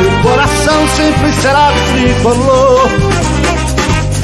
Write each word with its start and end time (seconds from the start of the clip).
Meu 0.00 0.22
coração 0.22 0.88
sempre 0.88 1.32
será 1.34 1.70
tricolor. 1.92 2.90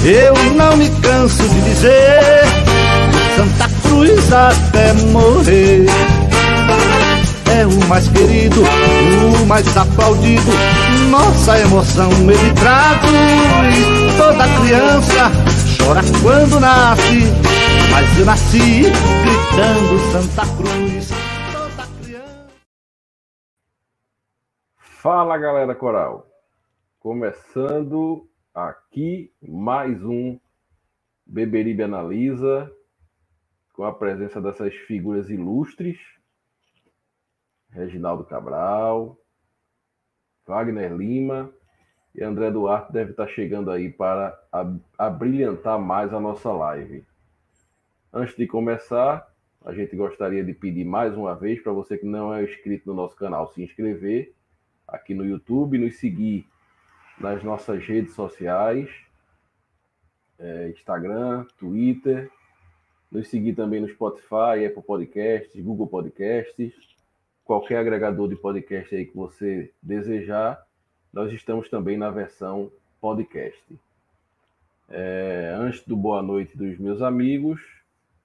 Eu 0.04 0.34
não 0.54 0.76
me 0.76 0.90
canso 1.00 1.42
de 1.48 1.60
dizer 1.62 2.42
Santa 3.36 3.70
Cruz 3.82 4.32
até 4.32 4.92
morrer. 5.10 5.86
É 7.54 7.66
o 7.66 7.88
mais 7.88 8.08
querido, 8.08 8.62
o 8.62 9.46
mais 9.46 9.76
aplaudido. 9.76 10.50
Nossa 11.10 11.58
emoção 11.60 12.10
ele 12.10 12.52
traduz. 12.54 14.16
Toda 14.16 14.48
criança 14.60 15.32
chora 15.78 16.02
quando 16.22 16.60
nasce, 16.60 17.32
mas 17.90 18.18
eu 18.18 18.24
nasci 18.24 18.92
gritando 19.22 20.12
Santa 20.12 20.46
Cruz. 20.56 21.21
Fala 25.02 25.36
galera 25.36 25.74
coral, 25.74 26.30
começando 27.00 28.30
aqui 28.54 29.34
mais 29.42 30.00
um 30.00 30.38
Beberibe 31.26 31.82
Analisa, 31.82 32.72
com 33.72 33.82
a 33.82 33.92
presença 33.92 34.40
dessas 34.40 34.72
figuras 34.72 35.28
ilustres, 35.28 35.98
Reginaldo 37.70 38.22
Cabral, 38.22 39.18
Wagner 40.46 40.94
Lima 40.94 41.52
e 42.14 42.22
André 42.22 42.52
Duarte 42.52 42.92
deve 42.92 43.10
estar 43.10 43.26
chegando 43.26 43.72
aí 43.72 43.90
para 43.90 44.40
abrilhantar 44.96 45.80
mais 45.80 46.14
a 46.14 46.20
nossa 46.20 46.52
live. 46.52 47.04
Antes 48.12 48.36
de 48.36 48.46
começar, 48.46 49.28
a 49.64 49.74
gente 49.74 49.96
gostaria 49.96 50.44
de 50.44 50.54
pedir 50.54 50.84
mais 50.84 51.16
uma 51.16 51.34
vez 51.34 51.60
para 51.60 51.72
você 51.72 51.98
que 51.98 52.06
não 52.06 52.32
é 52.32 52.44
inscrito 52.44 52.88
no 52.88 52.94
nosso 52.94 53.16
canal 53.16 53.48
se 53.48 53.64
inscrever 53.64 54.32
aqui 54.92 55.14
no 55.14 55.24
YouTube, 55.24 55.78
nos 55.78 55.96
seguir 55.96 56.46
nas 57.18 57.42
nossas 57.42 57.84
redes 57.84 58.14
sociais, 58.14 58.90
é, 60.38 60.68
Instagram, 60.68 61.46
Twitter, 61.58 62.30
nos 63.10 63.28
seguir 63.28 63.54
também 63.54 63.80
no 63.80 63.88
Spotify, 63.88 64.66
Apple 64.66 64.82
Podcasts, 64.82 65.62
Google 65.62 65.86
Podcasts, 65.86 66.72
qualquer 67.44 67.78
agregador 67.78 68.28
de 68.28 68.36
podcast 68.36 68.94
aí 68.94 69.06
que 69.06 69.16
você 69.16 69.72
desejar, 69.82 70.62
nós 71.12 71.32
estamos 71.32 71.68
também 71.68 71.96
na 71.96 72.10
versão 72.10 72.70
podcast. 73.00 73.62
É, 74.88 75.54
antes 75.56 75.84
do 75.86 75.96
boa 75.96 76.22
noite 76.22 76.56
dos 76.56 76.78
meus 76.78 77.00
amigos, 77.02 77.60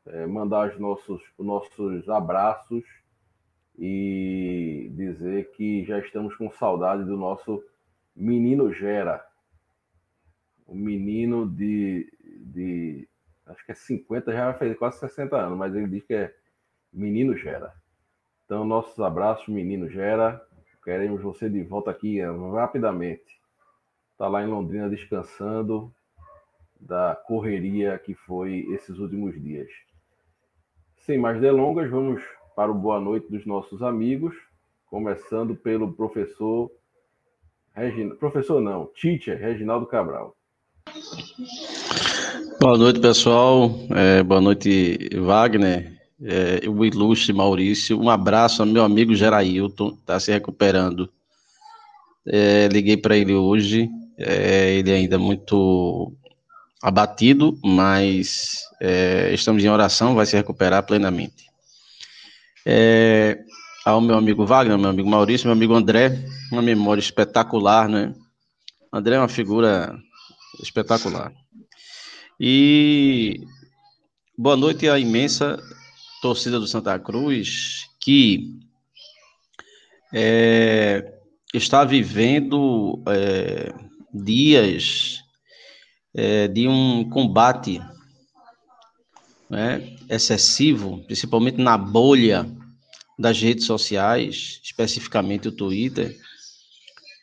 é, 0.06 0.26
mandar 0.26 0.70
os 0.70 0.80
nossos, 0.80 1.22
os 1.38 1.46
nossos 1.46 2.10
abraços 2.10 2.84
e 3.78 4.92
dizer 4.96 5.52
que 5.52 5.86
já 5.86 6.00
estamos 6.00 6.36
com 6.36 6.50
saudade 6.52 7.04
do 7.04 7.16
nosso 7.16 7.64
menino 8.16 8.74
Gera. 8.74 9.24
O 10.66 10.74
menino 10.74 11.48
de, 11.48 12.12
de 12.40 13.08
acho 13.46 13.66
que 13.66 13.72
é 13.72 13.76
50, 13.76 14.32
já 14.32 14.54
fazer 14.54 14.76
quase 14.76 15.00
60 15.00 15.36
anos, 15.38 15.58
mas 15.58 15.76
ele 15.76 15.88
diz 15.88 16.04
que 16.04 16.14
é 16.14 16.36
menino 16.92 17.38
Gera. 17.38 17.74
Então, 18.46 18.66
nossos 18.66 19.00
abraços, 19.00 19.48
menino 19.48 19.90
Gera. 19.90 20.42
Queremos 20.84 21.22
você 21.22 21.50
de 21.50 21.62
volta 21.64 21.92
aqui 21.92 22.22
rapidamente. 22.54 23.42
Está 24.14 24.28
lá 24.28 24.42
em 24.42 24.48
Londrina 24.48 24.90
descansando 24.90 25.94
da 26.80 27.16
correria 27.16 28.00
que 28.00 28.16
foi 28.16 28.66
esses 28.72 28.98
últimos 28.98 29.40
dias. 29.42 29.70
Sem 31.00 31.18
mais 31.18 31.40
delongas, 31.40 31.90
vamos 31.90 32.24
para 32.58 32.72
o 32.72 32.74
boa 32.74 33.00
noite 33.00 33.30
dos 33.30 33.46
nossos 33.46 33.84
amigos, 33.84 34.34
começando 34.88 35.56
pelo 35.56 35.94
professor 35.94 36.72
Regina... 37.72 38.16
professor 38.16 38.60
não, 38.60 38.90
teacher 39.00 39.40
Reginaldo 39.40 39.86
Cabral. 39.86 40.36
Boa 42.60 42.76
noite, 42.76 43.00
pessoal. 43.00 43.70
É, 43.96 44.24
boa 44.24 44.42
noite, 44.42 44.98
Wagner. 45.24 46.00
É, 46.20 46.68
o 46.68 46.84
ilustre 46.84 47.32
Maurício. 47.32 48.02
Um 48.02 48.10
abraço 48.10 48.64
ao 48.64 48.68
meu 48.68 48.84
amigo 48.84 49.14
Gerailton, 49.14 49.90
está 49.90 50.20
se 50.20 50.32
recuperando. 50.32 51.08
É, 52.26 52.68
liguei 52.70 52.98
para 52.98 53.16
ele 53.16 53.36
hoje. 53.36 53.88
É, 54.18 54.80
ele 54.80 54.92
ainda 54.92 55.20
muito 55.20 56.12
abatido, 56.82 57.56
mas 57.64 58.62
é, 58.82 59.32
estamos 59.32 59.64
em 59.64 59.70
oração, 59.70 60.16
vai 60.16 60.26
se 60.26 60.36
recuperar 60.36 60.84
plenamente. 60.84 61.47
É, 62.70 63.46
ao 63.86 64.02
meu 64.02 64.18
amigo 64.18 64.46
Wagner, 64.46 64.78
meu 64.78 64.90
amigo 64.90 65.10
Maurício, 65.10 65.48
meu 65.48 65.54
amigo 65.54 65.74
André, 65.74 66.22
uma 66.52 66.62
memória 66.62 67.00
espetacular, 67.00 67.88
né? 67.88 68.14
André 68.92 69.16
é 69.16 69.20
uma 69.20 69.30
figura 69.30 69.98
espetacular. 70.62 71.32
E 72.38 73.40
boa 74.38 74.58
noite 74.58 74.90
à 74.90 75.00
imensa 75.00 75.58
torcida 76.22 76.60
do 76.60 76.68
Santa 76.68 77.00
Cruz 77.00 77.86
que 78.02 78.60
é, 80.14 81.10
está 81.54 81.86
vivendo 81.86 83.02
é, 83.08 83.74
dias 84.14 85.22
é, 86.14 86.50
de 86.50 86.68
um 86.68 87.10
combate 87.10 87.82
né, 89.50 89.96
excessivo, 90.10 91.02
principalmente 91.06 91.60
na 91.62 91.78
bolha 91.78 92.57
das 93.18 93.42
redes 93.42 93.66
sociais, 93.66 94.60
especificamente 94.64 95.48
o 95.48 95.52
Twitter, 95.52 96.18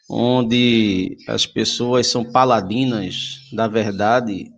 onde 0.08 1.16
as 1.28 1.46
pessoas 1.46 2.06
são 2.06 2.24
paladinas 2.24 3.48
da 3.52 3.68
verdade 3.68 4.50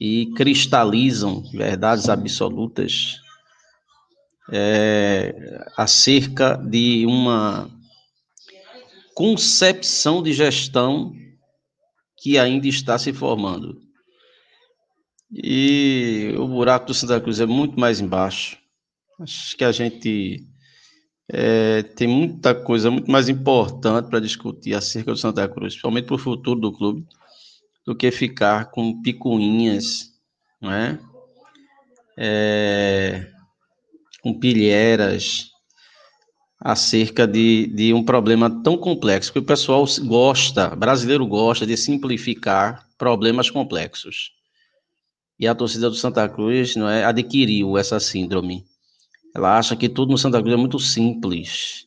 e 0.00 0.26
cristalizam 0.34 1.42
verdades 1.52 2.08
absolutas 2.08 3.20
é, 4.52 5.64
acerca 5.76 6.56
de 6.56 7.06
uma 7.06 7.70
concepção 9.14 10.22
de 10.22 10.32
gestão 10.32 11.14
que 12.18 12.38
ainda 12.38 12.66
está 12.66 12.98
se 12.98 13.12
formando. 13.12 13.80
E 15.32 16.34
o 16.36 16.46
buraco 16.46 16.86
do 16.86 16.94
Santa 16.94 17.20
Cruz 17.20 17.40
é 17.40 17.46
muito 17.46 17.78
mais 17.78 18.00
embaixo. 18.00 18.58
Acho 19.20 19.56
que 19.56 19.64
a 19.64 19.72
gente 19.72 20.46
é, 21.28 21.82
tem 21.82 22.06
muita 22.06 22.54
coisa 22.54 22.90
muito 22.90 23.10
mais 23.10 23.28
importante 23.28 24.08
para 24.08 24.20
discutir 24.20 24.74
acerca 24.74 25.12
do 25.12 25.18
Santa 25.18 25.48
Cruz, 25.48 25.74
principalmente 25.74 26.06
para 26.06 26.16
o 26.16 26.18
futuro 26.18 26.60
do 26.60 26.72
clube, 26.72 27.06
do 27.86 27.94
que 27.94 28.10
ficar 28.10 28.70
com 28.70 29.00
picuinhas, 29.02 30.12
não 30.60 30.72
é? 30.72 30.98
é 32.16 33.30
com 34.22 34.38
pilheiras 34.38 35.50
acerca 36.58 37.26
de, 37.26 37.66
de 37.66 37.92
um 37.92 38.02
problema 38.02 38.48
tão 38.62 38.78
complexo, 38.78 39.30
que 39.30 39.38
o 39.38 39.44
pessoal 39.44 39.84
gosta, 40.02 40.74
brasileiro 40.74 41.26
gosta 41.26 41.66
de 41.66 41.76
simplificar 41.76 42.88
problemas 42.96 43.50
complexos. 43.50 44.32
E 45.38 45.46
a 45.46 45.54
torcida 45.54 45.90
do 45.90 45.96
Santa 45.96 46.26
Cruz 46.26 46.74
não 46.74 46.88
é, 46.88 47.04
adquiriu 47.04 47.76
essa 47.76 48.00
síndrome. 48.00 48.64
Ela 49.34 49.58
acha 49.58 49.74
que 49.74 49.88
tudo 49.88 50.12
no 50.12 50.18
Santa 50.18 50.40
Cruz 50.40 50.54
é 50.54 50.56
muito 50.56 50.78
simples. 50.78 51.86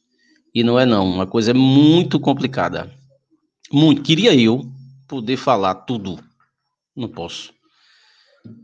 E 0.53 0.63
não 0.63 0.79
é 0.79 0.85
não, 0.85 1.05
uma 1.07 1.25
coisa 1.25 1.51
é 1.51 1.53
muito 1.53 2.19
complicada. 2.19 2.91
Muito. 3.71 4.01
Queria 4.01 4.35
eu 4.35 4.69
poder 5.07 5.37
falar 5.37 5.75
tudo. 5.75 6.19
Não 6.95 7.07
posso. 7.07 7.53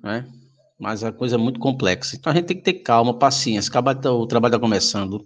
Né? 0.02 0.28
Mas 0.80 1.04
a 1.04 1.12
coisa 1.12 1.36
é 1.36 1.38
muito 1.38 1.60
complexa. 1.60 2.16
Então 2.16 2.32
a 2.32 2.36
gente 2.36 2.46
tem 2.46 2.58
que 2.58 2.64
ter 2.64 2.74
calma, 2.74 3.14
paciência. 3.14 3.72
O 3.72 4.28
trabalho 4.28 4.52
está 4.52 4.60
começando. 4.60 5.26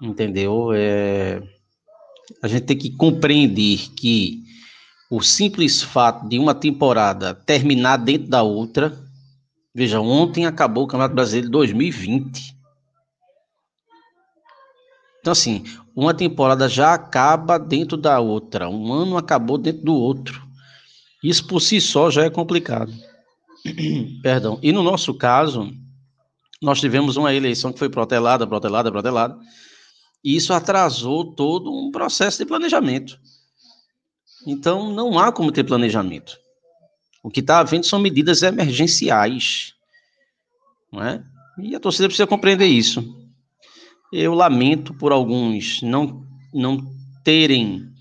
Entendeu? 0.00 0.72
É... 0.72 1.42
A 2.42 2.48
gente 2.48 2.62
tem 2.62 2.78
que 2.78 2.90
compreender 2.90 3.90
que 3.96 4.42
o 5.10 5.20
simples 5.20 5.82
fato 5.82 6.28
de 6.28 6.38
uma 6.38 6.54
temporada 6.54 7.34
terminar 7.34 7.96
dentro 7.96 8.28
da 8.28 8.42
outra. 8.42 9.01
Veja, 9.74 10.00
ontem 10.00 10.44
acabou 10.44 10.84
o 10.84 10.86
Campeonato 10.86 11.14
Brasileiro 11.14 11.46
de 11.46 11.52
2020. 11.52 12.56
Então, 15.20 15.32
assim, 15.32 15.64
uma 15.94 16.12
temporada 16.12 16.68
já 16.68 16.92
acaba 16.92 17.58
dentro 17.58 17.96
da 17.96 18.18
outra, 18.20 18.68
um 18.68 18.92
ano 18.92 19.16
acabou 19.16 19.56
dentro 19.56 19.82
do 19.82 19.94
outro. 19.94 20.42
Isso 21.22 21.46
por 21.46 21.60
si 21.60 21.80
só 21.80 22.10
já 22.10 22.24
é 22.24 22.30
complicado. 22.30 22.92
Perdão. 24.22 24.58
E 24.62 24.72
no 24.72 24.82
nosso 24.82 25.14
caso, 25.14 25.72
nós 26.60 26.80
tivemos 26.80 27.16
uma 27.16 27.32
eleição 27.32 27.72
que 27.72 27.78
foi 27.78 27.88
protelada, 27.88 28.46
protelada, 28.46 28.90
protelada, 28.90 29.38
e 30.24 30.36
isso 30.36 30.52
atrasou 30.52 31.34
todo 31.34 31.72
um 31.72 31.90
processo 31.90 32.38
de 32.38 32.46
planejamento. 32.46 33.18
Então, 34.46 34.92
não 34.92 35.18
há 35.18 35.32
como 35.32 35.52
ter 35.52 35.64
planejamento. 35.64 36.41
O 37.22 37.30
que 37.30 37.40
está 37.40 37.60
havendo 37.60 37.86
são 37.86 37.98
medidas 37.98 38.42
emergenciais. 38.42 39.74
Não 40.90 41.02
é? 41.02 41.24
E 41.58 41.74
a 41.74 41.80
torcida 41.80 42.08
precisa 42.08 42.26
compreender 42.26 42.66
isso. 42.66 43.16
Eu 44.12 44.34
lamento 44.34 44.92
por 44.94 45.12
alguns 45.12 45.80
não, 45.82 46.26
não 46.52 46.84
terem 47.22 47.92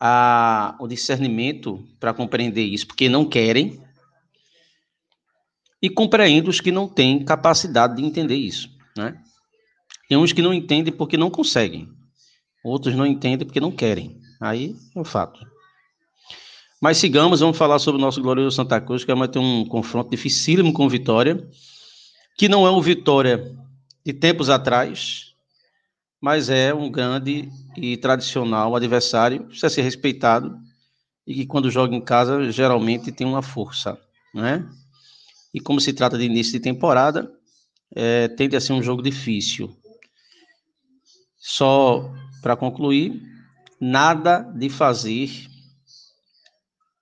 a, 0.00 0.76
o 0.78 0.86
discernimento 0.86 1.84
para 1.98 2.14
compreender 2.14 2.64
isso, 2.64 2.86
porque 2.86 3.08
não 3.08 3.24
querem, 3.24 3.80
e 5.80 5.88
compreendo 5.88 6.48
os 6.48 6.60
que 6.60 6.70
não 6.70 6.88
têm 6.88 7.24
capacidade 7.24 7.96
de 7.96 8.04
entender 8.04 8.36
isso. 8.36 8.68
Né? 8.96 9.20
Tem 10.08 10.18
uns 10.18 10.32
que 10.32 10.42
não 10.42 10.54
entendem 10.54 10.92
porque 10.92 11.16
não 11.16 11.30
conseguem, 11.30 11.88
outros 12.64 12.94
não 12.94 13.06
entendem 13.06 13.46
porque 13.46 13.60
não 13.60 13.72
querem. 13.72 14.20
Aí 14.40 14.76
é 14.94 15.00
o 15.00 15.04
fato. 15.04 15.40
Mas 16.80 16.98
sigamos, 16.98 17.40
vamos 17.40 17.58
falar 17.58 17.80
sobre 17.80 18.00
o 18.00 18.04
nosso 18.04 18.22
glorioso 18.22 18.54
Santa 18.54 18.80
Cruz, 18.80 19.04
que 19.04 19.12
vai 19.12 19.26
ter 19.26 19.40
um 19.40 19.64
confronto 19.64 20.10
dificílimo 20.10 20.72
com 20.72 20.86
o 20.86 20.88
Vitória, 20.88 21.44
que 22.36 22.48
não 22.48 22.64
é 22.66 22.70
um 22.70 22.80
Vitória 22.80 23.52
de 24.06 24.12
tempos 24.12 24.48
atrás, 24.48 25.34
mas 26.20 26.48
é 26.48 26.72
um 26.72 26.88
grande 26.88 27.48
e 27.76 27.96
tradicional 27.96 28.76
adversário, 28.76 29.44
precisa 29.44 29.68
ser 29.68 29.82
respeitado, 29.82 30.56
e 31.26 31.34
que 31.34 31.46
quando 31.46 31.70
joga 31.70 31.94
em 31.94 32.00
casa 32.00 32.50
geralmente 32.52 33.10
tem 33.10 33.26
uma 33.26 33.42
força, 33.42 33.98
né? 34.32 34.64
E 35.52 35.60
como 35.60 35.80
se 35.80 35.92
trata 35.92 36.16
de 36.16 36.24
início 36.24 36.52
de 36.52 36.60
temporada, 36.60 37.30
é, 37.94 38.28
tende 38.28 38.54
a 38.54 38.60
ser 38.60 38.72
um 38.72 38.82
jogo 38.82 39.02
difícil. 39.02 39.76
Só 41.36 42.08
para 42.40 42.56
concluir, 42.56 43.20
nada 43.80 44.42
de 44.42 44.70
fazer 44.70 45.47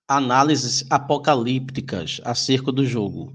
análises 0.07 0.85
apocalípticas 0.89 2.21
acerca 2.23 2.71
do 2.71 2.85
jogo. 2.85 3.33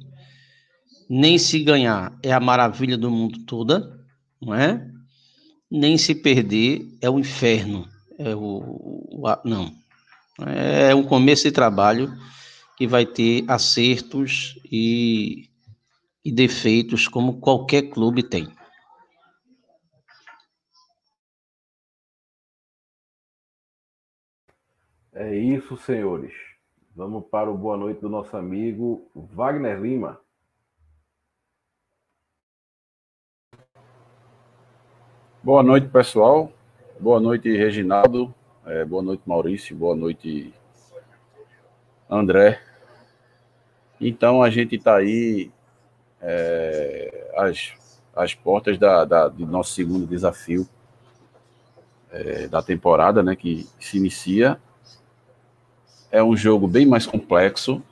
Nem 1.08 1.36
se 1.38 1.62
ganhar 1.62 2.18
é 2.22 2.32
a 2.32 2.40
maravilha 2.40 2.96
do 2.96 3.10
mundo 3.10 3.44
toda, 3.44 4.00
não 4.40 4.54
é? 4.54 4.88
Nem 5.70 5.98
se 5.98 6.14
perder 6.14 6.88
é 7.00 7.10
o 7.10 7.18
inferno. 7.18 7.88
É 8.18 8.34
o, 8.34 8.40
o 8.40 9.22
não. 9.44 9.74
É 10.46 10.94
um 10.94 11.02
começo 11.02 11.44
de 11.44 11.52
trabalho 11.52 12.12
que 12.76 12.86
vai 12.86 13.04
ter 13.04 13.44
acertos 13.48 14.58
e, 14.70 15.50
e 16.24 16.32
defeitos 16.32 17.06
como 17.06 17.38
qualquer 17.40 17.82
clube 17.90 18.22
tem. 18.22 18.48
É 25.12 25.36
isso, 25.36 25.76
senhores. 25.76 26.51
Vamos 26.94 27.24
para 27.30 27.50
o 27.50 27.56
boa 27.56 27.74
noite 27.74 28.02
do 28.02 28.08
nosso 28.10 28.36
amigo 28.36 29.08
Wagner 29.14 29.80
Lima. 29.80 30.20
Boa 35.42 35.62
noite, 35.62 35.88
pessoal. 35.88 36.52
Boa 37.00 37.18
noite, 37.18 37.50
Reginaldo. 37.56 38.34
É, 38.66 38.84
boa 38.84 39.02
noite, 39.02 39.22
Maurício. 39.24 39.74
Boa 39.74 39.96
noite, 39.96 40.52
André. 42.10 42.60
Então, 43.98 44.42
a 44.42 44.50
gente 44.50 44.76
está 44.76 44.96
aí 44.96 45.50
é, 46.20 47.32
às, 47.38 47.72
às 48.14 48.34
portas 48.34 48.76
da, 48.76 49.06
da, 49.06 49.28
do 49.28 49.46
nosso 49.46 49.72
segundo 49.72 50.06
desafio 50.06 50.68
é, 52.10 52.46
da 52.48 52.62
temporada, 52.62 53.22
né, 53.22 53.34
que 53.34 53.66
se 53.80 53.96
inicia 53.96 54.60
é 56.12 56.22
um 56.22 56.36
jogo 56.36 56.68
bem 56.68 56.84
mais 56.84 57.06
complexo. 57.06 57.82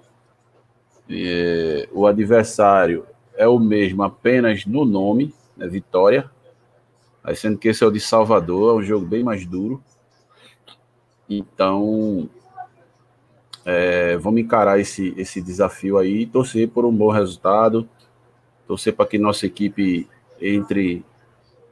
E, 1.08 1.88
o 1.90 2.06
adversário 2.06 3.06
é 3.34 3.48
o 3.48 3.58
mesmo 3.58 4.02
apenas 4.02 4.66
no 4.66 4.84
nome, 4.84 5.34
né, 5.56 5.66
Vitória. 5.66 6.30
Aí, 7.24 7.34
sendo 7.34 7.58
que 7.58 7.68
esse 7.68 7.82
é 7.82 7.86
o 7.86 7.90
de 7.90 7.98
Salvador, 7.98 8.74
é 8.74 8.78
um 8.78 8.82
jogo 8.82 9.06
bem 9.06 9.24
mais 9.24 9.46
duro. 9.46 9.82
Então, 11.28 12.28
é, 13.64 14.16
vamos 14.18 14.40
encarar 14.40 14.78
esse, 14.78 15.14
esse 15.16 15.40
desafio 15.40 15.96
aí 15.96 16.26
torcer 16.26 16.68
por 16.68 16.84
um 16.84 16.94
bom 16.94 17.10
resultado. 17.10 17.88
Torcer 18.66 18.94
para 18.94 19.06
que 19.06 19.18
nossa 19.18 19.46
equipe 19.46 20.06
entre 20.40 21.04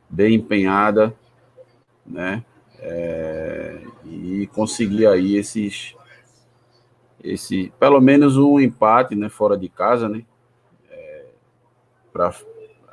bem 0.09 0.35
empenhada, 0.35 1.15
né? 2.07 2.43
É, 2.81 3.81
e 4.05 4.47
conseguir 4.49 5.07
aí 5.07 5.37
esses 5.37 5.95
esse 7.23 7.73
pelo 7.79 8.01
menos 8.01 8.37
um 8.37 8.61
empate, 8.61 9.15
né, 9.15 9.29
fora 9.29 9.57
de 9.57 9.69
casa, 9.69 10.09
né, 10.09 10.25
é, 10.91 11.27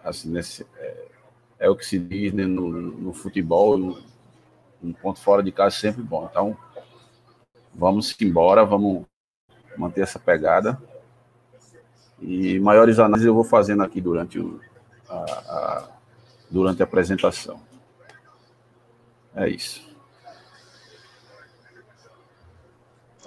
assim, 0.03 0.29
nesse, 0.29 0.65
é, 0.77 1.07
é, 1.59 1.69
o 1.69 1.75
que 1.75 1.85
se 1.85 1.97
diz 1.97 2.33
né, 2.33 2.45
no, 2.45 2.69
no 2.69 3.13
futebol, 3.13 3.77
no, 3.77 3.97
um 4.83 4.93
ponto 4.93 5.19
fora 5.19 5.41
de 5.41 5.51
casa 5.51 5.75
é 5.75 5.79
sempre 5.79 6.03
bom. 6.03 6.27
Então, 6.29 6.57
vamos 7.73 8.15
embora, 8.21 8.63
vamos 8.63 9.05
manter 9.77 10.01
essa 10.01 10.19
pegada. 10.19 10.79
E 12.21 12.59
maiores 12.59 12.99
análises 12.99 13.25
eu 13.25 13.33
vou 13.33 13.43
fazendo 13.43 13.83
aqui 13.83 13.99
durante, 13.99 14.39
o, 14.39 14.59
a, 15.09 15.15
a, 15.15 15.89
durante 16.49 16.81
a 16.81 16.85
apresentação. 16.85 17.59
É 19.35 19.49
isso. 19.49 19.94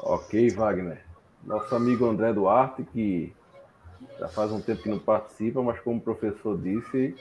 Ok, 0.08 0.48
Wagner. 0.52 1.04
Nosso 1.44 1.76
amigo 1.76 2.06
André 2.06 2.32
Duarte, 2.32 2.82
que 2.82 3.30
já 4.18 4.26
faz 4.26 4.50
um 4.50 4.58
tempo 4.58 4.82
que 4.82 4.88
não 4.88 4.98
participa, 4.98 5.62
mas 5.62 5.78
como 5.80 5.98
o 5.98 6.00
professor 6.00 6.56
disse, 6.56 7.14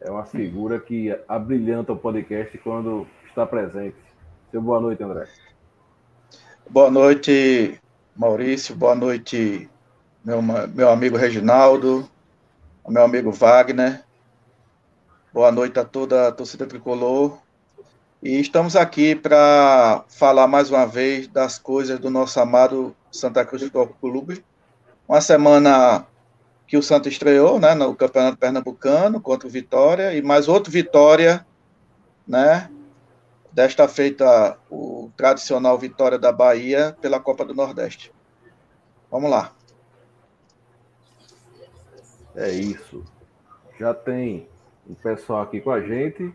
é 0.00 0.08
uma 0.08 0.24
figura 0.24 0.78
que 0.78 1.10
abrilhanta 1.26 1.92
o 1.92 1.96
podcast 1.96 2.56
quando 2.58 3.04
está 3.26 3.44
presente. 3.44 3.96
Seu 4.52 4.62
boa 4.62 4.80
noite, 4.80 5.02
André. 5.02 5.26
Boa 6.70 6.88
noite, 6.88 7.80
Maurício. 8.14 8.76
Boa 8.76 8.94
noite, 8.94 9.68
meu, 10.24 10.40
meu 10.40 10.90
amigo 10.90 11.16
Reginaldo, 11.16 12.08
meu 12.88 13.02
amigo 13.02 13.32
Wagner. 13.32 14.04
Boa 15.32 15.50
noite 15.50 15.80
a 15.80 15.84
toda 15.84 16.28
a 16.28 16.32
torcida 16.32 16.64
tricolor. 16.64 17.43
E 18.24 18.40
estamos 18.40 18.74
aqui 18.74 19.14
para 19.14 20.02
falar 20.08 20.46
mais 20.46 20.70
uma 20.70 20.86
vez 20.86 21.28
das 21.28 21.58
coisas 21.58 21.98
do 21.98 22.08
nosso 22.08 22.40
amado 22.40 22.96
Santa 23.12 23.44
Cruz 23.44 23.62
Futebol 23.62 23.88
Clube. 24.00 24.42
Uma 25.06 25.20
semana 25.20 26.06
que 26.66 26.78
o 26.78 26.82
Santa 26.82 27.06
estreou, 27.06 27.60
né, 27.60 27.74
no 27.74 27.94
Campeonato 27.94 28.38
Pernambucano 28.38 29.20
contra 29.20 29.46
o 29.46 29.50
Vitória 29.50 30.14
e 30.14 30.22
mais 30.22 30.48
outro 30.48 30.72
Vitória, 30.72 31.46
né? 32.26 32.70
Desta 33.52 33.86
feita 33.86 34.58
o 34.70 35.10
tradicional 35.14 35.78
Vitória 35.78 36.18
da 36.18 36.32
Bahia 36.32 36.96
pela 37.02 37.20
Copa 37.20 37.44
do 37.44 37.52
Nordeste. 37.52 38.10
Vamos 39.10 39.30
lá. 39.30 39.52
É 42.34 42.48
isso. 42.48 43.04
Já 43.78 43.92
tem 43.92 44.48
o 44.88 44.94
pessoal 44.94 45.42
aqui 45.42 45.60
com 45.60 45.70
a 45.70 45.82
gente. 45.82 46.34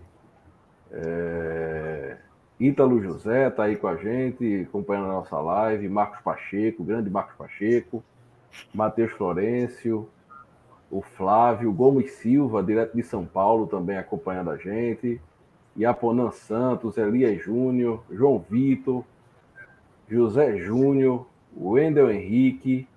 É... 0.92 2.18
Ítalo 2.60 3.02
José 3.02 3.48
está 3.48 3.64
aí 3.64 3.78
com 3.78 3.88
a 3.88 3.96
gente, 3.96 4.68
acompanhando 4.68 5.06
a 5.06 5.14
nossa 5.14 5.40
live. 5.40 5.88
Marcos 5.88 6.22
Pacheco, 6.22 6.84
grande 6.84 7.10
Marcos 7.10 7.36
Pacheco. 7.36 8.04
Matheus 8.74 9.12
Florencio. 9.12 10.10
O 10.92 11.02
Flávio 11.02 11.72
Gomes 11.72 12.12
Silva, 12.14 12.64
direto 12.64 12.96
de 12.96 13.04
São 13.04 13.24
Paulo, 13.24 13.68
também 13.68 13.98
acompanhando 13.98 14.50
a 14.50 14.58
gente. 14.58 15.22
Iaponan 15.78 16.32
Santos, 16.32 16.98
Elias 16.98 17.42
Júnior, 17.44 18.04
João 18.12 18.44
Vitor, 18.50 19.06
José 20.10 20.58
Júnior, 20.58 21.28
Wendel 21.56 22.12
Henrique, 22.12 22.88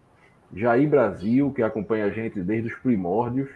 Jair 0.54 0.88
Brasil, 0.88 1.52
que 1.52 1.62
acompanha 1.62 2.06
a 2.06 2.10
gente 2.10 2.40
desde 2.40 2.72
os 2.72 2.78
primórdios, 2.78 3.50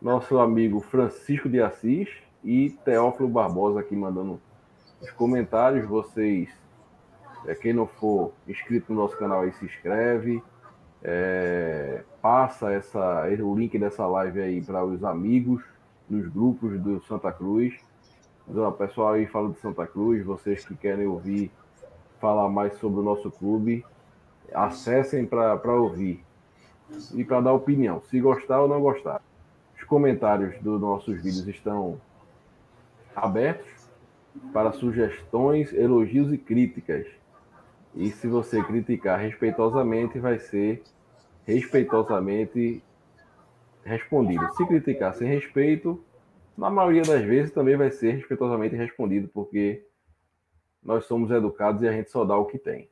nosso 0.00 0.38
amigo 0.38 0.80
Francisco 0.80 1.48
de 1.48 1.60
Assis, 1.60 2.08
e 2.42 2.70
Teófilo 2.84 3.28
Barbosa 3.28 3.80
aqui 3.80 3.94
mandando 3.94 4.40
os 5.00 5.10
comentários. 5.10 5.86
Vocês, 5.86 6.48
é, 7.46 7.54
quem 7.54 7.72
não 7.72 7.86
for 7.86 8.32
inscrito 8.48 8.92
no 8.92 9.00
nosso 9.00 9.16
canal 9.16 9.42
aí, 9.42 9.52
se 9.52 9.64
inscreve. 9.64 10.42
É, 11.02 12.02
passa 12.20 12.70
essa, 12.70 13.26
o 13.42 13.54
link 13.56 13.78
dessa 13.78 14.06
live 14.06 14.40
aí 14.40 14.62
para 14.62 14.84
os 14.84 15.02
amigos 15.02 15.62
nos 16.08 16.26
grupos 16.28 16.78
do 16.80 17.00
Santa 17.04 17.32
Cruz. 17.32 17.74
o 18.46 18.72
pessoal 18.72 19.14
aí 19.14 19.26
fala 19.26 19.50
de 19.50 19.58
Santa 19.60 19.86
Cruz, 19.86 20.24
vocês 20.24 20.64
que 20.64 20.74
querem 20.74 21.06
ouvir 21.06 21.50
falar 22.20 22.48
mais 22.50 22.74
sobre 22.74 23.00
o 23.00 23.02
nosso 23.02 23.30
clube, 23.30 23.84
acessem 24.52 25.24
para 25.24 25.72
ouvir 25.72 26.22
e 27.14 27.24
para 27.24 27.40
dar 27.40 27.52
opinião, 27.52 28.02
se 28.02 28.20
gostar 28.20 28.60
ou 28.60 28.68
não 28.68 28.80
gostar. 28.80 29.22
Os 29.76 29.84
comentários 29.84 30.60
dos 30.60 30.80
nossos 30.80 31.16
vídeos 31.22 31.48
estão 31.48 31.98
abertos 33.14 33.88
para 34.52 34.72
sugestões, 34.72 35.72
elogios 35.72 36.32
e 36.32 36.38
críticas. 36.38 37.06
E 37.94 38.10
se 38.10 38.28
você 38.28 38.62
criticar 38.62 39.18
respeitosamente, 39.18 40.18
vai 40.18 40.38
ser 40.38 40.82
respeitosamente 41.44 42.82
respondido. 43.84 44.46
Se 44.54 44.66
criticar 44.66 45.14
sem 45.14 45.28
respeito, 45.28 46.02
na 46.56 46.70
maioria 46.70 47.02
das 47.02 47.24
vezes 47.24 47.52
também 47.52 47.76
vai 47.76 47.90
ser 47.90 48.12
respeitosamente 48.12 48.76
respondido, 48.76 49.28
porque 49.28 49.84
nós 50.82 51.04
somos 51.06 51.30
educados 51.30 51.82
e 51.82 51.88
a 51.88 51.92
gente 51.92 52.10
só 52.10 52.24
dá 52.24 52.36
o 52.36 52.46
que 52.46 52.58
tem. 52.58 52.88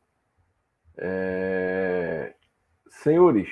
É... 0.96 2.34
Senhores, 2.88 3.48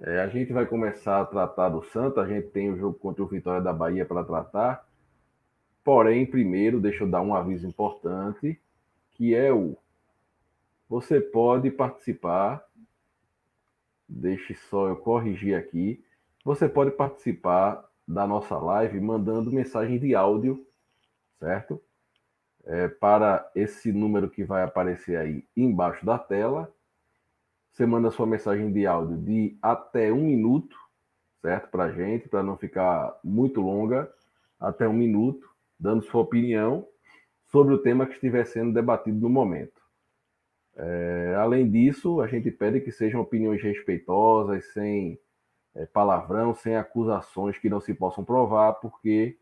é, 0.00 0.20
a 0.20 0.28
gente 0.28 0.52
vai 0.52 0.66
começar 0.66 1.20
a 1.20 1.24
tratar 1.24 1.68
do 1.70 1.82
Santa, 1.82 2.20
a 2.20 2.26
gente 2.26 2.48
tem 2.48 2.70
o 2.70 2.78
jogo 2.78 2.98
contra 2.98 3.22
o 3.22 3.26
Vitória 3.26 3.60
da 3.60 3.72
Bahia 3.72 4.04
para 4.04 4.24
tratar. 4.24 4.85
Porém, 5.86 6.26
primeiro, 6.26 6.80
deixa 6.80 7.04
eu 7.04 7.08
dar 7.08 7.22
um 7.22 7.32
aviso 7.32 7.64
importante, 7.64 8.60
que 9.14 9.36
é 9.36 9.52
o 9.52 9.76
você 10.88 11.20
pode 11.20 11.70
participar. 11.70 12.60
Deixe 14.08 14.52
só 14.68 14.88
eu 14.88 14.96
corrigir 14.96 15.56
aqui. 15.56 16.04
Você 16.44 16.68
pode 16.68 16.90
participar 16.90 17.88
da 18.06 18.26
nossa 18.26 18.58
live 18.58 19.00
mandando 19.00 19.52
mensagem 19.52 19.96
de 19.96 20.12
áudio, 20.12 20.66
certo? 21.38 21.80
É, 22.64 22.88
para 22.88 23.48
esse 23.54 23.92
número 23.92 24.28
que 24.28 24.42
vai 24.42 24.64
aparecer 24.64 25.16
aí 25.16 25.44
embaixo 25.56 26.04
da 26.04 26.18
tela. 26.18 26.68
Você 27.70 27.86
manda 27.86 28.10
sua 28.10 28.26
mensagem 28.26 28.72
de 28.72 28.88
áudio 28.88 29.18
de 29.18 29.56
até 29.62 30.12
um 30.12 30.24
minuto, 30.24 30.76
certo? 31.40 31.68
Para 31.68 31.84
a 31.84 31.92
gente, 31.92 32.28
para 32.28 32.42
não 32.42 32.56
ficar 32.56 33.20
muito 33.22 33.60
longa, 33.60 34.12
até 34.58 34.88
um 34.88 34.92
minuto, 34.92 35.54
dando 35.78 36.02
sua 36.04 36.22
opinião 36.22 36.86
sobre 37.46 37.74
o 37.74 37.78
tema 37.78 38.06
que 38.06 38.14
estiver 38.14 38.44
sendo 38.46 38.72
debatido 38.72 39.18
no 39.18 39.28
momento. 39.28 39.80
É, 40.76 41.34
além 41.38 41.70
disso, 41.70 42.20
a 42.20 42.26
gente 42.26 42.50
pede 42.50 42.80
que 42.80 42.92
sejam 42.92 43.20
opiniões 43.20 43.62
respeitosas, 43.62 44.72
sem 44.72 45.18
é, 45.74 45.86
palavrão, 45.86 46.54
sem 46.54 46.76
acusações 46.76 47.58
que 47.58 47.70
não 47.70 47.80
se 47.80 47.94
possam 47.94 48.24
provar, 48.24 48.74
porque 48.74 49.38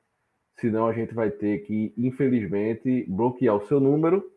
senão 0.56 0.86
a 0.86 0.92
gente 0.92 1.14
vai 1.14 1.30
ter 1.30 1.60
que, 1.60 1.92
infelizmente, 1.96 3.04
bloquear 3.08 3.56
o 3.56 3.66
seu 3.66 3.80
número 3.80 4.30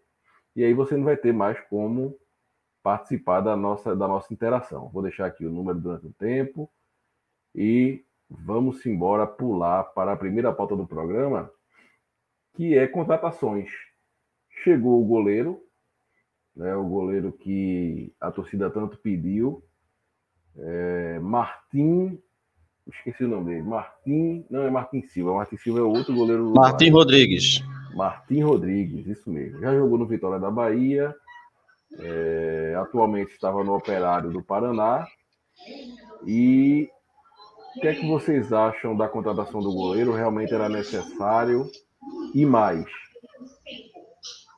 e 0.56 0.64
aí 0.64 0.74
você 0.74 0.98
não 0.98 1.04
vai 1.04 1.16
ter 1.16 1.32
mais 1.32 1.60
como 1.70 2.18
participar 2.82 3.42
da 3.42 3.56
nossa, 3.56 3.96
da 3.96 4.08
nossa 4.08 4.34
interação. 4.34 4.90
Vou 4.90 5.04
deixar 5.04 5.28
aqui 5.28 5.46
o 5.46 5.52
número 5.52 5.80
durante 5.80 6.08
o 6.08 6.14
tempo 6.14 6.68
e 7.54 8.04
vamos 8.28 8.84
embora 8.86 9.28
pular 9.28 9.84
para 9.84 10.14
a 10.14 10.18
primeira 10.18 10.52
pauta 10.52 10.76
do 10.76 10.88
programa, 10.88 11.52
que 12.58 12.76
é 12.76 12.88
contratações. 12.88 13.70
Chegou 14.64 15.00
o 15.00 15.06
goleiro, 15.06 15.62
né, 16.56 16.76
o 16.76 16.84
goleiro 16.84 17.32
que 17.32 18.12
a 18.20 18.32
torcida 18.32 18.68
tanto 18.72 18.98
pediu. 18.98 19.64
É, 20.58 21.20
Martim, 21.20 22.20
esqueci 22.88 23.24
o 23.24 23.28
nome 23.28 23.54
dele. 23.54 23.62
Martim, 23.62 24.44
não 24.50 24.64
é 24.64 24.72
Martim 24.72 25.04
Silva, 25.04 25.36
Martim 25.36 25.56
Silva 25.58 25.82
é 25.82 25.84
outro 25.84 26.16
goleiro. 26.16 26.52
Martim 26.52 26.90
Rodrigues. 26.90 27.64
Martim 27.94 28.42
Rodrigues, 28.42 29.06
isso 29.06 29.30
mesmo. 29.30 29.60
Já 29.60 29.76
jogou 29.76 30.00
no 30.00 30.08
Vitória 30.08 30.40
da 30.40 30.50
Bahia, 30.50 31.16
é, 32.00 32.76
atualmente 32.82 33.32
estava 33.34 33.64
no 33.64 33.76
Operário 33.76 34.32
do 34.32 34.42
Paraná. 34.42 35.06
E 36.26 36.90
o 37.76 37.80
que 37.80 37.88
é 37.88 37.94
que 37.94 38.08
vocês 38.08 38.52
acham 38.52 38.98
da 38.98 39.08
contratação 39.08 39.62
do 39.62 39.72
goleiro? 39.72 40.12
Realmente 40.12 40.56
era 40.56 40.68
necessário? 40.68 41.70
E 42.34 42.46
mais, 42.46 42.86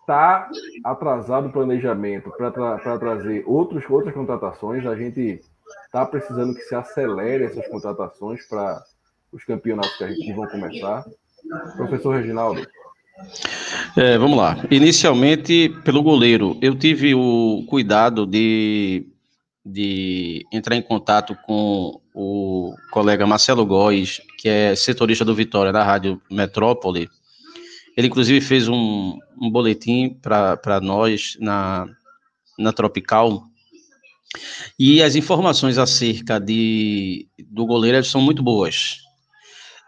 está 0.10 0.50
atrasado 0.84 1.48
o 1.48 1.52
planejamento 1.52 2.32
para 2.32 2.52
tra 2.52 2.98
trazer 2.98 3.44
outros, 3.46 3.84
outras 3.88 4.14
contratações. 4.14 4.86
A 4.86 4.96
gente 4.96 5.40
está 5.86 6.06
precisando 6.06 6.56
que 6.56 6.62
se 6.62 6.74
acelere 6.74 7.44
essas 7.44 7.68
contratações 7.68 8.48
para 8.48 8.84
os 9.32 9.44
campeonatos 9.44 9.96
que, 9.98 10.04
a 10.04 10.08
gente, 10.08 10.34
vão 10.34 10.48
começar. 10.48 11.06
Professor 11.78 12.16
Reginaldo. 12.16 12.66
É, 13.96 14.18
vamos 14.18 14.38
lá. 14.38 14.58
Inicialmente, 14.72 15.70
pelo 15.84 16.02
goleiro, 16.02 16.58
eu 16.62 16.76
tive 16.76 17.14
o 17.14 17.64
cuidado 17.68 18.26
de, 18.26 19.06
de 19.64 20.46
entrar 20.52 20.76
em 20.76 20.82
contato 20.82 21.38
com 21.46 22.00
o 22.14 22.74
colega 22.92 23.28
Marcelo 23.28 23.66
Góes, 23.66 24.22
que 24.38 24.50
é 24.50 24.76
setorista 24.76 25.24
do 25.24 25.36
Vitória 25.36 25.72
da 25.72 25.84
Rádio 25.84 26.20
Metrópole, 26.32 27.10
ele, 28.00 28.08
inclusive, 28.08 28.40
fez 28.40 28.70
um, 28.70 29.20
um 29.38 29.52
boletim 29.52 30.18
para 30.22 30.80
nós 30.82 31.36
na, 31.38 31.86
na 32.58 32.72
Tropical. 32.72 33.44
E 34.80 35.04
as 35.04 35.18
informações 35.18 35.78
acerca 35.78 36.40
de, 36.40 37.28
do 37.52 37.66
goleiro 37.66 38.02
são 38.06 38.22
muito 38.22 38.42
boas. 38.42 39.00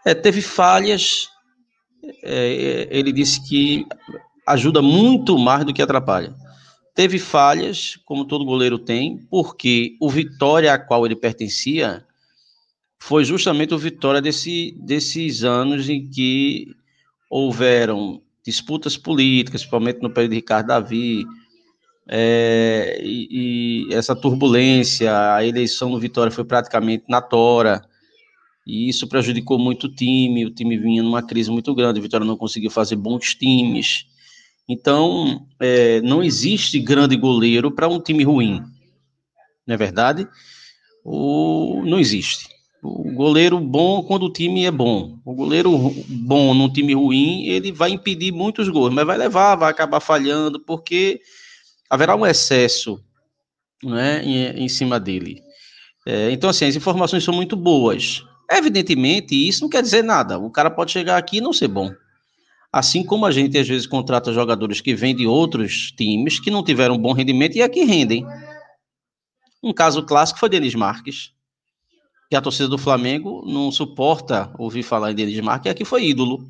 É, 0.05 0.13
teve 0.13 0.41
falhas, 0.41 1.29
é, 2.21 2.89
ele 2.91 3.13
disse 3.13 3.47
que 3.47 3.85
ajuda 4.45 4.81
muito 4.81 5.39
mais 5.39 5.63
do 5.63 5.73
que 5.73 5.81
atrapalha. 5.81 6.35
Teve 6.93 7.17
falhas, 7.17 7.97
como 8.03 8.25
todo 8.25 8.43
goleiro 8.43 8.77
tem, 8.77 9.19
porque 9.29 9.95
o 10.01 10.09
Vitória 10.09 10.73
a 10.73 10.77
qual 10.77 11.05
ele 11.05 11.15
pertencia 11.15 12.05
foi 12.99 13.23
justamente 13.23 13.73
o 13.73 13.79
Vitória 13.79 14.21
desse, 14.21 14.75
desses 14.81 15.45
anos 15.45 15.87
em 15.87 16.09
que 16.09 16.75
houveram 17.31 18.21
disputas 18.45 18.97
políticas, 18.97 19.61
principalmente 19.61 20.01
no 20.01 20.13
período 20.13 20.31
de 20.31 20.35
Ricardo 20.35 20.67
Davi, 20.67 21.25
é, 22.09 22.99
e, 23.01 23.87
e, 23.89 23.93
essa 23.93 24.13
turbulência, 24.13 25.35
a 25.35 25.45
eleição 25.45 25.89
no 25.89 25.99
Vitória 25.99 26.31
foi 26.31 26.43
praticamente 26.43 27.05
na 27.07 27.21
tora, 27.21 27.81
e 28.67 28.89
isso 28.89 29.07
prejudicou 29.07 29.57
muito 29.57 29.85
o 29.85 29.95
time, 29.95 30.45
o 30.45 30.51
time 30.51 30.77
vinha 30.77 31.01
numa 31.01 31.23
crise 31.23 31.49
muito 31.49 31.73
grande, 31.73 31.99
o 31.99 32.03
Vitória 32.03 32.25
não 32.25 32.35
conseguiu 32.35 32.69
fazer 32.69 32.97
bons 32.97 33.33
times, 33.33 34.07
então 34.67 35.47
é, 35.57 36.01
não 36.01 36.21
existe 36.21 36.79
grande 36.79 37.15
goleiro 37.15 37.71
para 37.71 37.87
um 37.87 38.01
time 38.01 38.25
ruim, 38.25 38.61
não 39.65 39.75
é 39.75 39.77
verdade? 39.77 40.27
O, 41.05 41.81
não 41.85 41.97
existe. 41.97 42.49
O 42.83 43.11
goleiro 43.11 43.59
bom 43.59 44.01
quando 44.01 44.23
o 44.23 44.33
time 44.33 44.65
é 44.65 44.71
bom. 44.71 45.19
O 45.23 45.35
goleiro 45.35 45.71
bom 46.07 46.53
num 46.53 46.71
time 46.71 46.95
ruim, 46.95 47.45
ele 47.45 47.71
vai 47.71 47.91
impedir 47.91 48.31
muitos 48.31 48.69
gols, 48.69 48.91
mas 48.91 49.05
vai 49.05 49.17
levar, 49.17 49.55
vai 49.55 49.69
acabar 49.69 49.99
falhando, 49.99 50.59
porque 50.59 51.21
haverá 51.87 52.15
um 52.15 52.25
excesso 52.25 52.99
né, 53.83 54.23
em, 54.23 54.63
em 54.63 54.67
cima 54.67 54.99
dele. 54.99 55.41
É, 56.07 56.31
então, 56.31 56.49
assim, 56.49 56.65
as 56.65 56.75
informações 56.75 57.23
são 57.23 57.33
muito 57.33 57.55
boas. 57.55 58.25
Evidentemente, 58.49 59.35
isso 59.35 59.61
não 59.61 59.69
quer 59.69 59.83
dizer 59.83 60.03
nada. 60.03 60.39
O 60.39 60.49
cara 60.49 60.71
pode 60.71 60.91
chegar 60.91 61.17
aqui 61.17 61.37
e 61.37 61.41
não 61.41 61.53
ser 61.53 61.67
bom. 61.67 61.91
Assim 62.73 63.03
como 63.03 63.27
a 63.27 63.31
gente 63.31 63.57
às 63.59 63.67
vezes 63.67 63.85
contrata 63.85 64.33
jogadores 64.33 64.81
que 64.81 64.95
vêm 64.95 65.15
de 65.15 65.27
outros 65.27 65.91
times 65.91 66.39
que 66.39 66.49
não 66.49 66.63
tiveram 66.63 66.97
bom 66.97 67.13
rendimento 67.13 67.57
e 67.57 67.61
aqui 67.61 67.83
rendem. 67.83 68.25
Um 69.61 69.71
caso 69.71 70.03
clássico 70.03 70.39
foi 70.39 70.49
Denis 70.49 70.73
Marques 70.73 71.31
que 72.31 72.35
a 72.37 72.41
torcida 72.41 72.69
do 72.69 72.77
Flamengo 72.77 73.43
não 73.45 73.69
suporta 73.73 74.55
ouvir 74.57 74.83
falar 74.83 75.11
em 75.11 75.15
Denis 75.15 75.37
Marques, 75.41 75.69
aqui 75.69 75.83
foi 75.83 76.05
ídolo. 76.05 76.47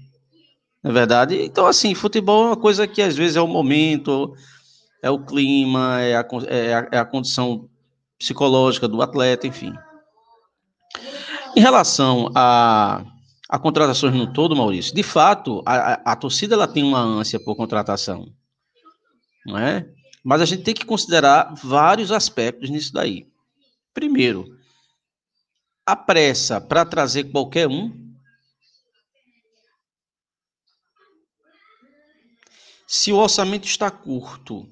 Não 0.83 0.91
é 0.91 0.93
verdade? 0.93 1.41
Então, 1.41 1.65
assim, 1.65 1.95
futebol 1.95 2.43
é 2.43 2.47
uma 2.49 2.55
coisa 2.55 2.85
que 2.85 3.01
às 3.01 3.17
vezes 3.17 3.35
é 3.35 3.41
o 3.41 3.47
momento, 3.47 4.31
é 5.01 5.09
o 5.09 5.25
clima, 5.25 5.99
é 5.99 6.15
a, 6.17 6.27
é 6.47 6.73
a, 6.75 6.87
é 6.91 6.97
a 6.99 7.05
condição 7.05 7.67
psicológica 8.19 8.87
do 8.87 9.01
atleta, 9.01 9.47
enfim. 9.47 9.73
Em 11.57 11.59
relação 11.61 12.29
a, 12.35 13.03
a 13.49 13.57
contratações 13.57 14.13
no 14.13 14.31
todo, 14.31 14.55
Maurício, 14.55 14.93
de 14.93 15.01
fato, 15.01 15.63
a, 15.65 15.93
a, 15.93 15.93
a 16.11 16.15
torcida 16.15 16.53
ela 16.53 16.67
tem 16.67 16.83
uma 16.83 17.01
ânsia 17.01 17.39
por 17.39 17.55
contratação, 17.55 18.31
não 19.47 19.57
é? 19.57 19.89
Mas 20.23 20.41
a 20.41 20.45
gente 20.45 20.61
tem 20.61 20.75
que 20.75 20.85
considerar 20.85 21.55
vários 21.55 22.11
aspectos 22.11 22.69
nisso 22.69 22.93
daí. 22.93 23.25
Primeiro, 23.95 24.60
a 25.85 25.95
pressa 25.95 26.61
para 26.61 26.85
trazer 26.85 27.25
qualquer 27.25 27.67
um. 27.67 27.91
Se 32.87 33.11
o 33.11 33.17
orçamento 33.17 33.65
está 33.65 33.89
curto, 33.89 34.67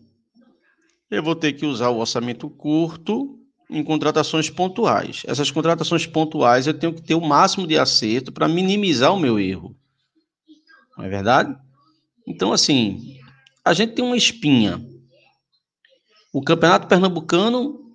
eu 1.09 1.23
vou 1.23 1.35
ter 1.35 1.53
que 1.53 1.65
usar 1.65 1.89
o 1.89 1.99
orçamento 1.99 2.49
curto 2.49 3.39
em 3.69 3.83
contratações 3.83 4.49
pontuais. 4.49 5.23
Essas 5.25 5.51
contratações 5.51 6.05
pontuais 6.05 6.67
eu 6.67 6.73
tenho 6.73 6.93
que 6.93 7.01
ter 7.01 7.15
o 7.15 7.21
máximo 7.21 7.67
de 7.67 7.77
acerto 7.77 8.31
para 8.31 8.47
minimizar 8.47 9.13
o 9.13 9.19
meu 9.19 9.39
erro. 9.39 9.75
Não 10.97 11.05
é 11.05 11.09
verdade? 11.09 11.55
Então, 12.27 12.51
assim, 12.51 13.17
a 13.63 13.73
gente 13.73 13.93
tem 13.93 14.03
uma 14.03 14.17
espinha. 14.17 14.85
O 16.33 16.41
Campeonato 16.41 16.87
Pernambucano, 16.87 17.88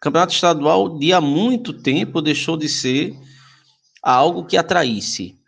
Campeonato 0.00 0.32
Estadual, 0.32 0.98
de 0.98 1.12
há 1.12 1.20
muito 1.20 1.72
tempo 1.72 2.20
deixou 2.20 2.56
de 2.56 2.68
ser 2.68 3.16
algo 4.02 4.44
que 4.44 4.56
atraísse. 4.56 5.38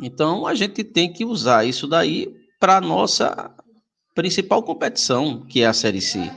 Então, 0.00 0.46
a 0.46 0.54
gente 0.54 0.82
tem 0.82 1.12
que 1.12 1.24
usar 1.24 1.64
isso 1.64 1.86
daí 1.86 2.34
para 2.58 2.78
a 2.78 2.80
nossa 2.80 3.54
principal 4.14 4.62
competição, 4.62 5.44
que 5.46 5.60
é 5.60 5.66
a 5.66 5.72
Série 5.72 6.00
C. 6.00 6.30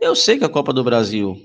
Eu 0.00 0.14
sei 0.14 0.38
que 0.38 0.44
a 0.44 0.48
Copa 0.48 0.72
do 0.72 0.84
Brasil 0.84 1.40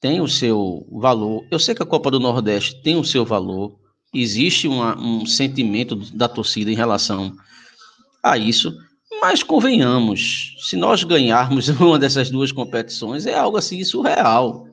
tem 0.00 0.20
o 0.20 0.28
seu 0.28 0.86
valor, 0.90 1.46
eu 1.50 1.58
sei 1.58 1.74
que 1.74 1.82
a 1.82 1.86
Copa 1.86 2.10
do 2.10 2.20
Nordeste 2.20 2.82
tem 2.82 2.96
o 2.96 3.04
seu 3.04 3.24
valor, 3.24 3.78
existe 4.14 4.66
uma, 4.66 4.98
um 4.98 5.26
sentimento 5.26 5.94
da 6.16 6.28
torcida 6.28 6.70
em 6.70 6.76
relação 6.76 7.36
a 8.22 8.38
isso, 8.38 8.74
mas 9.20 9.42
convenhamos, 9.42 10.54
se 10.60 10.76
nós 10.76 11.02
ganharmos 11.04 11.68
uma 11.80 11.98
dessas 11.98 12.30
duas 12.30 12.52
competições, 12.52 13.26
é 13.26 13.34
algo 13.34 13.56
assim 13.56 13.82
surreal. 13.84 14.66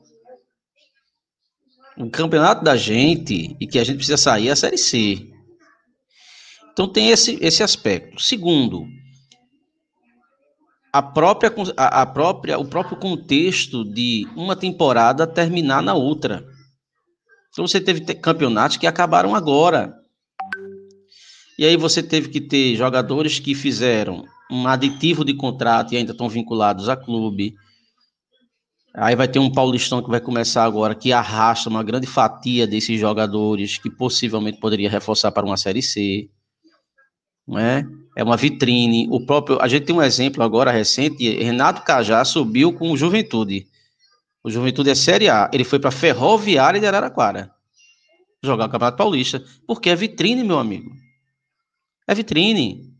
O 1.96 2.10
campeonato 2.10 2.62
da 2.62 2.76
gente 2.76 3.56
e 3.58 3.66
que 3.66 3.78
a 3.78 3.84
gente 3.84 3.96
precisa 3.96 4.18
sair 4.18 4.48
é 4.48 4.52
a 4.52 4.56
Série 4.56 4.76
C. 4.76 5.26
Então 6.72 6.86
tem 6.86 7.08
esse, 7.08 7.38
esse 7.40 7.62
aspecto. 7.62 8.20
Segundo, 8.20 8.86
a 10.92 11.00
própria, 11.02 11.52
a, 11.76 12.02
a 12.02 12.06
própria, 12.06 12.58
o 12.58 12.66
próprio 12.66 12.98
contexto 12.98 13.82
de 13.82 14.28
uma 14.36 14.54
temporada 14.54 15.26
terminar 15.26 15.82
na 15.82 15.94
outra. 15.94 16.46
Então 17.50 17.66
você 17.66 17.80
teve 17.80 18.02
campeonatos 18.16 18.76
que 18.76 18.86
acabaram 18.86 19.34
agora. 19.34 19.94
E 21.58 21.64
aí 21.64 21.78
você 21.78 22.02
teve 22.02 22.28
que 22.28 22.42
ter 22.42 22.76
jogadores 22.76 23.38
que 23.38 23.54
fizeram 23.54 24.26
um 24.50 24.66
aditivo 24.66 25.24
de 25.24 25.34
contrato 25.34 25.92
e 25.92 25.96
ainda 25.96 26.12
estão 26.12 26.28
vinculados 26.28 26.88
a 26.88 26.96
clube. 26.96 27.54
Aí 28.94 29.14
vai 29.14 29.28
ter 29.28 29.38
um 29.38 29.52
Paulistão 29.52 30.02
que 30.02 30.08
vai 30.08 30.20
começar 30.20 30.64
agora, 30.64 30.94
que 30.94 31.12
arrasta 31.12 31.68
uma 31.68 31.82
grande 31.82 32.06
fatia 32.06 32.66
desses 32.66 32.98
jogadores 32.98 33.76
que 33.76 33.90
possivelmente 33.90 34.58
poderia 34.58 34.88
reforçar 34.88 35.30
para 35.32 35.44
uma 35.44 35.56
Série 35.56 35.82
C. 35.82 36.30
Não 37.46 37.58
é? 37.58 37.84
é 38.16 38.24
uma 38.24 38.36
vitrine. 38.36 39.06
O 39.10 39.24
próprio, 39.26 39.60
a 39.60 39.68
gente 39.68 39.84
tem 39.84 39.94
um 39.94 40.02
exemplo 40.02 40.42
agora 40.42 40.70
recente, 40.70 41.28
Renato 41.28 41.82
Cajá 41.82 42.24
subiu 42.24 42.72
com 42.72 42.90
o 42.90 42.96
Juventude. 42.96 43.66
O 44.42 44.50
Juventude 44.50 44.90
é 44.90 44.94
Série 44.94 45.28
A. 45.28 45.50
Ele 45.52 45.64
foi 45.64 45.78
para 45.78 45.90
Ferroviária 45.90 46.80
de 46.80 46.86
Araraquara 46.86 47.54
jogar 48.46 48.66
o 48.66 48.70
Campeonato 48.70 48.96
Paulista, 48.96 49.44
porque 49.66 49.90
é 49.90 49.96
vitrine, 49.96 50.44
meu 50.44 50.58
amigo. 50.58 50.90
É 52.06 52.14
vitrine. 52.14 52.95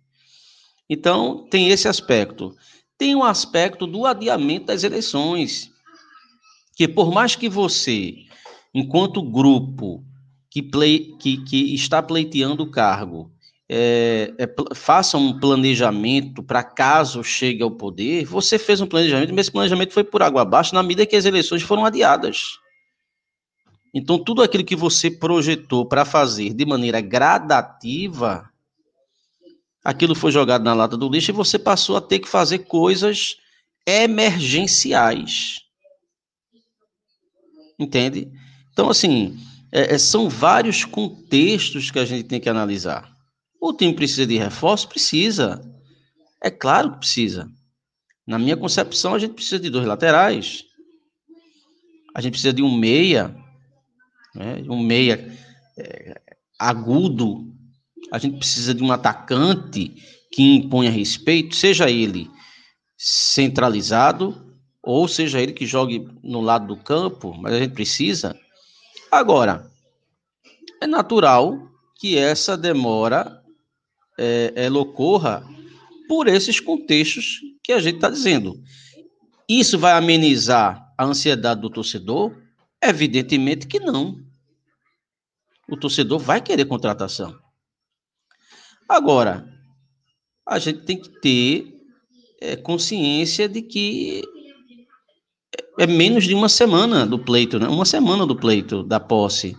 Então, 0.89 1.47
tem 1.51 1.69
esse 1.69 1.89
aspecto. 1.89 2.55
Tem 2.97 3.15
o 3.15 3.25
aspecto 3.25 3.87
do 3.87 4.07
adiamento 4.07 4.67
das 4.67 4.85
eleições, 4.85 5.71
que 6.75 6.87
por 6.87 7.13
mais 7.13 7.37
que 7.37 7.49
você, 7.49 8.15
enquanto 8.75 9.23
grupo 9.23 10.05
que, 10.51 10.63
play, 10.63 11.15
que, 11.19 11.45
que 11.45 11.75
está 11.75 12.03
pleiteando 12.03 12.63
o 12.63 12.71
cargo, 12.71 13.31
é, 13.69 14.33
é, 14.39 14.75
faça 14.75 15.19
um 15.19 15.39
planejamento 15.39 16.43
para 16.43 16.63
caso 16.63 17.25
chegue 17.25 17.63
ao 17.63 17.71
poder, 17.71 18.25
você 18.25 18.59
fez 18.59 18.81
um 18.81 18.87
planejamento, 18.87 19.31
mas 19.31 19.47
esse 19.47 19.53
planejamento 19.53 19.93
foi 19.93 20.05
por 20.05 20.23
água 20.23 20.43
abaixo 20.43 20.75
na 20.75 20.83
medida 20.83 21.05
que 21.05 21.17
as 21.17 21.25
eleições 21.25 21.63
foram 21.63 21.85
adiadas. 21.85 22.59
Então, 23.93 24.23
tudo 24.23 24.43
aquilo 24.43 24.65
que 24.65 24.77
você 24.77 25.11
projetou 25.11 25.87
para 25.87 26.05
fazer 26.05 26.53
de 26.53 26.65
maneira 26.67 27.01
gradativa, 27.01 28.49
aquilo 29.87 30.17
foi 30.17 30.33
jogado 30.33 30.65
na 30.65 30.75
lata 30.75 30.97
do 30.97 31.09
lixo 31.09 31.31
e 31.31 31.33
você 31.33 31.61
passou 31.61 31.97
a 31.97 32.01
ter 32.01 32.19
que 32.19 32.29
fazer 32.29 32.61
coisas 32.61 33.37
emergenciais. 33.87 35.61
Entende? 37.79 38.29
Então, 38.73 38.91
assim, 38.91 39.39
é, 39.71 39.95
é 39.95 39.99
são 39.99 40.29
vários 40.29 40.85
contextos 40.85 41.93
que 41.93 42.01
a 42.01 42.05
gente 42.05 42.25
tem 42.25 42.41
que 42.41 42.49
analisar. 42.49 43.15
O 43.61 43.73
time 43.73 43.95
precisa 43.95 44.27
de 44.27 44.37
reforço? 44.37 44.89
Precisa. 44.89 45.61
É 46.43 46.51
claro 46.51 46.93
que 46.93 46.99
precisa. 46.99 47.49
Na 48.27 48.41
minha 48.41 48.57
concepção, 48.57 49.15
a 49.15 49.21
gente 49.21 49.35
precisa 49.35 49.61
de 49.61 49.71
dois 49.71 49.87
laterais. 49.87 50.65
A 52.13 52.21
gente 52.21 52.33
precisa 52.33 52.53
de 52.53 52.63
um 52.63 52.77
meia, 52.77 53.37
né? 54.35 54.65
um 54.69 54.83
meia 54.83 55.33
é, 55.79 56.21
agudo. 56.59 57.56
A 58.13 58.19
gente 58.19 58.39
precisa 58.39 58.75
de 58.75 58.83
um 58.83 58.93
atacante 58.93 59.95
que 60.33 60.43
imponha 60.43 60.91
respeito, 60.91 61.57
seja 61.57 61.91
ele 61.91 62.31
centralizado 62.97 64.47
ou 64.83 65.09
seja 65.09 65.41
ele 65.41 65.53
que 65.53 65.67
jogue 65.67 66.09
no 66.23 66.41
lado 66.41 66.69
do 66.69 66.77
campo, 66.77 67.35
mas 67.35 67.55
a 67.55 67.59
gente 67.59 67.75
precisa. 67.75 68.39
Agora, 69.11 69.69
é 70.81 70.87
natural 70.87 71.69
que 71.97 72.17
essa 72.17 72.57
demora 72.57 73.43
é, 74.19 74.53
ela 74.55 74.79
ocorra 74.79 75.43
por 76.09 76.29
esses 76.29 76.61
contextos 76.61 77.41
que 77.63 77.73
a 77.73 77.81
gente 77.81 77.97
está 77.97 78.09
dizendo. 78.09 78.63
Isso 79.49 79.79
vai 79.79 79.93
amenizar 79.93 80.93
a 80.97 81.05
ansiedade 81.05 81.61
do 81.61 81.71
torcedor? 81.71 82.37
Evidentemente 82.83 83.67
que 83.67 83.81
não. 83.81 84.21
O 85.69 85.77
torcedor 85.77 86.19
vai 86.21 86.41
querer 86.41 86.65
contratação. 86.67 87.37
Agora, 88.89 89.47
a 90.47 90.59
gente 90.59 90.81
tem 90.81 90.97
que 90.97 91.09
ter 91.21 91.77
é, 92.41 92.57
consciência 92.57 93.49
de 93.49 93.63
que 93.63 94.23
é 95.79 95.87
menos 95.87 96.25
de 96.25 96.35
uma 96.35 96.49
semana 96.49 97.07
do 97.07 97.19
pleito, 97.19 97.59
né? 97.59 97.69
Uma 97.69 97.85
semana 97.85 98.27
do 98.27 98.37
pleito, 98.37 98.83
da 98.83 99.01
posse, 99.01 99.57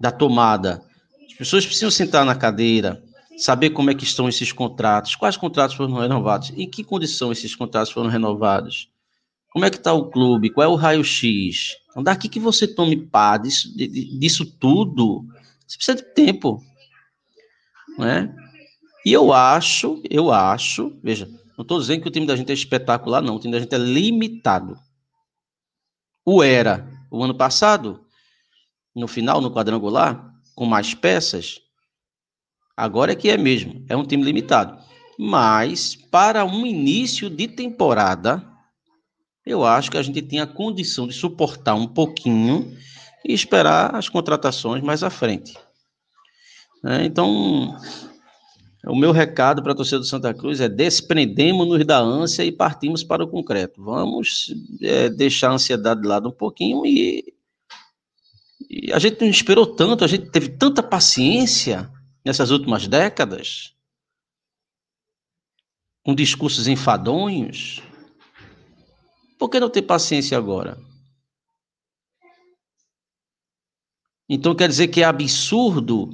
da 0.00 0.10
tomada. 0.10 0.82
As 1.26 1.34
pessoas 1.34 1.64
precisam 1.64 1.90
sentar 1.90 2.24
na 2.24 2.34
cadeira, 2.34 3.02
saber 3.36 3.70
como 3.70 3.90
é 3.90 3.94
que 3.94 4.04
estão 4.04 4.28
esses 4.28 4.52
contratos, 4.52 5.14
quais 5.14 5.36
contratos 5.36 5.76
foram 5.76 5.94
renovados, 5.94 6.52
em 6.56 6.68
que 6.68 6.82
condição 6.82 7.30
esses 7.30 7.54
contratos 7.54 7.92
foram 7.92 8.10
renovados, 8.10 8.90
como 9.50 9.64
é 9.64 9.70
que 9.70 9.76
está 9.76 9.92
o 9.92 10.10
clube, 10.10 10.50
qual 10.50 10.64
é 10.64 10.68
o 10.68 10.74
raio-x. 10.74 11.76
Então, 11.90 12.02
daqui 12.02 12.28
que 12.28 12.40
você 12.40 12.66
tome 12.66 12.96
pá 12.96 13.36
disso, 13.38 13.74
disso 13.76 14.44
tudo, 14.44 15.24
você 15.66 15.76
precisa 15.76 15.96
de 15.96 16.14
tempo, 16.14 16.62
né? 17.96 18.34
E 19.08 19.12
eu 19.12 19.32
acho, 19.32 20.02
eu 20.10 20.30
acho, 20.30 20.92
veja, 21.02 21.26
não 21.56 21.62
estou 21.62 21.80
dizendo 21.80 22.02
que 22.02 22.08
o 22.08 22.10
time 22.10 22.26
da 22.26 22.36
gente 22.36 22.50
é 22.50 22.54
espetacular, 22.54 23.22
não, 23.22 23.36
o 23.36 23.40
time 23.40 23.52
da 23.52 23.58
gente 23.58 23.74
é 23.74 23.78
limitado. 23.78 24.78
O 26.26 26.42
era, 26.42 26.86
o 27.10 27.24
ano 27.24 27.34
passado, 27.34 28.04
no 28.94 29.08
final, 29.08 29.40
no 29.40 29.50
quadrangular, 29.50 30.30
com 30.54 30.66
mais 30.66 30.92
peças, 30.92 31.58
Agora 32.76 33.12
é 33.12 33.16
que 33.16 33.30
é 33.30 33.38
mesmo, 33.38 33.82
é 33.88 33.96
um 33.96 34.04
time 34.04 34.22
limitado. 34.22 34.78
Mas 35.18 35.96
para 35.96 36.44
um 36.44 36.66
início 36.66 37.30
de 37.30 37.48
temporada, 37.48 38.46
eu 39.46 39.64
acho 39.64 39.90
que 39.90 39.96
a 39.96 40.02
gente 40.02 40.20
tem 40.20 40.38
a 40.38 40.46
condição 40.46 41.08
de 41.08 41.14
suportar 41.14 41.74
um 41.74 41.86
pouquinho 41.86 42.76
e 43.24 43.32
esperar 43.32 43.96
as 43.96 44.10
contratações 44.10 44.82
mais 44.82 45.02
à 45.02 45.08
frente. 45.08 45.56
É, 46.84 47.06
então, 47.06 47.74
o 48.88 48.96
meu 48.96 49.12
recado 49.12 49.62
para 49.62 49.72
a 49.72 49.74
torcida 49.74 49.98
do 49.98 50.06
Santa 50.06 50.32
Cruz 50.32 50.60
é 50.60 50.68
desprendemos-nos 50.68 51.84
da 51.84 51.98
ânsia 51.98 52.42
e 52.42 52.50
partimos 52.50 53.04
para 53.04 53.22
o 53.22 53.28
concreto. 53.28 53.82
Vamos 53.84 54.54
é, 54.80 55.10
deixar 55.10 55.50
a 55.50 55.54
ansiedade 55.54 56.00
de 56.00 56.08
lado 56.08 56.30
um 56.30 56.32
pouquinho 56.32 56.86
e, 56.86 57.34
e 58.68 58.90
a 58.90 58.98
gente 58.98 59.20
não 59.20 59.28
esperou 59.28 59.66
tanto, 59.66 60.04
a 60.04 60.08
gente 60.08 60.30
teve 60.30 60.48
tanta 60.48 60.82
paciência 60.82 61.92
nessas 62.24 62.50
últimas 62.50 62.88
décadas, 62.88 63.74
com 66.02 66.14
discursos 66.14 66.66
enfadonhos, 66.66 67.82
por 69.38 69.50
que 69.50 69.60
não 69.60 69.68
ter 69.68 69.82
paciência 69.82 70.36
agora? 70.36 70.78
Então 74.26 74.54
quer 74.54 74.68
dizer 74.68 74.88
que 74.88 75.02
é 75.02 75.04
absurdo 75.04 76.10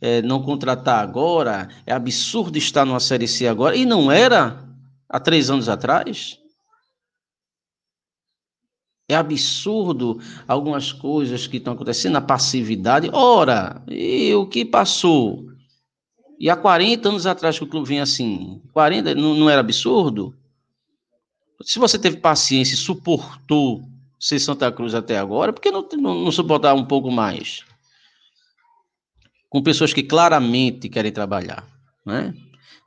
é, 0.00 0.22
não 0.22 0.42
contratar 0.42 1.02
agora, 1.02 1.68
é 1.86 1.92
absurdo 1.92 2.56
estar 2.58 2.84
numa 2.84 3.00
Série 3.00 3.28
C 3.28 3.46
agora, 3.46 3.76
e 3.76 3.84
não 3.84 4.10
era 4.10 4.64
há 5.08 5.18
três 5.18 5.50
anos 5.50 5.68
atrás? 5.68 6.38
É 9.10 9.16
absurdo 9.16 10.20
algumas 10.46 10.92
coisas 10.92 11.46
que 11.46 11.56
estão 11.56 11.72
acontecendo, 11.72 12.16
a 12.16 12.20
passividade. 12.20 13.08
Ora, 13.10 13.82
e 13.88 14.34
o 14.34 14.46
que 14.46 14.66
passou? 14.66 15.46
E 16.38 16.50
há 16.50 16.54
40 16.54 17.08
anos 17.08 17.26
atrás 17.26 17.58
que 17.58 17.64
o 17.64 17.66
clube 17.66 17.88
vinha 17.88 18.02
assim, 18.02 18.60
40, 18.72 19.14
não, 19.14 19.34
não 19.34 19.50
era 19.50 19.60
absurdo? 19.60 20.34
Se 21.62 21.78
você 21.78 21.98
teve 21.98 22.18
paciência 22.18 22.74
e 22.74 22.76
suportou 22.76 23.82
ser 24.20 24.38
Santa 24.38 24.70
Cruz 24.70 24.94
até 24.94 25.18
agora, 25.18 25.52
por 25.52 25.60
que 25.60 25.70
não, 25.70 25.88
não, 25.94 26.24
não 26.24 26.30
suportar 26.30 26.74
um 26.74 26.84
pouco 26.84 27.10
mais? 27.10 27.64
Com 29.48 29.62
pessoas 29.62 29.92
que 29.92 30.02
claramente 30.02 30.88
querem 30.88 31.12
trabalhar, 31.12 31.66
né? 32.04 32.34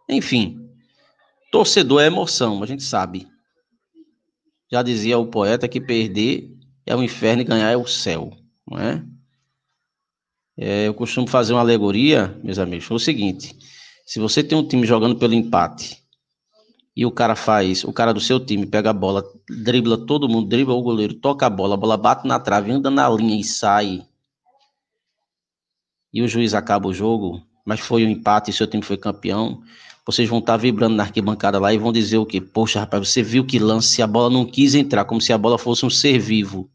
Enfim, 0.07 0.69
torcedor 1.51 2.01
é 2.01 2.07
emoção, 2.07 2.61
a 2.61 2.65
gente 2.65 2.83
sabe. 2.83 3.27
Já 4.71 4.81
dizia 4.81 5.17
o 5.17 5.27
poeta 5.27 5.67
que 5.67 5.81
perder 5.81 6.49
é 6.85 6.95
o 6.95 7.03
inferno 7.03 7.41
e 7.41 7.45
ganhar 7.45 7.71
é 7.71 7.77
o 7.77 7.87
céu, 7.87 8.31
não 8.67 8.77
é? 8.79 9.03
é 10.57 10.87
eu 10.87 10.93
costumo 10.93 11.27
fazer 11.27 11.53
uma 11.53 11.61
alegoria, 11.61 12.39
meus 12.43 12.59
amigos, 12.59 12.85
foi 12.85 12.97
o 12.97 12.99
seguinte: 12.99 13.55
se 14.05 14.19
você 14.19 14.43
tem 14.43 14.57
um 14.57 14.67
time 14.67 14.85
jogando 14.85 15.15
pelo 15.15 15.33
empate 15.33 15.97
e 16.95 17.05
o 17.05 17.11
cara 17.11 17.35
faz, 17.35 17.83
o 17.83 17.93
cara 17.93 18.13
do 18.13 18.19
seu 18.19 18.39
time 18.39 18.65
pega 18.65 18.89
a 18.89 18.93
bola, 18.93 19.23
dribla 19.49 19.97
todo 20.05 20.29
mundo, 20.29 20.47
dribla 20.47 20.73
o 20.73 20.81
goleiro, 20.81 21.15
toca 21.15 21.45
a 21.45 21.49
bola, 21.49 21.75
a 21.75 21.77
bola 21.77 21.97
bate 21.97 22.27
na 22.27 22.39
trave, 22.39 22.71
anda 22.71 22.89
na 22.89 23.09
linha 23.09 23.39
e 23.39 23.43
sai, 23.43 24.05
e 26.13 26.21
o 26.21 26.27
juiz 26.27 26.53
acaba 26.53 26.87
o 26.87 26.93
jogo, 26.93 27.41
mas 27.65 27.79
foi 27.79 28.05
um 28.05 28.09
empate 28.09 28.49
e 28.49 28.53
seu 28.53 28.67
time 28.67 28.83
foi 28.83 28.97
campeão, 28.97 29.61
vocês 30.05 30.27
vão 30.27 30.39
estar 30.39 30.53
tá 30.53 30.57
vibrando 30.57 30.95
na 30.95 31.03
arquibancada 31.03 31.59
lá 31.59 31.73
e 31.73 31.77
vão 31.77 31.91
dizer 31.91 32.17
o 32.17 32.25
quê? 32.25 32.41
Poxa, 32.41 32.79
rapaz, 32.79 33.07
você 33.07 33.21
viu 33.21 33.45
que 33.45 33.59
lance, 33.59 34.01
a 34.01 34.07
bola 34.07 34.29
não 34.29 34.45
quis 34.45 34.73
entrar, 34.73 35.05
como 35.05 35.21
se 35.21 35.31
a 35.31 35.37
bola 35.37 35.57
fosse 35.57 35.85
um 35.85 35.89
ser 35.89 36.19
vivo. 36.19 36.69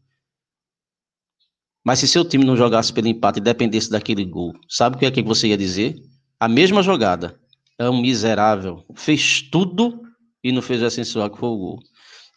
Mas 1.85 1.99
se 1.99 2.07
seu 2.07 2.25
time 2.25 2.43
não 2.43 2.57
jogasse 2.57 2.91
pelo 2.91 3.07
empate 3.07 3.39
e 3.39 3.41
dependesse 3.41 3.89
daquele 3.89 4.25
gol, 4.25 4.53
sabe 4.67 4.95
o 4.95 4.99
que 4.99 5.05
é 5.05 5.11
que 5.11 5.21
você 5.21 5.47
ia 5.47 5.57
dizer? 5.57 5.95
A 6.39 6.47
mesma 6.47 6.81
jogada. 6.81 7.39
É 7.79 7.89
um 7.89 8.01
miserável. 8.01 8.83
Fez 8.95 9.41
tudo 9.41 10.01
e 10.43 10.51
não 10.51 10.61
fez 10.61 10.81
o 10.81 10.85
essencial 10.85 11.29
que 11.29 11.37
foi 11.37 11.49
o 11.49 11.57
gol. 11.57 11.79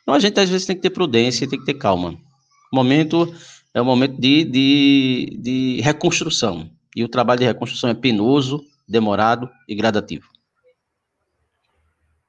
Então 0.02 0.14
a 0.14 0.18
gente 0.18 0.38
às 0.38 0.48
vezes 0.48 0.66
tem 0.66 0.76
que 0.76 0.82
ter 0.82 0.90
prudência, 0.90 1.48
tem 1.48 1.58
que 1.58 1.64
ter 1.64 1.74
calma. 1.74 2.12
O 2.72 2.76
momento 2.76 3.32
é 3.72 3.80
um 3.80 3.84
momento 3.84 4.20
de, 4.20 4.44
de, 4.44 5.38
de 5.40 5.80
reconstrução. 5.80 6.70
E 6.94 7.04
o 7.04 7.08
trabalho 7.08 7.40
de 7.40 7.46
reconstrução 7.46 7.90
é 7.90 7.94
penoso, 7.94 8.64
demorado 8.88 9.48
e 9.68 9.74
gradativo. 9.74 10.28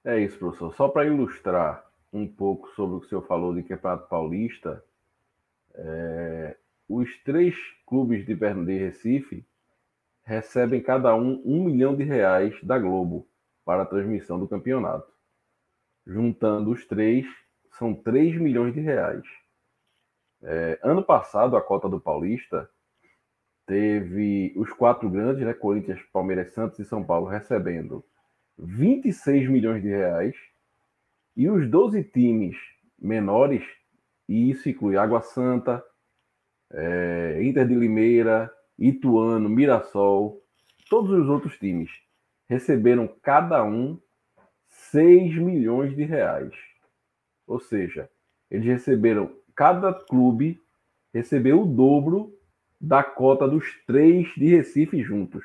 É 0.04 0.20
isso, 0.20 0.38
professor. 0.38 0.76
Só 0.76 0.88
para 0.88 1.06
ilustrar 1.06 1.86
um 2.12 2.28
pouco 2.28 2.70
sobre 2.76 2.96
o 2.96 3.00
que 3.00 3.06
o 3.06 3.10
senhor 3.10 3.26
falou 3.26 3.54
de 3.54 3.64
Campeonato 3.64 4.08
Paulista, 4.08 4.84
é, 5.74 6.58
os 6.88 7.10
três 7.24 7.56
clubes 7.86 8.26
de, 8.26 8.36
de 8.36 8.78
Recife 8.78 9.46
recebem 10.24 10.82
cada 10.82 11.16
um 11.16 11.42
um 11.46 11.64
milhão 11.64 11.96
de 11.96 12.04
reais 12.04 12.56
da 12.64 12.78
Globo 12.78 13.28
para 13.64 13.84
a 13.84 13.86
transmissão 13.86 14.40
do 14.40 14.48
campeonato. 14.48 15.12
Juntando 16.06 16.72
os 16.72 16.86
três, 16.86 17.26
são 17.78 17.94
3 17.94 18.40
milhões 18.40 18.74
de 18.74 18.82
reais. 18.82 19.24
É, 20.44 20.80
ano 20.84 21.04
passado, 21.04 21.56
a 21.56 21.62
cota 21.62 21.88
do 21.88 22.00
Paulista 22.00 22.70
teve 23.72 24.52
os 24.58 24.70
quatro 24.74 25.10
grandes, 25.10 25.46
né, 25.46 25.54
Corinthians, 25.54 26.02
Palmeiras, 26.12 26.54
Santos 26.54 26.78
e 26.78 26.84
São 26.84 27.02
Paulo, 27.02 27.28
recebendo 27.28 28.04
26 28.60 29.50
milhões 29.50 29.82
de 29.82 29.88
reais. 29.88 30.36
E 31.38 31.50
os 31.50 31.70
12 31.70 32.04
times 32.04 32.58
menores, 33.00 33.64
e 34.28 34.52
isso 34.52 34.68
inclui 34.68 34.98
Água 34.98 35.22
Santa, 35.22 35.82
é, 36.70 37.40
Inter 37.42 37.66
de 37.66 37.74
Limeira, 37.74 38.52
Ituano, 38.78 39.48
Mirassol, 39.48 40.44
todos 40.90 41.10
os 41.10 41.30
outros 41.30 41.58
times 41.58 41.90
receberam 42.50 43.08
cada 43.22 43.64
um 43.64 43.98
6 44.68 45.38
milhões 45.38 45.96
de 45.96 46.04
reais. 46.04 46.54
Ou 47.48 47.62
seja, 47.62 48.10
eles 48.50 48.66
receberam, 48.66 49.34
cada 49.56 49.94
clube 49.94 50.62
recebeu 51.14 51.62
o 51.62 51.66
dobro 51.66 52.38
da 52.82 53.04
cota 53.04 53.48
dos 53.48 53.66
três 53.86 54.28
de 54.36 54.56
Recife 54.56 55.04
juntos. 55.04 55.44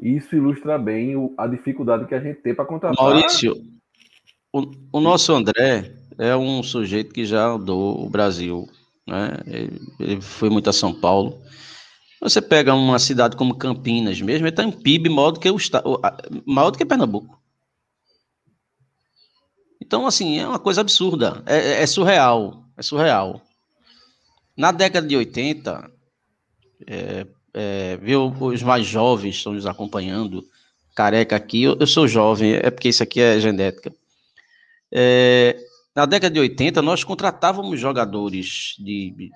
Isso 0.00 0.34
ilustra 0.34 0.78
bem 0.78 1.14
o, 1.14 1.34
a 1.36 1.46
dificuldade 1.46 2.06
que 2.06 2.14
a 2.14 2.20
gente 2.20 2.40
tem 2.40 2.54
para 2.54 2.64
contratar. 2.64 2.96
Maurício, 3.04 3.54
o, 4.50 4.64
o, 4.90 5.00
nosso 5.00 5.32
André 5.32 5.94
é 6.16 6.34
um 6.34 6.62
sujeito 6.62 7.12
que 7.12 7.26
já 7.26 7.48
andou 7.48 8.02
o 8.02 8.08
Brasil, 8.08 8.66
né? 9.06 9.36
Ele, 9.46 9.80
ele 10.00 10.20
foi 10.22 10.48
muito 10.48 10.70
a 10.70 10.72
São 10.72 10.94
Paulo. 10.94 11.38
Você 12.22 12.40
pega 12.40 12.74
uma 12.74 12.98
cidade 12.98 13.36
como 13.36 13.58
Campinas 13.58 14.20
mesmo, 14.22 14.46
ele 14.46 14.52
está 14.52 14.64
em 14.64 14.72
PIB 14.72 15.10
maior 15.10 15.32
do 15.32 15.40
que 15.40 15.50
o 15.50 15.58
maior 16.46 16.70
do 16.70 16.78
que 16.78 16.84
Pernambuco. 16.86 17.38
Então, 19.80 20.06
assim, 20.06 20.38
é 20.38 20.46
uma 20.46 20.58
coisa 20.58 20.80
absurda, 20.80 21.42
é, 21.46 21.82
é 21.82 21.86
surreal, 21.86 22.64
é 22.76 22.82
surreal. 22.82 23.42
Na 24.60 24.72
década 24.72 25.08
de 25.08 25.16
80, 25.16 25.90
é, 26.86 27.26
é, 27.54 27.98
os 28.38 28.62
mais 28.62 28.84
jovens 28.84 29.36
estão 29.36 29.54
nos 29.54 29.64
acompanhando, 29.64 30.44
careca 30.94 31.34
aqui, 31.34 31.62
eu, 31.62 31.78
eu, 31.80 31.86
sou 31.86 32.06
jovem, 32.06 32.52
é 32.52 32.70
porque 32.70 32.90
isso 32.90 33.02
aqui 33.02 33.22
é 33.22 33.40
genética. 33.40 33.90
É, 34.92 35.56
na 35.96 36.04
década 36.04 36.34
de 36.34 36.40
80, 36.40 36.82
nós 36.82 37.02
contratávamos 37.02 37.80
jogadores 37.80 38.74
de, 38.78 39.30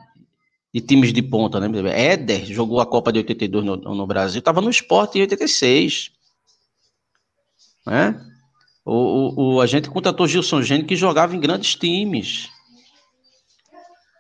de 0.75 0.81
times 0.83 1.11
de 1.11 1.23
ponta, 1.23 1.59
né? 1.59 1.69
Éder 1.99 2.45
jogou 2.45 2.79
a 2.79 2.85
Copa 2.85 3.11
de 3.11 3.21
82 3.21 3.65
no, 3.65 3.77
no 3.77 4.07
Brasil, 4.07 4.41
estava 4.41 4.61
no 4.61 4.69
esporte 4.69 5.17
em 5.17 5.23
86. 5.23 6.11
Né? 7.87 8.23
O, 8.85 8.93
o, 8.93 9.55
o, 9.55 9.61
a 9.63 9.67
gente 9.67 9.89
contratou 9.89 10.29
Gilson 10.29 10.61
Gênio 10.61 10.87
que 10.87 10.95
jogava 10.95 11.35
em 11.35 11.41
grandes 11.41 11.75
times. 11.77 12.53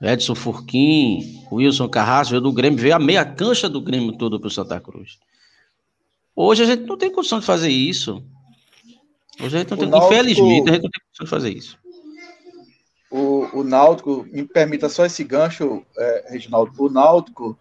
Edson 0.05 0.35
Furquim, 0.35 1.43
Wilson 1.51 1.89
Carrasco, 1.89 2.31
veio 2.31 2.43
do 2.43 2.53
Grêmio, 2.53 2.79
veio 2.79 2.95
a 2.95 2.99
meia 2.99 3.25
cancha 3.25 3.69
do 3.69 3.81
Grêmio 3.81 4.13
todo 4.13 4.39
para 4.39 4.49
o 4.49 4.51
Santa 4.51 4.81
Cruz. 4.81 5.19
Hoje 6.37 6.63
a 6.63 6.67
gente 6.67 6.83
não 6.83 6.97
tem 6.97 7.11
condição 7.11 7.41
de 7.41 7.47
fazer 7.47 7.71
isso. 7.71 8.23
Hoje 9.41 9.57
a 9.57 9.61
gente 9.61 9.71
não 9.71 9.79
tem, 9.79 9.89
Náutico, 9.89 10.13
infelizmente, 10.13 10.69
a 10.69 10.73
gente 10.73 10.83
não 10.83 10.91
tem 10.91 11.01
condição 11.01 11.25
de 11.25 11.31
fazer 11.31 11.51
isso. 11.51 11.79
O, 13.11 13.61
o 13.61 13.65
Náutico, 13.65 14.27
me 14.33 14.45
permita 14.45 14.89
só 14.89 15.07
esse 15.07 15.23
gancho, 15.23 15.85
é, 15.97 16.25
Reginaldo. 16.31 16.73
O 16.83 16.91
Náutico 16.91 17.57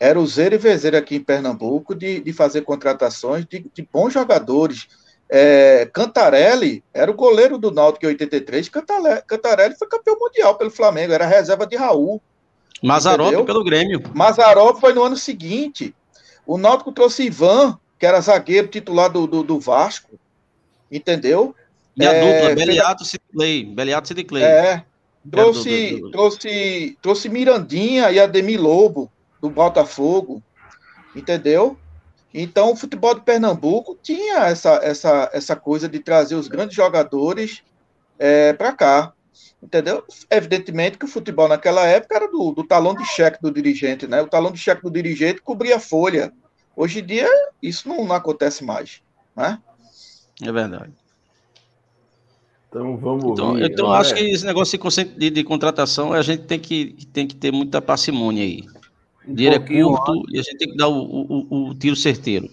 era 0.00 0.18
o 0.18 0.26
zero 0.26 0.56
e 0.56 0.58
vezeiro 0.58 0.96
aqui 0.96 1.14
em 1.14 1.22
Pernambuco 1.22 1.94
de, 1.94 2.20
de 2.20 2.32
fazer 2.32 2.62
contratações 2.62 3.46
de, 3.46 3.64
de 3.72 3.88
bons 3.92 4.12
jogadores 4.12 4.88
é, 5.28 5.88
Cantarelli 5.92 6.84
era 6.94 7.10
o 7.10 7.14
goleiro 7.14 7.58
do 7.58 7.70
Náutico 7.70 8.06
em 8.06 8.10
83. 8.10 8.68
Cantarelli, 8.68 9.22
Cantarelli 9.26 9.76
foi 9.76 9.88
campeão 9.88 10.16
mundial 10.18 10.56
pelo 10.56 10.70
Flamengo, 10.70 11.12
era 11.12 11.26
reserva 11.26 11.66
de 11.66 11.76
Raul. 11.76 12.20
Mazarop 12.82 13.44
pelo 13.44 13.64
Grêmio. 13.64 14.02
Mazarop 14.14 14.78
foi 14.80 14.92
no 14.92 15.02
ano 15.02 15.16
seguinte. 15.16 15.94
O 16.46 16.56
Náutico 16.58 16.92
trouxe 16.92 17.24
Ivan, 17.24 17.78
que 17.98 18.06
era 18.06 18.20
zagueiro 18.20 18.68
titular 18.68 19.10
do, 19.10 19.26
do, 19.26 19.42
do 19.42 19.58
Vasco. 19.58 20.18
Entendeu? 20.90 21.54
E 21.96 22.06
a 22.06 22.12
é, 22.12 22.20
dupla, 22.20 22.54
Beliato 22.54 23.04
e 23.04 23.18
Clay. 23.32 23.64
Beliato 23.64 24.12
e 24.12 24.24
Clay. 24.24 24.44
É. 24.44 24.84
Trouxe, 25.28 26.00
trouxe, 26.12 26.98
trouxe 27.02 27.28
Mirandinha 27.28 28.12
e 28.12 28.20
Ademir 28.20 28.60
Lobo, 28.60 29.10
do 29.40 29.50
Botafogo. 29.50 30.40
Entendeu? 31.16 31.76
Então, 32.38 32.72
o 32.72 32.76
futebol 32.76 33.14
de 33.14 33.22
Pernambuco 33.22 33.98
tinha 34.02 34.40
essa, 34.40 34.74
essa, 34.82 35.30
essa 35.32 35.56
coisa 35.56 35.88
de 35.88 36.00
trazer 36.00 36.34
os 36.34 36.48
grandes 36.48 36.76
jogadores 36.76 37.62
é, 38.18 38.52
para 38.52 38.74
cá. 38.74 39.14
Entendeu? 39.62 40.04
Evidentemente 40.30 40.98
que 40.98 41.06
o 41.06 41.08
futebol 41.08 41.48
naquela 41.48 41.86
época 41.86 42.14
era 42.14 42.30
do, 42.30 42.52
do 42.52 42.62
talão 42.62 42.94
de 42.94 43.06
cheque 43.06 43.40
do 43.40 43.50
dirigente, 43.50 44.06
né? 44.06 44.20
O 44.20 44.28
talão 44.28 44.52
de 44.52 44.58
cheque 44.58 44.82
do 44.82 44.90
dirigente 44.90 45.40
cobria 45.40 45.76
a 45.76 45.80
folha. 45.80 46.30
Hoje 46.76 47.00
em 47.00 47.06
dia, 47.06 47.28
isso 47.62 47.88
não, 47.88 48.04
não 48.04 48.14
acontece 48.14 48.62
mais. 48.62 49.00
Né? 49.34 49.58
É 50.42 50.52
verdade. 50.52 50.92
Então 52.68 52.98
vamos 52.98 53.32
Então, 53.32 53.58
então 53.58 53.92
acho 53.92 54.14
que 54.14 54.20
esse 54.20 54.44
negócio 54.44 54.78
de, 54.78 55.04
de, 55.04 55.30
de, 55.30 55.42
contratação 55.42 56.12
a 56.12 56.20
gente 56.20 56.42
tem 56.42 56.60
que, 56.60 56.94
tem 57.14 57.26
que 57.26 57.34
ter 57.34 57.50
muita 57.50 57.80
parcimônia 57.80 58.44
aí. 58.44 58.62
Um 59.26 59.34
dinheiro 59.34 59.56
é 59.56 59.58
curto 59.58 60.12
antes, 60.12 60.34
e 60.34 60.38
a 60.38 60.42
gente 60.42 60.58
tem 60.58 60.70
que 60.70 60.76
dar 60.76 60.88
o, 60.88 61.00
o, 61.00 61.68
o, 61.68 61.74
tiro 61.74 61.96
certeiro. 61.96 62.48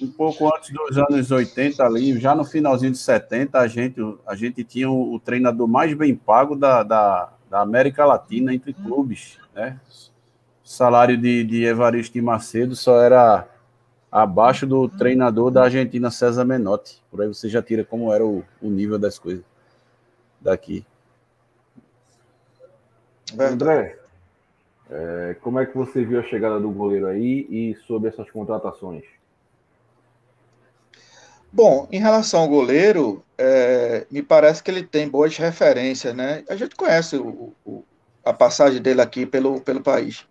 Um 0.00 0.10
pouco 0.10 0.46
antes 0.54 0.72
dos 0.72 0.96
anos 0.96 1.30
80 1.30 1.84
ali, 1.84 2.18
já 2.18 2.34
no 2.34 2.44
finalzinho 2.44 2.92
de 2.92 2.98
70, 2.98 3.58
a 3.58 3.66
gente, 3.66 4.00
a 4.26 4.34
gente 4.34 4.64
tinha 4.64 4.90
o, 4.90 5.14
o 5.14 5.20
treinador 5.20 5.68
mais 5.68 5.92
bem 5.94 6.14
pago 6.14 6.54
da, 6.56 6.82
da, 6.82 7.32
da, 7.50 7.60
América 7.60 8.04
Latina 8.04 8.54
entre 8.54 8.72
clubes, 8.72 9.38
né? 9.54 9.78
O 10.64 10.68
salário 10.68 11.16
de, 11.16 11.44
de 11.44 11.64
Evaristo 11.64 12.18
e 12.18 12.22
Macedo 12.22 12.74
só 12.74 13.00
era 13.00 13.48
abaixo 14.10 14.66
do 14.66 14.88
treinador 14.88 15.50
da 15.50 15.64
Argentina, 15.64 16.10
César 16.10 16.44
Menotti. 16.44 17.02
Por 17.10 17.22
aí 17.22 17.28
você 17.28 17.48
já 17.48 17.62
tira 17.62 17.84
como 17.84 18.12
era 18.12 18.24
o, 18.24 18.42
o 18.60 18.70
nível 18.70 18.98
das 18.98 19.18
coisas 19.18 19.44
daqui. 20.40 20.84
André, 23.38 23.98
é, 24.90 25.36
como 25.40 25.58
é 25.58 25.66
que 25.66 25.76
você 25.76 26.04
viu 26.04 26.20
a 26.20 26.24
chegada 26.24 26.60
do 26.60 26.70
goleiro 26.70 27.06
aí 27.06 27.46
e 27.50 27.76
sobre 27.86 28.08
essas 28.08 28.30
contratações? 28.30 29.04
Bom, 31.52 31.88
em 31.90 31.98
relação 31.98 32.40
ao 32.40 32.48
goleiro, 32.48 33.24
é, 33.38 34.06
me 34.10 34.22
parece 34.22 34.62
que 34.62 34.70
ele 34.70 34.82
tem 34.82 35.08
boas 35.08 35.36
referências, 35.36 36.14
né? 36.14 36.44
A 36.48 36.56
gente 36.56 36.74
conhece 36.74 37.16
o, 37.16 37.54
o, 37.64 37.84
a 38.24 38.32
passagem 38.32 38.82
dele 38.82 39.00
aqui 39.00 39.24
pelo, 39.24 39.60
pelo 39.60 39.82
país, 39.82 40.26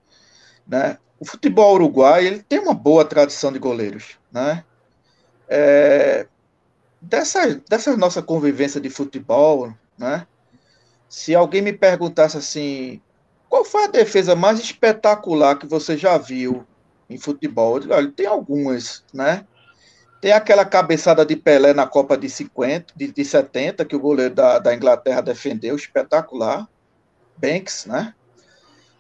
né? 0.68 0.98
o 1.20 1.26
futebol 1.26 1.76
uruguai 1.76 2.26
ele 2.26 2.44
tem 2.44 2.60
uma 2.60 2.74
boa 2.74 3.06
tradição 3.06 3.52
de 3.52 3.60
goleiros, 3.60 4.18
né? 4.32 4.64
É, 5.48 6.28
dessa, 7.02 7.56
dessa 7.70 7.96
nossa 7.96 8.22
convivência 8.22 8.82
de 8.82 8.90
futebol, 8.90 9.74
né? 9.98 10.28
Se 11.08 11.34
alguém 11.34 11.62
me 11.62 11.72
perguntasse 11.72 12.38
assim, 12.38 13.02
qual 13.56 13.64
foi 13.64 13.86
a 13.86 13.88
defesa 13.88 14.36
mais 14.36 14.60
espetacular 14.60 15.58
que 15.58 15.66
você 15.66 15.96
já 15.98 16.18
viu 16.18 16.66
em 17.10 17.18
futebol? 17.18 17.80
Digo, 17.80 17.94
olha, 17.94 18.12
tem 18.12 18.26
algumas, 18.26 19.02
né? 19.14 19.46
Tem 20.20 20.34
aquela 20.34 20.66
cabeçada 20.66 21.26
de 21.26 21.38
Pelé 21.38 21.74
na 21.74 21.88
Copa 21.88 22.18
de 22.18 22.30
50, 22.30 22.94
de, 22.94 23.14
de 23.14 23.24
70, 23.24 23.86
que 23.86 23.96
o 23.96 24.00
goleiro 24.00 24.36
da, 24.36 24.60
da 24.60 24.76
Inglaterra 24.76 25.22
defendeu, 25.22 25.74
espetacular. 25.74 26.68
Banks, 27.38 27.86
né? 27.86 28.14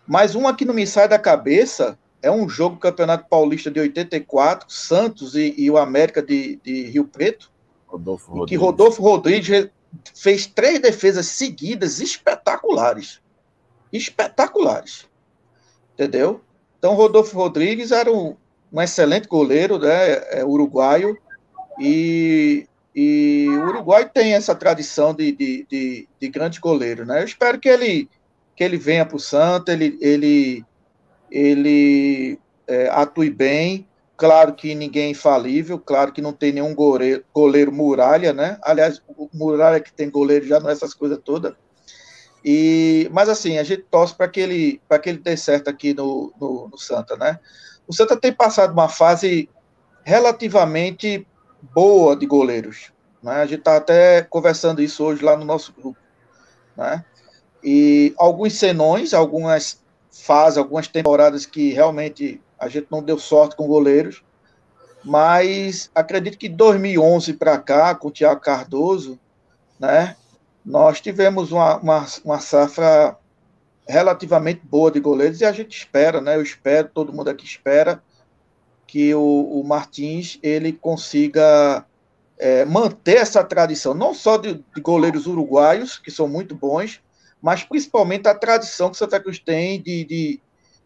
Mas 0.07 0.35
uma 0.35 0.55
que 0.55 0.63
não 0.63 0.73
me 0.73 0.87
sai 0.87 1.09
da 1.09 1.19
cabeça 1.19 1.99
é 2.21 2.31
um 2.31 2.47
jogo 2.47 2.75
do 2.75 2.81
Campeonato 2.81 3.27
Paulista 3.27 3.69
de 3.69 3.81
84, 3.81 4.71
Santos 4.71 5.35
e, 5.35 5.53
e 5.57 5.69
o 5.69 5.77
América 5.77 6.21
de, 6.21 6.61
de, 6.63 6.83
Rio 6.83 7.03
Preto, 7.03 7.51
Rodolfo 7.87 8.45
que 8.45 8.55
Rodolfo 8.55 9.01
Rodrigues 9.01 9.69
fez 10.13 10.45
três 10.45 10.79
defesas 10.79 11.25
seguidas 11.25 11.99
espetaculares. 11.99 13.24
Espetaculares. 13.95 15.07
Entendeu? 15.93 16.41
Então, 16.77 16.93
Rodolfo 16.93 17.35
Rodrigues 17.35 17.91
era 17.91 18.11
um, 18.11 18.35
um 18.71 18.81
excelente 18.81 19.27
goleiro, 19.27 19.79
né, 19.79 20.13
é, 20.29 20.45
uruguaio, 20.45 21.17
e, 21.79 22.67
e 22.95 23.47
o 23.49 23.67
Uruguai 23.67 24.09
tem 24.09 24.33
essa 24.33 24.55
tradição 24.55 25.13
de, 25.13 25.31
de, 25.31 25.65
de, 25.69 26.07
de 26.19 26.29
grande 26.29 26.59
goleiro, 26.59 27.05
né? 27.05 27.21
Eu 27.21 27.25
espero 27.25 27.59
que 27.59 27.67
ele, 27.67 28.09
que 28.55 28.63
ele 28.63 28.77
venha 28.77 29.05
para 29.05 29.17
o 29.17 29.19
Santa, 29.19 29.73
ele, 29.73 29.97
ele, 29.99 30.65
ele 31.29 32.39
é, 32.67 32.87
atue 32.89 33.29
bem. 33.29 33.87
Claro 34.17 34.53
que 34.53 34.73
ninguém 34.73 35.07
é 35.07 35.09
infalível, 35.09 35.77
claro 35.77 36.13
que 36.13 36.21
não 36.21 36.31
tem 36.31 36.53
nenhum 36.53 36.73
goleiro, 36.73 37.25
goleiro 37.33 37.69
muralha, 37.69 38.31
né? 38.31 38.57
Aliás, 38.63 39.01
o 39.09 39.29
muralha 39.33 39.81
que 39.81 39.91
tem 39.91 40.09
goleiro 40.09 40.47
já 40.47 40.57
não 40.57 40.69
é 40.69 40.71
essas 40.71 40.93
coisas 40.93 41.19
todas. 41.21 41.53
E, 42.47 43.09
mas 43.11 43.27
assim, 43.27 43.57
a 43.57 43.63
gente 43.63 43.81
torce 43.89 44.13
para 44.13 44.27
que 44.27 44.39
ele 44.39 44.79
para 44.87 44.99
que 44.99 45.09
ele 45.09 45.17
dê 45.17 45.35
certo 45.35 45.67
aqui 45.67 45.95
no, 45.95 46.31
no, 46.39 46.69
no, 46.71 46.77
Santa, 46.77 47.17
né? 47.17 47.39
O 47.87 47.93
Santa 47.93 48.15
tem 48.15 48.31
passado 48.31 48.71
uma 48.71 48.87
fase 48.87 49.49
relativamente 50.03 51.25
boa 51.73 52.15
de 52.15 52.27
goleiros, 52.27 52.91
né? 53.23 53.37
A 53.37 53.47
gente 53.47 53.61
está 53.61 53.77
até 53.77 54.21
conversando 54.21 54.79
isso 54.79 55.03
hoje 55.03 55.25
lá 55.25 55.35
no 55.35 55.43
nosso 55.43 55.73
grupo, 55.73 55.97
né? 56.77 57.03
E 57.63 58.13
alguns 58.15 58.53
senões, 58.59 59.15
algumas 59.15 59.81
fases, 60.11 60.59
algumas 60.59 60.87
temporadas 60.87 61.47
que 61.47 61.73
realmente 61.73 62.39
a 62.59 62.69
gente 62.69 62.85
não 62.91 63.01
deu 63.01 63.17
sorte 63.17 63.55
com 63.55 63.65
goleiros, 63.65 64.23
mas 65.03 65.89
acredito 65.95 66.37
que 66.37 66.47
2011 66.47 67.33
para 67.33 67.57
cá, 67.57 67.95
com 67.95 68.09
o 68.09 68.11
Thiago 68.11 68.39
Cardoso, 68.39 69.19
né? 69.79 70.15
Nós 70.65 70.99
tivemos 70.99 71.51
uma, 71.51 71.77
uma, 71.77 72.05
uma 72.23 72.39
safra 72.39 73.17
relativamente 73.87 74.61
boa 74.63 74.89
de 74.89 74.99
goleiros 74.99 75.39
e 75.41 75.45
a 75.45 75.51
gente 75.51 75.77
espera, 75.77 76.19
né? 76.19 76.35
Eu 76.35 76.41
espero, 76.41 76.89
todo 76.91 77.13
mundo 77.13 77.29
aqui 77.29 77.45
espera 77.45 78.01
que 78.87 79.13
o, 79.13 79.59
o 79.59 79.63
Martins 79.63 80.39
ele 80.41 80.73
consiga 80.73 81.85
é, 82.37 82.65
manter 82.65 83.17
essa 83.17 83.43
tradição, 83.43 83.93
não 83.93 84.13
só 84.13 84.37
de, 84.37 84.55
de, 84.75 84.81
goleiros 84.81 85.27
uruguaios, 85.27 85.99
que 85.99 86.09
são 86.09 86.27
muito 86.27 86.55
bons, 86.55 87.01
mas 87.41 87.63
principalmente 87.63 88.27
a 88.27 88.33
tradição 88.33 88.89
que 88.89 88.97
Santa 88.97 89.19
Cruz 89.19 89.37
tem 89.37 89.81
de, 89.81 90.03
de, 90.03 90.41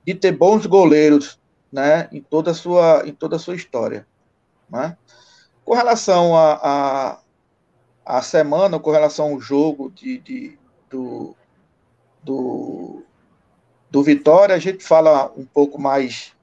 de 0.05 0.13
ter 0.15 0.31
bons 0.33 0.65
goleiros 0.65 1.39
né, 1.71 2.09
em, 2.11 2.21
toda 2.21 2.51
a 2.51 2.53
sua, 2.53 3.03
em 3.05 3.13
toda 3.13 3.39
sua 3.39 3.55
história. 3.55 4.05
Né? 4.69 4.97
Com 5.63 5.73
relação 5.73 6.35
a, 6.35 7.19
a 8.09 8.23
semana 8.23 8.79
com 8.79 8.89
relação 8.89 9.33
ao 9.33 9.39
jogo 9.39 9.91
de, 9.91 10.17
de 10.17 10.57
do, 10.89 11.35
do, 12.23 13.03
do, 13.91 14.01
Vitória, 14.01 14.55
a 14.55 14.59
gente 14.59 14.83
fala 14.83 15.31
um 15.37 15.45
pouco 15.45 15.79
mais 15.79 16.33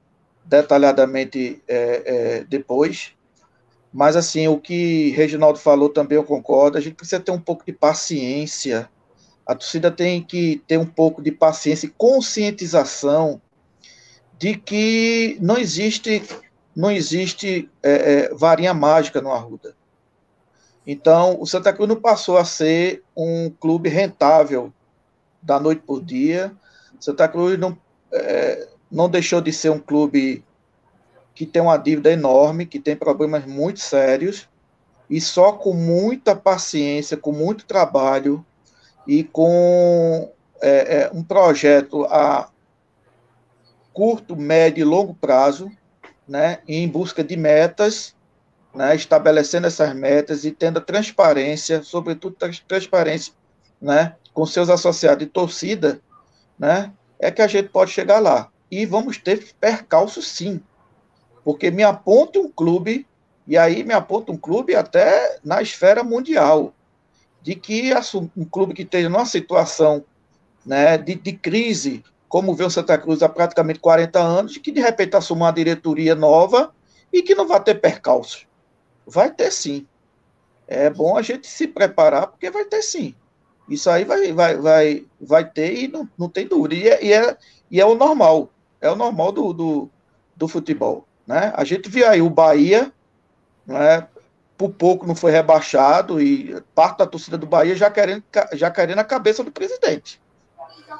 detalhadamente 0.44 1.60
é, 1.66 2.02
é, 2.06 2.44
depois. 2.44 3.14
Mas, 3.92 4.14
assim, 4.14 4.46
o 4.46 4.60
que 4.60 5.10
Reginaldo 5.10 5.58
falou 5.58 5.88
também 5.88 6.14
eu 6.14 6.22
concordo. 6.22 6.78
A 6.78 6.80
gente 6.80 6.94
precisa 6.94 7.18
ter 7.18 7.32
um 7.32 7.40
pouco 7.40 7.66
de 7.66 7.72
paciência. 7.72 8.88
A 9.44 9.52
torcida 9.52 9.90
tem 9.90 10.22
que 10.22 10.62
ter 10.68 10.78
um 10.78 10.86
pouco 10.86 11.20
de 11.20 11.32
paciência 11.32 11.86
e 11.86 11.94
conscientização 11.98 13.42
de 14.38 14.54
que 14.54 15.36
não 15.40 15.58
existe 15.58 16.22
não 16.76 16.92
existe 16.92 17.68
é, 17.82 18.12
é 18.12 18.34
varinha 18.34 18.72
mágica 18.72 19.20
no 19.20 19.32
Arruda. 19.32 19.75
Então, 20.86 21.36
o 21.40 21.46
Santa 21.46 21.72
Cruz 21.72 21.88
não 21.88 21.96
passou 21.96 22.38
a 22.38 22.44
ser 22.44 23.02
um 23.16 23.50
clube 23.50 23.88
rentável 23.88 24.72
da 25.42 25.58
noite 25.58 25.82
por 25.84 26.02
dia. 26.02 26.52
Santa 27.00 27.26
Cruz 27.26 27.58
não, 27.58 27.76
é, 28.12 28.68
não 28.90 29.08
deixou 29.08 29.40
de 29.40 29.52
ser 29.52 29.70
um 29.70 29.80
clube 29.80 30.44
que 31.34 31.44
tem 31.44 31.60
uma 31.60 31.76
dívida 31.76 32.12
enorme, 32.12 32.64
que 32.64 32.78
tem 32.78 32.96
problemas 32.96 33.44
muito 33.44 33.80
sérios, 33.80 34.48
e 35.10 35.20
só 35.20 35.52
com 35.52 35.74
muita 35.74 36.34
paciência, 36.34 37.16
com 37.16 37.30
muito 37.30 37.66
trabalho 37.66 38.44
e 39.06 39.22
com 39.22 40.32
é, 40.60 41.02
é, 41.02 41.10
um 41.12 41.22
projeto 41.22 42.04
a 42.06 42.48
curto, 43.92 44.34
médio 44.36 44.82
e 44.82 44.84
longo 44.84 45.14
prazo, 45.14 45.70
né, 46.26 46.58
em 46.66 46.88
busca 46.88 47.22
de 47.22 47.36
metas 47.36 48.15
né, 48.76 48.94
estabelecendo 48.94 49.66
essas 49.66 49.94
metas 49.94 50.44
e 50.44 50.52
tendo 50.52 50.82
transparência, 50.82 51.82
sobretudo 51.82 52.36
transparência 52.68 53.32
né, 53.80 54.14
com 54.34 54.44
seus 54.44 54.68
associados 54.68 55.24
de 55.24 55.26
torcida, 55.26 55.98
né, 56.58 56.92
é 57.18 57.30
que 57.30 57.40
a 57.40 57.46
gente 57.46 57.70
pode 57.70 57.90
chegar 57.90 58.18
lá. 58.18 58.50
E 58.70 58.84
vamos 58.84 59.16
ter 59.16 59.54
percalço 59.58 60.20
sim, 60.20 60.60
porque 61.42 61.70
me 61.70 61.82
aponta 61.82 62.38
um 62.38 62.50
clube, 62.50 63.06
e 63.46 63.56
aí 63.56 63.82
me 63.82 63.94
aponta 63.94 64.30
um 64.30 64.36
clube 64.36 64.74
até 64.74 65.38
na 65.42 65.62
esfera 65.62 66.04
mundial, 66.04 66.74
de 67.40 67.54
que 67.54 67.90
um 68.36 68.44
clube 68.44 68.74
que 68.74 68.82
esteja 68.82 69.08
numa 69.08 69.24
situação 69.24 70.04
né, 70.66 70.98
de, 70.98 71.14
de 71.14 71.32
crise, 71.32 72.04
como 72.28 72.54
vê 72.54 72.64
o 72.64 72.70
Santa 72.70 72.98
Cruz 72.98 73.22
há 73.22 73.28
praticamente 73.28 73.78
40 73.78 74.18
anos, 74.18 74.56
e 74.56 74.60
que 74.60 74.72
de 74.72 74.80
repente 74.80 75.16
assuma 75.16 75.46
uma 75.46 75.52
diretoria 75.52 76.14
nova 76.14 76.74
e 77.12 77.22
que 77.22 77.34
não 77.34 77.46
vai 77.46 77.62
ter 77.62 77.76
percalços. 77.76 78.45
Vai 79.06 79.30
ter 79.30 79.50
sim. 79.52 79.86
É 80.66 80.90
bom 80.90 81.16
a 81.16 81.22
gente 81.22 81.46
se 81.46 81.68
preparar, 81.68 82.26
porque 82.26 82.50
vai 82.50 82.64
ter 82.64 82.82
sim. 82.82 83.14
Isso 83.68 83.90
aí 83.90 84.04
vai, 84.04 84.32
vai, 84.32 84.56
vai, 84.56 85.06
vai 85.20 85.44
ter 85.44 85.74
e 85.74 85.88
não, 85.88 86.08
não 86.18 86.28
tem 86.28 86.46
dúvida. 86.46 86.74
E 86.74 86.88
é, 86.88 87.04
e, 87.04 87.12
é, 87.12 87.36
é 87.80 87.86
o 87.86 87.94
normal. 87.94 88.50
É 88.80 88.90
o 88.90 88.96
normal 88.96 89.32
do, 89.32 89.52
do, 89.52 89.90
do 90.36 90.48
futebol. 90.48 91.06
Né? 91.26 91.52
A 91.56 91.64
gente 91.64 91.88
viu 91.88 92.08
aí 92.08 92.22
o 92.22 92.30
Bahia, 92.30 92.92
né, 93.66 94.06
por 94.56 94.70
pouco 94.70 95.06
não 95.06 95.14
foi 95.14 95.32
rebaixado, 95.32 96.20
e 96.20 96.60
parte 96.74 96.98
da 96.98 97.06
torcida 97.06 97.36
do 97.36 97.46
Bahia 97.46 97.74
já 97.74 97.90
querendo, 97.90 98.22
já 98.52 98.70
querendo 98.70 99.00
a 99.00 99.04
cabeça 99.04 99.42
do 99.42 99.50
presidente. 99.50 100.20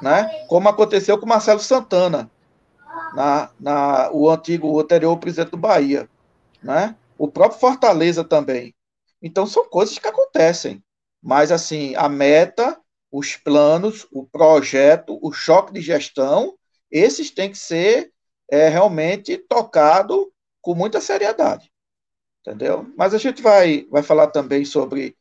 Né? 0.01 0.45
Como 0.47 0.67
aconteceu 0.67 1.17
com 1.17 1.25
Marcelo 1.25 1.59
Santana, 1.59 2.29
na, 3.13 3.49
na, 3.59 4.09
o 4.11 4.29
antigo, 4.29 4.67
o 4.67 4.79
anterior 4.79 5.17
presidente 5.17 5.51
do 5.51 5.57
Bahia. 5.57 6.09
Né? 6.61 6.95
O 7.17 7.27
próprio 7.27 7.59
Fortaleza 7.59 8.23
também. 8.23 8.75
Então 9.21 9.45
são 9.45 9.67
coisas 9.67 9.97
que 9.97 10.07
acontecem. 10.07 10.83
Mas 11.21 11.51
assim, 11.51 11.95
a 11.95 12.07
meta, 12.07 12.79
os 13.11 13.35
planos, 13.35 14.07
o 14.11 14.25
projeto, 14.25 15.19
o 15.21 15.31
choque 15.31 15.73
de 15.73 15.81
gestão, 15.81 16.57
esses 16.91 17.31
têm 17.31 17.51
que 17.51 17.57
ser 17.57 18.11
é, 18.49 18.69
realmente 18.69 19.37
tocado 19.37 20.31
com 20.61 20.73
muita 20.73 21.01
seriedade. 21.01 21.71
Entendeu? 22.41 22.91
Mas 22.97 23.13
a 23.13 23.17
gente 23.17 23.41
vai, 23.41 23.85
vai 23.89 24.03
falar 24.03 24.27
também 24.27 24.63
sobre 24.63 25.17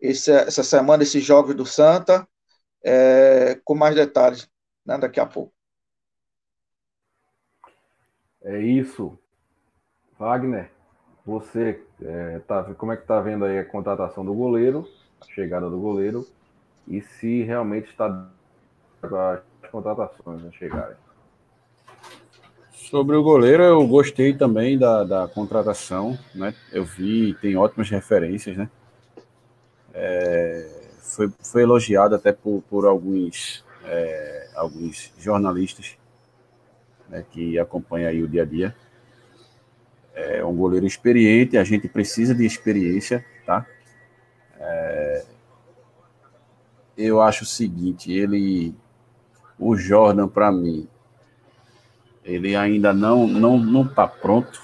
esse, 0.00 0.30
essa 0.30 0.62
semana, 0.62 1.02
esses 1.02 1.24
jogos 1.24 1.54
do 1.54 1.66
Santa, 1.66 2.28
é, 2.84 3.60
com 3.64 3.74
mais 3.74 3.94
detalhes 3.96 4.48
né, 4.86 4.96
daqui 4.96 5.18
a 5.18 5.26
pouco. 5.26 5.52
É 8.42 8.60
isso. 8.60 9.18
Wagner. 10.18 10.77
Você 11.28 11.78
é, 12.02 12.40
tá, 12.48 12.62
como 12.78 12.90
é 12.90 12.96
que 12.96 13.02
está 13.02 13.20
vendo 13.20 13.44
aí 13.44 13.58
a 13.58 13.64
contratação 13.64 14.24
do 14.24 14.32
goleiro, 14.32 14.88
a 15.20 15.26
chegada 15.26 15.68
do 15.68 15.78
goleiro, 15.78 16.26
e 16.86 17.02
se 17.02 17.42
realmente 17.42 17.90
está 17.90 18.30
as 19.02 19.70
contratações 19.70 20.42
a 20.46 20.50
chegarem? 20.52 20.96
Sobre 22.72 23.14
o 23.14 23.22
goleiro, 23.22 23.62
eu 23.62 23.86
gostei 23.86 24.32
também 24.32 24.78
da, 24.78 25.04
da 25.04 25.28
contratação, 25.28 26.18
né? 26.34 26.54
Eu 26.72 26.86
vi, 26.86 27.34
tem 27.42 27.58
ótimas 27.58 27.90
referências, 27.90 28.56
né? 28.56 28.70
É, 29.92 30.66
foi, 31.00 31.30
foi 31.42 31.62
elogiado 31.62 32.14
até 32.14 32.32
por, 32.32 32.62
por 32.70 32.86
alguns, 32.86 33.62
é, 33.84 34.48
alguns 34.54 35.12
jornalistas 35.18 35.98
né, 37.06 37.22
que 37.30 37.58
acompanha 37.58 38.08
aí 38.08 38.22
o 38.22 38.28
dia 38.28 38.44
a 38.44 38.46
dia. 38.46 38.74
É 40.20 40.44
um 40.44 40.54
goleiro 40.54 40.86
experiente, 40.86 41.56
a 41.56 41.64
gente 41.64 41.88
precisa 41.88 42.34
de 42.34 42.44
experiência, 42.44 43.24
tá? 43.46 43.64
É, 44.58 45.24
eu 46.96 47.22
acho 47.22 47.44
o 47.44 47.46
seguinte, 47.46 48.12
ele, 48.12 48.74
o 49.58 49.76
Jordan 49.76 50.26
para 50.26 50.50
mim, 50.50 50.88
ele 52.24 52.56
ainda 52.56 52.92
não 52.92 53.26
não 53.26 53.56
não 53.56 53.82
está 53.82 54.06
pronto. 54.06 54.60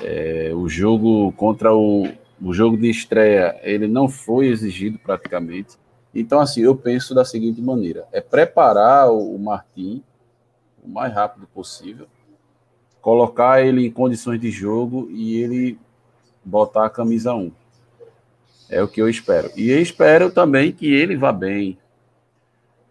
É, 0.00 0.50
o 0.54 0.68
jogo 0.68 1.30
contra 1.32 1.74
o, 1.74 2.08
o 2.40 2.52
jogo 2.54 2.76
de 2.76 2.88
estreia, 2.88 3.60
ele 3.62 3.86
não 3.86 4.08
foi 4.08 4.46
exigido 4.46 4.98
praticamente. 4.98 5.76
Então, 6.14 6.40
assim, 6.40 6.62
eu 6.62 6.74
penso 6.74 7.14
da 7.14 7.24
seguinte 7.24 7.60
maneira: 7.60 8.06
é 8.10 8.20
preparar 8.20 9.10
o, 9.10 9.34
o 9.34 9.38
Martim 9.38 10.02
o 10.82 10.88
mais 10.88 11.14
rápido 11.14 11.46
possível, 11.46 12.08
colocar 13.02 13.60
ele 13.60 13.84
em 13.84 13.90
condições 13.90 14.40
de 14.40 14.50
jogo 14.50 15.10
e 15.10 15.36
ele 15.36 15.78
botar 16.44 16.86
a 16.86 16.90
camisa 16.90 17.34
1. 17.34 17.50
É 18.70 18.82
o 18.82 18.88
que 18.88 19.02
eu 19.02 19.08
espero. 19.08 19.50
E 19.56 19.68
eu 19.70 19.82
espero 19.82 20.30
também 20.30 20.72
que 20.72 20.86
ele 20.86 21.16
vá 21.16 21.32
bem. 21.32 21.76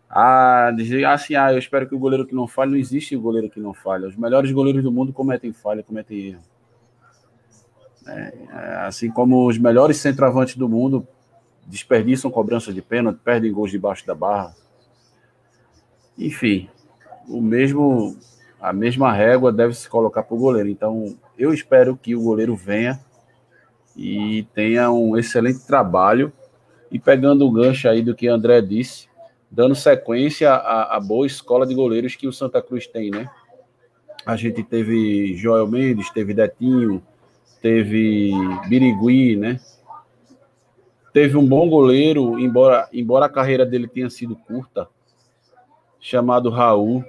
Ah, 0.09 0.71
dizer 0.75 1.05
assim, 1.05 1.35
ah, 1.35 1.53
eu 1.53 1.57
espero 1.57 1.87
que 1.87 1.95
o 1.95 1.99
goleiro 1.99 2.27
que 2.27 2.35
não 2.35 2.45
falha, 2.45 2.71
não 2.71 2.77
existe 2.77 3.15
o 3.15 3.21
goleiro 3.21 3.49
que 3.49 3.61
não 3.61 3.73
falha. 3.73 4.07
Os 4.07 4.17
melhores 4.17 4.51
goleiros 4.51 4.83
do 4.83 4.91
mundo 4.91 5.13
cometem 5.13 5.53
falha, 5.53 5.81
cometem 5.81 6.27
erro. 6.27 6.43
É, 8.05 8.85
assim 8.85 9.09
como 9.09 9.47
os 9.47 9.57
melhores 9.57 9.97
centroavantes 9.97 10.57
do 10.57 10.67
mundo 10.67 11.07
desperdiçam 11.65 12.29
cobrança 12.29 12.73
de 12.73 12.81
pênalti, 12.81 13.19
perdem 13.23 13.53
gols 13.53 13.71
debaixo 13.71 14.05
da 14.05 14.13
barra. 14.13 14.53
Enfim, 16.17 16.69
o 17.29 17.39
mesmo 17.39 18.17
a 18.61 18.71
mesma 18.71 19.11
régua 19.11 19.51
deve 19.51 19.73
se 19.73 19.89
colocar 19.89 20.21
para 20.21 20.35
o 20.35 20.39
goleiro. 20.39 20.69
Então, 20.69 21.17
eu 21.37 21.51
espero 21.51 21.97
que 21.97 22.15
o 22.15 22.21
goleiro 22.21 22.55
venha 22.55 22.99
e 23.97 24.45
tenha 24.53 24.91
um 24.91 25.17
excelente 25.17 25.65
trabalho. 25.65 26.31
E 26.91 26.99
pegando 26.99 27.45
o 27.45 27.51
gancho 27.51 27.89
aí 27.89 28.03
do 28.03 28.13
que 28.13 28.27
André 28.27 28.61
disse, 28.61 29.07
dando 29.49 29.73
sequência 29.73 30.51
à, 30.51 30.95
à 30.95 30.99
boa 30.99 31.25
escola 31.25 31.65
de 31.65 31.73
goleiros 31.73 32.15
que 32.15 32.27
o 32.27 32.33
Santa 32.33 32.61
Cruz 32.61 32.85
tem, 32.85 33.09
né? 33.09 33.27
A 34.23 34.35
gente 34.35 34.61
teve 34.61 35.35
Joel 35.35 35.67
Mendes, 35.67 36.11
teve 36.11 36.33
Detinho, 36.33 37.01
teve 37.61 38.31
Birigui, 38.67 39.35
né? 39.37 39.59
Teve 41.11 41.35
um 41.35 41.47
bom 41.47 41.67
goleiro, 41.67 42.39
embora, 42.39 42.87
embora 42.93 43.25
a 43.25 43.29
carreira 43.29 43.65
dele 43.65 43.87
tenha 43.87 44.09
sido 44.09 44.35
curta, 44.35 44.87
chamado 45.99 46.49
Raul, 46.49 47.03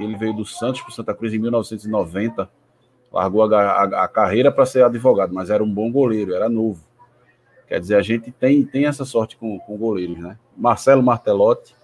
que 0.00 0.04
ele 0.04 0.16
veio 0.16 0.32
do 0.32 0.46
Santos 0.46 0.80
para 0.80 0.94
Santa 0.94 1.14
Cruz 1.14 1.34
em 1.34 1.38
1990, 1.38 2.50
largou 3.12 3.42
a, 3.42 3.60
a, 3.60 4.04
a 4.04 4.08
carreira 4.08 4.50
para 4.50 4.64
ser 4.64 4.82
advogado, 4.82 5.34
mas 5.34 5.50
era 5.50 5.62
um 5.62 5.70
bom 5.70 5.92
goleiro, 5.92 6.34
era 6.34 6.48
novo. 6.48 6.82
Quer 7.68 7.80
dizer, 7.80 7.96
a 7.96 8.02
gente 8.02 8.32
tem, 8.32 8.64
tem 8.64 8.86
essa 8.86 9.04
sorte 9.04 9.36
com, 9.36 9.58
com 9.58 9.76
goleiros, 9.76 10.18
né? 10.18 10.38
Marcelo 10.56 11.02
Martelotti, 11.02 11.76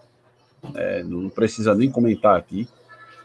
é, 0.74 1.02
não 1.02 1.28
precisa 1.28 1.74
nem 1.74 1.90
comentar 1.90 2.38
aqui. 2.38 2.66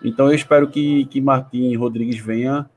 Então 0.03 0.27
eu 0.27 0.33
espero 0.33 0.67
que, 0.67 1.05
que 1.05 1.21
Martim 1.21 1.73
Rodrigues 1.75 2.19
venha 2.19 2.69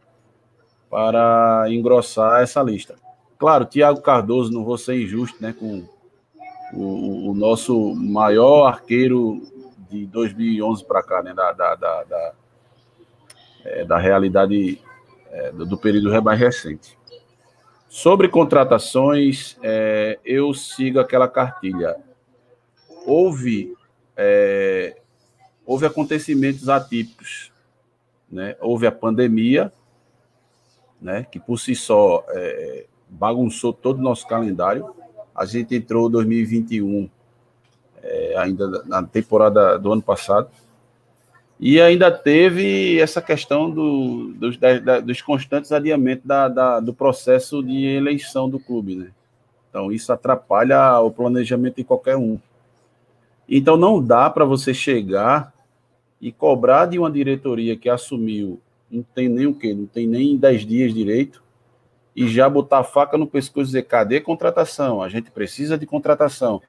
para 0.88 1.64
engrossar 1.68 2.42
essa 2.42 2.62
lista. 2.62 2.94
Claro, 3.36 3.66
Thiago 3.66 4.00
Cardoso, 4.00 4.52
não 4.52 4.64
vou 4.64 4.78
ser 4.78 5.02
injusto, 5.02 5.42
né? 5.42 5.52
Com 5.52 5.82
o, 6.72 7.30
o 7.30 7.34
nosso 7.34 7.94
maior 7.96 8.66
arqueiro 8.66 9.42
de 9.94 10.06
2011 10.06 10.84
para 10.84 11.02
cá, 11.02 11.22
né, 11.22 11.32
da, 11.32 11.52
da, 11.52 11.74
da, 11.76 12.02
da, 12.02 12.32
é, 13.64 13.84
da 13.84 13.96
realidade 13.96 14.80
é, 15.30 15.52
do, 15.52 15.64
do, 15.64 15.78
período 15.78 16.10
mais 16.22 16.38
recente. 16.38 16.98
Sobre 17.88 18.28
contratações, 18.28 19.56
é, 19.62 20.18
eu 20.24 20.52
sigo 20.52 20.98
aquela 20.98 21.28
cartilha. 21.28 21.96
Houve, 23.06 23.72
é, 24.16 25.00
houve 25.64 25.86
acontecimentos 25.86 26.68
atípicos, 26.68 27.52
né? 28.28 28.56
houve 28.60 28.86
a 28.88 28.92
pandemia, 28.92 29.72
né, 31.00 31.24
que 31.30 31.38
por 31.38 31.58
si 31.58 31.74
só 31.74 32.24
é, 32.30 32.86
bagunçou 33.08 33.72
todo 33.72 33.98
o 33.98 34.02
nosso 34.02 34.26
calendário. 34.26 34.92
A 35.34 35.44
gente 35.44 35.74
entrou 35.76 36.08
2021 36.08 37.04
é, 37.04 37.08
ainda 38.34 38.82
na 38.84 39.02
temporada 39.02 39.78
do 39.78 39.92
ano 39.92 40.02
passado. 40.02 40.48
E 41.58 41.80
ainda 41.80 42.10
teve 42.10 42.98
essa 42.98 43.22
questão 43.22 43.70
do, 43.70 44.32
dos, 44.34 44.56
da, 44.56 45.00
dos 45.00 45.22
constantes 45.22 45.70
adiamentos 45.72 46.26
da, 46.26 46.48
da, 46.48 46.80
do 46.80 46.92
processo 46.92 47.62
de 47.62 47.86
eleição 47.86 48.48
do 48.48 48.58
clube, 48.58 48.96
né? 48.96 49.10
Então, 49.70 49.90
isso 49.90 50.12
atrapalha 50.12 50.98
o 51.00 51.10
planejamento 51.10 51.76
de 51.76 51.84
qualquer 51.84 52.16
um. 52.16 52.38
Então, 53.48 53.76
não 53.76 54.02
dá 54.02 54.28
para 54.30 54.44
você 54.44 54.72
chegar 54.74 55.52
e 56.20 56.32
cobrar 56.32 56.86
de 56.86 56.98
uma 56.98 57.10
diretoria 57.10 57.76
que 57.76 57.88
assumiu, 57.88 58.60
não 58.90 59.02
tem 59.02 59.28
nem 59.28 59.46
o 59.46 59.54
quê? 59.54 59.74
Não 59.74 59.86
tem 59.86 60.06
nem 60.06 60.36
10 60.36 60.64
dias 60.64 60.94
direito, 60.94 61.42
e 62.14 62.28
já 62.28 62.48
botar 62.48 62.78
a 62.78 62.84
faca 62.84 63.18
no 63.18 63.26
pescoço 63.26 63.62
e 63.62 63.66
dizer: 63.66 63.82
cadê 63.82 64.20
contratação? 64.20 65.02
A 65.02 65.08
gente 65.08 65.30
precisa 65.30 65.76
de 65.76 65.86
contratação. 65.86 66.62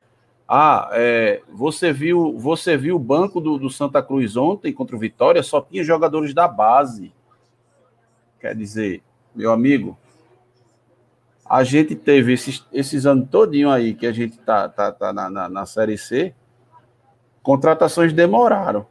Ah, 0.48 0.90
é, 0.92 1.42
você 1.52 1.92
viu 1.92 2.38
você 2.38 2.78
viu 2.78 2.96
o 2.96 3.00
banco 3.00 3.42
do, 3.42 3.58
do, 3.58 3.70
Santa 3.70 4.02
Cruz 4.02 4.38
ontem 4.38 4.72
contra 4.72 4.96
o 4.96 5.00
Vitória, 5.00 5.42
só 5.42 5.60
tinha 5.60 5.84
jogadores 5.84 6.34
da 6.34 6.48
base. 6.48 7.12
Quer 8.40 8.56
dizer, 8.56 9.02
meu 9.34 9.52
amigo, 9.52 9.98
a 11.44 11.64
gente 11.64 11.96
teve 11.96 12.34
esses, 12.34 12.64
esses 12.72 13.08
anos 13.08 13.28
todinho 13.30 13.72
aí 13.72 13.96
que 13.96 14.06
a 14.06 14.12
gente 14.12 14.38
tá, 14.38 14.70
tá, 14.70 14.92
tá 14.92 15.12
na, 15.12 15.30
na, 15.30 15.50
na 15.50 15.66
Série 15.66 15.98
C, 15.98 16.34
contratações 17.42 18.14
demoraram. 18.14 18.86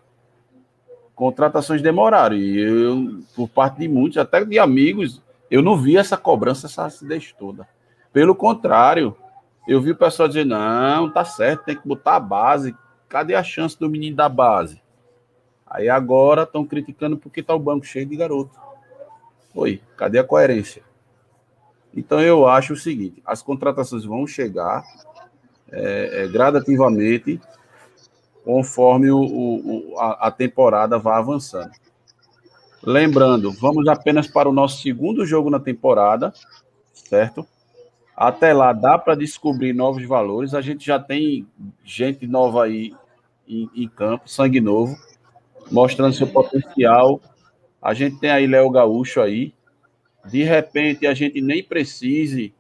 Contratações 1.14 1.81
demoraram. 1.81 2.37
E 2.37 2.59
eu, 2.59 3.23
por 3.37 3.49
parte 3.49 3.79
de 3.79 3.87
muitos, 3.87 4.19
até 4.19 4.45
de 4.45 4.59
amigos, 4.59 5.23
eu 5.49 5.62
não 5.62 5.77
vi 5.77 5.97
essa 5.97 6.17
cobrança, 6.17 6.67
essa 6.67 6.85
acidez 6.87 7.33
toda. 7.38 7.69
Pelo 8.12 8.35
contrário, 8.35 9.17
eu 9.66 9.81
vi 9.81 9.90
o 9.92 9.96
pessoal 9.96 10.29
dizer: 10.29 10.44
não, 10.44 11.11
tá 11.11 11.24
certo, 11.24 11.64
tem 11.64 11.77
que 11.77 11.87
botar 11.87 12.16
a 12.16 12.20
base. 12.20 12.74
Cadê 13.09 13.35
a 13.35 13.42
chance 13.42 13.79
do 13.79 13.88
menino 13.88 14.16
da 14.16 14.29
base? 14.29 14.83
Aí 15.66 15.88
agora 15.88 16.42
estão 16.42 16.64
criticando 16.64 17.16
porque 17.16 17.42
tá 17.42 17.55
o 17.55 17.59
banco 17.59 17.87
cheio 17.87 18.07
de 18.07 18.16
garoto. 18.16 18.59
Oi, 19.55 19.81
cadê 19.96 20.18
a 20.18 20.24
coerência? 20.24 20.83
Então 21.96 22.20
eu 22.20 22.46
acho 22.46 22.74
o 22.74 22.77
seguinte: 22.77 23.22
as 23.24 23.42
contratações 23.42 24.05
vão 24.05 24.27
chegar 24.27 24.85
é, 25.70 26.24
é, 26.24 26.29
gradativamente 26.29 27.40
conforme 28.44 29.11
o, 29.11 29.20
o, 29.20 29.98
a, 29.98 30.29
a 30.29 30.31
temporada 30.31 30.98
vá 30.98 31.18
avançando. 31.18 31.72
Lembrando, 32.83 33.50
vamos 33.50 33.88
apenas 33.88 34.27
para 34.27 34.48
o 34.48 34.53
nosso 34.53 34.83
segundo 34.83 35.24
jogo 35.24 35.48
na 35.48 35.59
temporada, 35.59 36.35
certo? 36.92 37.46
Até 38.16 38.53
lá 38.53 38.72
dá 38.72 38.96
para 38.96 39.14
descobrir 39.14 39.72
novos 39.72 40.05
valores. 40.07 40.55
A 40.55 40.61
gente 40.61 40.87
já 40.87 40.98
tem 40.98 41.46
gente 41.85 42.27
nova 42.27 42.64
aí 42.64 42.94
em, 43.48 43.68
em, 43.74 43.88
campo, 43.88 44.29
sangue 44.29 44.61
novo, 44.61 44.96
mostrando 45.70 46.14
seu 46.14 46.27
potencial. 46.27 47.20
A 47.83 47.92
gente 47.92 48.18
tem 48.20 48.31
aí 48.31 48.46
Léo 48.46 48.70
Gaúcho 48.70 49.20
aí. 49.20 49.53
De 50.27 50.42
repente 50.42 51.07
a 51.07 51.14
gente 51.14 51.40
nem 51.40 51.62
precise 51.62 52.55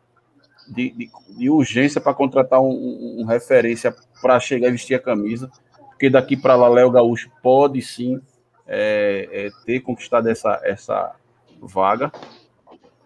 de, 0.68 0.90
de, 0.90 1.10
de 1.38 1.50
urgência 1.50 2.00
para 2.00 2.14
contratar 2.14 2.60
um, 2.60 2.70
um, 2.70 3.20
um 3.20 3.24
referência 3.24 3.94
para 4.20 4.40
chegar 4.40 4.68
e 4.68 4.72
vestir 4.72 4.94
a 4.94 5.00
camisa, 5.00 5.50
porque 5.90 6.10
daqui 6.10 6.36
para 6.36 6.56
lá 6.56 6.68
Léo 6.68 6.90
Gaúcho 6.90 7.30
pode 7.42 7.80
sim 7.80 8.20
é, 8.66 9.28
é, 9.30 9.50
ter 9.64 9.80
conquistado 9.80 10.28
essa, 10.28 10.60
essa 10.64 11.14
vaga. 11.60 12.10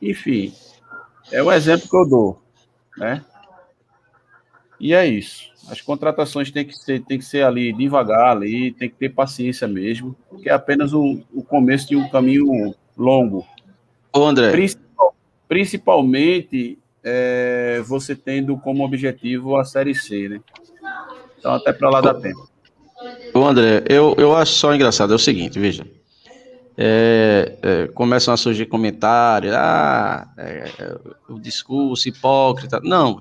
Enfim, 0.00 0.52
é 1.30 1.42
o 1.42 1.52
exemplo 1.52 1.88
que 1.88 1.96
eu 1.96 2.08
dou, 2.08 2.42
né? 2.96 3.24
E 4.80 4.94
é 4.94 5.06
isso. 5.06 5.48
As 5.68 5.80
contratações 5.80 6.50
têm 6.50 6.64
que 6.64 6.76
ser, 6.76 7.02
tem 7.02 7.18
que 7.18 7.24
ser 7.24 7.44
ali 7.44 7.72
devagar, 7.72 8.36
ali, 8.36 8.72
tem 8.72 8.88
que 8.88 8.96
ter 8.96 9.10
paciência 9.10 9.66
mesmo, 9.68 10.16
porque 10.30 10.48
é 10.48 10.52
apenas 10.52 10.92
o, 10.92 11.20
o 11.32 11.42
começo 11.42 11.88
de 11.88 11.96
um 11.96 12.08
caminho 12.08 12.74
longo. 12.96 13.46
Ô, 14.12 14.24
André. 14.24 14.50
Principal, 14.50 15.14
principalmente 15.46 16.78
é, 17.04 17.82
você 17.86 18.14
tendo 18.14 18.56
como 18.56 18.84
objetivo 18.84 19.56
a 19.56 19.64
Série 19.64 19.94
C, 19.94 20.28
né? 20.28 20.40
Então, 21.38 21.52
até 21.52 21.72
para 21.72 21.90
lá 21.90 22.00
dá 22.00 22.14
tempo. 22.14 22.48
Ô, 23.34 23.44
André, 23.44 23.84
eu, 23.88 24.14
eu 24.16 24.34
acho 24.34 24.52
só 24.52 24.74
engraçado, 24.74 25.12
é 25.12 25.16
o 25.16 25.18
seguinte, 25.18 25.58
veja 25.58 25.84
é, 26.80 27.58
é, 27.60 27.88
começam 27.88 28.32
a 28.32 28.36
surgir 28.36 28.66
comentários, 28.66 29.52
ah, 29.52 30.32
é, 30.36 30.70
é, 30.78 30.98
o 31.28 31.40
discurso 31.40 32.08
hipócrita. 32.08 32.78
Não, 32.84 33.20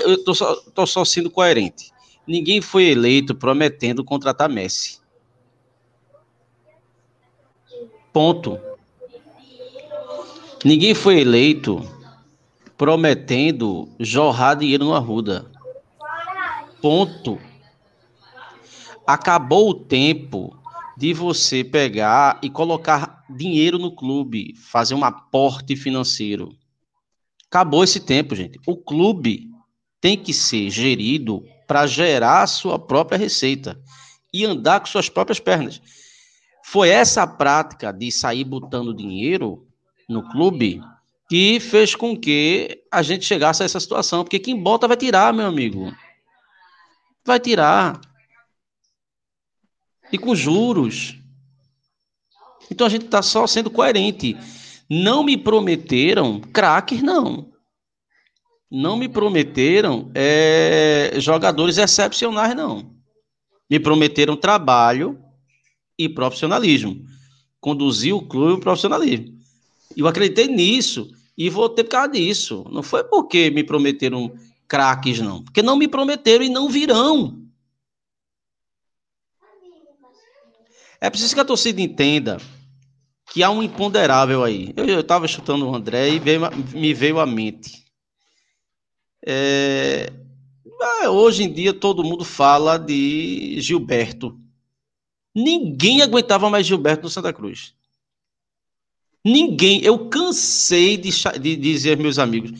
eu 0.00 0.14
estou 0.14 0.34
só, 0.34 0.56
tô 0.74 0.84
só 0.84 1.04
sendo 1.04 1.30
coerente. 1.30 1.92
Ninguém 2.26 2.60
foi 2.60 2.86
eleito 2.86 3.36
prometendo 3.36 4.04
contratar 4.04 4.48
Messi. 4.48 4.98
Ponto. 8.12 8.58
Ninguém 10.64 10.92
foi 10.92 11.20
eleito 11.20 11.88
prometendo 12.76 13.88
jorrar 14.00 14.56
dinheiro 14.56 14.84
no 14.84 14.94
Arruda. 14.94 15.46
Ponto. 16.82 17.38
Acabou 19.06 19.70
o 19.70 19.74
tempo 19.74 20.57
de 20.98 21.14
você 21.14 21.62
pegar 21.62 22.40
e 22.42 22.50
colocar 22.50 23.24
dinheiro 23.30 23.78
no 23.78 23.94
clube, 23.94 24.52
fazer 24.56 24.96
um 24.96 25.04
aporte 25.04 25.76
financeiro. 25.76 26.48
Acabou 27.46 27.84
esse 27.84 28.00
tempo, 28.00 28.34
gente. 28.34 28.58
O 28.66 28.76
clube 28.76 29.48
tem 30.00 30.16
que 30.18 30.34
ser 30.34 30.68
gerido 30.70 31.44
para 31.68 31.86
gerar 31.86 32.44
sua 32.48 32.80
própria 32.80 33.16
receita 33.16 33.80
e 34.34 34.44
andar 34.44 34.80
com 34.80 34.86
suas 34.86 35.08
próprias 35.08 35.38
pernas. 35.38 35.80
Foi 36.64 36.88
essa 36.88 37.24
prática 37.28 37.92
de 37.92 38.10
sair 38.10 38.42
botando 38.42 38.92
dinheiro 38.92 39.64
no 40.08 40.28
clube 40.28 40.82
que 41.30 41.60
fez 41.60 41.94
com 41.94 42.16
que 42.16 42.82
a 42.90 43.02
gente 43.02 43.24
chegasse 43.24 43.62
a 43.62 43.66
essa 43.66 43.78
situação. 43.78 44.24
Porque 44.24 44.40
quem 44.40 44.60
bota 44.60 44.88
vai 44.88 44.96
tirar, 44.96 45.32
meu 45.32 45.46
amigo. 45.46 45.94
Vai 47.24 47.38
tirar. 47.38 48.00
E 50.12 50.18
com 50.18 50.34
juros. 50.34 51.16
Então 52.70 52.86
a 52.86 52.90
gente 52.90 53.04
está 53.04 53.22
só 53.22 53.46
sendo 53.46 53.70
coerente. 53.70 54.36
Não 54.88 55.22
me 55.22 55.36
prometeram 55.36 56.40
craques, 56.40 57.02
não. 57.02 57.52
Não 58.70 58.96
me 58.96 59.08
prometeram 59.08 60.10
é, 60.14 61.12
jogadores 61.18 61.78
excepcionais, 61.78 62.54
não. 62.54 62.94
Me 63.70 63.78
prometeram 63.78 64.36
trabalho 64.36 65.18
e 65.98 66.08
profissionalismo. 66.08 67.04
Conduzir 67.60 68.14
o 68.14 68.22
clube 68.22 68.52
ao 68.52 68.60
profissionalismo. 68.60 69.38
Eu 69.96 70.06
acreditei 70.06 70.46
nisso 70.46 71.10
e 71.36 71.48
votei 71.48 71.84
por 71.84 71.90
causa 71.90 72.12
disso. 72.12 72.64
Não 72.70 72.82
foi 72.82 73.04
porque 73.04 73.50
me 73.50 73.64
prometeram 73.64 74.32
craques, 74.66 75.18
não. 75.18 75.42
Porque 75.42 75.62
não 75.62 75.76
me 75.76 75.88
prometeram 75.88 76.44
e 76.44 76.48
não 76.48 76.68
virão. 76.68 77.47
É 81.00 81.08
preciso 81.08 81.34
que 81.34 81.40
a 81.40 81.44
torcida 81.44 81.80
entenda 81.80 82.38
que 83.30 83.42
há 83.42 83.50
um 83.50 83.62
imponderável 83.62 84.42
aí. 84.42 84.72
Eu 84.76 85.00
estava 85.00 85.28
chutando 85.28 85.68
o 85.68 85.74
André 85.74 86.10
e 86.10 86.18
veio, 86.18 86.40
me 86.72 86.94
veio 86.94 87.20
à 87.20 87.26
mente. 87.26 87.84
É, 89.24 90.10
hoje 91.08 91.44
em 91.44 91.52
dia 91.52 91.72
todo 91.72 92.04
mundo 92.04 92.24
fala 92.24 92.78
de 92.78 93.60
Gilberto. 93.60 94.38
Ninguém 95.34 96.02
aguentava 96.02 96.50
mais 96.50 96.66
Gilberto 96.66 97.04
no 97.04 97.10
Santa 97.10 97.32
Cruz. 97.32 97.74
Ninguém. 99.24 99.82
Eu 99.84 100.08
cansei 100.08 100.96
de, 100.96 101.10
de 101.38 101.56
dizer 101.56 101.96
meus 101.98 102.18
amigos: 102.18 102.52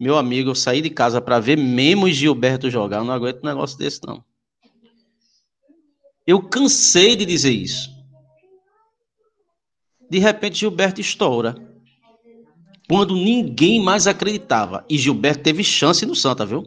meu 0.00 0.16
amigo, 0.16 0.50
eu 0.50 0.54
saí 0.54 0.80
de 0.80 0.90
casa 0.90 1.20
para 1.20 1.38
ver 1.38 1.56
Memo 1.56 2.08
e 2.08 2.12
Gilberto 2.12 2.70
jogar. 2.70 2.98
Eu 2.98 3.04
não 3.04 3.14
aguento 3.14 3.42
um 3.42 3.46
negócio 3.46 3.78
desse, 3.78 4.00
não. 4.06 4.24
Eu 6.26 6.42
cansei 6.42 7.14
de 7.16 7.26
dizer 7.26 7.52
isso. 7.52 7.90
De 10.10 10.18
repente, 10.18 10.60
Gilberto 10.60 11.00
estoura. 11.00 11.54
Quando 12.88 13.14
ninguém 13.14 13.82
mais 13.82 14.06
acreditava. 14.06 14.84
E 14.88 14.96
Gilberto 14.96 15.42
teve 15.42 15.64
chance 15.64 16.04
no 16.06 16.14
Santa, 16.14 16.46
viu? 16.46 16.62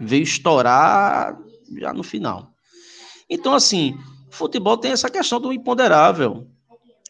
Veio 0.00 0.22
estourar 0.22 1.38
já 1.78 1.92
no 1.92 2.02
final. 2.02 2.52
Então, 3.28 3.54
assim, 3.54 3.96
futebol 4.30 4.76
tem 4.76 4.92
essa 4.92 5.10
questão 5.10 5.40
do 5.40 5.52
imponderável. 5.52 6.46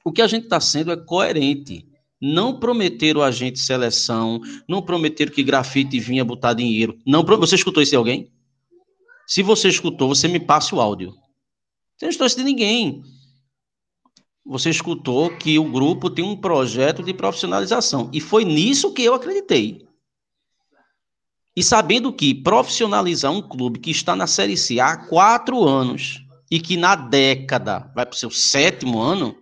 O 0.04 0.12
que 0.12 0.22
a 0.22 0.26
gente 0.26 0.44
está 0.44 0.60
sendo 0.60 0.92
é 0.92 0.96
coerente. 0.96 1.86
Não 2.20 2.60
prometeram 2.60 3.22
a 3.22 3.32
gente 3.32 3.58
seleção, 3.58 4.40
não 4.68 4.80
prometeram 4.80 5.32
que 5.32 5.42
grafite 5.42 5.98
vinha 5.98 6.24
botar 6.24 6.54
dinheiro. 6.54 6.96
Não, 7.04 7.24
você 7.24 7.56
escutou 7.56 7.82
isso 7.82 7.90
de 7.90 7.96
alguém? 7.96 8.30
Se 9.32 9.42
você 9.42 9.68
escutou, 9.68 10.08
você 10.08 10.28
me 10.28 10.38
passe 10.38 10.74
o 10.74 10.78
áudio. 10.78 11.16
Você 11.96 12.04
não 12.04 12.10
isso 12.10 12.36
de 12.36 12.44
ninguém. 12.44 13.02
Você 14.44 14.68
escutou 14.68 15.34
que 15.38 15.58
o 15.58 15.72
grupo 15.72 16.10
tem 16.10 16.22
um 16.22 16.36
projeto 16.36 17.02
de 17.02 17.14
profissionalização. 17.14 18.10
E 18.12 18.20
foi 18.20 18.44
nisso 18.44 18.92
que 18.92 19.02
eu 19.02 19.14
acreditei. 19.14 19.88
E 21.56 21.62
sabendo 21.62 22.12
que 22.12 22.34
profissionalizar 22.34 23.32
um 23.32 23.40
clube 23.40 23.78
que 23.78 23.90
está 23.90 24.14
na 24.14 24.26
Série 24.26 24.54
C 24.54 24.78
há 24.78 24.98
quatro 24.98 25.66
anos 25.66 26.22
e 26.50 26.60
que 26.60 26.76
na 26.76 26.94
década 26.94 27.90
vai 27.94 28.04
para 28.04 28.14
o 28.14 28.18
seu 28.18 28.30
sétimo 28.30 29.00
ano, 29.00 29.34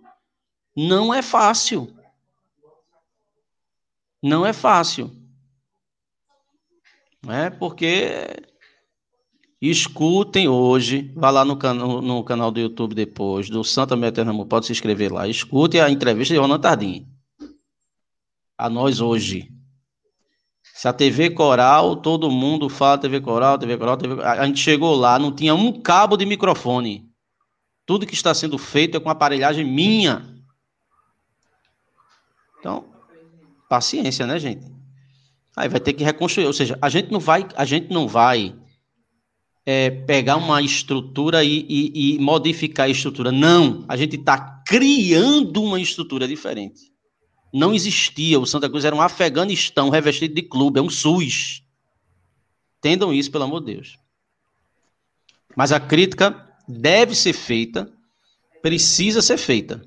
não 0.77 1.13
é 1.13 1.21
fácil. 1.21 1.93
Não 4.23 4.47
é 4.47 4.53
fácil. 4.53 5.11
Não 7.25 7.35
é 7.35 7.51
porque 7.51 8.50
escutem 9.61 10.49
hoje, 10.49 11.13
vá 11.15 11.31
lá 11.31 11.45
no, 11.45 11.55
no, 11.55 12.01
no, 12.01 12.25
canal 12.25 12.51
do 12.51 12.61
YouTube 12.61 12.95
depois, 12.95 13.51
do 13.51 13.63
Santa 13.63 13.95
Meternamu, 13.95 14.47
pode 14.47 14.67
se 14.67 14.73
inscrever 14.73 15.13
lá. 15.13 15.29
Escute 15.29 15.79
a 15.79 15.91
entrevista 15.91 16.33
de 16.33 16.41
Ronan 16.41 16.59
Tardim. 16.59 17.07
A 18.57 18.71
nós 18.71 19.01
hoje. 19.01 19.53
Se 20.63 20.89
a 20.89 20.95
TV 20.95 21.31
Coral, 21.31 21.97
todo 21.97 22.31
mundo 22.31 22.71
fala 22.71 22.97
TV 22.97 23.21
Coral, 23.21 23.59
TV 23.59 23.77
Coral, 23.77 23.99
TV 23.99 24.23
A 24.23 24.47
gente 24.47 24.61
chegou 24.61 24.95
lá, 24.95 25.19
não 25.19 25.31
tinha 25.31 25.55
um 25.55 25.79
cabo 25.79 26.17
de 26.17 26.25
microfone. 26.25 27.11
Tudo 27.85 28.07
que 28.07 28.15
está 28.15 28.33
sendo 28.33 28.57
feito 28.57 28.97
é 28.97 29.01
com 29.01 29.11
aparelhagem 29.11 29.65
minha. 29.65 30.25
Então, 32.59 32.87
paciência, 33.69 34.27
né, 34.27 34.39
gente? 34.39 34.65
Aí 35.55 35.69
vai 35.69 35.81
ter 35.81 35.93
que 35.93 36.05
reconstruir, 36.05 36.47
ou 36.47 36.53
seja, 36.53 36.79
a 36.81 36.89
gente 36.89 37.11
não 37.11 37.21
vai, 37.21 37.47
a 37.57 37.65
gente 37.67 37.93
não 37.93 38.09
vai 38.09 38.55
é, 39.65 39.91
pegar 39.91 40.37
uma 40.37 40.63
estrutura 40.63 41.45
e, 41.45 41.67
e, 41.69 42.15
e, 42.15 42.19
modificar 42.19 42.87
a 42.87 42.91
estrutura. 42.91 43.31
Não, 43.31 43.85
a 43.89 43.97
gente 43.97 44.17
está 44.17 44.63
criando 44.67 45.63
uma 45.63 45.81
estrutura 45.81 46.27
diferente. 46.27 46.91
Não 47.53 47.75
existia, 47.75 48.39
o 48.39 48.47
Santa 48.47 48.69
Cruz 48.69 48.85
era 48.85 48.95
um 48.95 49.01
Afeganistão 49.01 49.91
revestido 49.91 50.35
de 50.35 50.43
clube, 50.43 50.79
é 50.79 50.83
um 50.83 50.91
SUS. 50.91 51.63
Entendam 52.79 53.13
isso, 53.13 53.31
pelo 53.31 53.45
amor 53.45 53.61
de 53.61 53.75
Deus. 53.75 53.99
Mas 55.57 55.73
a 55.73 55.81
crítica 55.81 56.49
deve 56.67 57.15
ser 57.15 57.33
feita, 57.33 57.93
precisa 58.63 59.21
ser 59.21 59.37
feita. 59.37 59.83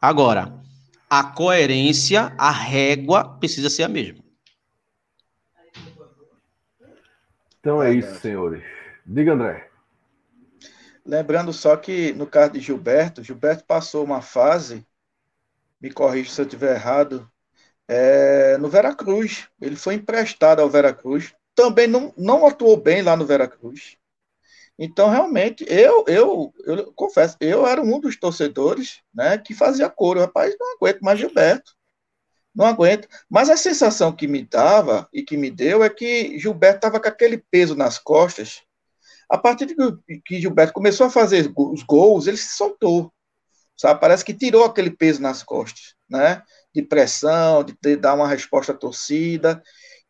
Agora, 0.00 0.62
a 1.10 1.24
coerência, 1.24 2.34
a 2.38 2.50
régua 2.50 3.36
precisa 3.38 3.68
ser 3.68 3.82
a 3.82 3.88
mesma. 3.88 4.22
Então 7.60 7.82
é 7.82 7.94
isso, 7.94 8.14
senhores. 8.20 8.73
Diga, 9.06 9.32
André. 9.32 9.68
Lembrando 11.04 11.52
só 11.52 11.76
que 11.76 12.12
no 12.14 12.26
caso 12.26 12.52
de 12.52 12.60
Gilberto, 12.60 13.22
Gilberto 13.22 13.64
passou 13.64 14.02
uma 14.04 14.22
fase, 14.22 14.86
me 15.80 15.90
corrija 15.90 16.30
se 16.30 16.40
eu 16.40 16.46
estiver 16.46 16.74
errado, 16.74 17.30
é, 17.86 18.56
no 18.58 18.68
Veracruz. 18.68 19.48
Ele 19.60 19.76
foi 19.76 19.94
emprestado 19.94 20.60
ao 20.60 20.70
Veracruz. 20.70 21.34
Também 21.54 21.86
não, 21.86 22.12
não 22.16 22.46
atuou 22.46 22.76
bem 22.76 23.02
lá 23.02 23.16
no 23.16 23.26
Veracruz. 23.26 23.98
Então, 24.78 25.08
realmente, 25.08 25.64
eu, 25.68 26.04
eu, 26.08 26.52
eu 26.64 26.92
confesso, 26.94 27.36
eu 27.38 27.66
era 27.66 27.80
um 27.80 28.00
dos 28.00 28.16
torcedores 28.16 29.02
né, 29.14 29.38
que 29.38 29.54
fazia 29.54 29.88
coro. 29.90 30.20
Rapaz, 30.20 30.56
não 30.58 30.74
aguento 30.74 31.00
mais 31.00 31.18
Gilberto. 31.18 31.72
Não 32.54 32.66
aguento. 32.66 33.08
Mas 33.28 33.50
a 33.50 33.56
sensação 33.56 34.14
que 34.14 34.26
me 34.26 34.42
dava 34.42 35.08
e 35.12 35.22
que 35.22 35.36
me 35.36 35.50
deu 35.50 35.84
é 35.84 35.90
que 35.90 36.38
Gilberto 36.38 36.78
estava 36.78 37.00
com 37.00 37.08
aquele 37.08 37.38
peso 37.38 37.76
nas 37.76 37.98
costas. 37.98 38.62
A 39.28 39.38
partir 39.38 39.66
de 39.66 39.74
que 40.24 40.40
Gilberto 40.40 40.72
começou 40.72 41.06
a 41.06 41.10
fazer 41.10 41.52
os 41.56 41.82
gols, 41.82 42.26
ele 42.26 42.36
se 42.36 42.56
soltou. 42.56 43.12
Sabe? 43.76 44.00
Parece 44.00 44.24
que 44.24 44.34
tirou 44.34 44.64
aquele 44.64 44.90
peso 44.90 45.20
nas 45.20 45.42
costas, 45.42 45.94
né? 46.08 46.42
De 46.74 46.82
pressão, 46.82 47.64
de, 47.64 47.96
dar 47.96 48.14
uma 48.14 48.28
resposta 48.28 48.72
à 48.72 48.74
torcida. 48.74 49.62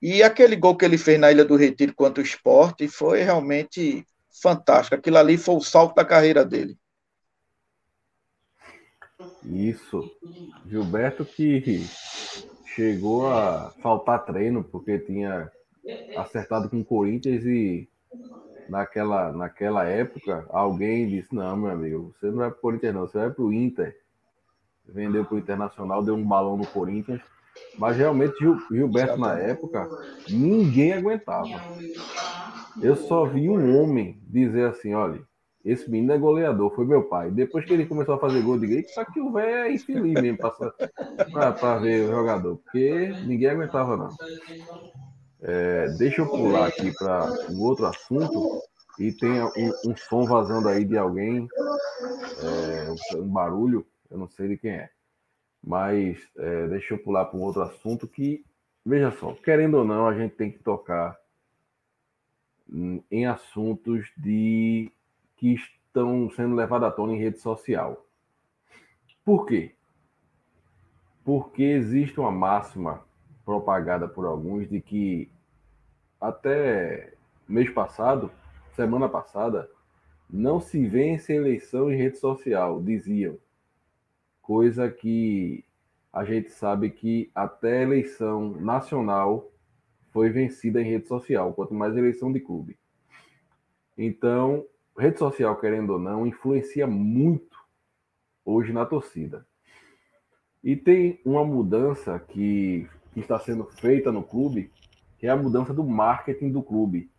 E 0.03 0.23
aquele 0.23 0.55
gol 0.57 0.77
que 0.77 0.85
ele 0.85 0.99
fez 0.99 1.19
na 1.19 1.33
Ilha 1.33 1.45
do 1.45 1.57
Retiro 1.57 1.95
contra 1.95 2.23
o 2.23 2.27
esporte 2.27 2.87
foi 2.89 3.23
realmente 3.23 4.05
fantástico. 4.43 4.95
Aquilo 4.97 5.17
ali 5.17 5.39
foi 5.39 5.55
o 5.55 5.61
salto 5.61 5.95
da 5.95 6.05
carreira 6.05 6.45
dele. 6.45 6.77
Isso. 9.43 10.11
Gilberto 10.67 11.25
que 11.25 11.87
chegou 12.75 13.27
a 13.27 13.71
faltar 13.83 14.25
treino 14.25 14.65
porque 14.65 14.99
tinha 14.99 15.51
acertado 16.17 16.69
com 16.69 16.81
o 16.81 16.85
Corinthians 16.85 17.45
e 17.45 17.89
naquela, 18.69 19.33
naquela 19.33 19.85
época 19.85 20.47
alguém 20.51 21.09
disse: 21.09 21.35
Não, 21.35 21.57
meu 21.57 21.71
amigo, 21.71 22.15
você 22.19 22.27
não 22.27 22.39
vai 22.39 22.51
para 22.51 22.59
o 22.59 22.61
Corinthians, 22.61 22.95
não, 22.95 23.07
você 23.07 23.19
vai 23.19 23.31
para 23.31 23.45
o 23.45 23.53
Inter. 23.53 23.97
Vendeu 24.87 25.25
para 25.25 25.35
o 25.35 25.39
Internacional, 25.39 26.03
deu 26.03 26.15
um 26.15 26.27
balão 26.27 26.57
no 26.57 26.67
Corinthians. 26.67 27.21
Mas 27.79 27.97
realmente 27.97 28.37
Gilberto, 28.71 29.19
na 29.19 29.39
época, 29.39 29.89
ninguém 30.29 30.93
aguentava. 30.93 31.49
Eu 32.83 32.97
só 32.97 33.25
vi 33.25 33.49
um 33.49 33.79
homem 33.79 34.21
dizer 34.27 34.67
assim: 34.67 34.93
olha, 34.93 35.21
esse 35.65 35.91
menino 35.91 36.13
é 36.13 36.19
goleador, 36.19 36.75
foi 36.75 36.85
meu 36.85 37.05
pai. 37.05 37.31
Depois 37.31 37.65
que 37.65 37.73
ele 37.73 37.87
começou 37.87 38.17
a 38.17 38.19
fazer 38.19 38.43
gol, 38.43 38.59
de 38.59 38.67
digo, 38.67 38.89
só 38.91 39.05
que 39.05 39.21
o 39.21 39.33
velho 39.33 39.69
é 39.69 39.73
infeliz 39.73 40.21
mesmo 40.21 40.39
para 40.39 41.79
ver 41.79 42.05
o 42.05 42.11
jogador, 42.11 42.57
porque 42.57 43.15
ninguém 43.25 43.49
aguentava, 43.49 43.97
não. 43.97 44.09
É, 45.47 45.89
deixa 45.99 46.23
eu 46.23 46.27
pular 46.27 46.69
aqui 46.69 46.91
para 46.91 47.27
um 47.51 47.61
outro 47.61 47.85
assunto 47.85 48.63
e 48.99 49.13
tem 49.13 49.43
um, 49.43 49.91
um, 49.91 49.95
som 49.95 50.25
vazando 50.25 50.69
aí 50.69 50.87
de 50.87 50.97
alguém, 50.97 51.47
é, 52.43 53.17
um 53.19 53.29
barulho, 53.29 53.87
eu 54.11 54.17
não 54.17 54.27
sei 54.27 54.49
de 54.49 54.57
quem 54.57 54.71
é. 54.71 54.91
Mas 55.63 56.19
é, 56.39 56.67
deixa 56.69 56.95
eu 56.95 56.99
pular 56.99 57.27
para 57.27 57.39
um 57.39 57.43
outro 57.43 57.61
assunto 57.61 58.09
que, 58.09 58.43
veja 58.87 59.11
só, 59.11 59.35
querendo 59.35 59.75
ou 59.75 59.85
não, 59.85 60.07
a 60.07 60.15
gente 60.15 60.35
tem 60.35 60.51
que 60.51 60.61
tocar 60.61 61.15
em 63.11 63.27
assuntos 63.27 64.11
de 64.17 64.91
que 65.37 65.53
estão 65.53 66.31
sendo 66.31 66.55
levados 66.55 66.89
à 66.89 66.91
tona 66.91 67.13
em 67.13 67.19
rede 67.19 67.39
social. 67.39 68.07
Por 69.23 69.45
quê? 69.45 69.75
Porque 71.23 71.63
existe 71.63 72.19
uma 72.19 72.31
máxima 72.31 73.05
propagada 73.45 74.09
por 74.09 74.25
alguns 74.25 74.69
de 74.71 74.81
que 74.81 75.31
até 76.29 77.13
mês 77.47 77.71
passado, 77.71 78.31
semana 78.73 79.09
passada, 79.09 79.71
não 80.29 80.59
se 80.59 80.87
vence 80.87 81.35
eleição 81.35 81.93
em 81.93 81.97
rede 81.97 82.17
social, 82.17 82.83
diziam. 82.83 83.39
Coisa 84.41 84.91
que 84.91 85.63
a 86.11 86.25
gente 86.25 86.51
sabe 86.51 86.91
que 86.91 87.31
até 87.35 87.83
eleição 87.83 88.53
nacional 88.53 89.51
foi 90.13 90.31
vencida 90.31 90.81
em 90.81 90.89
rede 90.89 91.07
social, 91.07 91.53
quanto 91.53 91.75
mais 91.75 91.95
eleição 91.95 92.33
de 92.33 92.41
clube. 92.41 92.79
Então, 93.99 94.65
rede 94.97 95.19
social, 95.19 95.61
querendo 95.61 95.91
ou 95.91 95.99
não, 95.99 96.27
influencia 96.27 96.87
muito 96.87 97.59
hoje 98.45 98.73
na 98.73 98.87
torcida. 98.87 99.47
E 100.63 100.75
tem 100.75 101.21
uma 101.23 101.45
mudança 101.45 102.19
que, 102.19 102.89
que 103.13 103.21
está 103.21 103.39
sendo 103.39 103.65
feita 103.65 104.11
no 104.11 104.23
clube, 104.23 104.71
que 105.25 105.29
é 105.29 105.31
a 105.31 105.37
mudança 105.39 105.73
do 105.73 105.83
marketing 105.83 106.53
do 106.53 106.63
clube. 106.63 107.11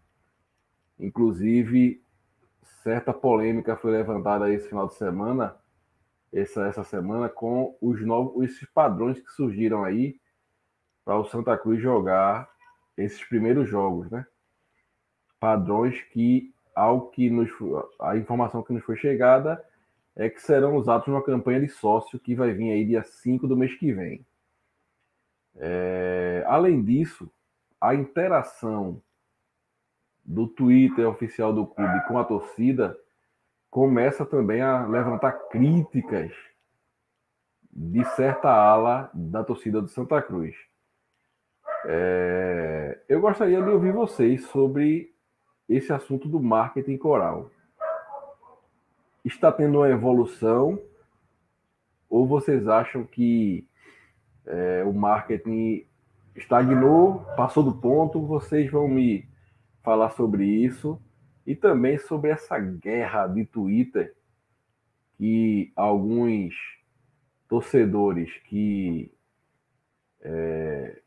Inclusive, 1.00 2.04
certa 2.84 3.12
polêmica 3.12 3.76
foi 3.76 3.94
levantada 3.94 4.54
esse 4.54 4.70
final 4.70 4.86
de 4.86 4.94
semana, 4.94 5.56
essa, 6.32 6.68
essa 6.68 6.84
semana, 6.84 7.28
com 7.30 7.76
os 7.82 8.00
novos 8.06 8.44
esses 8.44 8.70
padrões 8.70 9.20
que 9.20 9.32
surgiram 9.32 9.84
aí 9.84 10.20
para 11.04 11.18
o 11.18 11.26
Santa 11.26 11.58
Cruz 11.58 11.82
jogar 11.82 12.48
esses 12.96 13.24
primeiros 13.24 13.68
jogos, 13.68 14.08
né? 14.12 14.24
Padrões 15.40 16.00
que, 16.00 16.54
ao 16.76 17.08
que 17.10 17.28
nos, 17.32 17.50
a 18.00 18.16
informação 18.16 18.62
que 18.62 18.72
nos 18.72 18.84
foi 18.84 18.98
chegada 18.98 19.66
é 20.16 20.30
que 20.30 20.40
serão 20.40 20.76
usados 20.76 21.08
numa 21.08 21.24
campanha 21.24 21.60
de 21.60 21.70
sócio 21.70 22.20
que 22.20 22.36
vai 22.36 22.54
vir 22.54 22.72
aí 22.72 22.86
dia 22.86 23.04
5 23.04 23.48
do 23.48 23.58
mês 23.58 23.74
que 23.74 23.92
vem. 23.92 24.24
É, 25.56 26.44
além 26.46 26.84
disso, 26.84 27.32
a 27.88 27.94
interação 27.94 29.02
do 30.24 30.48
Twitter 30.48 31.08
oficial 31.08 31.54
do 31.54 31.68
clube 31.68 32.08
com 32.08 32.18
a 32.18 32.24
torcida 32.24 32.98
começa 33.70 34.26
também 34.26 34.62
a 34.62 34.88
levantar 34.88 35.34
críticas 35.50 36.32
de 37.72 38.04
certa 38.16 38.50
ala 38.50 39.12
da 39.14 39.44
torcida 39.44 39.82
do 39.82 39.88
Santa 39.88 40.22
Cruz. 40.22 40.56
É, 41.86 43.00
eu 43.08 43.22
gostaria 43.22 43.62
de 43.62 43.70
ouvir 43.70 43.92
vocês 43.92 44.46
sobre 44.48 45.14
esse 45.70 45.94
assunto 45.94 46.28
do 46.28 46.42
marketing 46.42 46.98
coral. 46.98 47.52
Está 49.24 49.52
tendo 49.52 49.80
uma 49.80 49.90
evolução 49.90 50.82
ou 52.10 52.26
vocês 52.26 52.68
acham 52.68 53.04
que 53.04 53.68
é, 54.46 54.84
o 54.84 54.94
marketing 54.94 55.86
estagnou, 56.36 57.20
passou 57.36 57.64
do 57.64 57.74
ponto? 57.74 58.26
Vocês 58.26 58.70
vão 58.70 58.88
me 58.88 59.28
falar 59.82 60.10
sobre 60.12 60.46
isso 60.46 61.00
e 61.46 61.56
também 61.56 61.98
sobre 61.98 62.32
essa 62.32 62.60
guerra 62.60 63.28
de 63.28 63.46
Twitter 63.46 64.16
que 65.18 65.72
alguns 65.76 66.54
torcedores 67.48 68.36
que 68.50 69.12
é, 70.22 71.02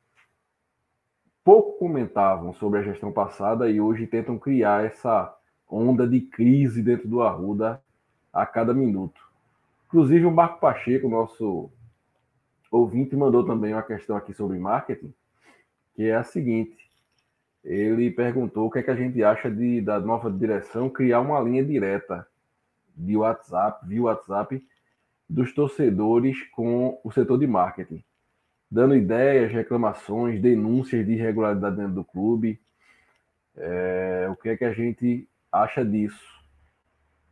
pouco 1.44 1.78
comentavam 1.78 2.54
sobre 2.54 2.78
a 2.78 2.82
gestão 2.82 3.12
passada 3.12 3.68
e 3.68 3.80
hoje 3.80 4.06
tentam 4.06 4.38
criar 4.38 4.84
essa 4.84 5.36
onda 5.68 6.06
de 6.06 6.20
crise 6.20 6.82
dentro 6.82 7.08
do 7.08 7.20
Arruda 7.20 7.82
a 8.32 8.46
cada 8.46 8.72
minuto. 8.72 9.20
Inclusive, 9.86 10.24
o 10.24 10.30
Marco 10.30 10.60
Pacheco, 10.60 11.08
nosso 11.08 11.70
ouvinte, 12.70 13.16
mandou 13.16 13.44
também 13.44 13.72
uma 13.72 13.82
questão 13.82 14.16
aqui 14.16 14.32
sobre 14.32 14.58
marketing, 14.58 15.12
que 15.94 16.04
é 16.04 16.16
a 16.16 16.24
seguinte: 16.24 16.76
ele 17.64 18.10
perguntou 18.10 18.66
o 18.66 18.70
que, 18.70 18.78
é 18.78 18.82
que 18.82 18.90
a 18.90 18.96
gente 18.96 19.22
acha 19.22 19.50
de, 19.50 19.80
da 19.80 19.98
nova 20.00 20.30
direção 20.30 20.90
criar 20.90 21.20
uma 21.20 21.40
linha 21.40 21.64
direta 21.64 22.26
de 22.96 23.16
WhatsApp, 23.16 23.86
via 23.86 24.02
WhatsApp, 24.02 24.64
dos 25.28 25.54
torcedores 25.54 26.42
com 26.50 27.00
o 27.04 27.10
setor 27.12 27.38
de 27.38 27.46
marketing 27.46 28.02
dando 28.70 28.94
ideias, 28.94 29.50
reclamações, 29.50 30.40
denúncias 30.40 31.04
de 31.06 31.12
irregularidade 31.12 31.76
dentro 31.76 31.94
do 31.94 32.04
clube. 32.04 32.60
É, 33.56 34.28
o 34.30 34.36
que 34.36 34.50
é 34.50 34.56
que 34.56 34.64
a 34.64 34.72
gente 34.72 35.28
acha 35.50 35.84
disso? 35.84 36.26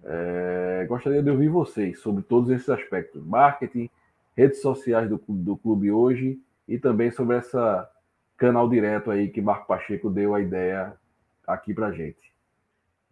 É, 0.03 0.87
gostaria 0.89 1.23
de 1.23 1.31
ouvir 1.31 1.49
vocês 1.49 2.01
sobre 2.01 2.23
todos 2.23 2.51
esses 2.51 2.69
aspectos: 2.69 3.25
marketing, 3.25 3.91
redes 4.37 4.61
sociais 4.61 5.09
do, 5.09 5.21
do 5.29 5.57
clube 5.57 5.91
hoje 5.91 6.41
e 6.69 6.79
também 6.79 7.11
sobre 7.11 7.37
essa 7.37 7.91
canal 8.37 8.69
direto 8.69 9.11
aí 9.11 9.29
que 9.29 9.41
Marco 9.41 9.67
Pacheco 9.67 10.11
deu 10.11 10.35
a 10.35 10.41
ideia 10.41 10.95
aqui 11.47 11.73
para 11.73 11.93
gente. 11.93 12.33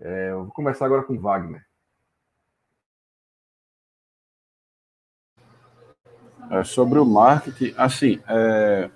É, 0.00 0.30
eu 0.30 0.44
vou 0.44 0.52
começar 0.52 0.84
agora 0.84 1.02
com 1.02 1.18
Wagner. 1.18 1.64
É, 6.50 6.62
sobre 6.62 6.98
o 6.98 7.06
marketing, 7.06 7.72
assim, 7.76 8.20
é, 8.28 8.90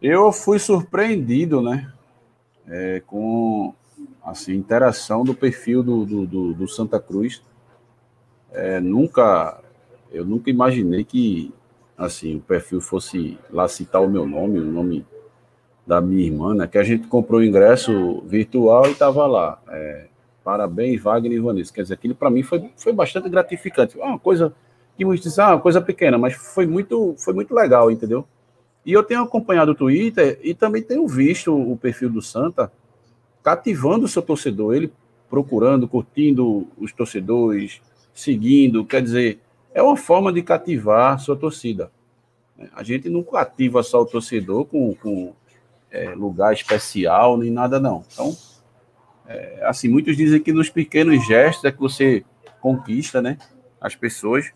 eu 0.00 0.32
fui 0.32 0.58
surpreendido, 0.58 1.60
né, 1.60 1.92
é, 2.66 3.00
com 3.00 3.74
assim 4.24 4.54
interação 4.54 5.24
do 5.24 5.34
perfil 5.34 5.82
do, 5.82 6.06
do, 6.06 6.54
do, 6.54 6.68
Santa 6.68 6.98
Cruz. 6.98 7.42
É, 8.50 8.80
nunca, 8.80 9.61
eu 10.12 10.24
nunca 10.24 10.50
imaginei 10.50 11.04
que 11.04 11.52
assim 11.96 12.36
o 12.36 12.40
perfil 12.40 12.80
fosse 12.80 13.38
lá 13.50 13.68
citar 13.68 14.02
o 14.02 14.08
meu 14.08 14.26
nome, 14.26 14.58
o 14.58 14.64
nome 14.64 15.06
da 15.86 16.00
minha 16.00 16.24
irmã, 16.24 16.54
né, 16.54 16.66
que 16.66 16.78
a 16.78 16.82
gente 16.82 17.08
comprou 17.08 17.40
o 17.40 17.44
ingresso 17.44 18.22
virtual 18.26 18.86
e 18.86 18.92
estava 18.92 19.26
lá. 19.26 19.60
É, 19.68 20.06
parabéns, 20.44 21.00
Wagner 21.02 21.32
e 21.32 21.40
Vanessa. 21.40 21.72
Quer 21.72 21.82
dizer, 21.82 21.94
aquilo 21.94 22.14
para 22.14 22.30
mim 22.30 22.42
foi, 22.42 22.70
foi 22.76 22.92
bastante 22.92 23.28
gratificante. 23.28 23.96
Uma 23.98 24.18
coisa 24.18 24.54
que 24.96 25.04
muitos 25.04 25.24
dizem, 25.24 25.44
ah, 25.44 25.58
coisa 25.58 25.80
pequena, 25.80 26.18
mas 26.18 26.34
foi 26.34 26.66
muito, 26.66 27.14
foi 27.18 27.32
muito 27.34 27.54
legal, 27.54 27.90
entendeu? 27.90 28.26
E 28.84 28.92
eu 28.92 29.02
tenho 29.02 29.22
acompanhado 29.22 29.72
o 29.72 29.74
Twitter 29.74 30.38
e 30.42 30.54
também 30.54 30.82
tenho 30.82 31.06
visto 31.06 31.54
o 31.54 31.76
perfil 31.76 32.10
do 32.10 32.20
Santa 32.20 32.70
cativando 33.42 34.04
o 34.04 34.08
seu 34.08 34.22
torcedor, 34.22 34.74
ele 34.74 34.92
procurando, 35.28 35.88
curtindo 35.88 36.68
os 36.76 36.92
torcedores, 36.92 37.80
seguindo, 38.12 38.84
quer 38.84 39.02
dizer, 39.02 39.40
é 39.74 39.82
uma 39.82 39.96
forma 39.96 40.32
de 40.32 40.42
cativar 40.42 41.18
sua 41.18 41.36
torcida. 41.36 41.90
A 42.74 42.82
gente 42.82 43.08
não 43.08 43.22
cativa 43.22 43.82
só 43.82 44.02
o 44.02 44.06
torcedor 44.06 44.66
com, 44.66 44.94
com 44.94 45.34
é, 45.90 46.14
lugar 46.14 46.52
especial, 46.52 47.36
nem 47.36 47.50
nada, 47.50 47.80
não. 47.80 48.04
Então, 48.12 48.36
é, 49.26 49.64
assim, 49.64 49.88
muitos 49.88 50.16
dizem 50.16 50.40
que 50.40 50.52
nos 50.52 50.70
pequenos 50.70 51.26
gestos 51.26 51.64
é 51.64 51.72
que 51.72 51.80
você 51.80 52.24
conquista, 52.60 53.20
né, 53.20 53.38
as 53.80 53.96
pessoas. 53.96 54.52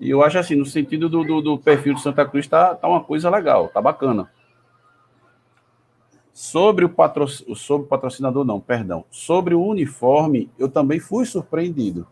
E 0.00 0.10
eu 0.10 0.22
acho 0.22 0.38
assim, 0.38 0.54
no 0.54 0.66
sentido 0.66 1.08
do, 1.08 1.24
do, 1.24 1.40
do 1.40 1.58
perfil 1.58 1.94
do 1.94 2.00
Santa 2.00 2.24
Cruz, 2.26 2.46
tá, 2.46 2.74
tá 2.74 2.88
uma 2.88 3.02
coisa 3.02 3.30
legal, 3.30 3.68
tá 3.68 3.80
bacana. 3.80 4.30
Sobre 6.32 6.84
o, 6.84 6.88
patro, 6.88 7.26
sobre 7.28 7.86
o 7.86 7.88
patrocinador, 7.88 8.44
não, 8.44 8.60
perdão. 8.60 9.04
Sobre 9.10 9.54
o 9.54 9.64
uniforme, 9.64 10.48
eu 10.56 10.68
também 10.68 11.00
fui 11.00 11.26
surpreendido. 11.26 12.06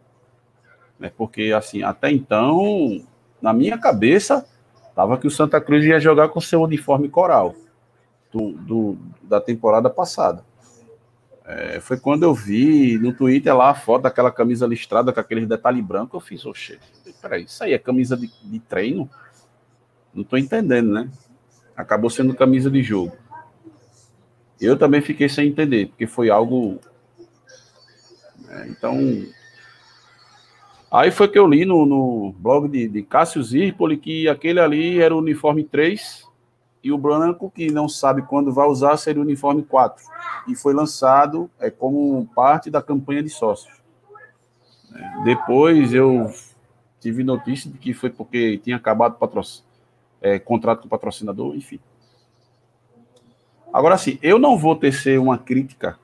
Né? 0.98 1.10
Porque, 1.16 1.52
assim, 1.56 1.82
até 1.82 2.10
então, 2.10 3.02
na 3.40 3.52
minha 3.52 3.78
cabeça, 3.78 4.46
tava 4.94 5.18
que 5.18 5.26
o 5.26 5.30
Santa 5.30 5.60
Cruz 5.60 5.84
ia 5.84 6.00
jogar 6.00 6.28
com 6.28 6.40
seu 6.40 6.62
uniforme 6.62 7.08
coral 7.08 7.54
do, 8.32 8.52
do 8.52 8.98
da 9.22 9.40
temporada 9.40 9.90
passada. 9.90 10.44
É, 11.44 11.78
foi 11.80 11.96
quando 11.96 12.24
eu 12.24 12.34
vi 12.34 12.98
no 12.98 13.12
Twitter 13.12 13.56
lá 13.56 13.70
a 13.70 13.74
foto 13.74 14.02
daquela 14.02 14.32
camisa 14.32 14.66
listrada 14.66 15.12
com 15.12 15.20
aqueles 15.20 15.46
detalhes 15.46 15.84
brancos. 15.84 16.14
Eu 16.14 16.20
fiz, 16.20 16.44
oxe, 16.44 16.78
peraí, 17.22 17.44
isso 17.44 17.62
aí 17.62 17.72
é 17.72 17.78
camisa 17.78 18.16
de, 18.16 18.28
de 18.42 18.58
treino? 18.58 19.08
Não 20.12 20.22
estou 20.22 20.38
entendendo, 20.38 20.92
né? 20.92 21.08
Acabou 21.76 22.10
sendo 22.10 22.34
camisa 22.34 22.68
de 22.68 22.82
jogo. 22.82 23.16
Eu 24.60 24.76
também 24.76 25.00
fiquei 25.00 25.28
sem 25.28 25.48
entender, 25.48 25.88
porque 25.88 26.06
foi 26.06 26.30
algo 26.30 26.80
É, 28.48 28.66
então, 28.68 28.96
aí 30.90 31.10
foi 31.10 31.28
que 31.28 31.38
eu 31.38 31.46
li 31.46 31.64
no, 31.64 31.84
no 31.84 32.34
blog 32.38 32.68
de, 32.68 32.88
de 32.88 33.02
Cássio 33.02 33.42
Zirpoli 33.42 33.96
que 33.96 34.28
aquele 34.28 34.60
ali 34.60 35.00
era 35.00 35.14
o 35.14 35.18
uniforme 35.18 35.64
3 35.64 36.26
e 36.86 36.92
o 36.92 36.98
branco, 36.98 37.50
que 37.50 37.68
não 37.70 37.88
sabe 37.88 38.22
quando 38.22 38.52
vai 38.52 38.68
usar, 38.68 38.96
seria 38.96 39.20
o 39.20 39.24
uniforme 39.24 39.64
4. 39.64 40.04
E 40.46 40.54
foi 40.54 40.72
lançado 40.72 41.50
é, 41.58 41.68
como 41.68 42.24
parte 42.32 42.70
da 42.70 42.80
campanha 42.80 43.24
de 43.24 43.28
sócios. 43.28 43.74
Depois 45.24 45.92
eu 45.92 46.32
tive 47.00 47.24
notícia 47.24 47.68
de 47.68 47.76
que 47.76 47.92
foi 47.92 48.08
porque 48.08 48.58
tinha 48.58 48.76
acabado 48.76 49.16
é, 50.20 50.38
contrato 50.38 50.82
com 50.82 50.86
o 50.86 50.90
patrocinador, 50.90 51.56
enfim. 51.56 51.80
Agora 53.72 53.98
sim, 53.98 54.18
eu 54.22 54.38
não 54.38 54.56
vou 54.56 54.76
tecer 54.76 55.18
uma 55.18 55.36
crítica, 55.36 55.98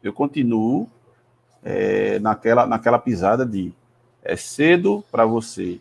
eu 0.00 0.12
continuo 0.12 0.88
é, 1.62 2.18
naquela, 2.20 2.66
naquela 2.66 2.98
pisada 2.98 3.44
de 3.44 3.74
é 4.22 4.36
cedo 4.36 5.04
para 5.10 5.24
você 5.24 5.80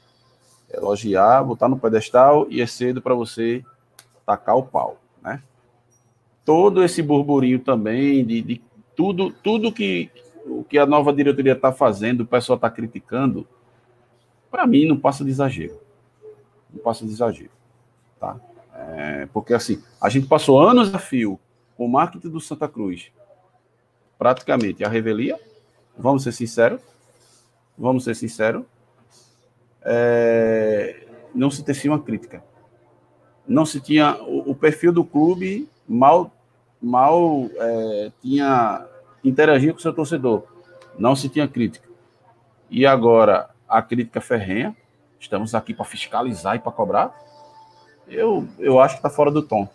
elogiar, 0.71 1.43
botar 1.43 1.67
no 1.67 1.79
pedestal, 1.79 2.47
e 2.49 2.61
é 2.61 2.67
cedo 2.67 3.01
para 3.01 3.15
você 3.15 3.63
tacar 4.25 4.57
o 4.57 4.63
pau, 4.63 4.97
né? 5.21 5.41
Todo 6.43 6.83
esse 6.83 7.01
burburinho 7.01 7.59
também 7.59 8.25
de, 8.25 8.41
de 8.41 8.61
tudo, 8.95 9.31
tudo 9.31 9.71
que 9.71 10.09
o 10.49 10.63
que 10.63 10.77
a 10.77 10.85
nova 10.85 11.11
diretoria 11.11 11.53
está 11.53 11.71
fazendo, 11.71 12.21
o 12.21 12.25
pessoal 12.25 12.55
está 12.55 12.69
criticando, 12.69 13.45
para 14.49 14.65
mim 14.65 14.85
não 14.85 14.97
passa 14.97 15.23
de 15.23 15.29
exagero, 15.29 15.79
não 16.73 16.81
passa 16.81 17.05
de 17.05 17.11
exagero, 17.11 17.51
tá? 18.19 18.39
É, 18.73 19.27
porque 19.33 19.53
assim, 19.53 19.83
a 20.01 20.07
gente 20.09 20.27
passou 20.27 20.61
anos 20.61 20.93
a 20.93 20.99
fio 20.99 21.39
com 21.75 21.85
o 21.85 21.89
marketing 21.89 22.29
do 22.29 22.39
Santa 22.39 22.67
Cruz, 22.67 23.11
praticamente 24.17 24.83
a 24.83 24.89
revelia, 24.89 25.39
vamos 25.97 26.23
ser 26.23 26.31
sinceros, 26.31 26.81
vamos 27.77 28.03
ser 28.03 28.15
sinceros, 28.15 28.63
é, 29.83 31.05
não 31.33 31.51
se 31.51 31.63
tecia 31.63 31.91
uma 31.91 31.99
crítica 31.99 32.43
não 33.47 33.65
se 33.65 33.79
tinha 33.79 34.15
o, 34.21 34.51
o 34.51 34.55
perfil 34.55 34.91
do 34.91 35.05
clube 35.05 35.69
mal 35.87 36.31
mal 36.81 37.49
é, 37.55 38.11
tinha 38.21 38.85
interagia 39.23 39.71
com 39.71 39.79
o 39.79 39.81
seu 39.81 39.93
torcedor, 39.93 40.43
não 40.97 41.15
se 41.15 41.27
tinha 41.27 41.47
crítica. 41.47 41.87
E 42.69 42.85
agora 42.85 43.49
a 43.67 43.81
crítica 43.81 44.21
ferrenha, 44.21 44.75
estamos 45.19 45.55
aqui 45.55 45.73
para 45.73 45.85
fiscalizar 45.85 46.55
e 46.55 46.59
para 46.59 46.71
cobrar. 46.71 47.17
Eu, 48.07 48.47
eu 48.59 48.79
acho 48.79 48.95
que 48.95 48.99
está 48.99 49.09
fora 49.09 49.31
do 49.31 49.41
tom. 49.41 49.67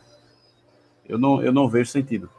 Eu 1.09 1.18
não, 1.18 1.42
eu 1.42 1.53
não 1.53 1.68
vejo 1.68 1.90
sentido. 1.90 2.30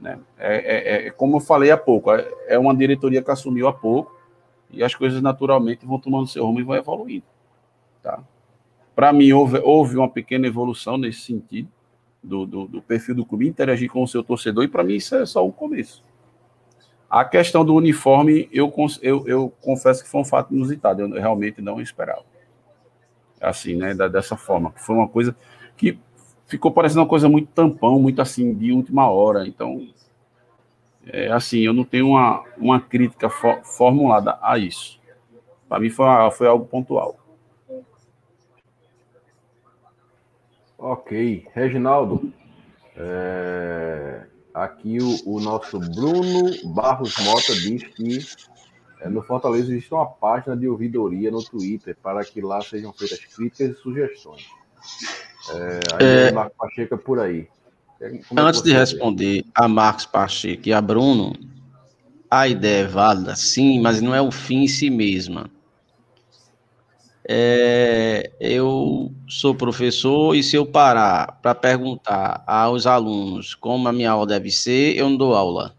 Né? 0.00 0.18
É, 0.36 0.56
é, 0.56 1.06
é, 1.06 1.10
como 1.10 1.36
eu 1.36 1.40
falei 1.40 1.70
há 1.70 1.76
pouco, 1.76 2.12
é, 2.12 2.28
é 2.48 2.58
uma 2.58 2.74
diretoria 2.74 3.22
que 3.22 3.30
assumiu 3.30 3.68
há 3.68 3.72
pouco 3.72 4.19
e 4.72 4.82
as 4.82 4.94
coisas 4.94 5.20
naturalmente 5.20 5.86
vão 5.86 5.98
tomando 5.98 6.26
seu 6.26 6.44
rumo 6.44 6.60
e 6.60 6.62
vão 6.62 6.76
evoluindo. 6.76 7.24
Tá? 8.02 8.22
Para 8.94 9.12
mim, 9.12 9.32
houve, 9.32 9.58
houve 9.58 9.96
uma 9.96 10.08
pequena 10.08 10.46
evolução 10.46 10.96
nesse 10.96 11.20
sentido, 11.20 11.68
do, 12.22 12.46
do, 12.46 12.66
do 12.66 12.82
perfil 12.82 13.14
do 13.14 13.24
clube, 13.24 13.48
interagir 13.48 13.90
com 13.90 14.02
o 14.02 14.08
seu 14.08 14.22
torcedor, 14.22 14.64
e 14.64 14.68
para 14.68 14.84
mim 14.84 14.94
isso 14.94 15.14
é 15.14 15.24
só 15.24 15.46
o 15.46 15.52
começo. 15.52 16.04
A 17.08 17.24
questão 17.24 17.64
do 17.64 17.74
uniforme, 17.74 18.48
eu, 18.52 18.72
eu, 19.02 19.26
eu 19.26 19.52
confesso 19.60 20.02
que 20.02 20.08
foi 20.08 20.20
um 20.20 20.24
fato 20.24 20.54
inusitado, 20.54 21.02
eu 21.02 21.20
realmente 21.20 21.60
não 21.60 21.80
esperava. 21.80 22.24
Assim, 23.40 23.74
né, 23.74 23.94
da, 23.94 24.06
dessa 24.06 24.36
forma. 24.36 24.72
Foi 24.76 24.94
uma 24.94 25.08
coisa 25.08 25.34
que 25.76 25.98
ficou 26.46 26.70
parecendo 26.70 27.00
uma 27.00 27.08
coisa 27.08 27.28
muito 27.28 27.48
tampão, 27.48 27.98
muito 27.98 28.20
assim, 28.20 28.54
de 28.54 28.70
última 28.70 29.10
hora. 29.10 29.48
Então, 29.48 29.88
é, 31.06 31.30
assim, 31.32 31.60
eu 31.60 31.72
não 31.72 31.84
tenho 31.84 32.08
uma, 32.08 32.44
uma 32.56 32.80
crítica 32.80 33.30
for, 33.30 33.62
formulada 33.64 34.38
a 34.42 34.58
isso. 34.58 35.00
Para 35.68 35.80
mim 35.80 35.90
foi, 35.90 36.06
foi 36.32 36.46
algo 36.46 36.66
pontual. 36.66 37.16
Ok. 40.78 41.46
Reginaldo, 41.54 42.32
é, 42.96 44.22
aqui 44.52 44.98
o, 45.00 45.36
o, 45.36 45.40
nosso 45.40 45.78
Bruno 45.78 46.50
Barros 46.74 47.14
Mota 47.18 47.54
diz 47.54 47.84
que 47.84 48.18
é, 49.00 49.08
no 49.08 49.22
Fortaleza 49.22 49.70
existe 49.70 49.92
uma 49.92 50.06
página 50.06 50.56
de 50.56 50.68
ouvidoria 50.68 51.30
no 51.30 51.42
Twitter 51.44 51.96
para 52.02 52.24
que 52.24 52.40
lá 52.40 52.60
sejam 52.62 52.92
feitas 52.92 53.24
críticas 53.24 53.70
e 53.70 53.74
sugestões. 53.80 54.46
É, 55.50 55.80
aí 55.94 56.28
é, 56.28 56.32
Marcos 56.32 56.56
Pacheco 56.56 56.94
é 56.94 56.98
por 56.98 57.20
aí. 57.20 57.48
É, 58.00 58.20
antes 58.36 58.62
de 58.62 58.72
responder 58.72 59.44
a 59.54 59.68
Marcos 59.68 60.06
Pacheco 60.06 60.68
e 60.68 60.72
a 60.72 60.80
Bruno, 60.80 61.34
a 62.30 62.48
ideia 62.48 62.84
é 62.84 62.86
válida, 62.86 63.36
sim, 63.36 63.78
mas 63.80 64.00
não 64.00 64.14
é 64.14 64.22
o 64.22 64.30
fim 64.30 64.62
em 64.62 64.68
si 64.68 64.88
mesma. 64.88 65.50
É, 67.28 68.30
eu 68.40 69.12
sou 69.28 69.54
professor 69.54 70.34
e 70.34 70.42
se 70.42 70.56
eu 70.56 70.64
parar 70.64 71.38
para 71.42 71.54
perguntar 71.54 72.42
aos 72.46 72.86
alunos 72.86 73.54
como 73.54 73.86
a 73.86 73.92
minha 73.92 74.10
aula 74.10 74.26
deve 74.26 74.50
ser, 74.50 74.96
eu 74.96 75.08
não 75.08 75.16
dou 75.16 75.34
aula. 75.34 75.74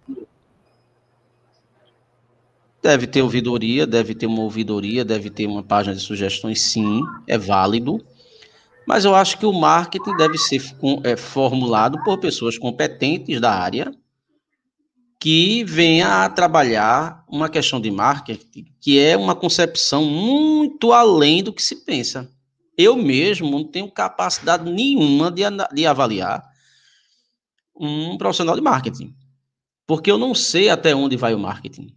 Deve 2.84 3.08
ter 3.08 3.22
ouvidoria, 3.22 3.86
deve 3.86 4.14
ter 4.14 4.28
uma 4.28 4.42
ouvidoria, 4.42 5.04
deve 5.04 5.30
ter 5.30 5.46
uma 5.46 5.64
página 5.64 5.96
de 5.96 6.02
sugestões, 6.02 6.62
sim, 6.62 7.02
é 7.28 7.38
válido. 7.38 8.04
Mas 8.88 9.06
eu 9.06 9.16
acho 9.16 9.38
que 9.38 9.46
o 9.46 9.54
marketing 9.54 10.16
deve 10.16 10.38
ser 10.38 10.62
é, 11.04 11.16
formulado 11.16 12.04
por 12.04 12.18
pessoas 12.20 12.58
competentes 12.58 13.40
da 13.40 13.54
área 13.54 13.94
que 15.20 15.64
venha 15.64 16.26
a 16.26 16.30
trabalhar 16.30 17.24
uma 17.28 17.48
questão 17.48 17.80
de 17.80 17.92
marketing 17.92 18.72
que 18.82 18.98
é 18.98 19.16
uma 19.16 19.36
concepção 19.36 20.04
muito 20.04 20.92
além 20.92 21.44
do 21.44 21.54
que 21.54 21.62
se 21.62 21.76
pensa. 21.86 22.30
Eu 22.76 22.96
mesmo 22.96 23.50
não 23.52 23.64
tenho 23.64 23.90
capacidade 23.92 24.70
nenhuma 24.70 25.30
de, 25.30 25.44
de 25.74 25.86
avaliar 25.86 26.44
um 27.76 28.18
profissional 28.18 28.56
de 28.56 28.62
marketing, 28.62 29.16
porque 29.86 30.10
eu 30.10 30.18
não 30.18 30.34
sei 30.34 30.70
até 30.70 30.96
onde 30.96 31.16
vai 31.16 31.36
o 31.36 31.40
marketing. 31.40 31.96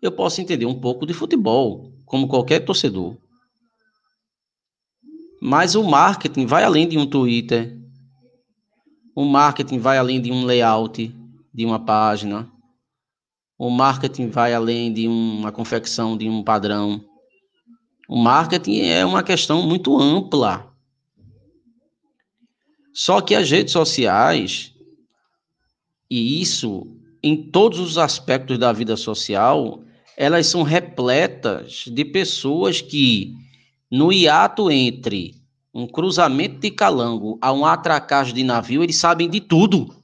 Eu 0.00 0.12
posso 0.12 0.40
entender 0.40 0.66
um 0.66 0.78
pouco 0.78 1.04
de 1.04 1.12
futebol, 1.12 1.92
como 2.04 2.28
qualquer 2.28 2.60
torcedor. 2.60 3.16
Mas 5.46 5.74
o 5.74 5.84
marketing 5.84 6.46
vai 6.46 6.64
além 6.64 6.88
de 6.88 6.96
um 6.96 7.06
Twitter. 7.06 7.78
O 9.14 9.26
marketing 9.26 9.78
vai 9.78 9.98
além 9.98 10.18
de 10.18 10.32
um 10.32 10.46
layout 10.46 11.14
de 11.52 11.66
uma 11.66 11.78
página. 11.78 12.50
O 13.58 13.68
marketing 13.68 14.30
vai 14.30 14.54
além 14.54 14.90
de 14.90 15.06
uma 15.06 15.52
confecção 15.52 16.16
de 16.16 16.30
um 16.30 16.42
padrão. 16.42 17.04
O 18.08 18.16
marketing 18.16 18.86
é 18.86 19.04
uma 19.04 19.22
questão 19.22 19.60
muito 19.60 20.00
ampla. 20.00 20.74
Só 22.94 23.20
que 23.20 23.34
as 23.34 23.50
redes 23.50 23.74
sociais, 23.74 24.72
e 26.08 26.40
isso 26.40 26.86
em 27.22 27.50
todos 27.50 27.80
os 27.80 27.98
aspectos 27.98 28.56
da 28.56 28.72
vida 28.72 28.96
social, 28.96 29.84
elas 30.16 30.46
são 30.46 30.62
repletas 30.62 31.84
de 31.86 32.02
pessoas 32.02 32.80
que, 32.80 33.34
no 33.94 34.12
hiato 34.12 34.72
entre 34.72 35.40
um 35.72 35.86
cruzamento 35.86 36.58
de 36.58 36.68
calango 36.68 37.38
a 37.40 37.52
um 37.52 37.64
atracagem 37.64 38.34
de 38.34 38.42
navio, 38.42 38.82
eles 38.82 38.96
sabem 38.96 39.30
de 39.30 39.40
tudo. 39.40 40.02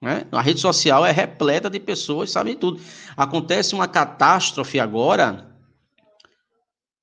Né? 0.00 0.24
A 0.30 0.40
rede 0.40 0.60
social 0.60 1.04
é 1.04 1.10
repleta 1.10 1.68
de 1.68 1.80
pessoas 1.80 2.30
sabem 2.30 2.54
tudo. 2.54 2.80
Acontece 3.16 3.74
uma 3.74 3.88
catástrofe 3.88 4.78
agora. 4.78 5.52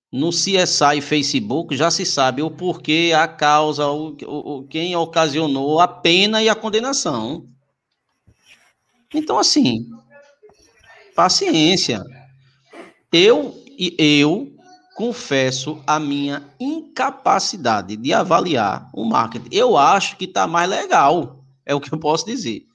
No 0.09 0.29
CSI 0.29 1.01
Facebook 1.01 1.75
já 1.75 1.91
se 1.91 2.05
sabe 2.05 2.41
o 2.41 2.49
porquê, 2.49 3.11
a 3.13 3.27
causa, 3.27 3.87
o, 3.87 4.15
o, 4.25 4.63
quem 4.69 4.95
ocasionou 4.95 5.81
a 5.81 5.87
pena 5.87 6.41
e 6.41 6.47
a 6.47 6.55
condenação. 6.55 7.45
Então, 9.13 9.37
assim, 9.37 9.85
paciência. 11.13 12.01
Eu 13.11 13.63
eu 13.97 14.53
confesso 14.95 15.81
a 15.87 15.97
minha 15.97 16.43
incapacidade 16.59 17.95
de 17.95 18.11
avaliar 18.11 18.89
o 18.93 19.05
marketing. 19.05 19.47
Eu 19.49 19.77
acho 19.77 20.17
que 20.17 20.25
está 20.25 20.45
mais 20.45 20.69
legal, 20.69 21.45
é 21.65 21.73
o 21.73 21.79
que 21.79 21.93
eu 21.93 21.97
posso 21.97 22.25
dizer. 22.25 22.65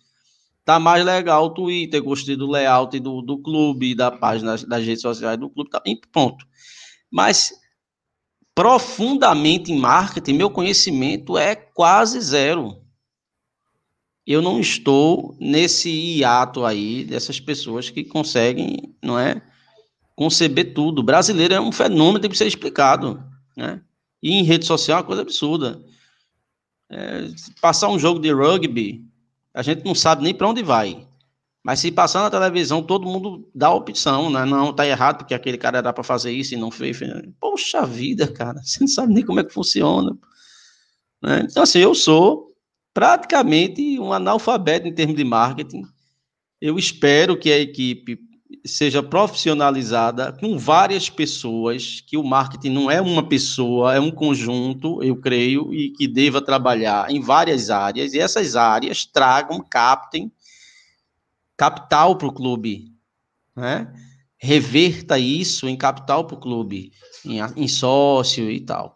Tá 0.64 0.80
mais 0.80 1.04
legal 1.04 1.44
o 1.44 1.50
Twitter, 1.50 2.02
gostei 2.02 2.34
do 2.36 2.50
layout 2.50 2.98
do, 2.98 3.20
do 3.20 3.36
clube, 3.36 3.94
da 3.94 4.10
página 4.10 4.56
das 4.56 4.84
redes 4.84 5.02
sociais 5.02 5.38
do 5.38 5.50
clube, 5.50 5.68
tá, 5.68 5.82
pronto. 6.10 6.46
Mas 7.10 7.52
profundamente 8.54 9.70
em 9.70 9.78
marketing, 9.78 10.32
meu 10.32 10.48
conhecimento 10.48 11.36
é 11.36 11.54
quase 11.54 12.18
zero. 12.22 12.74
Eu 14.26 14.40
não 14.40 14.58
estou 14.58 15.36
nesse 15.38 15.90
hiato 15.90 16.64
aí 16.64 17.04
dessas 17.04 17.38
pessoas 17.38 17.90
que 17.90 18.02
conseguem, 18.02 18.96
não 19.02 19.18
é, 19.18 19.42
conceber 20.14 20.74
tudo. 20.74 21.00
O 21.00 21.04
brasileiro 21.04 21.54
é 21.54 21.60
um 21.60 21.72
fenômeno, 21.72 22.20
tem 22.20 22.30
que 22.30 22.36
ser 22.36 22.46
explicado, 22.46 23.22
né? 23.56 23.80
E 24.22 24.32
em 24.32 24.42
rede 24.42 24.64
social 24.64 24.98
é 24.98 25.00
uma 25.00 25.06
coisa 25.06 25.22
absurda. 25.22 25.82
É, 26.90 27.28
passar 27.60 27.88
um 27.88 27.98
jogo 27.98 28.20
de 28.20 28.30
rugby 28.30 29.04
A 29.52 29.62
gente 29.62 29.84
não 29.84 29.94
sabe 29.94 30.22
nem 30.22 30.34
para 30.34 30.48
onde 30.48 30.62
vai. 30.62 31.06
Mas 31.62 31.80
se 31.80 31.90
passar 31.90 32.22
na 32.22 32.30
televisão, 32.30 32.82
todo 32.82 33.06
mundo 33.06 33.48
dá 33.54 33.68
a 33.68 33.74
opção, 33.74 34.30
né? 34.30 34.44
Não, 34.44 34.72
tá 34.72 34.86
errado, 34.86 35.18
porque 35.18 35.32
aquele 35.32 35.56
cara 35.56 35.78
era 35.78 35.92
para 35.94 36.04
fazer 36.04 36.30
isso 36.30 36.54
e 36.54 36.58
não 36.58 36.70
fez. 36.70 37.00
Poxa 37.40 37.86
vida, 37.86 38.28
cara, 38.30 38.60
você 38.64 38.80
não 38.80 38.88
sabe 38.88 39.14
nem 39.14 39.24
como 39.24 39.40
é 39.40 39.44
que 39.44 39.52
funciona. 39.52 40.16
Né? 41.22 41.46
Então, 41.50 41.62
assim, 41.62 41.78
eu 41.78 41.94
sou 41.94 42.54
praticamente 42.92 43.98
um 43.98 44.12
analfabeto 44.12 44.86
em 44.86 44.94
termos 44.94 45.16
de 45.16 45.24
marketing. 45.24 45.84
Eu 46.60 46.78
espero 46.78 47.38
que 47.38 47.50
a 47.50 47.58
equipe 47.58 48.18
seja 48.64 49.02
profissionalizada 49.02 50.32
com 50.32 50.58
várias 50.58 51.08
pessoas, 51.08 52.02
que 52.06 52.16
o 52.16 52.24
marketing 52.24 52.70
não 52.70 52.90
é 52.90 53.00
uma 53.00 53.26
pessoa, 53.26 53.94
é 53.94 54.00
um 54.00 54.10
conjunto, 54.10 55.02
eu 55.02 55.16
creio, 55.16 55.72
e 55.72 55.90
que 55.90 56.06
deva 56.06 56.40
trabalhar 56.40 57.10
em 57.10 57.20
várias 57.20 57.70
áreas, 57.70 58.12
e 58.12 58.18
essas 58.18 58.56
áreas 58.56 59.04
tragam, 59.04 59.60
captem 59.60 60.30
capital 61.56 62.16
para 62.16 62.28
o 62.28 62.32
clube, 62.32 62.92
né? 63.56 63.92
Reverta 64.36 65.18
isso 65.18 65.68
em 65.68 65.76
capital 65.76 66.26
para 66.26 66.36
o 66.36 66.40
clube, 66.40 66.92
em, 67.24 67.38
em 67.56 67.68
sócio 67.68 68.50
e 68.50 68.60
tal. 68.60 68.94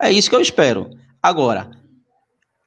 É 0.00 0.10
isso 0.10 0.28
que 0.28 0.36
eu 0.36 0.40
espero. 0.40 0.90
Agora, 1.22 1.70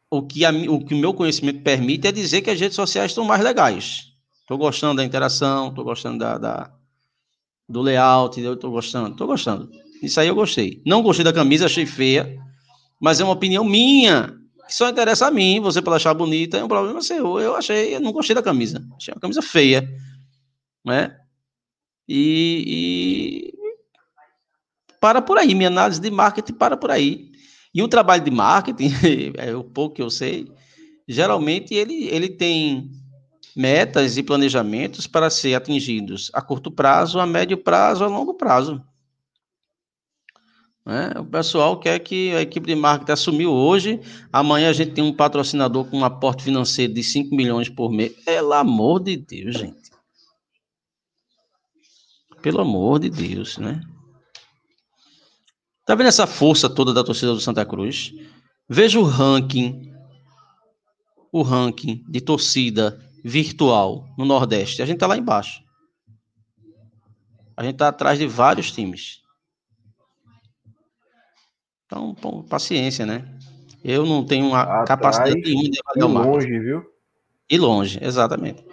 o 0.09 0.21
que, 0.21 0.45
a, 0.45 0.51
o 0.51 0.83
que 0.83 0.93
o 0.93 0.97
meu 0.97 1.13
conhecimento 1.13 1.61
permite 1.61 2.07
é 2.07 2.11
dizer 2.11 2.41
que 2.41 2.49
as 2.49 2.59
redes 2.59 2.75
sociais 2.75 3.11
estão 3.11 3.25
mais 3.25 3.43
legais. 3.43 4.08
Estou 4.49 4.57
gostando 4.57 4.95
da 4.95 5.05
interação, 5.05 5.67
estou 5.67 5.83
gostando 5.83 6.17
da, 6.17 6.35
da, 6.39 6.73
do 7.69 7.83
layout, 7.83 8.41
estou 8.41 8.71
gostando, 8.71 9.11
estou 9.11 9.27
gostando. 9.27 9.69
Isso 10.01 10.19
aí 10.19 10.27
eu 10.27 10.33
gostei. 10.33 10.81
Não 10.83 11.03
gostei 11.03 11.23
da 11.23 11.31
camisa, 11.31 11.67
achei 11.67 11.85
feia, 11.85 12.35
mas 12.99 13.19
é 13.19 13.23
uma 13.23 13.33
opinião 13.33 13.63
minha 13.63 14.35
que 14.65 14.73
só 14.73 14.89
interessa 14.89 15.27
a 15.27 15.31
mim, 15.31 15.59
você 15.59 15.83
pode 15.83 15.97
achar 15.97 16.15
bonita, 16.15 16.57
é 16.57 16.63
um 16.63 16.67
problema 16.67 16.99
seu. 16.99 17.39
Eu 17.39 17.55
achei, 17.55 17.95
eu 17.95 17.99
não 17.99 18.11
gostei 18.11 18.33
da 18.35 18.41
camisa. 18.41 18.83
Achei 18.97 19.13
uma 19.13 19.21
camisa 19.21 19.43
feia, 19.43 19.87
né? 20.83 21.15
E, 22.07 23.53
e, 23.53 23.53
para 24.99 25.21
por 25.21 25.37
aí, 25.37 25.53
minha 25.53 25.69
análise 25.69 26.01
de 26.01 26.09
marketing 26.09 26.53
para 26.53 26.75
por 26.75 26.89
aí. 26.89 27.29
E 27.71 27.83
um 27.83 27.87
trabalho 27.87 28.23
de 28.23 28.31
marketing, 28.31 28.89
é 29.37 29.55
o 29.55 29.63
pouco 29.63 29.97
que 29.97 30.01
eu 30.01 30.09
sei, 30.09 30.51
geralmente 31.07 31.75
ele, 31.75 32.07
ele 32.07 32.29
tem 32.29 32.89
metas 33.55 34.17
e 34.17 34.23
planejamentos 34.23 35.07
para 35.07 35.29
ser 35.29 35.55
atingidos 35.55 36.29
a 36.33 36.41
curto 36.41 36.71
prazo, 36.71 37.19
a 37.19 37.25
médio 37.25 37.57
prazo, 37.57 38.03
a 38.03 38.07
longo 38.07 38.33
prazo. 38.33 38.81
Né? 40.85 41.13
O 41.19 41.25
pessoal 41.25 41.79
quer 41.79 41.99
que 41.99 42.33
a 42.33 42.41
equipe 42.41 42.65
de 42.65 42.75
marketing 42.75 43.11
assumiu 43.11 43.51
hoje, 43.51 43.99
amanhã 44.33 44.69
a 44.69 44.73
gente 44.73 44.91
tem 44.91 45.03
um 45.03 45.13
patrocinador 45.13 45.85
com 45.85 45.99
um 45.99 46.05
aporte 46.05 46.43
financeiro 46.43 46.93
de 46.93 47.03
5 47.03 47.35
milhões 47.35 47.69
por 47.69 47.91
mês. 47.91 48.13
Pelo 48.25 48.53
amor 48.53 49.03
de 49.03 49.17
Deus, 49.17 49.55
gente. 49.55 49.89
Pelo 52.41 52.61
amor 52.61 52.99
de 52.99 53.09
Deus, 53.09 53.57
né? 53.57 53.81
Tá 55.85 55.93
vendo 55.95 56.07
essa 56.07 56.25
força 56.25 56.69
toda 56.69 56.93
da 56.93 57.03
torcida 57.03 57.33
do 57.33 57.39
Santa 57.39 57.65
Cruz? 57.65 58.13
Veja 58.67 58.99
o 58.99 59.03
ranking, 59.03 59.91
o 61.31 61.41
ranking 61.41 62.03
de 62.07 62.21
torcida 62.21 62.99
virtual 63.23 64.07
no 64.17 64.25
Nordeste. 64.25 64.81
A 64.81 64.85
gente 64.85 64.99
tá 64.99 65.07
lá 65.07 65.17
embaixo. 65.17 65.63
A 67.55 67.63
gente 67.63 67.77
tá 67.77 67.89
atrás 67.89 68.17
de 68.17 68.25
vários 68.25 68.71
times. 68.71 69.21
Então, 71.85 72.13
pô, 72.13 72.43
paciência, 72.43 73.05
né? 73.05 73.25
Eu 73.83 74.05
não 74.05 74.25
tenho 74.25 74.47
uma 74.47 74.61
Atrás, 74.61 74.87
capacidade 74.87 75.41
nenhuma 75.41 75.69
de 75.69 75.79
avaliar 75.85 76.25
o 76.25 76.31
longe, 76.31 76.59
viu? 76.59 76.85
E 77.49 77.57
longe, 77.57 77.99
exatamente. 78.01 78.63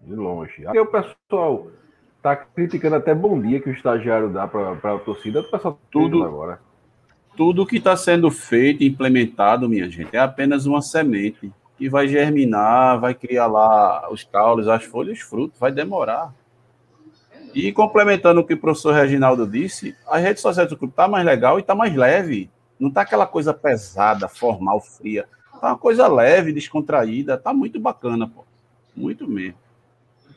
De 0.00 0.14
longe. 0.14 0.66
Aqui 0.66 0.78
o 0.78 0.86
pessoal 0.86 1.70
tá 2.22 2.34
criticando 2.34 2.96
até 2.96 3.14
bom 3.14 3.40
dia 3.40 3.60
que 3.60 3.68
o 3.68 3.72
estagiário 3.72 4.32
dá 4.32 4.48
para 4.48 4.72
a 4.72 4.98
torcida. 4.98 5.40
O 5.40 5.50
pessoal 5.50 5.74
tá 5.74 5.80
tudo 5.90 6.24
agora. 6.24 6.60
Tudo 7.36 7.66
que 7.66 7.76
está 7.76 7.96
sendo 7.96 8.30
feito 8.30 8.82
e 8.82 8.88
implementado, 8.88 9.68
minha 9.68 9.88
gente, 9.88 10.16
é 10.16 10.18
apenas 10.18 10.66
uma 10.66 10.82
semente 10.82 11.52
que 11.78 11.88
vai 11.88 12.08
germinar, 12.08 12.98
vai 12.98 13.14
criar 13.14 13.46
lá 13.46 14.10
os 14.10 14.24
caules, 14.24 14.66
as 14.66 14.82
folhas, 14.82 15.18
os 15.18 15.24
frutos, 15.24 15.58
vai 15.58 15.70
demorar. 15.70 16.34
E 17.54 17.72
complementando 17.72 18.40
o 18.40 18.44
que 18.44 18.54
o 18.54 18.58
professor 18.58 18.92
Reginaldo 18.92 19.46
disse, 19.46 19.96
as 20.08 20.20
redes 20.20 20.42
sociais 20.42 20.68
do 20.68 20.76
clube 20.76 20.92
tá 20.92 21.06
mais 21.06 21.24
legal 21.24 21.58
e 21.58 21.62
tá 21.62 21.74
mais 21.74 21.94
leve. 21.94 22.50
Não 22.78 22.90
tá 22.90 23.02
aquela 23.02 23.26
coisa 23.26 23.54
pesada, 23.54 24.28
formal, 24.28 24.80
fria. 24.80 25.26
Tá 25.60 25.68
uma 25.68 25.78
coisa 25.78 26.06
leve, 26.08 26.52
descontraída. 26.52 27.38
Tá 27.38 27.52
muito 27.52 27.80
bacana, 27.80 28.28
pô. 28.28 28.44
Muito 28.94 29.26
mesmo. 29.28 29.56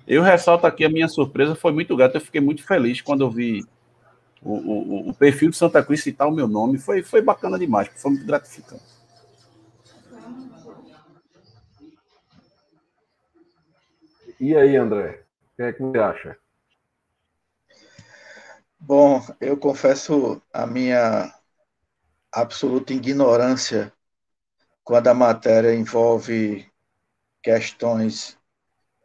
Eu 0.08 0.22
ressalto 0.22 0.66
aqui 0.66 0.86
a 0.86 0.90
minha 0.90 1.08
surpresa, 1.08 1.56
foi 1.56 1.72
muito 1.72 1.96
grata. 1.96 2.18
Eu 2.18 2.22
fiquei 2.22 2.42
muito 2.42 2.64
feliz 2.64 3.02
quando 3.02 3.22
eu 3.22 3.30
vi 3.30 3.66
o, 4.42 4.54
o, 4.54 5.10
o 5.10 5.14
perfil 5.14 5.50
de 5.50 5.58
Santa 5.58 5.84
Cruz 5.84 6.02
citar 6.02 6.28
o 6.28 6.32
meu 6.32 6.48
nome. 6.48 6.78
Foi, 6.78 7.04
foi 7.04 7.22
bacana 7.22 7.58
demais, 7.58 7.90
foi 7.96 8.12
muito 8.12 8.26
gratificante. 8.26 8.91
E 14.42 14.58
aí, 14.58 14.76
André? 14.76 15.24
O 15.44 15.56
que 15.56 15.62
é 15.62 15.72
que 15.72 15.84
você 15.84 16.00
acha? 16.00 16.36
Bom, 18.80 19.24
eu 19.40 19.56
confesso 19.56 20.42
a 20.52 20.66
minha 20.66 21.32
absoluta 22.32 22.92
ignorância 22.92 23.94
quando 24.84 25.10
a 25.10 25.14
matéria 25.14 25.76
envolve 25.76 26.68
questões 27.44 28.36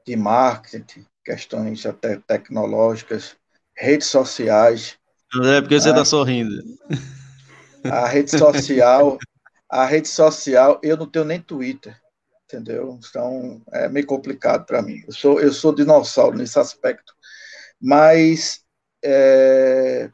de 0.07 0.17
marketing, 0.17 1.05
questões 1.23 1.85
até 1.85 2.17
tecnológicas, 2.17 3.37
redes 3.77 4.07
sociais. 4.07 4.99
André, 5.35 5.61
por 5.61 5.69
que 5.69 5.79
você 5.79 5.91
está 5.91 6.01
né? 6.01 6.07
sorrindo? 6.07 6.63
A 7.85 8.07
rede 8.07 8.31
social, 8.31 9.19
a 9.69 9.85
rede 9.85 10.09
social, 10.09 10.81
eu 10.83 10.97
não 10.97 11.07
tenho 11.07 11.27
nem 11.27 11.43
Twitter, 11.43 12.01
entendeu? 12.47 12.99
Então 13.09 13.61
é 13.73 13.89
meio 13.89 14.07
complicado 14.07 14.65
para 14.65 14.81
mim. 14.81 15.03
Eu 15.07 15.13
sou, 15.13 15.41
eu 15.41 15.53
sou 15.53 15.75
dinossauro 15.75 16.39
nesse 16.39 16.59
aspecto. 16.59 17.15
Mas 17.81 18.65
é... 19.05 20.11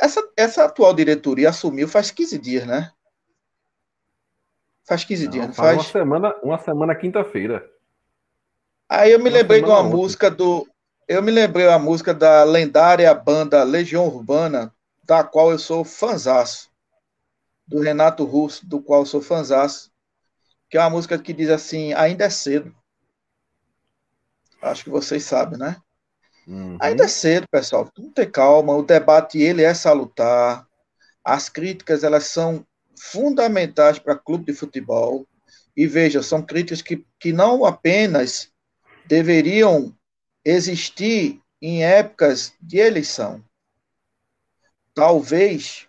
Essa, 0.00 0.28
essa 0.36 0.64
atual 0.64 0.92
diretoria 0.92 1.48
assumiu 1.48 1.88
faz 1.88 2.10
15 2.10 2.38
dias, 2.38 2.66
né? 2.66 2.92
Faz 4.84 5.04
15 5.04 5.24
não, 5.24 5.30
dias, 5.30 5.46
não 5.48 5.54
faz? 5.54 5.76
Uma 5.76 5.84
semana, 5.84 6.34
uma 6.42 6.58
semana 6.58 6.94
quinta-feira. 6.94 7.68
Aí 8.88 9.12
eu 9.12 9.18
me 9.18 9.30
uma 9.30 9.38
lembrei 9.38 9.60
de 9.60 9.68
uma 9.68 9.80
ontem. 9.80 9.96
música 9.96 10.30
do. 10.30 10.68
Eu 11.08 11.22
me 11.22 11.30
lembrei 11.30 11.66
a 11.68 11.78
música 11.78 12.12
da 12.12 12.44
lendária 12.44 13.12
banda 13.14 13.64
Legião 13.64 14.06
Urbana, 14.06 14.72
da 15.04 15.24
qual 15.24 15.50
eu 15.50 15.58
sou 15.58 15.84
fanzaço. 15.84 16.70
Do 17.66 17.80
Renato 17.80 18.24
Russo, 18.24 18.66
do 18.66 18.80
qual 18.80 19.00
eu 19.00 19.06
sou 19.06 19.20
fanzaço. 19.20 19.90
Que 20.68 20.76
é 20.76 20.80
uma 20.80 20.90
música 20.90 21.18
que 21.18 21.32
diz 21.32 21.48
assim: 21.48 21.92
ainda 21.92 22.24
é 22.24 22.30
cedo. 22.30 22.74
Acho 24.60 24.84
que 24.84 24.90
vocês 24.90 25.22
sabem, 25.24 25.58
né? 25.58 25.76
Uhum. 26.46 26.76
Ainda 26.80 27.04
é 27.04 27.08
cedo, 27.08 27.46
pessoal. 27.50 27.90
Vamos 27.96 28.12
ter 28.14 28.30
calma. 28.30 28.74
O 28.74 28.82
debate 28.82 29.38
ele 29.38 29.62
é 29.62 29.74
salutar. 29.74 30.66
As 31.24 31.48
críticas 31.48 32.04
elas 32.04 32.24
são 32.26 32.66
fundamentais 32.98 33.98
para 33.98 34.16
clube 34.16 34.46
de 34.46 34.58
futebol. 34.58 35.26
E 35.76 35.86
veja, 35.86 36.22
são 36.22 36.42
críticas 36.42 36.80
que, 36.80 37.04
que 37.18 37.32
não 37.32 37.64
apenas 37.64 38.50
deveriam 39.06 39.94
existir 40.44 41.40
em 41.60 41.84
épocas 41.84 42.54
de 42.60 42.78
eleição. 42.78 43.44
Talvez, 44.94 45.86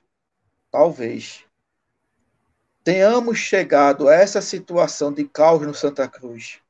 talvez, 0.70 1.46
tenhamos 2.88 3.38
chegado 3.38 4.08
a 4.08 4.16
essa 4.16 4.42
situação 4.42 5.12
de 5.12 5.26
caos 5.26 5.62
no 5.68 5.74
Santa 5.74 6.08
Cruz 6.08 6.62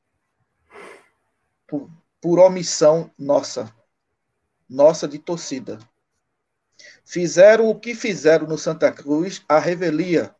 por, 1.64 1.88
por 2.20 2.40
omissão 2.40 3.08
nossa 3.16 3.72
nossa 4.68 5.06
de 5.06 5.20
torcida. 5.20 5.78
Fizeram 7.04 7.68
o 7.70 7.78
que 7.78 7.94
fizeram 7.94 8.48
no 8.48 8.58
Santa 8.58 8.90
Cruz, 8.90 9.44
a 9.48 9.60
revelia. 9.60 10.34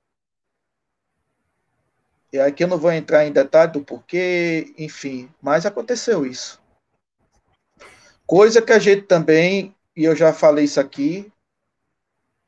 E 2.33 2.41
aqui 2.41 2.64
eu 2.64 2.68
não 2.68 2.76
vou 2.76 2.91
entrar 2.91 3.24
em 3.24 3.31
detalhe 3.31 3.70
do 3.70 3.85
porquê, 3.85 4.74
enfim, 4.76 5.33
mas 5.41 5.64
aconteceu 5.64 6.26
isso. 6.26 6.61
Coisa 8.26 8.61
que 8.61 8.72
a 8.72 8.81
gente 8.81 9.03
também, 9.03 9.72
e 9.95 10.03
eu 10.03 10.16
já 10.16 10.33
falei 10.33 10.64
isso 10.64 10.81
aqui, 10.81 11.33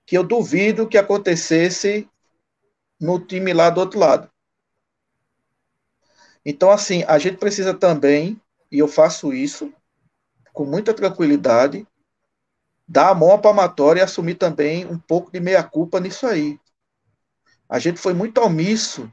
que 0.05 0.19
eu 0.19 0.25
duvido 0.25 0.89
que 0.89 0.99
acontecesse 0.99 2.11
no 3.01 3.19
time 3.19 3.53
lá 3.53 3.71
do 3.71 3.81
outro 3.81 3.99
lado. 3.99 4.31
Então, 6.45 6.71
assim, 6.71 7.03
a 7.05 7.19
gente 7.19 7.39
precisa 7.39 7.75
também, 7.75 8.41
e 8.71 8.79
eu 8.79 8.89
faço 8.89 9.33
isso, 9.33 9.73
com 10.53 10.65
muita 10.65 10.93
tranquilidade, 10.93 11.87
dar 12.87 13.11
a 13.11 13.15
mão 13.15 13.33
à 13.33 13.39
palmatória 13.39 14.01
e 14.01 14.03
assumir 14.03 14.35
também 14.35 14.85
um 14.87 14.99
pouco 14.99 15.31
de 15.31 15.41
meia-culpa 15.41 16.01
nisso 16.01 16.27
aí. 16.27 16.59
A 17.69 17.79
gente 17.79 18.01
foi 18.01 18.13
muito 18.13 18.41
omisso 18.41 19.13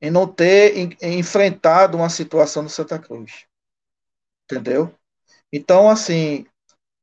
em 0.00 0.10
não 0.10 0.26
ter 0.26 0.76
em, 0.76 0.96
em 1.00 1.18
enfrentado 1.18 1.96
uma 1.96 2.08
situação 2.08 2.62
no 2.62 2.68
Santa 2.68 2.98
Cruz. 2.98 3.46
Entendeu? 4.44 4.94
Então, 5.52 5.88
assim, 5.88 6.46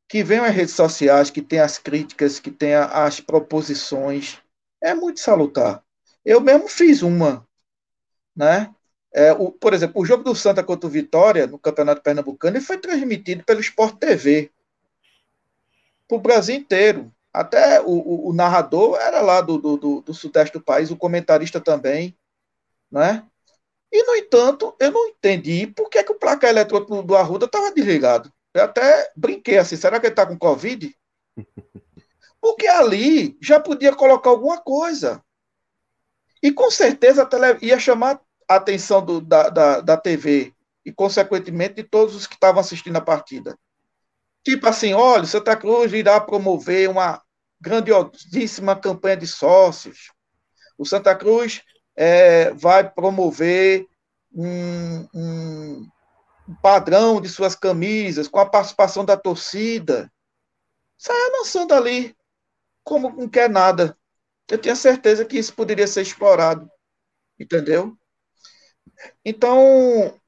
que 0.07 0.23
venham 0.23 0.45
as 0.45 0.55
redes 0.55 0.75
sociais, 0.75 1.29
que 1.29 1.41
tem 1.41 1.59
as 1.59 1.77
críticas, 1.77 2.39
que 2.39 2.51
tem 2.51 2.75
as 2.75 3.19
proposições, 3.19 4.39
é 4.81 4.93
muito 4.93 5.19
salutar. 5.19 5.83
Eu 6.25 6.41
mesmo 6.41 6.67
fiz 6.67 7.01
uma, 7.01 7.47
né? 8.35 8.73
É, 9.13 9.33
o, 9.33 9.51
por 9.51 9.73
exemplo, 9.73 10.01
o 10.01 10.05
jogo 10.05 10.23
do 10.23 10.33
Santa 10.33 10.63
contra 10.63 10.87
o 10.87 10.91
Vitória, 10.91 11.45
no 11.45 11.59
Campeonato 11.59 12.01
Pernambucano, 12.01 12.57
ele 12.57 12.63
foi 12.63 12.77
transmitido 12.77 13.43
pelo 13.43 13.59
Sport 13.59 13.97
TV 13.97 14.51
para 16.07 16.17
o 16.17 16.21
Brasil 16.21 16.55
inteiro. 16.55 17.13
Até 17.33 17.81
o, 17.81 17.89
o, 17.89 18.29
o, 18.29 18.33
narrador 18.33 18.97
era 18.99 19.21
lá 19.21 19.39
do, 19.41 19.57
do, 19.57 20.01
do, 20.01 20.13
sudeste 20.13 20.53
do 20.53 20.63
país, 20.63 20.91
o 20.91 20.97
comentarista 20.97 21.61
também, 21.61 22.17
né? 22.91 23.25
E, 23.91 24.03
no 24.03 24.15
entanto, 24.15 24.75
eu 24.79 24.91
não 24.91 25.07
entendi 25.07 25.67
por 25.67 25.89
que, 25.89 26.03
que 26.03 26.11
o 26.11 26.19
placar 26.19 26.49
eletrônico 26.49 27.03
do 27.03 27.15
Arruda 27.15 27.45
estava 27.45 27.73
desligado. 27.73 28.31
Eu 28.53 28.63
até 28.63 29.11
brinquei 29.15 29.57
assim, 29.57 29.77
será 29.77 29.99
que 29.99 30.07
ele 30.07 30.13
está 30.13 30.25
com 30.25 30.37
Covid? 30.37 30.93
Porque 32.41 32.67
ali 32.67 33.37
já 33.39 33.59
podia 33.59 33.95
colocar 33.95 34.31
alguma 34.31 34.59
coisa. 34.59 35.23
E 36.41 36.51
com 36.51 36.71
certeza 36.71 37.25
tele... 37.25 37.59
ia 37.61 37.79
chamar 37.79 38.19
a 38.49 38.55
atenção 38.55 39.05
do, 39.05 39.21
da, 39.21 39.49
da, 39.49 39.81
da 39.81 39.97
TV 39.97 40.53
e, 40.83 40.91
consequentemente, 40.91 41.75
de 41.75 41.83
todos 41.83 42.15
os 42.15 42.25
que 42.25 42.33
estavam 42.33 42.59
assistindo 42.59 42.95
a 42.97 43.01
partida. 43.01 43.55
Tipo 44.43 44.67
assim, 44.67 44.93
olha, 44.93 45.25
Santa 45.25 45.55
Cruz 45.55 45.93
irá 45.93 46.19
promover 46.19 46.89
uma 46.89 47.21
grandiosíssima 47.59 48.75
campanha 48.75 49.17
de 49.17 49.27
sócios. 49.27 50.11
O 50.77 50.85
Santa 50.85 51.15
Cruz 51.15 51.61
é, 51.95 52.51
vai 52.55 52.89
promover 52.89 53.85
um, 54.33 55.07
um, 55.13 55.87
padrão 56.61 57.21
de 57.21 57.29
suas 57.29 57.55
camisas 57.55 58.27
com 58.27 58.39
a 58.39 58.49
participação 58.49 59.05
da 59.05 59.15
torcida. 59.15 60.11
Saia 60.97 61.31
lançando 61.37 61.73
ali 61.73 62.15
como 62.83 63.09
não 63.09 63.29
quer 63.29 63.49
nada. 63.49 63.97
Eu 64.49 64.57
tenho 64.57 64.75
certeza 64.75 65.25
que 65.25 65.37
isso 65.37 65.53
poderia 65.53 65.87
ser 65.87 66.01
explorado. 66.01 66.69
Entendeu? 67.39 67.97
Então, 69.25 70.19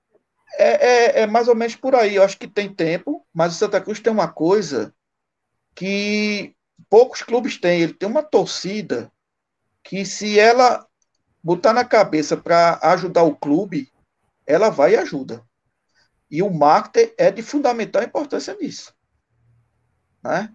é, 0.57 0.87
é, 0.87 1.21
é, 1.21 1.27
mais 1.27 1.47
ou 1.47 1.55
menos 1.55 1.75
por 1.75 1.95
aí. 1.95 2.15
Eu 2.15 2.23
acho 2.23 2.37
que 2.37 2.47
tem 2.47 2.73
tempo, 2.73 3.25
mas 3.33 3.53
o 3.53 3.57
Santa 3.57 3.81
Cruz 3.81 3.99
tem 3.99 4.11
uma 4.11 4.31
coisa 4.31 4.93
que 5.75 6.55
poucos 6.89 7.21
clubes 7.21 7.57
têm. 7.57 7.81
Ele 7.81 7.93
tem 7.93 8.07
uma 8.07 8.23
torcida 8.23 9.11
que, 9.83 10.05
se 10.05 10.39
ela 10.39 10.87
botar 11.43 11.73
na 11.73 11.83
cabeça 11.83 12.37
para 12.37 12.79
ajudar 12.81 13.23
o 13.23 13.35
clube, 13.35 13.91
ela 14.45 14.69
vai 14.69 14.93
e 14.93 14.97
ajuda. 14.97 15.43
E 16.31 16.41
o 16.41 16.49
marketing 16.51 17.13
é 17.17 17.29
de 17.29 17.43
fundamental 17.43 18.01
importância 18.01 18.55
nisso. 18.55 18.93
Né? 20.23 20.51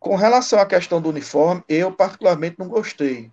Com 0.00 0.16
relação 0.16 0.58
à 0.58 0.64
questão 0.64 1.00
do 1.00 1.10
uniforme, 1.10 1.62
eu 1.68 1.92
particularmente 1.92 2.58
não 2.58 2.68
gostei. 2.68 3.30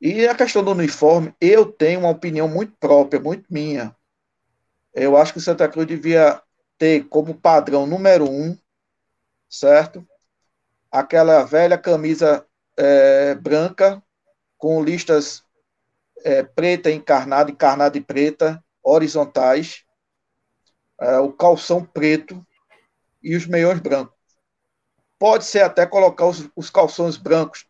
E 0.00 0.26
a 0.26 0.34
questão 0.34 0.64
do 0.64 0.72
uniforme, 0.72 1.32
eu 1.40 1.64
tenho 1.64 2.00
uma 2.00 2.10
opinião 2.10 2.48
muito 2.48 2.74
própria, 2.78 3.20
muito 3.20 3.46
minha. 3.48 3.96
Eu 4.92 5.16
acho 5.16 5.32
que 5.32 5.40
Santa 5.40 5.68
Cruz 5.68 5.86
devia 5.86 6.42
ter 6.76 7.04
como 7.04 7.34
padrão 7.34 7.86
número 7.86 8.28
um, 8.28 8.58
certo? 9.48 10.04
Aquela 10.90 11.44
velha 11.44 11.78
camisa 11.78 12.44
é, 12.76 13.36
branca 13.36 14.02
com 14.58 14.82
listas 14.82 15.44
é, 16.24 16.42
preta 16.42 16.90
encarnada, 16.90 17.52
encarnada 17.52 17.96
e 17.96 18.00
preta, 18.00 18.62
horizontais, 18.82 19.84
é, 21.00 21.18
o 21.18 21.32
calção 21.32 21.84
preto 21.84 22.44
e 23.22 23.36
os 23.36 23.46
meiões 23.46 23.78
brancos. 23.78 24.13
Pode 25.18 25.44
ser 25.44 25.62
até 25.62 25.86
colocar 25.86 26.26
os, 26.26 26.48
os 26.54 26.70
calções 26.70 27.16
brancos. 27.16 27.66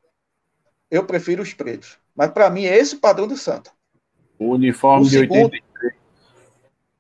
Eu 0.91 1.05
prefiro 1.05 1.43
os 1.43 1.53
pretos. 1.53 1.99
Mas 2.15 2.31
para 2.31 2.51
mim 2.51 2.65
é 2.65 2.77
esse 2.77 2.95
o 2.95 3.01
padrão 3.01 3.27
do 3.27 3.37
Santa. 3.37 3.71
O 4.39 4.53
uniforme 4.53 5.07
o 5.07 5.09
de 5.09 5.19
segundo, 5.19 5.53
83. 5.53 5.95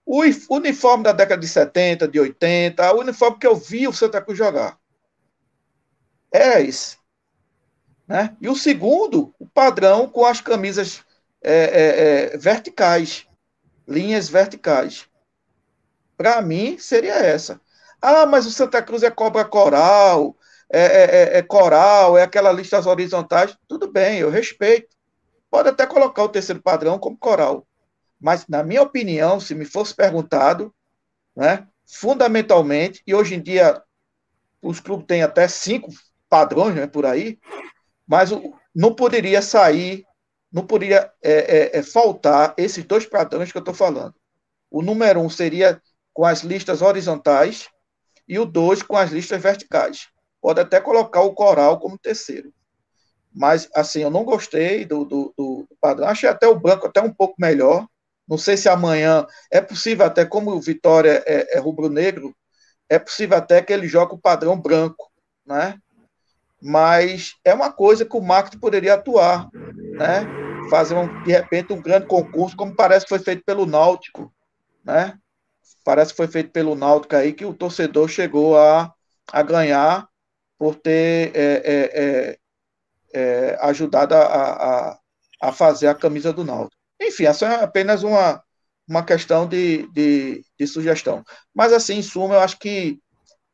O 0.07 0.57
uniforme 0.57 1.05
da 1.05 1.12
década 1.12 1.40
de 1.40 1.49
70, 1.49 2.07
de 2.07 2.20
80, 2.20 2.92
o 2.92 3.01
uniforme 3.01 3.38
que 3.38 3.47
eu 3.47 3.57
vi 3.57 3.88
o 3.88 3.92
Santa 3.92 4.20
Cruz 4.20 4.36
jogar. 4.36 4.78
É 6.30 6.61
esse. 6.61 6.99
Né? 8.07 8.36
E 8.40 8.49
o 8.49 8.57
segundo, 8.57 9.34
o 9.38 9.47
padrão 9.47 10.09
com 10.09 10.24
as 10.24 10.40
camisas 10.40 11.03
é, 11.42 11.55
é, 11.55 12.34
é, 12.34 12.36
verticais, 12.36 13.26
linhas 13.88 14.28
verticais. 14.28 15.09
Para 16.16 16.40
mim, 16.42 16.78
seria 16.78 17.14
essa. 17.14 17.61
Ah, 18.07 18.26
mas 18.26 18.44
o 18.44 18.50
Santa 18.50 18.82
Cruz 18.82 19.02
é 19.02 19.11
cobra 19.11 19.46
coral, 19.46 20.36
é, 20.70 20.78
é, 20.78 21.05
é, 21.05 21.38
é 21.38 21.42
coral, 21.42 22.18
é 22.18 22.22
aquela 22.22 22.52
lista 22.52 22.78
horizontais. 22.86 23.57
Tudo 23.66 23.90
bem, 23.90 24.18
eu 24.18 24.28
respeito. 24.28 24.94
Pode 25.50 25.70
até 25.70 25.86
colocar 25.86 26.22
o 26.22 26.28
terceiro 26.28 26.61
padrão 26.61 26.98
como 26.98 27.16
coral. 27.16 27.66
Mas, 28.20 28.46
na 28.46 28.62
minha 28.62 28.82
opinião, 28.82 29.40
se 29.40 29.55
me 29.55 29.64
fosse 29.64 29.94
perguntado, 29.94 30.70
né, 31.34 31.66
fundamentalmente, 31.86 33.02
e 33.07 33.14
hoje 33.14 33.36
em 33.36 33.40
dia 33.40 33.82
os 34.61 34.80
clubes 34.80 35.07
têm 35.07 35.22
até 35.22 35.48
cinco 35.48 35.88
padrões 36.28 36.74
né, 36.74 36.86
por 36.86 37.07
aí, 37.07 37.38
mas 38.07 38.28
não 38.74 38.94
poderia 38.94 39.40
sair, 39.40 40.05
não 40.52 40.66
poderia 40.66 41.11
é, 41.22 41.32
é, 41.32 41.78
é, 41.78 41.82
faltar 41.82 42.52
esses 42.59 42.84
dois 42.84 43.07
padrões 43.07 43.50
que 43.50 43.57
eu 43.57 43.61
estou 43.61 43.74
falando. 43.74 44.14
O 44.70 44.82
número 44.82 45.20
um 45.20 45.30
seria 45.30 45.80
com 46.12 46.26
as 46.26 46.42
listas 46.42 46.82
horizontais 46.82 47.72
e 48.28 48.38
o 48.38 48.44
2 48.44 48.82
com 48.82 48.96
as 48.96 49.10
listas 49.10 49.40
verticais. 49.40 50.08
Pode 50.40 50.60
até 50.60 50.80
colocar 50.80 51.22
o 51.22 51.34
coral 51.34 51.78
como 51.78 51.98
terceiro. 51.98 52.52
Mas, 53.34 53.68
assim, 53.74 54.00
eu 54.00 54.10
não 54.10 54.24
gostei 54.24 54.84
do, 54.84 55.04
do, 55.04 55.34
do 55.36 55.68
padrão. 55.80 56.08
Achei 56.08 56.28
até 56.28 56.46
o 56.46 56.58
branco 56.58 56.86
até 56.86 57.00
um 57.00 57.12
pouco 57.12 57.34
melhor. 57.38 57.86
Não 58.28 58.38
sei 58.38 58.56
se 58.56 58.68
amanhã 58.68 59.26
é 59.50 59.60
possível 59.60 60.06
até, 60.06 60.24
como 60.24 60.52
o 60.52 60.60
Vitória 60.60 61.22
é, 61.26 61.56
é 61.56 61.58
rubro-negro, 61.58 62.34
é 62.88 62.98
possível 62.98 63.36
até 63.36 63.60
que 63.60 63.72
ele 63.72 63.88
jogue 63.88 64.14
o 64.14 64.20
padrão 64.20 64.58
branco, 64.58 65.10
né? 65.44 65.78
Mas 66.62 67.34
é 67.44 67.52
uma 67.52 67.70
coisa 67.70 68.04
que 68.04 68.16
o 68.16 68.22
marketing 68.22 68.58
poderia 68.58 68.94
atuar, 68.94 69.48
né? 69.52 70.26
Fazer, 70.70 70.94
um, 70.94 71.22
de 71.24 71.32
repente, 71.32 71.72
um 71.72 71.82
grande 71.82 72.06
concurso, 72.06 72.56
como 72.56 72.74
parece 72.74 73.04
que 73.04 73.10
foi 73.10 73.18
feito 73.18 73.44
pelo 73.44 73.66
Náutico, 73.66 74.32
né? 74.82 75.18
Parece 75.84 76.12
que 76.12 76.16
foi 76.16 76.28
feito 76.28 76.50
pelo 76.50 76.74
Náutico 76.74 77.16
aí, 77.16 77.32
que 77.32 77.44
o 77.44 77.54
torcedor 77.54 78.08
chegou 78.08 78.58
a, 78.58 78.92
a 79.32 79.42
ganhar 79.42 80.08
por 80.58 80.76
ter 80.76 81.32
é, 81.34 81.62
é, 81.64 82.02
é, 82.02 82.38
é, 83.14 83.58
ajudado 83.60 84.14
a, 84.14 84.22
a, 84.22 84.98
a, 85.42 85.52
fazer 85.52 85.88
a 85.88 85.94
camisa 85.94 86.32
do 86.32 86.44
Náutico. 86.44 86.80
Enfim, 87.00 87.24
essa 87.26 87.46
é 87.46 87.64
apenas 87.64 88.02
uma, 88.02 88.42
uma 88.88 89.04
questão 89.04 89.46
de, 89.46 89.86
de, 89.92 90.44
de 90.58 90.66
sugestão. 90.66 91.22
Mas, 91.54 91.72
assim, 91.72 91.94
em 91.96 92.02
suma, 92.02 92.36
eu 92.36 92.40
acho 92.40 92.58
que 92.58 92.98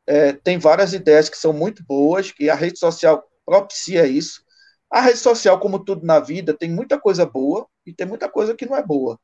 é, 0.07 0.33
tem 0.33 0.57
várias 0.57 0.93
ideias 0.93 1.29
que 1.29 1.37
são 1.37 1.53
muito 1.53 1.83
boas, 1.85 2.31
que 2.31 2.49
a 2.49 2.55
rede 2.55 2.79
social 2.79 3.23
propicia 3.45 4.05
isso. 4.05 4.41
A 4.89 5.01
rede 5.01 5.19
social, 5.19 5.59
como 5.59 5.83
tudo 5.83 6.05
na 6.05 6.19
vida, 6.19 6.53
tem 6.53 6.69
muita 6.69 6.99
coisa 6.99 7.25
boa 7.25 7.67
e 7.85 7.93
tem 7.93 8.05
muita 8.05 8.29
coisa 8.29 8.55
que 8.55 8.65
não 8.65 8.75
é 8.75 8.83
boa. 8.83 9.19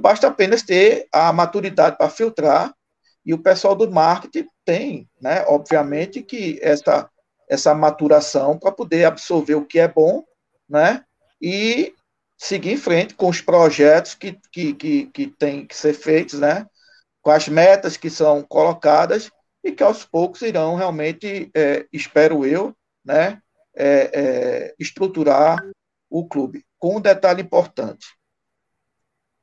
Basta 0.00 0.28
apenas 0.28 0.62
ter 0.62 1.06
a 1.12 1.32
maturidade 1.32 1.96
para 1.96 2.10
filtrar, 2.10 2.74
e 3.24 3.34
o 3.34 3.38
pessoal 3.38 3.74
do 3.74 3.90
marketing 3.90 4.48
tem, 4.64 5.08
né, 5.20 5.44
obviamente, 5.48 6.22
que 6.22 6.58
essa, 6.62 7.10
essa 7.48 7.74
maturação 7.74 8.58
para 8.58 8.70
poder 8.70 9.04
absorver 9.04 9.56
o 9.56 9.64
que 9.64 9.78
é 9.78 9.88
bom, 9.88 10.22
né, 10.68 11.04
e 11.40 11.94
seguir 12.38 12.72
em 12.72 12.76
frente 12.76 13.14
com 13.14 13.28
os 13.28 13.40
projetos 13.40 14.14
que, 14.14 14.38
que, 14.52 14.74
que, 14.74 15.06
que 15.06 15.26
têm 15.26 15.66
que 15.66 15.76
ser 15.76 15.94
feitos, 15.94 16.38
né, 16.38 16.66
com 17.22 17.30
as 17.30 17.48
metas 17.48 17.96
que 17.96 18.08
são 18.08 18.42
colocadas 18.42 19.30
e 19.64 19.72
que 19.72 19.82
aos 19.82 20.04
poucos 20.04 20.42
irão 20.42 20.76
realmente, 20.76 21.50
é, 21.54 21.84
espero 21.92 22.46
eu, 22.46 22.76
né, 23.04 23.40
é, 23.74 24.10
é, 24.14 24.74
estruturar 24.78 25.58
o 26.08 26.26
clube. 26.26 26.64
Com 26.78 26.96
um 26.96 27.00
detalhe 27.00 27.42
importante: 27.42 28.06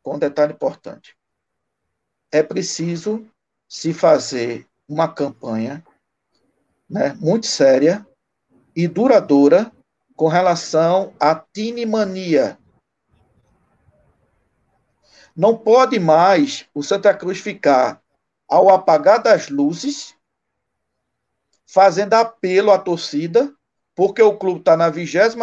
com 0.03 0.15
um 0.15 0.19
detalhe 0.19 0.53
importante. 0.53 1.17
É 2.31 2.43
preciso 2.43 3.25
se 3.67 3.93
fazer 3.93 4.67
uma 4.87 5.11
campanha 5.11 5.83
né, 6.87 7.17
muito 7.19 7.47
séria 7.47 8.05
e 8.75 8.87
duradoura 8.87 9.71
com 10.15 10.27
relação 10.27 11.13
à 11.19 11.33
tinimania. 11.33 12.57
Não 15.35 15.57
pode 15.57 15.99
mais 15.99 16.67
o 16.75 16.83
Santa 16.83 17.13
Cruz 17.15 17.39
ficar, 17.39 17.99
ao 18.47 18.69
apagar 18.69 19.23
das 19.23 19.49
luzes, 19.49 20.15
fazendo 21.65 22.13
apelo 22.13 22.69
à 22.69 22.77
torcida 22.77 23.51
porque 23.95 24.21
o 24.21 24.37
clube 24.37 24.59
está 24.59 24.75
na 24.75 24.89
22 24.89 25.35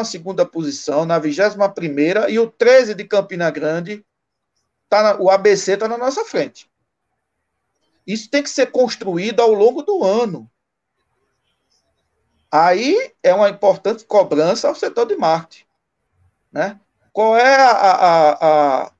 posição, 0.50 1.04
na 1.04 1.18
21 1.18 2.28
e 2.28 2.38
o 2.38 2.50
13 2.50 2.94
de 2.94 3.04
Campina 3.04 3.50
Grande, 3.50 4.04
tá 4.91 5.03
na, 5.03 5.16
o 5.20 5.30
ABC 5.30 5.72
está 5.72 5.88
na 5.88 5.97
nossa 5.97 6.24
frente. 6.24 6.68
Isso 8.07 8.28
tem 8.28 8.43
que 8.43 8.51
ser 8.51 8.72
construído 8.72 9.41
ao 9.41 9.53
longo 9.53 9.82
do 9.82 10.05
ano. 10.05 10.51
Aí 12.51 13.12
é 13.22 13.32
uma 13.32 13.49
importante 13.49 14.05
cobrança 14.05 14.66
ao 14.66 14.74
setor 14.74 15.07
de 15.07 15.16
marketing. 15.16 15.64
Né? 16.53 16.78
Qual, 17.12 17.36
é 17.36 17.55
a, 17.55 17.70
a, 17.70 18.32
a, 18.82 18.93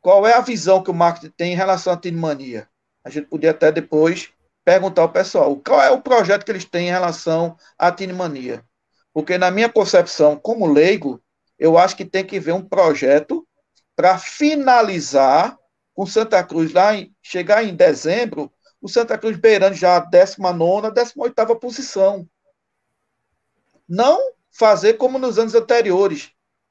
qual 0.00 0.26
é 0.26 0.34
a 0.34 0.40
visão 0.40 0.82
que 0.82 0.90
o 0.90 0.94
marketing 0.94 1.32
tem 1.36 1.52
em 1.52 1.56
relação 1.56 1.92
à 1.92 1.96
Tinmania? 1.96 2.68
A 3.04 3.08
gente 3.08 3.28
podia 3.28 3.52
até 3.52 3.70
depois 3.70 4.30
perguntar 4.64 5.02
ao 5.02 5.12
pessoal 5.12 5.56
qual 5.56 5.80
é 5.80 5.90
o 5.90 6.02
projeto 6.02 6.44
que 6.44 6.50
eles 6.50 6.64
têm 6.64 6.88
em 6.88 6.92
relação 6.92 7.56
à 7.78 7.92
Tinmania. 7.92 8.64
Porque, 9.12 9.38
na 9.38 9.50
minha 9.50 9.68
concepção, 9.68 10.36
como 10.36 10.66
leigo, 10.66 11.22
eu 11.58 11.78
acho 11.78 11.96
que 11.96 12.04
tem 12.04 12.24
que 12.24 12.40
ver 12.40 12.52
um 12.52 12.62
projeto 12.62 13.46
para 14.00 14.16
finalizar 14.16 15.58
com 15.92 16.06
Santa 16.06 16.42
Cruz 16.42 16.72
lá, 16.72 16.96
em, 16.96 17.14
chegar 17.20 17.62
em 17.62 17.74
dezembro, 17.74 18.50
o 18.80 18.88
Santa 18.88 19.18
Cruz 19.18 19.36
beirando 19.36 19.74
já 19.74 19.96
a 19.96 20.00
19, 20.00 20.90
18 20.90 21.56
posição. 21.56 22.26
Não 23.86 24.18
fazer 24.50 24.94
como 24.94 25.18
nos 25.18 25.38
anos 25.38 25.54
anteriores. 25.54 26.30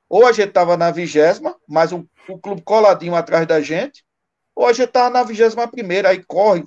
Ou 0.10 0.26
a 0.26 0.32
gente 0.32 0.48
estava 0.48 0.76
na 0.76 0.90
vigésima, 0.90 1.56
mas 1.68 1.92
o, 1.92 2.10
o, 2.28 2.40
clube 2.40 2.64
coladinho 2.64 3.14
atrás 3.14 3.46
da 3.46 3.62
gente, 3.62 4.04
ou 4.56 4.66
a 4.66 4.74
gente 4.74 4.88
estava 4.88 5.12
na 5.12 5.22
vigésima 5.22 5.68
primeira, 5.68 6.10
aí 6.10 6.24
corre, 6.24 6.64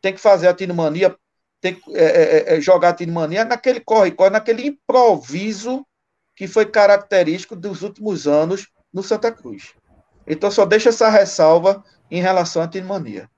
tem 0.00 0.14
que 0.14 0.20
fazer 0.20 0.48
a 0.48 0.54
tinomania 0.54 1.14
tem 1.60 1.74
que 1.74 1.94
é, 1.94 2.04
é, 2.04 2.54
é, 2.54 2.56
é 2.56 2.60
jogar 2.62 2.88
a 2.88 2.94
Tinmania 2.94 3.44
naquele 3.44 3.80
corre-corre, 3.80 4.30
naquele 4.30 4.66
improviso 4.66 5.86
que 6.34 6.48
foi 6.48 6.64
característico 6.64 7.54
dos 7.54 7.82
últimos 7.82 8.26
anos 8.26 8.66
no 8.94 9.02
Santa 9.02 9.32
Cruz. 9.32 9.74
Então, 10.26 10.50
só 10.50 10.64
deixa 10.64 10.88
essa 10.88 11.10
ressalva 11.10 11.84
em 12.10 12.22
relação 12.22 12.62
à 12.62 12.68
Tinmania. 12.68 13.28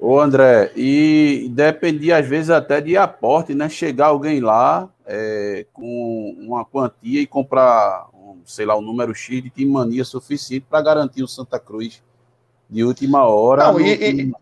Ô, 0.00 0.18
André, 0.18 0.72
e 0.74 1.48
dependia 1.52 2.18
às 2.18 2.26
vezes 2.26 2.50
até 2.50 2.80
de 2.80 2.96
aporte, 2.96 3.54
né? 3.54 3.68
Chegar 3.68 4.06
alguém 4.06 4.40
lá 4.40 4.90
é, 5.06 5.66
com 5.72 6.36
uma 6.40 6.64
quantia 6.64 7.20
e 7.20 7.26
comprar, 7.26 8.08
um, 8.12 8.40
sei 8.44 8.66
lá, 8.66 8.76
um 8.76 8.82
número 8.82 9.14
X 9.14 9.42
de 9.42 9.50
Tinmania 9.50 10.04
suficiente 10.04 10.66
para 10.68 10.82
garantir 10.82 11.22
o 11.22 11.28
Santa 11.28 11.60
Cruz 11.60 12.02
de 12.68 12.82
última 12.82 13.24
hora. 13.24 13.72
Não, 13.72 13.80
e, 13.80 13.94
e, 13.94 14.32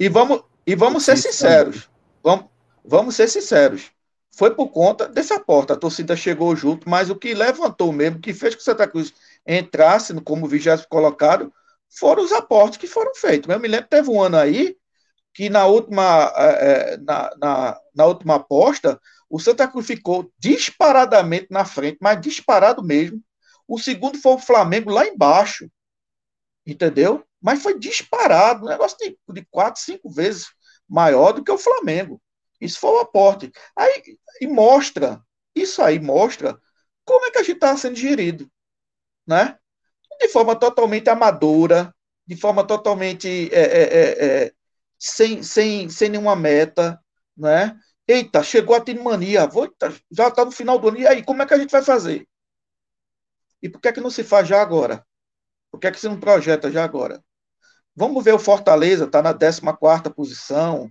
e, 0.00 0.08
vamos, 0.08 0.42
e 0.66 0.74
vamos 0.74 1.04
ser 1.04 1.16
sinceros. 1.16 1.90
Vamos, 2.22 2.46
vamos 2.84 3.14
ser 3.14 3.28
sinceros. 3.28 3.93
Foi 4.36 4.54
por 4.54 4.68
conta 4.68 5.08
dessa 5.08 5.38
porta. 5.38 5.74
A 5.74 5.76
torcida 5.76 6.16
chegou 6.16 6.54
junto, 6.56 6.88
mas 6.88 7.08
o 7.08 7.16
que 7.16 7.34
levantou 7.34 7.92
mesmo, 7.92 8.20
que 8.20 8.34
fez 8.34 8.54
que 8.54 8.60
o 8.60 8.64
Santa 8.64 8.86
Cruz 8.88 9.12
entrasse 9.46 10.12
como 10.22 10.48
vigésimo 10.48 10.88
colocado, 10.88 11.52
foram 11.88 12.24
os 12.24 12.32
aportes 12.32 12.78
que 12.78 12.86
foram 12.86 13.14
feitos. 13.14 13.48
Eu 13.48 13.60
me 13.60 13.68
lembro 13.68 13.88
teve 13.88 14.10
um 14.10 14.20
ano 14.20 14.36
aí 14.36 14.76
que 15.32 15.48
na 15.48 15.66
última, 15.66 16.32
é, 16.36 16.96
na, 16.98 17.30
na, 17.40 17.80
na, 17.94 18.06
última 18.06 18.36
aposta, 18.36 19.00
o 19.28 19.38
Santa 19.40 19.66
Cruz 19.66 19.86
ficou 19.86 20.30
disparadamente 20.38 21.48
na 21.50 21.64
frente, 21.64 21.98
mas 22.00 22.20
disparado 22.20 22.82
mesmo. 22.82 23.20
O 23.66 23.78
segundo 23.78 24.18
foi 24.18 24.32
o 24.32 24.38
Flamengo 24.38 24.90
lá 24.90 25.06
embaixo. 25.06 25.68
Entendeu? 26.66 27.24
Mas 27.40 27.62
foi 27.62 27.78
disparado, 27.78 28.64
um 28.64 28.68
negócio 28.68 28.96
de, 28.98 29.16
de 29.28 29.46
quatro, 29.50 29.80
cinco 29.80 30.10
vezes 30.10 30.46
maior 30.88 31.32
do 31.32 31.42
que 31.42 31.50
o 31.50 31.58
Flamengo. 31.58 32.20
Isso 32.64 32.80
foi 32.80 32.90
o 32.90 33.00
aporte. 33.00 33.52
Aí, 33.76 34.02
e 34.40 34.46
mostra, 34.46 35.22
isso 35.54 35.82
aí 35.82 36.00
mostra 36.00 36.58
como 37.04 37.26
é 37.26 37.30
que 37.30 37.38
a 37.38 37.42
gente 37.42 37.56
está 37.56 37.76
sendo 37.76 37.96
gerido, 37.96 38.50
né? 39.26 39.58
De 40.20 40.28
forma 40.28 40.56
totalmente 40.56 41.08
amadora, 41.10 41.94
de 42.26 42.36
forma 42.36 42.66
totalmente 42.66 43.50
é, 43.52 43.60
é, 43.60 43.82
é, 43.82 44.44
é 44.46 44.52
sem, 44.98 45.42
sem, 45.42 45.88
sem 45.90 46.08
nenhuma 46.08 46.34
meta, 46.34 46.98
né? 47.36 47.78
Eita, 48.06 48.42
chegou 48.42 48.76
a 48.76 48.80
Tinmania, 48.80 49.46
vou, 49.46 49.68
tá, 49.68 49.92
já 50.10 50.28
está 50.28 50.44
no 50.44 50.50
final 50.50 50.78
do 50.78 50.88
ano, 50.88 50.98
e 50.98 51.06
aí, 51.06 51.22
como 51.24 51.42
é 51.42 51.46
que 51.46 51.54
a 51.54 51.58
gente 51.58 51.70
vai 51.70 51.82
fazer? 51.82 52.26
E 53.62 53.68
por 53.68 53.80
que 53.80 53.88
é 53.88 53.92
que 53.92 54.00
não 54.00 54.10
se 54.10 54.22
faz 54.24 54.46
já 54.48 54.60
agora? 54.60 55.06
Por 55.70 55.80
que 55.80 55.86
é 55.86 55.90
que 55.90 56.00
se 56.00 56.08
não 56.08 56.20
projeta 56.20 56.70
já 56.70 56.84
agora? 56.84 57.22
Vamos 57.96 58.22
ver 58.24 58.34
o 58.34 58.38
Fortaleza, 58.38 59.04
está 59.04 59.22
na 59.22 59.34
14 59.34 59.60
posição, 60.14 60.90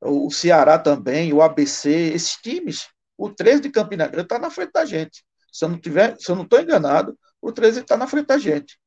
o 0.00 0.30
Ceará 0.30 0.78
também, 0.78 1.32
o 1.32 1.42
ABC, 1.42 1.90
esses 1.90 2.36
times. 2.36 2.88
O 3.16 3.28
13 3.28 3.62
de 3.62 3.70
Campina 3.70 4.06
Grande 4.06 4.26
está 4.26 4.38
na 4.38 4.50
frente 4.50 4.72
da 4.72 4.84
gente. 4.84 5.24
Se 5.52 5.64
eu 5.64 5.68
não 5.68 5.78
tiver, 5.78 6.16
se 6.18 6.30
eu 6.30 6.36
não 6.36 6.44
estou 6.44 6.60
enganado, 6.60 7.18
o 7.40 7.52
13 7.52 7.80
está 7.80 7.96
na 7.96 8.06
frente 8.06 8.26
da 8.26 8.38
gente. 8.38 8.78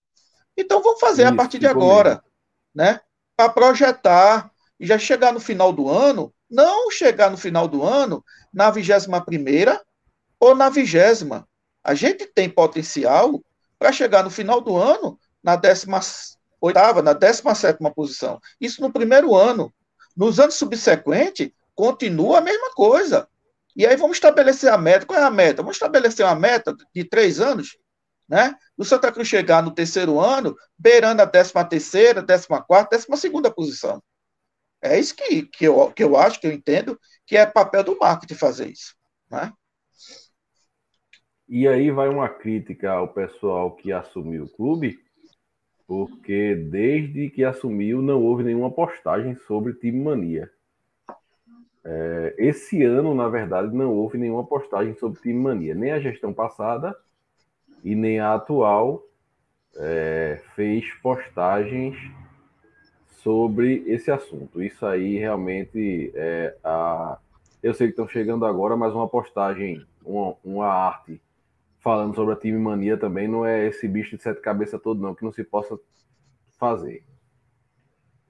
Então 0.58 0.82
vamos 0.82 1.00
fazer 1.00 1.24
Isso, 1.24 1.34
a 1.34 1.36
partir 1.36 1.60
de 1.60 1.68
agora, 1.68 2.24
né? 2.74 3.00
Para 3.36 3.50
projetar 3.50 4.52
e 4.80 4.86
já 4.86 4.98
chegar 4.98 5.32
no 5.32 5.40
final 5.40 5.72
do 5.72 5.90
ano, 5.90 6.34
não 6.50 6.90
chegar 6.90 7.30
no 7.30 7.38
final 7.38 7.68
do 7.68 7.84
ano 7.84 8.24
na 8.54 8.70
21 8.70 9.22
primeira 9.22 9.82
ou 10.40 10.56
na 10.56 10.70
vigésima. 10.70 11.48
A 11.84 11.94
gente 11.94 12.26
tem 12.26 12.50
potencial 12.50 13.44
para 13.78 13.92
chegar 13.92 14.24
no 14.24 14.30
final 14.30 14.62
do 14.62 14.78
ano 14.78 15.20
na 15.44 15.56
décima 15.56 16.00
oitava, 16.62 17.02
na 17.02 17.12
17 17.12 17.78
posição. 17.94 18.40
Isso 18.60 18.82
no 18.82 18.92
primeiro 18.92 19.36
ano. 19.36 19.74
Nos 20.16 20.40
anos 20.40 20.56
subsequentes, 20.56 21.50
continua 21.76 22.40
a 22.40 22.42
mesma 22.42 22.72
coisa. 22.74 23.28
E 23.76 23.86
aí 23.86 23.96
vamos 23.96 24.18
estabelecer 24.18 24.72
a 24.72 24.78
meta. 24.78 25.06
Qual 25.06 25.20
é 25.20 25.24
a 25.24 25.32
meta? 25.32 25.62
Vamos 25.62 25.78
estabelecer 25.78 26.26
uma 26.26 26.36
meta 26.36 26.76
de 26.94 27.04
três 27.04 27.40
anos, 27.40 27.78
né? 28.30 28.56
O 28.78 28.86
Santa 28.86 29.12
Cruz 29.12 29.28
chegar 29.28 29.64
no 29.64 29.74
terceiro 29.74 30.20
ano, 30.20 30.56
beirando 30.78 31.22
a 31.22 31.28
13 31.28 31.54
terceira, 31.70 32.22
14 32.22 32.48
quarta, 32.68 32.98
12 32.98 33.20
segunda 33.20 33.52
posição. 33.52 34.02
É 34.82 35.00
isso 35.00 35.16
que, 35.16 35.44
que, 35.44 35.66
eu, 35.66 35.92
que 35.92 36.04
eu 36.04 36.18
acho, 36.18 36.40
que 36.40 36.48
eu 36.48 36.52
entendo, 36.52 37.00
que 37.26 37.38
é 37.38 37.46
papel 37.46 37.84
do 37.84 37.98
marketing 37.98 38.36
fazer 38.36 38.70
isso. 38.70 38.94
Né? 39.32 39.52
E 41.48 41.68
aí 41.68 41.90
vai 41.90 42.10
uma 42.10 42.30
crítica 42.30 42.92
ao 42.92 43.08
pessoal 43.08 43.76
que 43.76 43.92
assumiu 43.92 44.44
o 44.44 44.50
clube, 44.50 45.00
porque 45.88 46.56
desde 46.56 47.30
que 47.30 47.44
assumiu 47.44 48.02
não 48.02 48.22
houve 48.22 48.44
nenhuma 48.44 48.72
postagem 48.72 49.36
sobre 49.48 49.74
time 49.74 50.00
mania. 50.00 50.50
É, 51.86 52.34
esse 52.38 52.82
ano, 52.84 53.14
na 53.14 53.28
verdade, 53.28 53.76
não 53.76 53.92
houve 53.92 54.18
nenhuma 54.18 54.46
postagem 54.46 54.96
sobre 54.96 55.20
time 55.22 55.40
mania. 55.40 55.76
Nem 55.76 55.92
a 55.92 56.00
gestão 56.00 56.34
passada 56.34 56.96
e 57.84 57.94
nem 57.96 58.20
a 58.20 58.36
atual 58.36 59.04
é, 59.76 60.42
fez 60.56 60.86
postagens 61.02 61.98
sobre 63.24 63.84
esse 63.88 64.12
assunto. 64.12 64.62
Isso 64.62 64.86
aí 64.86 65.18
realmente 65.18 66.12
é 66.16 66.56
a. 66.64 67.18
Eu 67.62 67.74
sei 67.74 67.88
que 67.88 67.92
estão 67.92 68.08
chegando 68.08 68.46
agora, 68.46 68.76
mas 68.76 68.94
uma 68.94 69.08
postagem, 69.08 69.86
uma, 70.04 70.36
uma 70.44 70.68
arte 70.68 71.22
falando 71.84 72.16
sobre 72.16 72.34
a 72.34 72.38
time 72.38 72.58
mania 72.58 72.98
também 72.98 73.28
não 73.28 73.46
é 73.46 73.68
esse 73.68 73.88
bicho 73.90 74.16
de 74.16 74.24
sete 74.24 74.40
cabeças 74.40 74.82
todo, 74.82 75.02
não, 75.02 75.14
que 75.14 75.24
não 75.24 75.34
se 75.34 75.44
possa 75.44 75.78
fazer. 76.58 77.04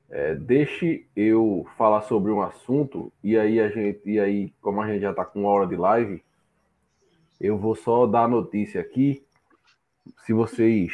É, 0.10 0.34
deixe 0.36 1.08
eu 1.16 1.66
falar 1.78 2.02
sobre 2.02 2.32
um 2.32 2.42
assunto 2.42 3.14
e 3.24 3.38
aí 3.38 3.60
a 3.60 3.70
gente, 3.70 4.02
e 4.06 4.20
aí, 4.20 4.52
como 4.60 4.82
a 4.82 4.88
gente 4.88 5.02
já 5.02 5.12
está 5.12 5.24
com 5.24 5.42
uma 5.42 5.50
hora 5.50 5.68
de 5.68 5.76
live, 5.76 6.24
eu 7.40 7.58
vou 7.58 7.76
só 7.76 8.08
dar 8.08 8.24
a 8.24 8.28
notícia 8.28 8.82
aqui. 8.82 9.24
Se 10.26 10.34
vocês. 10.34 10.94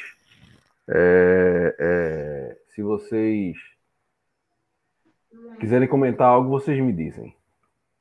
É, 0.88 1.76
é, 1.80 2.58
se 2.70 2.82
vocês 2.82 3.58
quiserem 5.60 5.88
comentar 5.88 6.28
algo, 6.28 6.50
vocês 6.50 6.80
me 6.80 6.92
dizem. 6.92 7.39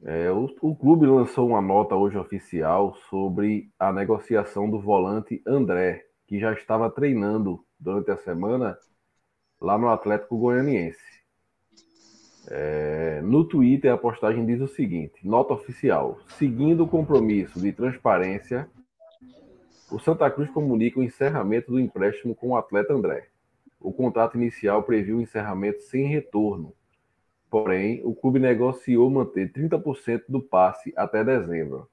É, 0.04 0.30
o, 0.30 0.48
o, 0.62 0.76
clube 0.76 1.06
lançou 1.06 1.48
uma 1.48 1.60
nota 1.60 1.96
hoje 1.96 2.16
oficial 2.16 2.94
sobre 3.10 3.68
a 3.78 3.92
negociação 3.92 4.70
do 4.70 4.80
volante 4.80 5.42
André, 5.44 6.04
que 6.26 6.38
já 6.38 6.52
estava 6.52 6.88
treinando 6.88 7.64
durante 7.80 8.10
a 8.12 8.16
semana 8.16 8.78
lá 9.60 9.76
no 9.76 9.88
Atlético 9.88 10.38
Goianiense. 10.38 11.18
É, 12.48 13.20
no 13.22 13.44
Twitter, 13.44 13.92
a 13.92 13.98
postagem 13.98 14.46
diz 14.46 14.60
o 14.60 14.68
seguinte: 14.68 15.26
nota 15.26 15.54
oficial. 15.54 16.18
Seguindo 16.28 16.84
o 16.84 16.88
compromisso 16.88 17.60
de 17.60 17.72
transparência, 17.72 18.70
o 19.90 19.98
Santa 19.98 20.30
Cruz 20.30 20.48
comunica 20.50 21.00
o 21.00 21.02
encerramento 21.02 21.72
do 21.72 21.80
empréstimo 21.80 22.36
com 22.36 22.50
o 22.50 22.56
atleta 22.56 22.94
André. 22.94 23.26
O 23.80 23.92
contrato 23.92 24.36
inicial 24.36 24.84
previu 24.84 25.18
o 25.18 25.20
encerramento 25.20 25.80
sem 25.82 26.06
retorno 26.06 26.72
Porém, 27.50 28.02
o 28.04 28.14
clube 28.14 28.38
negociou 28.38 29.08
manter 29.08 29.50
30% 29.52 30.24
do 30.28 30.40
passe 30.40 30.92
até 30.96 31.24
dezembro. 31.24 31.88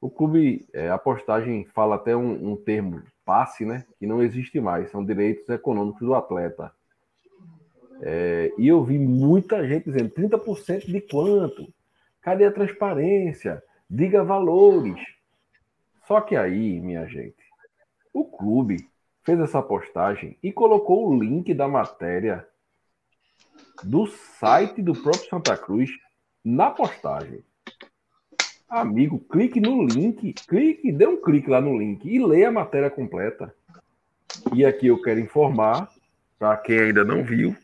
O 0.00 0.10
clube, 0.10 0.66
é, 0.72 0.90
a 0.90 0.98
postagem 0.98 1.64
fala 1.66 1.96
até 1.96 2.16
um, 2.16 2.52
um, 2.52 2.56
termo 2.56 3.02
passe, 3.24 3.64
né? 3.64 3.84
Que 3.98 4.06
não 4.06 4.22
existe 4.22 4.60
mais, 4.60 4.90
são 4.90 5.04
direitos 5.04 5.48
econômicos 5.48 6.00
do 6.00 6.14
atleta. 6.14 6.72
É, 8.02 8.52
e 8.58 8.68
eu 8.68 8.82
vi 8.82 8.98
muita 8.98 9.66
gente 9.66 9.90
dizendo 9.90 10.10
30% 10.10 10.86
de 10.86 11.00
quanto? 11.02 11.72
Cadê 12.22 12.44
a 12.44 12.52
transparência? 12.52 13.62
Diga 13.88 14.24
valores. 14.24 15.00
Só 16.06 16.20
que 16.20 16.34
aí, 16.34 16.80
minha 16.80 17.06
gente, 17.06 17.36
o 18.12 18.24
clube 18.24 18.88
fez 19.22 19.38
essa 19.38 19.62
postagem 19.62 20.36
e 20.42 20.50
colocou 20.50 21.08
o 21.08 21.18
link 21.18 21.52
da 21.54 21.68
matéria 21.68 22.46
do 23.82 24.06
site 24.06 24.82
do 24.82 24.92
próprio 24.92 25.28
Santa 25.28 25.56
Cruz 25.56 25.90
na 26.44 26.70
postagem. 26.70 27.44
Amigo, 28.68 29.18
clique 29.18 29.60
no 29.60 29.84
link, 29.84 30.32
clique, 30.46 30.92
dê 30.92 31.06
um 31.06 31.20
clique 31.20 31.50
lá 31.50 31.60
no 31.60 31.76
link 31.76 32.04
e 32.04 32.24
leia 32.24 32.48
a 32.48 32.52
matéria 32.52 32.88
completa. 32.88 33.52
E 34.54 34.64
aqui 34.64 34.86
eu 34.86 35.02
quero 35.02 35.18
informar, 35.18 35.90
para 36.38 36.56
quem 36.56 36.78
ainda 36.78 37.04
não 37.04 37.24
viu, 37.24 37.56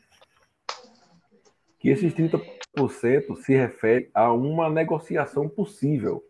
que 1.79 1.89
esses 1.89 2.13
30% 2.13 3.37
se 3.37 3.55
refere 3.55 4.11
a 4.13 4.33
uma 4.33 4.69
negociação 4.69 5.49
possível. 5.49 6.25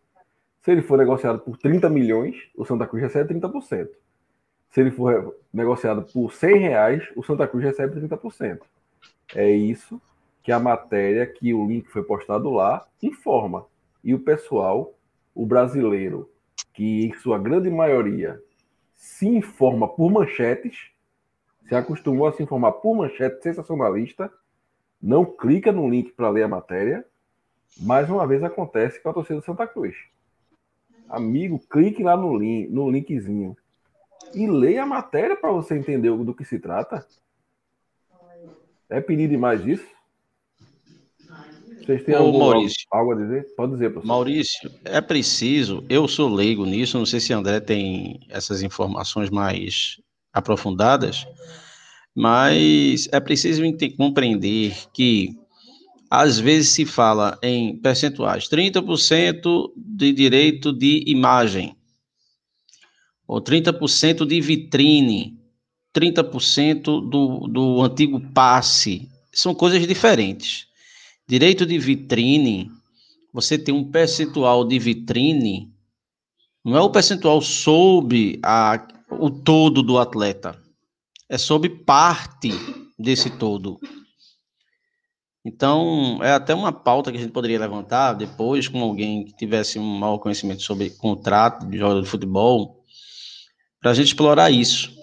Se 0.63 0.73
ele 0.73 0.83
for 0.83 0.99
negociado 0.99 1.39
por 1.39 1.57
30 1.57 1.89
milhões, 1.89 2.37
o 2.55 2.65
Santa 2.65 2.87
Cruz 2.87 3.03
recebe 3.03 3.35
30%. 3.35 3.89
Se 4.71 4.81
ele 4.81 4.91
for 4.91 5.35
negociado 5.53 6.03
por 6.03 6.33
100 6.33 6.59
reais, 6.59 7.09
o 7.17 7.23
Santa 7.23 7.49
Cruz 7.49 7.65
recebe 7.65 7.99
30%. 7.99 8.61
É 9.35 9.51
isso 9.51 10.01
que 10.43 10.53
a 10.53 10.61
matéria, 10.61 11.27
que 11.27 11.53
o 11.53 11.67
link 11.67 11.89
foi 11.89 12.03
postado 12.05 12.51
lá, 12.51 12.87
informa. 13.03 13.67
E 14.03 14.15
o 14.15 14.21
pessoal, 14.21 14.95
o 15.35 15.45
brasileiro, 15.45 16.31
que 16.73 17.05
em 17.05 17.13
sua 17.15 17.39
grande 17.39 17.69
maioria 17.69 18.41
se 18.95 19.27
informa 19.27 19.89
por 19.89 20.11
manchetes, 20.11 20.91
se 21.69 21.75
acostumou 21.75 22.27
a 22.27 22.33
se 22.33 22.43
informar 22.43 22.73
por 22.73 22.95
manchete 22.95 23.43
sensacionalista, 23.43 24.33
não 25.03 25.25
clica 25.25 25.73
no 25.73 25.89
link 25.89 26.13
para 26.13 26.31
ler 26.31 26.45
a 26.45 26.49
matéria, 26.49 27.05
mais 27.79 28.09
uma 28.09 28.27
vez 28.27 28.43
acontece 28.43 29.03
com 29.03 29.11
a 29.11 29.13
torcida 29.13 29.41
do 29.41 29.45
Santa 29.45 29.67
Cruz. 29.67 29.97
Amigo, 31.09 31.59
clique 31.69 32.03
lá 32.03 32.17
no 32.17 32.37
link, 32.37 32.69
no 32.71 32.91
linkzinho 32.91 33.57
e 34.35 34.47
leia 34.47 34.83
a 34.83 34.87
matéria 34.87 35.37
para 35.37 35.53
você 35.53 35.77
entender 35.77 36.11
do 36.17 36.35
que 36.35 36.45
se 36.45 36.59
trata. 36.59 37.07
É 38.89 39.01
pedir 39.01 39.29
demais 39.29 39.67
isso? 39.67 39.85
Vocês 41.87 42.03
têm 42.05 42.17
algum, 42.17 42.39
Maurício, 42.39 42.87
algo 42.91 43.13
a 43.13 43.15
dizer? 43.15 43.47
Pode 43.57 43.73
dizer, 43.73 43.91
professor. 43.91 44.09
Maurício, 44.09 44.71
é 44.85 45.01
preciso, 45.01 45.85
eu 45.89 46.09
sou 46.09 46.29
leigo 46.29 46.67
nisso, 46.67 46.99
não 46.99 47.07
sei 47.07 47.21
se 47.21 47.33
André 47.33 47.61
tem 47.61 48.21
essas 48.29 48.63
informações 48.63 49.31
mais 49.31 50.01
aprofundadas, 50.33 51.25
mas 52.15 53.09
é 53.13 53.21
preciso 53.21 53.63
compreender 53.97 54.75
que 54.93 55.37
às 56.11 56.39
vezes 56.39 56.71
se 56.71 56.85
fala 56.85 57.39
em 57.43 57.77
percentuais, 57.77 58.49
30% 58.49 59.73
de 59.77 60.13
direito 60.13 60.73
de 60.73 61.05
imagem, 61.07 61.77
ou 63.29 63.41
30% 63.41 64.27
de 64.27 64.41
vitrine, 64.41 65.36
30% 65.97 66.83
do, 67.09 67.49
do 67.49 67.83
antigo 67.83 68.21
passe, 68.35 69.09
são 69.33 69.55
coisas 69.55 69.87
diferentes. 69.87 70.67
Direito 71.27 71.65
de 71.65 71.79
vitrine, 71.79 72.71
você 73.33 73.57
tem 73.59 73.75
um 73.75 73.91
percentual 73.91 74.63
de 74.63 74.79
vitrine, 74.79 75.73
não 76.63 76.77
é 76.77 76.81
o 76.81 76.91
percentual 76.91 77.41
sobre 77.41 78.39
a, 78.43 78.87
o 79.11 79.31
todo 79.31 79.83
do 79.83 79.99
atleta, 79.99 80.61
é 81.29 81.39
sobre 81.39 81.71
parte 81.71 82.51
desse 82.99 83.31
todo. 83.31 83.81
Então, 85.45 86.19
é 86.23 86.33
até 86.33 86.55
uma 86.55 86.73
pauta 86.73 87.11
que 87.11 87.17
a 87.17 87.21
gente 87.21 87.33
poderia 87.33 87.61
levantar 87.61 88.15
depois 88.15 88.69
com 88.69 88.83
alguém 88.83 89.25
que 89.25 89.37
tivesse 89.37 89.79
um 89.79 89.99
maior 89.99 90.19
conhecimento 90.19 90.63
sobre 90.63 90.91
contrato 90.91 91.67
de 91.67 91.79
jogador 91.79 92.03
de 92.03 92.09
futebol, 92.09 92.85
para 93.81 93.93
a 93.93 93.95
gente 93.95 94.09
explorar 94.09 94.51
isso. 94.51 94.96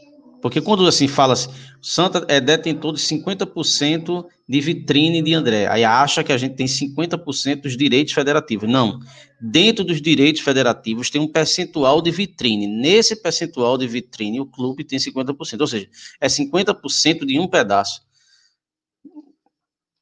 Porque 0.43 0.59
quando 0.59 0.85
assim 0.85 1.07
fala-se, 1.07 1.47
Santa 1.81 2.25
é 2.27 2.41
detentor 2.41 2.91
de 2.91 2.99
50% 2.99 4.25
de 4.47 4.59
vitrine 4.59 5.21
de 5.21 5.33
André, 5.33 5.67
aí 5.67 5.85
acha 5.85 6.21
que 6.21 6.33
a 6.33 6.37
gente 6.37 6.55
tem 6.55 6.65
50% 6.65 7.61
dos 7.61 7.77
direitos 7.77 8.13
federativos. 8.13 8.69
Não. 8.69 8.99
Dentro 9.39 9.85
dos 9.85 10.01
direitos 10.01 10.41
federativos 10.41 11.09
tem 11.09 11.21
um 11.21 11.29
percentual 11.29 12.01
de 12.01 12.11
vitrine. 12.11 12.67
Nesse 12.67 13.15
percentual 13.15 13.77
de 13.77 13.87
vitrine, 13.87 14.41
o 14.41 14.45
clube 14.45 14.83
tem 14.83 14.99
50%. 14.99 15.61
Ou 15.61 15.67
seja, 15.67 15.87
é 16.19 16.27
50% 16.27 17.25
de 17.25 17.39
um 17.39 17.47
pedaço. 17.47 18.01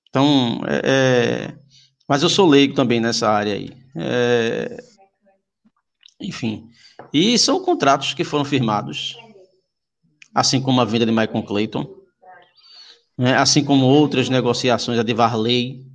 Então, 0.09 0.59
é, 0.67 0.81
é... 0.83 1.55
mas 2.09 2.23
eu 2.23 2.29
sou 2.29 2.49
leigo 2.49 2.73
também 2.73 2.99
nessa 2.99 3.29
área 3.29 3.53
aí. 3.53 3.69
É... 3.95 4.83
Enfim. 6.19 6.67
E 7.13 7.37
são 7.37 7.63
contratos 7.63 8.15
que 8.15 8.23
foram 8.23 8.43
firmados 8.43 9.15
assim 10.33 10.61
como 10.61 10.81
a 10.81 10.85
venda 10.85 11.05
de 11.05 11.11
Michael 11.11 11.43
Clayton, 11.43 12.01
né, 13.17 13.35
assim 13.35 13.63
como 13.63 13.85
outras 13.85 14.29
negociações, 14.29 14.97
a 14.99 15.03
de 15.03 15.13
Varley, 15.13 15.85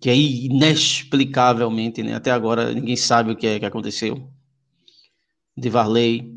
que 0.00 0.10
é 0.10 0.16
inexplicavelmente, 0.16 2.02
né, 2.02 2.14
até 2.14 2.30
agora 2.30 2.72
ninguém 2.72 2.96
sabe 2.96 3.32
o 3.32 3.36
que 3.36 3.46
é 3.46 3.58
que 3.58 3.66
aconteceu, 3.66 4.28
de 5.56 5.70
Varley. 5.70 6.32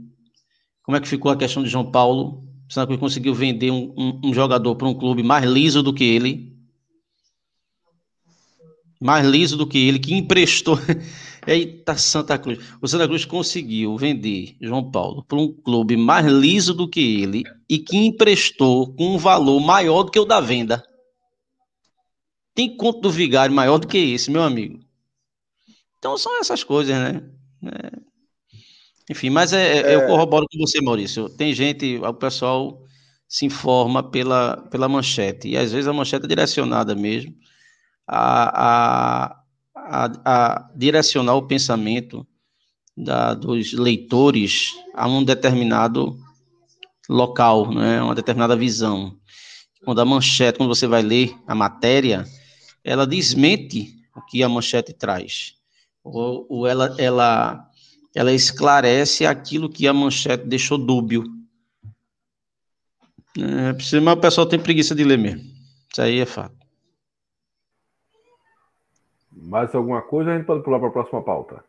Como 0.83 0.95
é 0.95 1.01
que 1.01 1.07
ficou 1.07 1.31
a 1.31 1.37
questão 1.37 1.63
de 1.63 1.69
João 1.69 1.91
Paulo? 1.91 2.43
Será 2.69 2.85
que 2.85 2.97
conseguiu 2.97 3.33
vender 3.33 3.71
um, 3.71 3.93
um, 3.97 4.21
um 4.25 4.33
jogador 4.33 4.75
para 4.75 4.87
um 4.87 4.93
clube 4.93 5.23
mais 5.23 5.43
liso 5.45 5.81
do 5.81 5.93
que 5.93 6.03
ele? 6.03 6.55
Mais 8.99 9.25
liso 9.25 9.57
do 9.57 9.67
que 9.67 9.77
ele, 9.77 9.99
que 9.99 10.13
emprestou 10.13 10.77
Eita 11.47 11.97
Santa 11.97 12.37
Cruz. 12.37 12.59
O 12.81 12.87
Santa 12.87 13.07
Cruz 13.07 13.23
conseguiu 13.23 13.97
vender 13.97 14.57
João 14.59 14.91
Paulo 14.91 15.23
para 15.23 15.37
um 15.37 15.51
clube 15.51 15.95
mais 15.95 16.25
liso 16.25 16.73
do 16.73 16.89
que 16.89 17.21
ele 17.21 17.43
e 17.69 17.79
que 17.79 17.95
emprestou 17.95 18.93
com 18.93 19.15
um 19.15 19.17
valor 19.17 19.59
maior 19.61 20.03
do 20.03 20.11
que 20.11 20.19
o 20.19 20.25
da 20.25 20.41
venda. 20.41 20.83
Tem 22.53 22.75
conto 22.75 23.01
do 23.01 23.09
Vigário 23.09 23.55
maior 23.55 23.77
do 23.77 23.87
que 23.87 23.97
esse, 23.97 24.29
meu 24.29 24.43
amigo. 24.43 24.79
Então 25.97 26.17
são 26.17 26.39
essas 26.39 26.63
coisas, 26.63 26.95
né? 26.95 27.23
É... 27.65 28.07
Enfim, 29.09 29.29
mas 29.29 29.53
é, 29.53 29.77
é... 29.79 29.95
eu 29.95 30.05
corroboro 30.05 30.45
com 30.51 30.59
você, 30.59 30.81
Maurício. 30.81 31.29
Tem 31.29 31.53
gente, 31.53 31.97
o 31.97 32.13
pessoal 32.13 32.83
se 33.27 33.45
informa 33.45 34.03
pela, 34.03 34.57
pela 34.69 34.89
manchete, 34.89 35.49
e 35.49 35.57
às 35.57 35.71
vezes 35.71 35.87
a 35.87 35.93
manchete 35.93 36.25
é 36.25 36.27
direcionada 36.27 36.95
mesmo 36.95 37.35
a, 38.07 39.27
a 39.27 39.43
a, 39.89 40.11
a 40.25 40.71
direcionar 40.75 41.35
o 41.35 41.47
pensamento 41.47 42.25
da, 42.95 43.33
dos 43.33 43.73
leitores 43.73 44.73
a 44.93 45.07
um 45.07 45.23
determinado 45.23 46.17
local, 47.09 47.71
né, 47.73 48.01
uma 48.01 48.15
determinada 48.15 48.55
visão. 48.55 49.15
Quando 49.85 50.01
a 50.01 50.05
manchete, 50.05 50.57
quando 50.57 50.73
você 50.73 50.87
vai 50.87 51.01
ler 51.01 51.35
a 51.47 51.55
matéria, 51.55 52.25
ela 52.83 53.05
desmente 53.07 53.95
o 54.15 54.21
que 54.21 54.43
a 54.43 54.49
manchete 54.49 54.93
traz, 54.93 55.53
ou, 56.03 56.45
ou 56.49 56.67
ela, 56.67 56.95
ela, 56.97 57.69
ela 58.15 58.33
esclarece 58.33 59.25
aquilo 59.25 59.69
que 59.69 59.87
a 59.87 59.93
manchete 59.93 60.45
deixou 60.45 60.77
dúbio. 60.77 61.23
É, 63.37 63.99
mas 64.01 64.17
o 64.17 64.17
pessoal 64.17 64.47
tem 64.47 64.59
preguiça 64.59 64.95
de 64.95 65.03
ler 65.03 65.17
mesmo. 65.17 65.43
Isso 65.91 66.01
aí 66.01 66.19
é 66.19 66.25
fato. 66.25 66.66
Mais 69.43 69.73
alguma 69.73 70.01
coisa, 70.01 70.31
a 70.31 70.37
gente 70.37 70.45
pode 70.45 70.63
pular 70.63 70.79
para 70.79 70.89
a 70.89 70.91
próxima 70.91 71.21
pauta. 71.21 71.63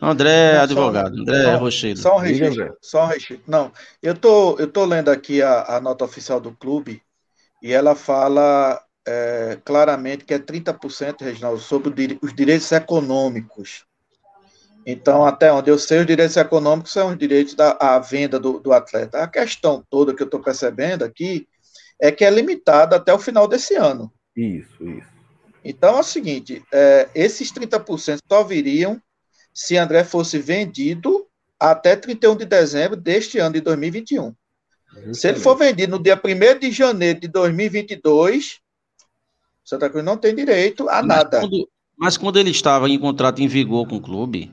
André, 0.00 0.54
não, 0.54 0.62
advogado, 0.62 1.16
só, 1.16 1.22
André 1.22 1.54
Rochedo. 1.54 2.00
Só 2.00 2.16
um 2.16 2.18
registro, 2.18 2.76
só 2.80 3.04
um 3.04 3.06
registro. 3.06 3.40
Não, 3.46 3.72
eu 4.02 4.16
tô, 4.16 4.56
eu 4.58 4.66
tô 4.66 4.84
lendo 4.84 5.10
aqui 5.10 5.42
a, 5.42 5.76
a 5.76 5.80
nota 5.80 6.04
oficial 6.04 6.40
do 6.40 6.52
clube 6.52 7.02
e 7.62 7.72
ela 7.72 7.94
fala 7.94 8.82
é, 9.06 9.58
claramente 9.64 10.24
que 10.24 10.34
é 10.34 10.38
30%, 10.38 11.22
Reginaldo, 11.22 11.60
sobre 11.60 12.18
os 12.20 12.34
direitos 12.34 12.70
econômicos. 12.72 13.84
Então, 14.84 15.24
até 15.24 15.52
onde 15.52 15.70
eu 15.70 15.78
sei, 15.78 16.00
os 16.00 16.06
direitos 16.06 16.36
econômicos 16.36 16.92
são 16.92 17.10
os 17.10 17.18
direitos 17.18 17.54
da 17.54 17.76
a 17.80 17.98
venda 18.00 18.38
do, 18.38 18.58
do 18.58 18.72
atleta. 18.72 19.22
A 19.22 19.28
questão 19.28 19.84
toda 19.88 20.14
que 20.14 20.22
eu 20.22 20.26
estou 20.26 20.40
percebendo 20.40 21.04
aqui 21.04 21.46
é 22.00 22.10
que 22.10 22.24
é 22.24 22.30
limitada 22.30 22.96
até 22.96 23.14
o 23.14 23.18
final 23.18 23.46
desse 23.46 23.76
ano. 23.76 24.12
Isso, 24.36 24.82
isso. 24.88 25.11
Então 25.64 25.96
é 25.96 26.00
o 26.00 26.04
seguinte: 26.04 26.62
é, 26.72 27.08
esses 27.14 27.52
30% 27.52 28.18
só 28.28 28.44
viriam 28.44 29.00
se 29.54 29.76
André 29.76 30.04
fosse 30.04 30.38
vendido 30.38 31.26
até 31.58 31.94
31 31.94 32.36
de 32.36 32.44
dezembro 32.44 32.96
deste 32.96 33.38
ano 33.38 33.54
de 33.54 33.60
2021. 33.60 34.34
Justamente. 34.88 35.16
Se 35.16 35.28
ele 35.28 35.40
for 35.40 35.56
vendido 35.56 35.96
no 35.96 36.02
dia 36.02 36.20
1 36.22 36.58
de 36.58 36.70
janeiro 36.70 37.20
de 37.20 37.28
2022, 37.28 38.60
Santa 39.64 39.88
Cruz 39.88 40.04
não 40.04 40.16
tem 40.16 40.34
direito 40.34 40.88
a 40.88 41.02
mas 41.02 41.06
nada. 41.06 41.40
Quando, 41.40 41.68
mas 41.96 42.16
quando 42.16 42.38
ele 42.38 42.50
estava 42.50 42.88
em 42.88 42.98
contrato 42.98 43.40
em 43.40 43.48
vigor 43.48 43.86
com 43.88 43.96
o 43.96 44.02
clube, 44.02 44.52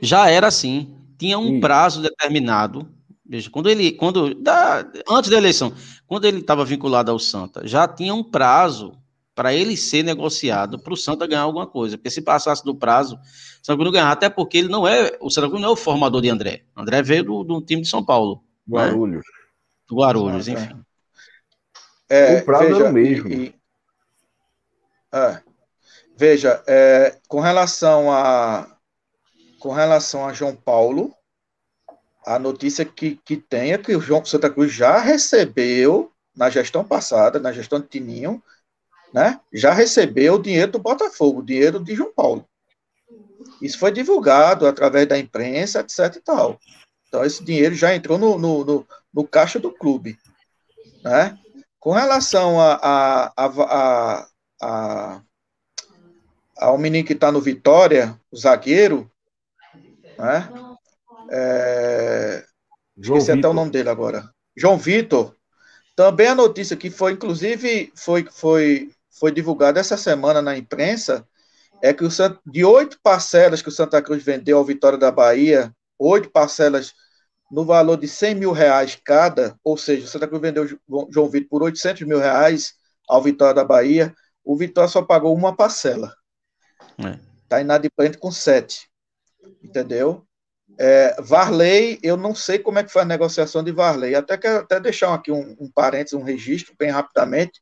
já 0.00 0.28
era 0.28 0.46
assim. 0.46 0.96
Tinha 1.18 1.38
um 1.38 1.48
Sim. 1.48 1.60
prazo 1.60 2.00
determinado. 2.00 2.88
Veja, 3.24 3.50
quando 3.50 3.68
ele, 3.68 3.92
quando 3.92 4.34
da, 4.34 4.84
antes 5.08 5.30
da 5.30 5.36
eleição, 5.36 5.72
quando 6.06 6.24
ele 6.24 6.38
estava 6.38 6.64
vinculado 6.64 7.10
ao 7.10 7.18
Santa, 7.18 7.66
já 7.68 7.86
tinha 7.86 8.14
um 8.14 8.24
prazo 8.24 8.92
para 9.34 9.54
ele 9.54 9.76
ser 9.76 10.02
negociado 10.02 10.78
para 10.78 10.92
o 10.92 10.96
Santa 10.96 11.26
ganhar 11.26 11.42
alguma 11.42 11.66
coisa. 11.66 11.96
Porque 11.96 12.10
se 12.10 12.20
passasse 12.20 12.64
do 12.64 12.74
prazo, 12.74 13.16
o 13.16 13.66
Santa 13.66 13.76
Cruz 13.76 13.84
não 13.86 13.92
ganhar, 13.92 14.10
até 14.10 14.28
porque 14.28 14.58
ele 14.58 14.68
não 14.68 14.86
é, 14.86 15.16
o 15.20 15.30
Santa 15.30 15.48
Cruz 15.48 15.60
não 15.62 15.70
é 15.70 15.72
o 15.72 15.76
formador 15.76 16.20
de 16.20 16.28
André. 16.28 16.64
André 16.76 17.02
veio 17.02 17.24
do, 17.24 17.44
do 17.44 17.62
time 17.62 17.82
de 17.82 17.88
São 17.88 18.04
Paulo. 18.04 18.42
Né? 18.66 18.76
Guarulhos. 18.76 19.24
Né? 19.26 19.32
Do 19.88 19.96
Guarulhos, 19.96 20.48
é. 20.48 20.52
enfim. 20.52 20.84
É, 22.08 22.38
o 22.38 22.44
prazo 22.44 22.66
veja, 22.66 22.84
é 22.84 22.88
o 22.88 22.92
mesmo. 22.92 23.28
E, 23.28 23.54
é, 25.12 25.40
veja, 26.16 26.62
é, 26.66 27.18
com 27.28 27.40
relação 27.40 28.12
a 28.12 28.76
com 29.60 29.72
relação 29.72 30.26
a 30.26 30.32
João 30.32 30.56
Paulo, 30.56 31.14
a 32.26 32.38
notícia 32.38 32.84
que, 32.84 33.20
que 33.24 33.36
tem 33.36 33.72
é 33.72 33.78
que 33.78 33.94
o 33.94 34.00
João 34.00 34.24
Santa 34.24 34.48
Cruz 34.48 34.72
já 34.72 34.98
recebeu 34.98 36.10
na 36.34 36.48
gestão 36.48 36.82
passada, 36.82 37.38
na 37.38 37.52
gestão 37.52 37.78
de 37.78 37.86
Tininho, 37.86 38.42
né, 39.12 39.40
já 39.52 39.72
recebeu 39.72 40.34
o 40.34 40.42
dinheiro 40.42 40.72
do 40.72 40.78
Botafogo, 40.78 41.40
o 41.40 41.44
dinheiro 41.44 41.82
de 41.82 41.94
João 41.94 42.12
Paulo. 42.12 42.44
Isso 43.60 43.78
foi 43.78 43.92
divulgado 43.92 44.66
através 44.66 45.06
da 45.06 45.18
imprensa, 45.18 45.80
etc 45.80 46.16
e 46.16 46.20
tal. 46.20 46.58
Então, 47.08 47.24
esse 47.24 47.42
dinheiro 47.44 47.74
já 47.74 47.94
entrou 47.94 48.16
no, 48.16 48.38
no, 48.38 48.64
no, 48.64 48.86
no 49.12 49.26
caixa 49.26 49.58
do 49.58 49.72
clube. 49.72 50.16
Né? 51.02 51.36
Com 51.78 51.92
relação 51.92 52.60
a, 52.60 52.74
a, 52.74 53.32
a, 53.36 54.28
a, 54.62 55.22
ao 56.56 56.78
menino 56.78 57.06
que 57.06 57.14
está 57.14 57.32
no 57.32 57.40
Vitória, 57.40 58.18
o 58.30 58.36
zagueiro, 58.36 59.10
né? 60.18 60.48
É, 61.32 62.44
esqueci 62.96 63.26
Vitor. 63.26 63.38
até 63.38 63.48
o 63.48 63.54
nome 63.54 63.70
dele 63.70 63.88
agora. 63.88 64.30
João 64.56 64.76
Vitor. 64.76 65.34
Também 65.96 66.28
a 66.28 66.34
notícia 66.34 66.76
que 66.76 66.90
foi, 66.90 67.12
inclusive, 67.12 67.92
foi, 67.94 68.26
foi 68.30 68.90
foi 69.20 69.30
divulgado 69.30 69.78
essa 69.78 69.98
semana 69.98 70.40
na 70.40 70.56
imprensa 70.56 71.28
é 71.82 71.92
que 71.92 72.02
o 72.02 72.08
de 72.46 72.64
oito 72.64 72.98
parcelas 73.02 73.60
que 73.60 73.68
o 73.68 73.72
Santa 73.72 74.00
Cruz 74.00 74.24
vendeu 74.24 74.56
ao 74.56 74.64
Vitória 74.64 74.98
da 74.98 75.10
Bahia, 75.10 75.70
oito 75.98 76.30
parcelas 76.30 76.94
no 77.52 77.64
valor 77.64 77.98
de 77.98 78.08
100 78.08 78.34
mil 78.34 78.52
reais 78.52 78.98
cada, 79.04 79.54
ou 79.62 79.76
seja, 79.76 80.04
o 80.04 80.08
Santa 80.08 80.26
Cruz 80.26 80.40
vendeu 80.40 80.66
João 81.10 81.28
Vitor 81.28 81.48
por 81.50 81.62
800 81.62 82.02
mil 82.02 82.18
reais 82.18 82.74
ao 83.06 83.22
Vitória 83.22 83.54
da 83.54 83.64
Bahia, 83.64 84.14
o 84.42 84.56
Vitória 84.56 84.88
só 84.88 85.02
pagou 85.02 85.34
uma 85.34 85.54
parcela. 85.54 86.14
Está 86.98 87.08
é. 87.10 87.20
Tá 87.48 87.60
inadimplente 87.60 88.16
com 88.16 88.30
sete. 88.30 88.88
Entendeu? 89.62 90.24
É, 90.78 91.20
Varley, 91.20 91.98
eu 92.02 92.16
não 92.16 92.34
sei 92.34 92.58
como 92.58 92.78
é 92.78 92.84
que 92.84 92.92
foi 92.92 93.02
a 93.02 93.06
negociação 93.06 93.62
de 93.62 93.72
Varley. 93.72 94.14
Até 94.14 94.38
quero 94.38 94.60
até 94.60 94.80
deixar 94.80 95.12
aqui 95.12 95.30
um, 95.30 95.56
um 95.58 95.70
parênteses, 95.70 96.14
um 96.14 96.22
registro, 96.22 96.74
bem 96.78 96.90
rapidamente 96.90 97.60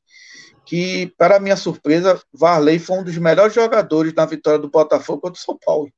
que, 0.69 1.07
para 1.17 1.41
minha 1.41 1.57
surpresa, 1.57 2.21
Varley 2.31 2.79
foi 2.79 2.99
um 2.99 3.03
dos 3.03 3.17
melhores 3.17 3.55
jogadores 3.55 4.13
na 4.13 4.27
vitória 4.27 4.59
do 4.59 4.69
Botafogo 4.69 5.23
contra 5.23 5.41
o 5.41 5.43
São 5.43 5.59
Paulo. 5.65 5.91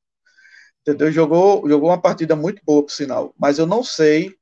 Entendeu? 0.79 1.11
Jogou, 1.11 1.67
jogou 1.67 1.89
uma 1.89 2.01
partida 2.01 2.37
muito 2.37 2.61
boa, 2.65 2.81
por 2.81 2.91
sinal. 2.91 3.35
Mas 3.37 3.59
eu 3.59 3.65
não 3.65 3.83
sei 3.83 4.33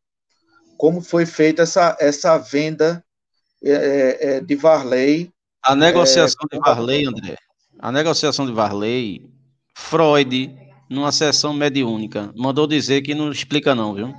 como 0.78 1.02
foi 1.02 1.26
feita 1.26 1.64
essa, 1.64 1.98
essa 2.00 2.38
venda 2.38 3.04
é, 3.64 3.72
é, 3.72 4.18
é 4.36 4.40
de 4.40 4.56
Varley. 4.56 5.34
A 5.64 5.76
negociação 5.76 6.46
é, 6.52 6.56
de 6.56 6.62
Varley, 6.62 7.08
André. 7.08 7.36
A 7.80 7.92
negociação 7.92 8.46
de 8.46 8.52
Varley, 8.52 9.28
Freud, 9.74 10.56
numa 10.88 11.12
sessão 11.12 11.54
mediúnica, 11.56 12.32
mandou 12.36 12.68
dizer 12.68 13.02
que 13.02 13.16
não 13.16 13.32
explica, 13.32 13.74
não, 13.74 13.96
viu? 13.96 14.14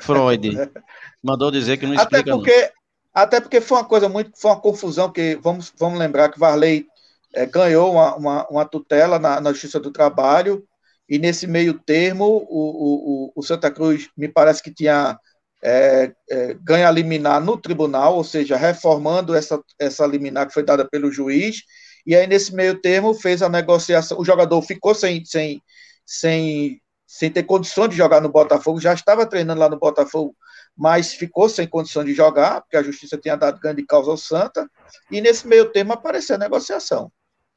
Freud. 0.00 0.48
Mandou 1.20 1.50
dizer 1.50 1.76
que 1.78 1.84
não 1.84 1.94
explica, 1.94 2.20
Até 2.20 2.30
porque, 2.30 2.62
não. 2.62 2.77
Até 3.22 3.40
porque 3.40 3.60
foi 3.60 3.78
uma 3.78 3.84
coisa 3.84 4.08
muito, 4.08 4.30
foi 4.36 4.50
uma 4.52 4.60
confusão, 4.60 5.10
que 5.10 5.36
vamos, 5.42 5.72
vamos 5.76 5.98
lembrar 5.98 6.28
que 6.30 6.38
Varley 6.38 6.86
é, 7.34 7.44
ganhou 7.46 7.92
uma, 7.92 8.14
uma, 8.14 8.48
uma 8.48 8.64
tutela 8.64 9.18
na, 9.18 9.40
na, 9.40 9.52
Justiça 9.52 9.80
do 9.80 9.90
Trabalho, 9.90 10.64
e 11.08 11.18
nesse 11.18 11.44
meio 11.46 11.74
termo, 11.74 12.24
o, 12.24 13.26
o, 13.26 13.32
o 13.34 13.42
Santa 13.42 13.72
Cruz 13.72 14.08
me 14.16 14.28
parece 14.28 14.62
que 14.62 14.72
tinha 14.72 15.18
é, 15.60 16.12
é, 16.30 16.54
ganho 16.62 16.86
a 16.86 16.92
liminar 16.92 17.40
no 17.40 17.56
tribunal, 17.56 18.14
ou 18.14 18.22
seja, 18.22 18.56
reformando 18.56 19.34
essa, 19.34 19.60
essa 19.80 20.06
liminar 20.06 20.46
que 20.46 20.54
foi 20.54 20.62
dada 20.62 20.88
pelo 20.88 21.10
juiz, 21.10 21.62
e 22.06 22.14
aí 22.14 22.26
nesse 22.26 22.54
meio 22.54 22.80
termo 22.80 23.14
fez 23.14 23.42
a 23.42 23.48
negociação, 23.48 24.20
o 24.20 24.24
jogador 24.24 24.62
ficou 24.62 24.94
sem, 24.94 25.24
sem, 25.24 25.60
sem, 26.06 26.80
sem 27.04 27.30
ter 27.32 27.42
condições 27.42 27.90
de 27.90 27.96
jogar 27.96 28.20
no 28.20 28.28
Botafogo, 28.28 28.80
já 28.80 28.94
estava 28.94 29.26
treinando 29.26 29.60
lá 29.60 29.68
no 29.68 29.78
Botafogo 29.78 30.36
mas 30.78 31.12
ficou 31.12 31.48
sem 31.48 31.66
condição 31.66 32.04
de 32.04 32.14
jogar, 32.14 32.60
porque 32.60 32.76
a 32.76 32.82
justiça 32.82 33.18
tinha 33.18 33.36
dado 33.36 33.58
grande 33.58 33.84
causa 33.84 34.12
ao 34.12 34.16
Santa, 34.16 34.70
e 35.10 35.20
nesse 35.20 35.44
meio 35.48 35.72
termo 35.72 35.92
apareceu 35.92 36.36
a 36.36 36.38
negociação, 36.38 37.10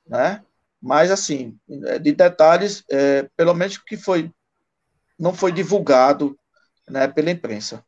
né? 0.08 0.44
Mas, 0.82 1.12
assim, 1.12 1.56
de 1.68 2.12
detalhes, 2.12 2.84
é, 2.90 3.30
pelo 3.38 3.54
menos 3.54 3.78
que 3.78 3.96
foi, 3.96 4.32
não 5.20 5.32
foi 5.32 5.52
divulgado 5.52 6.36
né, 6.90 7.08
pela 7.08 7.30
imprensa. 7.30 7.86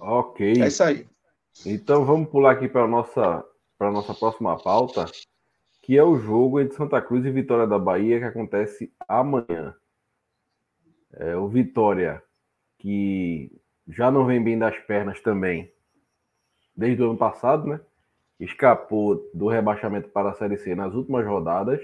Ok. 0.00 0.60
É 0.60 0.66
isso 0.66 0.82
aí. 0.82 1.06
Então 1.64 2.04
vamos 2.04 2.28
pular 2.28 2.50
aqui 2.50 2.68
para 2.68 2.82
a 2.82 2.88
nossa, 2.88 3.44
nossa 3.78 4.12
próxima 4.12 4.60
pauta, 4.60 5.06
que 5.80 5.96
é 5.96 6.02
o 6.02 6.18
jogo 6.18 6.60
entre 6.60 6.76
Santa 6.76 7.00
Cruz 7.00 7.24
e 7.24 7.30
Vitória 7.30 7.68
da 7.68 7.78
Bahia, 7.78 8.18
que 8.18 8.24
acontece 8.24 8.92
amanhã. 9.06 9.76
É, 11.16 11.36
o 11.36 11.48
Vitória, 11.48 12.22
que 12.78 13.50
já 13.88 14.10
não 14.10 14.24
vem 14.24 14.42
bem 14.42 14.58
das 14.58 14.76
pernas 14.80 15.20
também, 15.20 15.70
desde 16.76 17.02
o 17.02 17.10
ano 17.10 17.18
passado, 17.18 17.66
né? 17.66 17.80
Escapou 18.40 19.30
do 19.32 19.48
rebaixamento 19.48 20.08
para 20.08 20.30
a 20.30 20.34
Série 20.34 20.56
C 20.56 20.74
nas 20.74 20.92
últimas 20.92 21.24
rodadas 21.24 21.80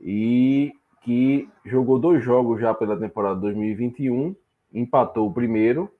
e 0.00 0.72
que 1.02 1.48
jogou 1.64 1.98
dois 1.98 2.22
jogos 2.22 2.60
já 2.60 2.74
pela 2.74 2.98
temporada 2.98 3.40
2021, 3.40 4.34
empatou 4.72 5.28
o 5.28 5.32
primeiro 5.32 5.90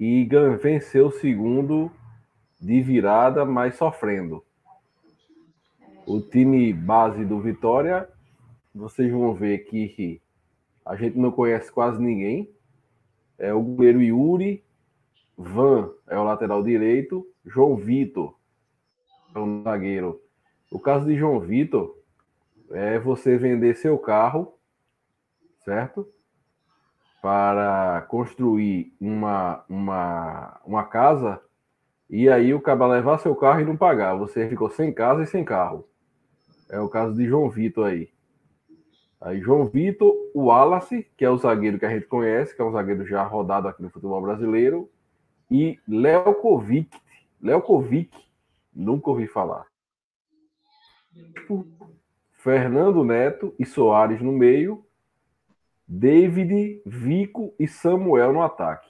e 0.00 0.26
venceu 0.60 1.08
o 1.08 1.12
segundo 1.12 1.90
de 2.60 2.80
virada, 2.80 3.44
mas 3.44 3.76
sofrendo. 3.76 4.42
O 6.06 6.20
time 6.20 6.72
base 6.72 7.24
do 7.24 7.40
Vitória, 7.40 8.08
vocês 8.74 9.12
vão 9.12 9.34
ver 9.34 9.58
que 9.66 10.20
a 10.88 10.96
gente 10.96 11.18
não 11.18 11.30
conhece 11.30 11.70
quase 11.70 12.02
ninguém. 12.02 12.50
É 13.38 13.52
o 13.52 13.62
goleiro 13.62 14.00
Yuri, 14.00 14.64
Van 15.36 15.92
é 16.08 16.18
o 16.18 16.24
lateral 16.24 16.62
direito, 16.62 17.24
João 17.44 17.76
Vitor 17.76 18.34
é 19.34 19.38
o 19.38 19.62
zagueiro. 19.62 20.20
O 20.72 20.80
caso 20.80 21.06
de 21.06 21.14
João 21.14 21.38
Vitor 21.38 21.94
é 22.70 22.98
você 22.98 23.36
vender 23.36 23.76
seu 23.76 23.98
carro, 23.98 24.54
certo? 25.62 26.08
Para 27.20 28.06
construir 28.08 28.94
uma, 28.98 29.64
uma, 29.68 30.60
uma 30.64 30.84
casa 30.84 31.40
e 32.08 32.30
aí 32.30 32.54
o 32.54 32.60
cara 32.60 32.86
levar 32.86 33.18
seu 33.18 33.36
carro 33.36 33.60
e 33.60 33.64
não 33.64 33.76
pagar. 33.76 34.14
Você 34.14 34.48
ficou 34.48 34.70
sem 34.70 34.92
casa 34.92 35.22
e 35.22 35.26
sem 35.26 35.44
carro. 35.44 35.86
É 36.70 36.80
o 36.80 36.88
caso 36.88 37.14
de 37.14 37.26
João 37.26 37.50
Vitor 37.50 37.86
aí. 37.86 38.10
Aí 39.20 39.40
João 39.40 39.66
Vitor, 39.66 40.14
o 40.32 40.44
Wallace, 40.44 41.06
que 41.16 41.24
é 41.24 41.30
o 41.30 41.36
zagueiro 41.36 41.78
que 41.78 41.86
a 41.86 41.90
gente 41.90 42.06
conhece, 42.06 42.54
que 42.54 42.62
é 42.62 42.64
um 42.64 42.72
zagueiro 42.72 43.04
já 43.04 43.22
rodado 43.24 43.66
aqui 43.66 43.82
no 43.82 43.90
futebol 43.90 44.22
brasileiro, 44.22 44.88
e 45.50 45.78
Lelkovic. 45.88 46.96
Lelkovic, 47.40 48.16
nunca 48.74 49.10
ouvi 49.10 49.26
falar. 49.26 49.66
Fernando 52.32 53.04
Neto 53.04 53.54
e 53.58 53.66
Soares 53.66 54.20
no 54.22 54.32
meio, 54.32 54.84
David, 55.86 56.80
Vico 56.86 57.54
e 57.58 57.66
Samuel 57.66 58.32
no 58.32 58.42
ataque. 58.42 58.88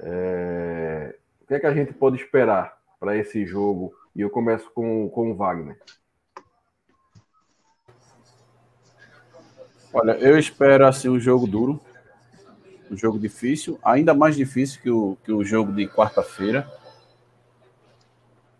É... 0.00 1.16
O 1.42 1.46
que 1.46 1.54
é 1.54 1.60
que 1.60 1.66
a 1.66 1.74
gente 1.74 1.92
pode 1.92 2.16
esperar 2.16 2.80
para 2.98 3.16
esse 3.16 3.44
jogo? 3.44 3.94
E 4.16 4.22
eu 4.22 4.30
começo 4.30 4.70
com, 4.72 5.10
com 5.10 5.30
o 5.30 5.34
Wagner. 5.34 5.78
Olha, 9.94 10.12
eu 10.18 10.36
espero 10.36 10.84
assim 10.88 11.08
um 11.08 11.20
jogo 11.20 11.46
duro, 11.46 11.80
um 12.90 12.96
jogo 12.96 13.16
difícil, 13.16 13.78
ainda 13.80 14.12
mais 14.12 14.34
difícil 14.34 14.82
que 14.82 14.90
o, 14.90 15.16
que 15.22 15.30
o 15.32 15.44
jogo 15.44 15.72
de 15.72 15.86
quarta-feira. 15.86 16.68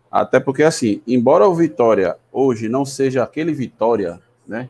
Até 0.09 0.39
porque, 0.39 0.63
assim, 0.63 1.01
embora 1.05 1.45
o 1.45 1.53
Vitória 1.53 2.15
hoje 2.31 2.69
não 2.69 2.85
seja 2.85 3.21
aquele 3.21 3.51
Vitória, 3.51 4.21
né, 4.47 4.69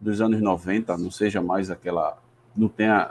dos 0.00 0.22
anos 0.22 0.40
90, 0.40 0.96
não 0.96 1.10
seja 1.10 1.42
mais 1.42 1.70
aquela. 1.70 2.16
Não 2.56 2.68
tenha. 2.68 3.10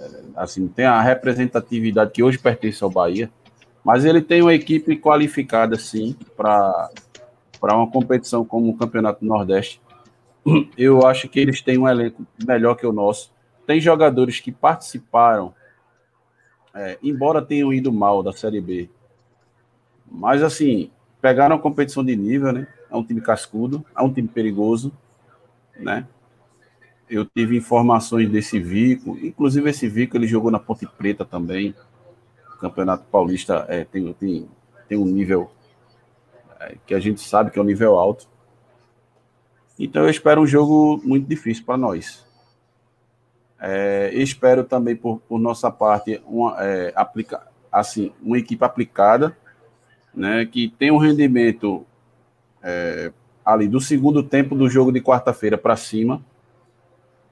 Eh, 0.00 0.22
assim, 0.34 0.66
tem 0.66 0.86
a 0.86 1.00
representatividade 1.00 2.10
que 2.10 2.20
hoje 2.20 2.36
pertence 2.36 2.82
ao 2.82 2.90
Bahia, 2.90 3.30
mas 3.84 4.04
ele 4.04 4.20
tem 4.20 4.42
uma 4.42 4.54
equipe 4.54 4.96
qualificada, 4.96 5.78
sim, 5.78 6.16
para 6.36 6.90
uma 7.62 7.88
competição 7.88 8.44
como 8.44 8.70
o 8.70 8.76
Campeonato 8.76 9.24
Nordeste 9.24 9.80
eu 10.76 11.06
acho 11.06 11.28
que 11.28 11.40
eles 11.40 11.60
têm 11.60 11.78
um 11.78 11.88
elenco 11.88 12.26
melhor 12.46 12.74
que 12.74 12.86
o 12.86 12.92
nosso. 12.92 13.32
Tem 13.66 13.80
jogadores 13.80 14.40
que 14.40 14.50
participaram, 14.50 15.54
é, 16.74 16.98
embora 17.02 17.42
tenham 17.42 17.72
ido 17.72 17.92
mal 17.92 18.22
da 18.22 18.32
Série 18.32 18.60
B, 18.60 18.88
mas 20.10 20.42
assim, 20.42 20.90
pegaram 21.20 21.56
a 21.56 21.58
competição 21.58 22.04
de 22.04 22.16
nível, 22.16 22.52
né? 22.52 22.66
É 22.90 22.96
um 22.96 23.04
time 23.04 23.20
cascudo, 23.20 23.84
é 23.96 24.02
um 24.02 24.12
time 24.12 24.26
perigoso, 24.26 24.92
né? 25.76 26.06
Eu 27.08 27.24
tive 27.24 27.56
informações 27.56 28.28
desse 28.28 28.58
Vico, 28.58 29.16
inclusive 29.18 29.68
esse 29.68 29.88
Vico 29.88 30.16
ele 30.16 30.26
jogou 30.26 30.50
na 30.50 30.58
Ponte 30.58 30.86
Preta 30.86 31.24
também. 31.24 31.74
O 32.54 32.58
Campeonato 32.58 33.04
Paulista 33.10 33.64
é, 33.68 33.84
tem, 33.84 34.12
tem, 34.14 34.48
tem 34.88 34.98
um 34.98 35.04
nível 35.04 35.50
é, 36.58 36.76
que 36.86 36.94
a 36.94 37.00
gente 37.00 37.20
sabe 37.20 37.50
que 37.50 37.58
é 37.58 37.62
um 37.62 37.64
nível 37.64 37.98
alto. 37.98 38.28
Então 39.82 40.02
eu 40.02 40.10
espero 40.10 40.42
um 40.42 40.46
jogo 40.46 41.00
muito 41.02 41.26
difícil 41.26 41.64
para 41.64 41.78
nós. 41.78 42.26
É, 43.58 44.10
espero 44.12 44.62
também 44.62 44.94
por, 44.94 45.20
por 45.20 45.40
nossa 45.40 45.70
parte 45.70 46.20
uma 46.26 46.54
é, 46.62 46.92
aplica, 46.94 47.46
assim 47.72 48.12
uma 48.20 48.38
equipe 48.38 48.62
aplicada, 48.62 49.34
né, 50.14 50.44
que 50.44 50.68
tem 50.78 50.90
um 50.90 50.98
rendimento 50.98 51.86
é, 52.62 53.10
ali 53.42 53.66
do 53.66 53.80
segundo 53.80 54.22
tempo 54.22 54.54
do 54.54 54.68
jogo 54.68 54.92
de 54.92 55.00
quarta-feira 55.00 55.56
para 55.56 55.76
cima. 55.76 56.22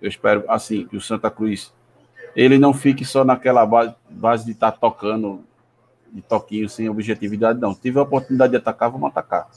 Eu 0.01 0.09
espero 0.09 0.45
assim 0.49 0.87
que 0.87 0.97
o 0.97 1.03
Santa 1.03 1.31
Cruz 1.31 1.71
ele 2.35 2.59
não 2.59 2.73
fique 2.73 3.05
só 3.05 3.25
naquela 3.27 3.67
base, 3.67 3.95
base 4.09 4.47
de 4.47 4.53
estar 4.53 4.73
tá 4.73 4.79
tocando 4.79 5.45
de 6.11 6.23
toquinho 6.23 6.67
sem 6.67 6.89
objetividade, 6.89 7.61
não. 7.61 7.75
Tive 7.75 7.99
a 7.99 8.03
oportunidade 8.03 8.53
de 8.53 8.57
atacar, 8.57 8.91
vamos 8.91 9.11
atacar. 9.11 9.51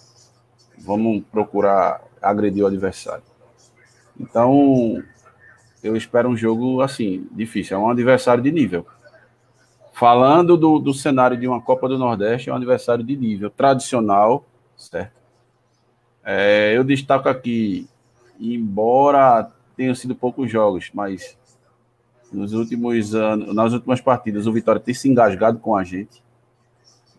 Vamos 0.84 1.24
procurar 1.32 2.02
agredir 2.22 2.64
o 2.64 2.68
adversário. 2.68 3.24
Então, 4.20 5.04
eu 5.84 5.96
espero 5.96 6.30
um 6.30 6.38
jogo 6.38 6.82
assim, 6.82 7.28
difícil. 7.32 7.78
É 7.78 7.80
um 7.80 7.90
adversário 7.90 8.44
de 8.44 8.52
nível. 8.52 8.86
Falando 9.94 10.58
do, 10.58 10.80
do 10.80 10.94
cenário 10.94 11.38
de 11.38 11.48
uma 11.48 11.62
Copa 11.62 11.88
do 11.88 11.98
Nordeste, 11.98 12.50
é 12.50 12.54
um 12.54 12.56
adversário 12.56 13.04
de 13.04 13.16
nível 13.16 13.50
tradicional, 13.50 14.46
certo? 14.76 15.20
É, 16.24 16.76
eu 16.76 16.84
destaco 16.84 17.28
aqui, 17.28 17.88
embora 18.40 19.52
tenham 19.76 19.96
sido 19.96 20.16
poucos 20.16 20.52
jogos, 20.52 20.92
mas 20.94 21.38
nos 22.32 22.54
últimos 22.54 23.14
anos, 23.14 23.54
nas 23.54 23.74
últimas 23.74 24.00
partidas, 24.00 24.48
o 24.48 24.54
Vitória 24.54 24.80
tem 24.80 24.94
se 24.94 25.10
engasgado 25.10 25.60
com 25.60 25.76
a 25.76 25.84
gente. 25.84 26.24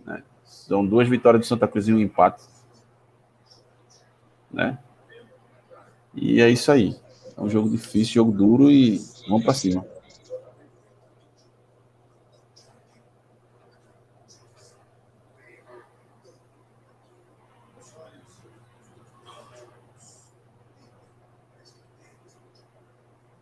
Né? 0.07 0.23
São 0.45 0.87
duas 0.87 1.09
vitórias 1.09 1.43
de 1.43 1.49
Santa 1.49 1.69
Cruz 1.69 1.89
e 1.89 1.93
um 1.93 1.99
empate. 1.99 2.43
Né? 4.53 4.79
E 6.15 6.41
é 6.41 6.51
isso 6.51 6.71
aí. 6.71 6.95
É 7.37 7.41
um 7.41 7.49
jogo 7.49 7.69
difícil, 7.71 8.15
jogo 8.15 8.33
duro 8.33 8.71
e 8.71 8.99
vamos 9.29 9.45
para 9.45 9.55
cima. 9.55 9.85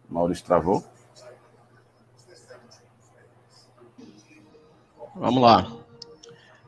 Maurício 0.09 0.45
travou. 0.45 0.85
Vamos 5.15 5.43
lá. 5.43 5.71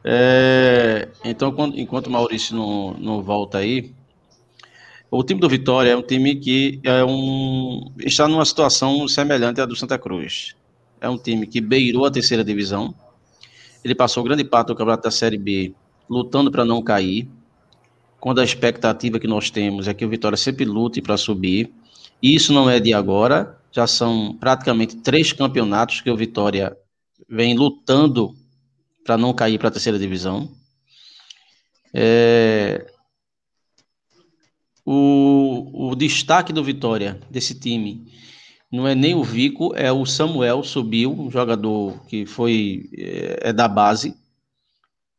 É, 0.05 1.09
então, 1.24 1.55
enquanto 1.74 2.09
o 2.09 2.10
Maurício 2.10 2.56
não, 2.56 2.93
não 2.94 3.23
volta 3.23 3.59
aí, 3.59 3.94
o 5.15 5.23
time 5.23 5.39
do 5.39 5.49
Vitória 5.49 5.91
é 5.91 5.97
um 5.97 6.03
time 6.03 6.37
que 6.37 6.81
é 6.83 7.05
um, 7.05 7.93
está 7.99 8.27
numa 8.27 8.47
situação 8.47 9.07
semelhante 9.07 9.61
à 9.61 9.67
do 9.67 9.77
Santa 9.77 9.99
Cruz. 9.99 10.57
É 11.03 11.07
um 11.07 11.19
time 11.19 11.47
que 11.47 11.61
beirou 11.61 12.07
a 12.07 12.11
terceira 12.11 12.43
divisão. 12.43 12.95
Ele 13.85 13.95
passou 13.95 14.25
grande 14.25 14.43
parte 14.43 14.69
do 14.69 14.75
campeonato 14.75 15.03
da 15.03 15.11
Série 15.11 15.37
B 15.37 15.75
lutando 16.09 16.51
para 16.51 16.65
não 16.65 16.83
cair. 16.83 17.29
Quando 18.19 18.41
a 18.41 18.45
expectativa 18.45 19.21
que 19.21 19.27
nós 19.27 19.51
temos 19.51 19.87
é 19.87 19.93
que 19.93 20.03
o 20.03 20.09
Vitória 20.09 20.39
sempre 20.39 20.65
lute 20.65 21.03
para 21.03 21.19
subir. 21.19 21.71
Isso 22.23 22.51
não 22.55 22.71
é 22.71 22.81
de 22.81 22.95
agora, 22.95 23.59
já 23.71 23.87
são 23.87 24.35
praticamente 24.41 24.97
três 24.97 25.31
campeonatos 25.31 26.01
que 26.01 26.11
o 26.11 26.17
Vitória 26.17 26.75
vem 27.29 27.55
lutando 27.55 28.35
para 29.05 29.19
não 29.19 29.35
cair 29.35 29.59
para 29.59 29.69
a 29.69 29.73
terceira 29.73 29.99
divisão. 29.99 30.51
É, 31.93 32.91
o, 34.85 35.91
o 35.91 35.95
destaque 35.95 36.53
do 36.53 36.65
Vitória, 36.65 37.21
desse 37.31 37.59
time, 37.59 38.07
não 38.71 38.89
é 38.89 38.95
nem 38.95 39.15
o 39.15 39.23
Vico, 39.23 39.75
é 39.77 39.93
o 39.93 40.07
Samuel, 40.07 40.63
subiu, 40.63 41.13
um 41.13 41.31
jogador 41.31 42.05
que 42.07 42.25
foi 42.25 42.89
é, 42.97 43.51
é 43.51 43.53
da 43.53 43.69
base 43.69 44.17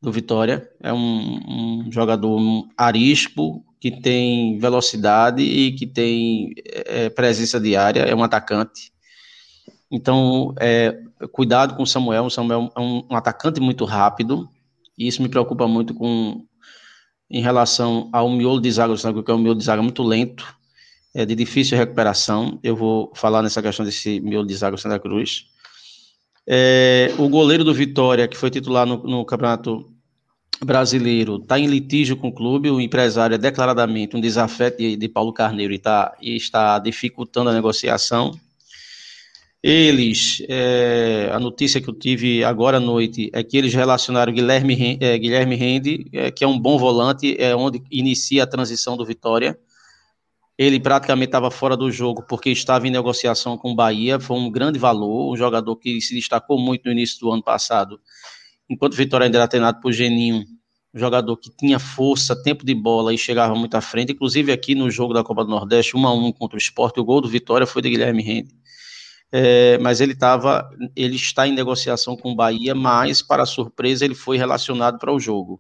do 0.02 0.12
Vitória. 0.12 0.70
É 0.82 0.92
um, 0.92 1.86
um, 1.86 1.92
jogador 1.92 2.68
arisco, 2.76 3.64
que 3.80 3.92
tem 3.92 4.58
velocidade 4.58 5.44
e 5.44 5.74
que 5.74 5.86
tem 5.86 6.54
é, 6.66 7.10
presença 7.10 7.60
diária, 7.60 8.02
é 8.02 8.16
um 8.16 8.24
atacante. 8.24 8.92
Então, 9.92 10.56
é, 10.60 10.98
cuidado 11.32 11.76
com 11.76 11.84
o 11.84 11.88
Samuel. 11.88 12.26
O 12.26 12.30
Samuel 12.30 12.72
é 12.76 12.80
um, 12.80 13.06
um 13.10 13.16
atacante 13.16 13.60
muito 13.60 13.86
rápido, 13.86 14.50
e 14.98 15.08
isso 15.08 15.22
me 15.22 15.30
preocupa 15.30 15.68
muito 15.68 15.94
com 15.94 16.44
em 17.34 17.42
relação 17.42 18.10
ao 18.14 18.30
miolo 18.30 18.62
de 18.62 18.72
zaga 18.72 18.94
do 18.94 18.98
Santa 18.98 19.14
Cruz, 19.14 19.26
que 19.26 19.32
é 19.32 19.34
um 19.34 19.40
miolo 19.40 19.58
de 19.58 19.66
zaga 19.66 19.82
muito 19.82 20.04
lento, 20.04 20.46
é 21.16 21.26
de 21.26 21.34
difícil 21.34 21.76
recuperação. 21.76 22.60
Eu 22.62 22.76
vou 22.76 23.12
falar 23.16 23.42
nessa 23.42 23.60
questão 23.60 23.84
desse 23.84 24.20
miolo 24.20 24.46
de 24.46 24.54
zaga 24.54 24.76
do 24.76 24.80
Santa 24.80 25.00
Cruz. 25.00 25.48
É, 26.46 27.12
o 27.18 27.28
goleiro 27.28 27.64
do 27.64 27.74
Vitória, 27.74 28.28
que 28.28 28.38
foi 28.38 28.52
titular 28.52 28.86
no, 28.86 28.98
no 28.98 29.26
Campeonato 29.26 29.92
Brasileiro, 30.64 31.38
está 31.38 31.58
em 31.58 31.66
litígio 31.66 32.16
com 32.18 32.28
o 32.28 32.32
clube. 32.32 32.70
O 32.70 32.80
empresário 32.80 33.34
é 33.34 33.38
declaradamente 33.40 34.16
um 34.16 34.22
desafeto 34.22 34.78
de, 34.78 34.96
de 34.96 35.10
Paulo 35.10 35.34
Carneiro 35.34 35.74
e, 35.74 35.80
tá, 35.80 36.16
e 36.22 36.36
está 36.36 36.78
dificultando 36.78 37.50
a 37.50 37.54
negociação. 37.54 38.32
Eles, 39.66 40.44
é, 40.50 41.30
a 41.32 41.40
notícia 41.40 41.80
que 41.80 41.90
eu 41.90 41.94
tive 41.94 42.44
agora 42.44 42.78
à 42.78 42.80
noite 42.82 43.30
é 43.32 43.42
que 43.42 43.58
eles 43.58 43.74
relacionaram 43.74 44.34
Guilherme, 44.34 44.98
é, 45.00 45.18
Guilherme 45.18 45.56
Rende, 45.56 46.06
é, 46.12 46.30
que 46.30 46.44
é 46.44 46.48
um 46.48 46.60
bom 46.60 46.78
volante, 46.78 47.34
é 47.40 47.56
onde 47.56 47.82
inicia 47.90 48.44
a 48.44 48.48
transição 48.48 48.98
do 48.98 49.06
Vitória. 49.06 49.58
Ele 50.58 50.82
praticamente 50.82 51.30
estava 51.30 51.50
fora 51.50 51.78
do 51.78 51.90
jogo 51.90 52.26
porque 52.28 52.50
estava 52.50 52.86
em 52.90 52.92
negociação 52.92 53.58
com 53.58 53.72
o 53.72 53.76
Bahia, 53.76 54.20
foi 54.20 54.38
um 54.38 54.52
grande 54.52 54.78
valor, 54.78 55.32
um 55.32 55.38
jogador 55.38 55.78
que 55.78 56.02
se 56.02 56.14
destacou 56.14 56.60
muito 56.60 56.84
no 56.86 56.92
início 56.92 57.18
do 57.22 57.32
ano 57.32 57.42
passado, 57.42 58.02
enquanto 58.70 58.94
o 58.94 58.98
Vitória 58.98 59.26
ainda 59.26 59.38
era 59.38 59.48
treinado 59.48 59.80
por 59.80 59.94
Geninho, 59.94 60.44
um 60.94 61.00
jogador 61.00 61.38
que 61.38 61.50
tinha 61.50 61.80
força, 61.80 62.36
tempo 62.44 62.66
de 62.66 62.76
bola 62.76 63.14
e 63.14 63.18
chegava 63.18 63.56
muito 63.56 63.76
à 63.76 63.82
frente, 63.82 64.12
inclusive 64.12 64.52
aqui 64.52 64.76
no 64.76 64.92
jogo 64.92 65.14
da 65.14 65.24
Copa 65.24 65.46
do 65.46 65.52
Nordeste, 65.52 65.96
1 65.96 66.06
a 66.06 66.14
1 66.14 66.34
contra 66.34 66.58
o 66.58 66.60
Sport, 66.60 66.98
o 66.98 67.06
gol 67.06 67.22
do 67.22 67.30
Vitória 67.30 67.66
foi 67.66 67.82
de 67.82 67.90
Guilherme 67.90 68.22
Rende 68.22 68.64
é, 69.36 69.80
mas 69.80 70.00
ele 70.00 70.14
estava, 70.14 70.70
ele 70.96 71.16
está 71.16 71.48
em 71.48 71.56
negociação 71.56 72.16
com 72.16 72.34
o 72.34 72.36
Bahia, 72.36 72.76
mas 72.76 73.24
para 73.24 73.48
surpresa 73.48 74.06
ele 74.06 74.14
foi 74.14 74.38
relacionado 74.38 75.00
para 75.00 75.12
o 75.12 75.20
jogo. 75.20 75.60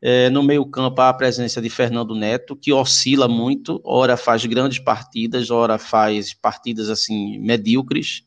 É, 0.00 0.30
no 0.30 0.42
meio 0.42 0.64
campo 0.64 0.98
há 1.02 1.10
a 1.10 1.14
presença 1.14 1.60
de 1.60 1.68
Fernando 1.68 2.14
Neto, 2.14 2.56
que 2.56 2.72
oscila 2.72 3.28
muito, 3.28 3.78
ora 3.84 4.16
faz 4.16 4.46
grandes 4.46 4.78
partidas, 4.78 5.50
ora 5.50 5.76
faz 5.76 6.32
partidas 6.32 6.88
assim 6.88 7.38
medíocres, 7.38 8.22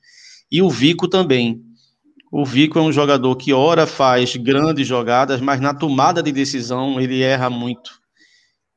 e 0.51 0.61
o 0.61 0.69
Vico 0.69 1.07
também. 1.07 1.63
O 2.31 2.45
Vico 2.45 2.77
é 2.77 2.81
um 2.83 2.91
jogador 2.91 3.35
que 3.37 3.51
ora 3.51 3.87
faz 3.87 4.35
grandes 4.35 4.87
jogadas, 4.87 5.41
mas 5.41 5.59
na 5.59 5.73
tomada 5.73 6.21
de 6.21 6.31
decisão 6.31 7.01
ele 7.01 7.23
erra 7.23 7.49
muito 7.49 8.04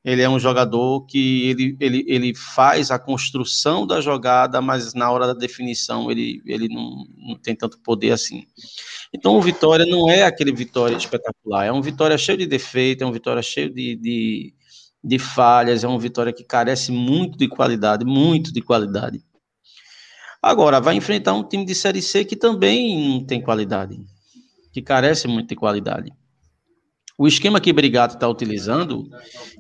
ele 0.05 0.23
é 0.23 0.29
um 0.29 0.39
jogador 0.39 1.05
que 1.07 1.49
ele, 1.49 1.77
ele, 1.81 2.05
ele 2.07 2.35
faz 2.35 2.91
a 2.91 2.99
construção 2.99 3.87
da 3.87 4.01
jogada, 4.01 4.61
mas 4.61 4.95
na 4.95 5.11
hora 5.11 5.27
da 5.27 5.35
definição 5.35 6.11
ele, 6.11 6.41
ele 6.47 6.69
não, 6.69 7.05
não 7.17 7.37
tem 7.37 7.55
tanto 7.55 7.79
poder 7.81 8.13
assim. 8.13 8.47
Então 9.13 9.37
o 9.37 9.43
Vitória 9.43 9.85
não 9.85 10.09
é 10.09 10.23
aquele 10.23 10.53
Vitória 10.53 10.97
espetacular, 10.97 11.67
é 11.67 11.73
um 11.73 11.83
Vitória 11.83 12.17
cheio 12.17 12.39
de 12.39 12.47
defeito, 12.47 13.03
é 13.03 13.07
um 13.07 13.13
Vitória 13.13 13.43
cheio 13.43 13.73
de, 13.73 13.97
de, 13.97 14.55
de 15.03 15.19
falhas, 15.19 15.83
é 15.83 15.89
um 15.89 15.99
Vitória 15.99 16.33
que 16.33 16.45
carece 16.45 16.93
muito 16.93 17.37
de 17.37 17.49
qualidade, 17.49 18.05
muito 18.05 18.53
de 18.53 18.63
qualidade. 18.63 19.23
Agora, 20.41 20.81
vai 20.81 20.95
enfrentar 20.95 21.35
um 21.35 21.43
time 21.43 21.65
de 21.65 21.75
Série 21.75 22.01
C 22.01 22.25
que 22.25 22.37
também 22.37 23.09
não 23.09 23.27
tem 23.27 23.43
qualidade, 23.43 23.99
que 24.73 24.81
carece 24.81 25.27
muito 25.27 25.49
de 25.49 25.57
qualidade. 25.57 26.13
O 27.21 27.27
esquema 27.27 27.61
que 27.61 27.73
Brigato 27.73 28.15
está 28.15 28.29
utilizando, 28.29 29.11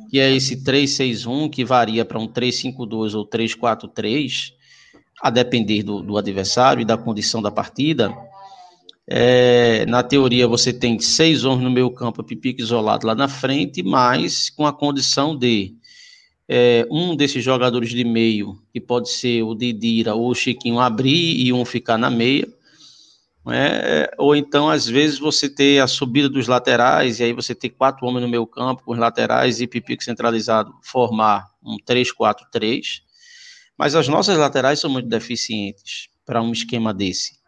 que 0.09 0.20
é 0.20 0.32
esse 0.32 0.62
3-6-1, 0.62 1.51
que 1.51 1.64
varia 1.64 2.05
para 2.05 2.20
um 2.20 2.28
3-5-2 2.28 3.14
ou 3.16 3.28
3-4-3, 3.28 4.52
a 5.20 5.28
depender 5.28 5.82
do, 5.82 6.01
do, 6.01 6.16
adversário 6.16 6.82
e 6.82 6.85
da 6.85 6.97
condição 6.97 7.43
da 7.43 7.51
partida. 7.51 8.16
É, 9.09 9.85
na 9.86 10.05
teoria, 10.05 10.47
você 10.47 10.72
tem 10.72 11.01
seis 11.01 11.44
homens 11.44 11.64
no 11.64 11.70
meio 11.70 11.90
campo, 11.90 12.22
pipique 12.22 12.62
isolado 12.62 13.09
lá 13.09 13.14
na 13.16 13.26
frente, 13.26 13.82
mas 13.82 14.48
com 14.51 14.64
a 14.64 14.72
condição 14.72 15.36
de 15.36 15.74
é, 16.48 16.86
um 16.89 17.16
desses 17.16 17.43
jogadores 17.43 17.90
de 17.90 18.05
meio, 18.05 18.56
que 18.72 18.80
pode 18.80 19.10
ser 19.10 19.43
o 19.43 19.56
Didira 19.56 20.14
ou 20.14 20.30
o 20.30 20.35
Chiquinho, 20.35 20.78
abrir 20.78 21.44
e 21.44 21.52
um 21.52 21.64
ficar 21.64 21.98
na 21.98 22.09
meia 22.09 22.47
É, 23.52 24.10
ou 24.18 24.34
então, 24.34 24.68
às 24.68 24.86
vezes, 24.86 25.18
você 25.18 25.48
ter 25.48 25.80
a 25.80 25.86
subida 25.86 26.28
dos 26.28 26.46
laterais, 26.46 27.20
e 27.20 27.24
aí 27.24 27.32
você 27.32 27.54
ter 27.54 27.70
quatro 27.70 28.06
homens 28.06 28.22
no 28.22 28.28
meio 28.28 28.46
campo, 28.46 28.82
com 28.84 28.92
os 28.92 28.98
laterais 28.98 29.60
e 29.60 29.66
Pipico 29.66 30.02
centralizado, 30.02 30.72
formar 30.82 31.46
um 31.62 31.76
3-4-3. 31.78 33.02
Mas 33.76 33.94
as 33.94 34.08
nossas 34.08 34.36
laterais 34.36 34.80
são 34.80 34.90
muito 34.90 35.08
deficientes 35.08 36.08
para 36.26 36.42
um 36.42 36.52
esquema 36.52 36.92
desse. 36.92 37.38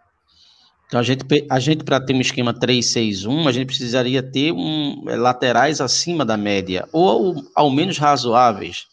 Então, 0.87 0.99
a 0.99 1.03
gente, 1.03 1.25
a 1.49 1.61
gente 1.61 1.85
para 1.85 2.01
ter 2.01 2.15
um 2.15 2.21
esquema 2.21 2.53
3-6-1, 2.53 3.47
a 3.47 3.53
gente 3.53 3.67
precisaria 3.67 4.23
ter 4.23 4.53
um, 4.53 5.05
é, 5.09 5.17
laterais 5.17 5.81
acima 5.81 6.25
da 6.25 6.37
média, 6.37 6.89
ou 6.93 7.35
ao 7.55 7.71
menos 7.71 7.97
razoáveis, 7.99 8.87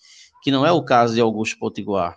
que 0.44 0.52
não 0.52 0.66
é 0.66 0.72
o 0.72 0.84
caso 0.84 1.16
de 1.16 1.22
Augusto 1.22 1.58
Potiguar. 1.58 2.16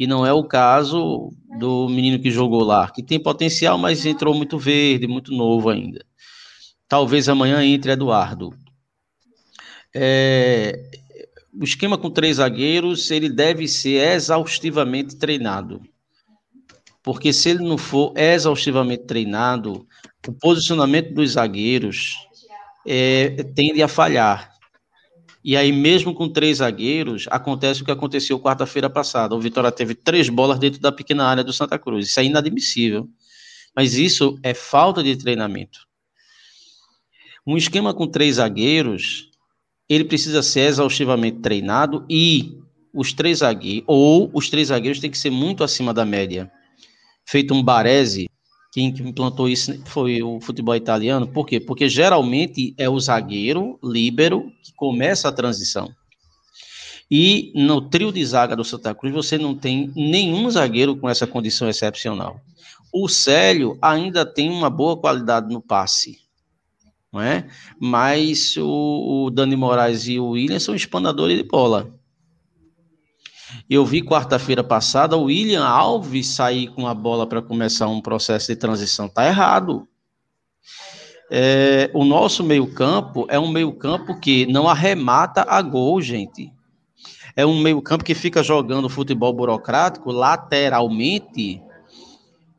E 0.00 0.06
não 0.06 0.24
é 0.24 0.32
o 0.32 0.42
caso 0.42 1.30
do 1.58 1.86
menino 1.86 2.18
que 2.18 2.30
jogou 2.30 2.64
lá, 2.64 2.88
que 2.90 3.02
tem 3.02 3.22
potencial, 3.22 3.76
mas 3.76 4.06
entrou 4.06 4.34
muito 4.34 4.58
verde, 4.58 5.06
muito 5.06 5.30
novo 5.30 5.68
ainda. 5.68 6.02
Talvez 6.88 7.28
amanhã 7.28 7.62
entre 7.62 7.92
Eduardo. 7.92 8.54
É, 9.94 10.90
o 11.52 11.62
esquema 11.62 11.98
com 11.98 12.10
três 12.10 12.38
zagueiros, 12.38 13.10
ele 13.10 13.28
deve 13.28 13.68
ser 13.68 14.14
exaustivamente 14.14 15.16
treinado. 15.16 15.82
Porque 17.02 17.30
se 17.30 17.50
ele 17.50 17.62
não 17.62 17.76
for 17.76 18.14
exaustivamente 18.16 19.04
treinado, 19.04 19.86
o 20.26 20.32
posicionamento 20.32 21.12
dos 21.12 21.32
zagueiros 21.32 22.16
é, 22.86 23.44
tende 23.54 23.82
a 23.82 23.88
falhar. 23.88 24.49
E 25.42 25.56
aí, 25.56 25.72
mesmo 25.72 26.14
com 26.14 26.28
três 26.28 26.58
zagueiros, 26.58 27.26
acontece 27.30 27.82
o 27.82 27.84
que 27.84 27.90
aconteceu 27.90 28.38
quarta-feira 28.38 28.90
passada. 28.90 29.34
O 29.34 29.40
Vitória 29.40 29.72
teve 29.72 29.94
três 29.94 30.28
bolas 30.28 30.58
dentro 30.58 30.80
da 30.80 30.92
pequena 30.92 31.24
área 31.24 31.42
do 31.42 31.52
Santa 31.52 31.78
Cruz. 31.78 32.08
Isso 32.08 32.20
é 32.20 32.24
inadmissível. 32.24 33.08
Mas 33.74 33.94
isso 33.94 34.38
é 34.42 34.52
falta 34.52 35.02
de 35.02 35.16
treinamento. 35.16 35.80
Um 37.46 37.56
esquema 37.56 37.94
com 37.94 38.06
três 38.06 38.36
zagueiros, 38.36 39.30
ele 39.88 40.04
precisa 40.04 40.42
ser 40.42 40.68
exaustivamente 40.68 41.38
treinado 41.40 42.04
e 42.08 42.56
os 42.92 43.12
três 43.12 43.38
zagueiros, 43.38 43.84
ou 43.86 44.30
os 44.32 44.48
três 44.50 44.68
zagueiros 44.68 45.00
têm 45.00 45.10
que 45.10 45.18
ser 45.18 45.30
muito 45.30 45.64
acima 45.64 45.94
da 45.94 46.04
média. 46.04 46.50
Feito 47.26 47.54
um 47.54 47.62
Baresi, 47.62 48.28
quem 48.70 48.88
implantou 48.88 49.48
isso 49.48 49.80
foi 49.86 50.22
o 50.22 50.40
futebol 50.40 50.76
italiano. 50.76 51.26
Por 51.26 51.46
quê? 51.46 51.58
Porque 51.58 51.88
geralmente 51.88 52.72
é 52.78 52.88
o 52.88 53.00
zagueiro, 53.00 53.78
líbero, 53.82 54.52
que 54.62 54.72
começa 54.74 55.28
a 55.28 55.32
transição. 55.32 55.90
E 57.10 57.52
no 57.56 57.80
trio 57.80 58.12
de 58.12 58.24
zaga 58.24 58.54
do 58.54 58.64
Santa 58.64 58.94
Cruz, 58.94 59.12
você 59.12 59.36
não 59.36 59.56
tem 59.56 59.90
nenhum 59.96 60.48
zagueiro 60.48 60.96
com 60.96 61.08
essa 61.08 61.26
condição 61.26 61.68
excepcional. 61.68 62.40
O 62.92 63.08
Célio 63.08 63.76
ainda 63.82 64.24
tem 64.24 64.48
uma 64.48 64.70
boa 64.70 64.96
qualidade 64.96 65.52
no 65.52 65.60
passe, 65.60 66.18
não 67.12 67.20
é? 67.20 67.48
Mas 67.80 68.56
o, 68.56 69.30
Dani 69.32 69.56
Moraes 69.56 70.06
e 70.06 70.20
o 70.20 70.30
William 70.30 70.60
são 70.60 70.74
espanadores 70.74 71.36
de 71.36 71.42
bola. 71.42 71.92
Eu 73.68 73.84
vi 73.84 74.02
quarta-feira 74.02 74.62
passada 74.62 75.16
o 75.16 75.24
William 75.24 75.64
Alves 75.64 76.28
sair 76.28 76.68
com 76.68 76.86
a 76.86 76.94
bola 76.94 77.26
para 77.26 77.42
começar 77.42 77.88
um 77.88 78.00
processo 78.00 78.48
de 78.48 78.56
transição. 78.56 79.08
Tá 79.08 79.26
errado. 79.26 79.86
É, 81.30 81.90
o 81.94 82.04
nosso 82.04 82.42
meio-campo 82.42 83.24
é 83.28 83.38
um 83.38 83.48
meio-campo 83.48 84.18
que 84.18 84.46
não 84.46 84.68
arremata 84.68 85.44
a 85.48 85.62
gol, 85.62 86.00
gente. 86.00 86.52
É 87.36 87.46
um 87.46 87.60
meio-campo 87.60 88.04
que 88.04 88.14
fica 88.14 88.42
jogando 88.42 88.88
futebol 88.88 89.32
burocrático 89.32 90.10
lateralmente. 90.10 91.62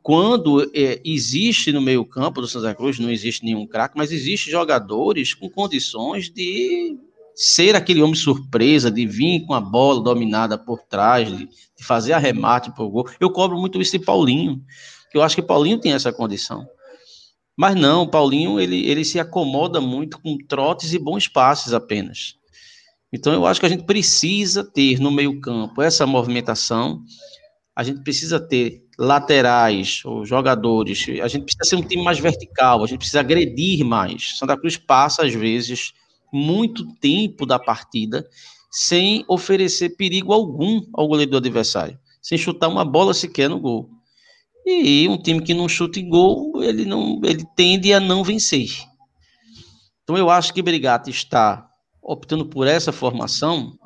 Quando 0.02 0.72
é, 0.74 1.02
existe 1.04 1.72
no 1.72 1.82
meio-campo 1.82 2.42
do 2.42 2.48
Santa 2.48 2.74
Cruz, 2.74 2.98
não 2.98 3.12
existe 3.12 3.44
nenhum 3.44 3.68
craque, 3.68 3.98
mas 3.98 4.12
existe 4.12 4.50
jogadores 4.50 5.34
com 5.34 5.50
condições 5.50 6.32
de 6.32 6.98
ser 7.36 7.76
aquele 7.76 8.02
homem 8.02 8.16
surpresa, 8.16 8.92
de 8.92 9.06
vir 9.06 9.46
com 9.46 9.54
a 9.54 9.62
bola 9.62 10.02
dominada 10.02 10.58
por 10.58 10.80
trás, 10.84 11.28
de, 11.30 11.48
fazer 11.82 12.14
arremate 12.14 12.72
por 12.76 12.90
gol. 12.90 13.10
Eu 13.20 13.32
cobro 13.32 13.58
muito 13.58 13.82
isso 13.82 13.98
de 13.98 14.06
Paulinho, 14.06 14.64
que 15.12 15.18
eu 15.18 15.24
acho 15.24 15.36
que 15.36 15.42
Paulinho 15.42 15.80
tem 15.80 15.94
essa 15.94 16.14
condição. 16.14 16.68
Mas 17.58 17.76
não, 17.76 18.08
Paulinho 18.08 18.60
ele, 18.60 18.88
ele 18.88 19.04
se 19.04 19.20
acomoda 19.20 19.82
muito 19.82 20.22
com 20.22 20.38
trotes 20.48 20.94
e 20.94 21.00
bons 21.00 21.28
passes 21.28 21.74
apenas. 21.74 22.36
Então 23.12 23.34
eu 23.34 23.46
acho 23.46 23.60
que 23.60 23.66
a 23.66 23.70
gente 23.70 23.84
precisa 23.84 24.64
ter 24.64 25.00
no 25.00 25.12
meio-campo 25.12 25.82
essa 25.82 26.08
movimentação. 26.08 27.04
A 27.76 27.84
gente 27.84 28.04
precisa 28.04 28.40
ter 28.40 28.84
laterais 28.98 30.02
ou 30.06 30.26
jogadores. 30.26 31.06
A 31.22 31.28
gente 31.28 31.46
precisa 31.46 31.64
ser 31.70 31.76
um 31.76 31.88
time 31.88 32.04
mais 32.04 32.20
vertical. 32.20 32.84
A 32.84 32.88
gente 32.88 33.00
precisa 33.00 33.20
agredir 33.20 33.84
mais. 33.84 34.38
Santa 34.38 34.58
Cruz 34.58 34.78
passa 34.78 35.26
às 35.26 35.34
vezes 35.34 35.94
muito 36.32 36.86
tempo 36.96 37.46
da 37.46 37.60
partida 37.60 38.28
sem 38.72 39.26
oferecer 39.28 39.98
perigo 39.98 40.32
algum 40.32 40.82
ao 40.94 41.08
goleiro 41.08 41.32
do 41.32 41.38
adversário, 41.38 42.00
sem 42.22 42.38
chutar 42.38 42.70
uma 42.70 42.86
bola 42.86 43.14
sequer 43.14 43.50
no 43.50 43.60
gol. 43.60 43.90
E 44.66 45.08
um 45.10 45.18
time 45.18 45.42
que 45.42 45.54
não 45.54 45.68
chuta 45.68 46.00
em 46.00 46.08
gol, 46.08 46.64
ele 46.64 46.86
não, 46.86 47.20
ele 47.24 47.44
tende 47.56 47.92
a 47.92 48.00
não 48.00 48.24
vencer. 48.24 48.70
Então 50.04 50.18
eu 50.18 50.30
acho 50.30 50.54
que 50.54 50.62
Brigata 50.62 51.10
está 51.10 51.68
optando 52.02 52.46
por 52.46 52.68
essa 52.68 52.92
formação 52.92 53.78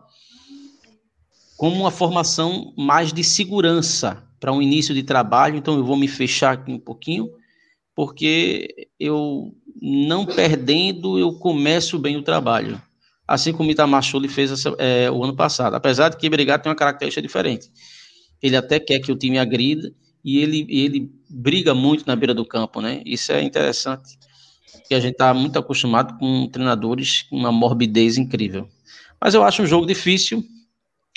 como 1.58 1.76
uma 1.76 1.92
formação 1.92 2.74
mais 2.78 3.14
de 3.14 3.24
segurança 3.24 4.28
para 4.40 4.52
um 4.52 4.62
início 4.62 4.94
de 4.94 5.04
trabalho. 5.04 5.58
Então 5.58 5.76
eu 5.78 5.86
vou 5.86 5.96
me 5.96 6.08
fechar 6.08 6.54
aqui 6.54 6.72
um 6.72 6.80
pouquinho, 6.80 7.30
porque 7.96 8.90
eu 9.00 9.56
não 9.82 10.26
perdendo, 10.26 11.20
eu 11.20 11.34
começo 11.34 12.00
bem 12.00 12.16
o 12.16 12.24
trabalho. 12.24 12.82
Assim 13.28 13.52
como 13.52 13.70
o 13.70 13.72
Itamar 13.72 14.04
fez 14.30 14.52
essa, 14.52 14.76
é, 14.78 15.10
o 15.10 15.24
ano 15.24 15.36
passado. 15.36 15.76
Apesar 15.76 16.10
de 16.10 16.18
que 16.18 16.30
Brigado 16.30 16.64
tem 16.64 16.70
uma 16.70 16.76
característica 16.76 17.22
diferente. 17.22 17.70
Ele 18.42 18.56
até 18.56 18.80
quer 18.80 19.00
que 19.00 19.12
o 19.12 19.16
time 19.16 19.40
agrida 19.40 19.92
e 20.24 20.40
ele, 20.40 20.66
ele 20.70 21.12
briga 21.30 21.74
muito 21.74 22.06
na 22.06 22.16
beira 22.16 22.34
do 22.34 22.46
campo, 22.46 22.82
né? 22.82 23.02
Isso 23.06 23.32
é 23.32 23.42
interessante. 23.42 24.18
Porque 24.72 24.94
a 24.94 25.00
gente 25.00 25.14
está 25.14 25.34
muito 25.34 25.58
acostumado 25.58 26.18
com 26.20 26.48
treinadores 26.48 27.24
com 27.24 27.36
uma 27.38 27.52
morbidez 27.52 28.18
incrível. 28.18 28.70
Mas 29.20 29.34
eu 29.34 29.44
acho 29.44 29.64
um 29.64 29.66
jogo 29.66 29.86
difícil, 29.86 30.44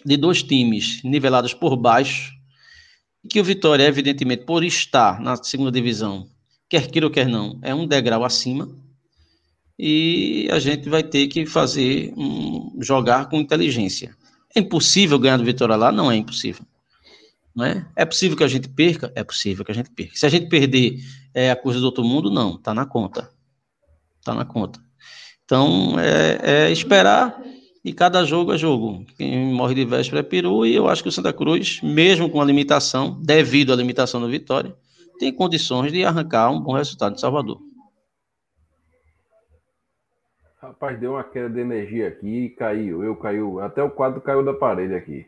de 0.05 0.17
dois 0.17 0.43
times 0.43 1.03
nivelados 1.03 1.53
por 1.53 1.77
baixo, 1.77 2.33
que 3.29 3.41
o 3.41 3.45
Vitória, 3.45 3.85
evidentemente, 3.85 4.45
por 4.45 4.65
estar 4.65 5.21
na 5.21 5.37
segunda 5.37 5.71
divisão, 5.71 6.27
quer 6.69 6.91
queira 6.91 7.07
ou 7.07 7.13
quer 7.13 7.27
não, 7.27 7.59
é 7.63 7.75
um 7.75 7.87
degrau 7.87 8.25
acima. 8.25 8.69
E 9.79 10.49
a 10.51 10.59
gente 10.59 10.89
vai 10.89 11.03
ter 11.05 11.29
que 11.29 11.47
fazer 11.47 12.13
um, 12.17 12.77
jogar 12.81 13.29
com 13.29 13.37
inteligência. 13.39 14.15
É 14.55 14.61
impossível 14.61 15.19
ganhar 15.19 15.37
do 15.37 15.45
Vitória 15.45 15.77
lá? 15.77 15.93
Não 15.93 16.11
é 16.11 16.17
impossível. 16.17 16.65
Não 17.55 17.65
é? 17.65 17.87
é 17.95 18.05
possível 18.05 18.37
que 18.37 18.45
a 18.45 18.49
gente 18.49 18.69
perca? 18.69 19.13
É 19.15 19.23
possível 19.23 19.65
que 19.65 19.71
a 19.71 19.75
gente 19.75 19.91
perca. 19.91 20.17
Se 20.17 20.27
a 20.27 20.29
gente 20.29 20.49
perder 20.49 20.99
é 21.33 21.51
a 21.51 21.57
coisa 21.57 21.79
do 21.79 21.87
outro 21.87 22.05
mundo, 22.05 22.31
não, 22.31 22.57
está 22.57 22.75
na 22.75 22.87
conta. 22.87 23.31
Está 24.19 24.35
na 24.35 24.45
conta. 24.45 24.81
Então, 25.45 25.99
é, 25.99 26.67
é, 26.67 26.73
esperar 26.73 27.41
e 27.85 27.93
cada 27.93 28.25
jogo 28.25 28.53
é 28.53 28.59
jogo. 28.59 29.07
Quem 29.17 29.55
morre 29.55 29.75
de 29.75 29.85
véspera 29.85 30.21
é 30.21 30.23
peru 30.23 30.67
e 30.67 30.75
eu 30.75 30.89
acho 30.89 31.03
que 31.03 31.09
o 31.09 31.13
Santa 31.13 31.33
Cruz, 31.33 31.81
mesmo 31.83 32.29
com 32.29 32.41
a 32.41 32.45
limitação, 32.45 33.19
devido 33.23 33.73
à 33.73 33.77
limitação 33.77 34.21
do 34.21 34.29
Vitória, 34.29 34.75
tem 35.19 35.35
condições 35.35 35.93
de 35.93 36.05
arrancar 36.05 36.51
um 36.51 36.61
bom 36.61 36.73
resultado 36.73 37.15
de 37.15 37.21
Salvador. 37.21 37.61
Rapaz, 40.61 40.99
deu 40.99 41.13
uma 41.13 41.25
queda 41.25 41.49
de 41.49 41.61
energia 41.61 42.09
aqui 42.09 42.45
e 42.45 42.51
caiu. 42.51 43.05
Eu 43.05 43.15
caiu, 43.17 43.61
até 43.61 43.83
o 43.83 43.91
quadro 43.91 44.21
caiu 44.21 44.45
da 44.45 44.53
parede 44.53 44.95
aqui. 44.95 45.27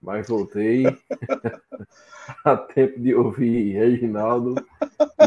Mas 0.00 0.28
voltei 0.28 0.84
a 2.44 2.56
tempo 2.56 3.00
de 3.00 3.14
ouvir 3.14 3.72
Reginaldo 3.72 4.54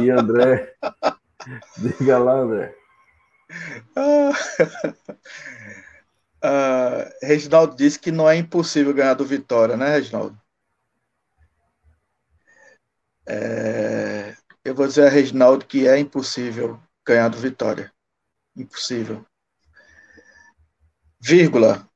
e 0.02 0.10
André. 0.10 0.74
Diga 1.78 2.18
lá, 2.18 2.40
André. 2.40 2.76
Uh, 3.98 4.32
Reginaldo 7.22 7.76
disse 7.76 8.00
que 8.00 8.12
não 8.12 8.30
é 8.30 8.38
impossível 8.38 8.94
ganhar 8.94 9.16
do 9.16 9.26
Vitória, 9.26 9.76
né, 9.76 9.96
Reginaldo? 9.96 10.41
É, 13.34 14.36
eu 14.62 14.76
vou 14.76 14.86
dizer 14.86 15.08
a 15.08 15.10
Reginaldo 15.10 15.66
que 15.66 15.88
é 15.88 15.98
impossível 15.98 16.78
ganhar 17.08 17.30
do 17.30 17.38
Vitória. 17.38 17.90
Impossível. 18.54 19.26
Vírgula. 21.18 21.90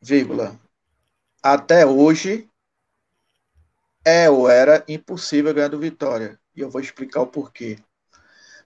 Vírgula. 0.00 0.56
Até 1.42 1.84
hoje 1.84 2.48
é 4.04 4.30
ou 4.30 4.48
era 4.48 4.84
impossível 4.86 5.52
ganhar 5.52 5.66
do 5.66 5.80
Vitória. 5.80 6.38
E 6.54 6.60
eu 6.60 6.70
vou 6.70 6.80
explicar 6.80 7.22
o 7.22 7.26
porquê. 7.26 7.76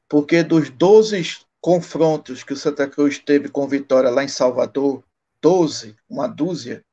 Porque 0.07 0.43
dos 0.43 0.69
12 0.69 1.47
confrontos 1.63 2.45
que 2.45 2.53
o 2.53 2.57
Santa 2.59 2.87
Cruz 2.87 3.19
teve 3.19 3.49
com 3.49 3.67
Vitória 3.67 4.11
lá 4.11 4.23
em 4.23 4.29
Salvador, 4.29 5.03
12, 5.41 5.97
uma 6.11 6.27
dúzia, 6.27 6.85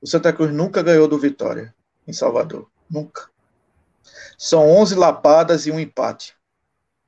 o 0.00 0.06
Santa 0.06 0.32
Cruz 0.32 0.50
nunca 0.50 0.82
ganhou 0.82 1.06
do 1.06 1.18
Vitória 1.18 1.74
em 2.06 2.12
Salvador. 2.14 2.70
Nunca. 2.88 3.30
São 4.38 4.68
11 4.68 4.94
lapadas 4.94 5.66
e 5.66 5.70
um 5.70 5.78
empate. 5.78 6.34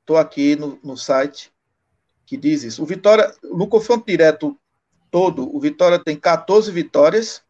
Estou 0.00 0.16
aqui 0.16 0.56
no, 0.56 0.78
no 0.82 0.96
site 0.96 1.52
que 2.26 2.36
diz 2.36 2.62
isso. 2.62 2.82
O 2.82 2.86
Vitória, 2.86 3.32
no 3.42 3.66
confronto 3.66 4.06
direto 4.06 4.58
todo, 5.10 5.54
o 5.54 5.60
Vitória 5.60 5.98
tem 5.98 6.16
14 6.16 6.70
vitórias 6.70 7.42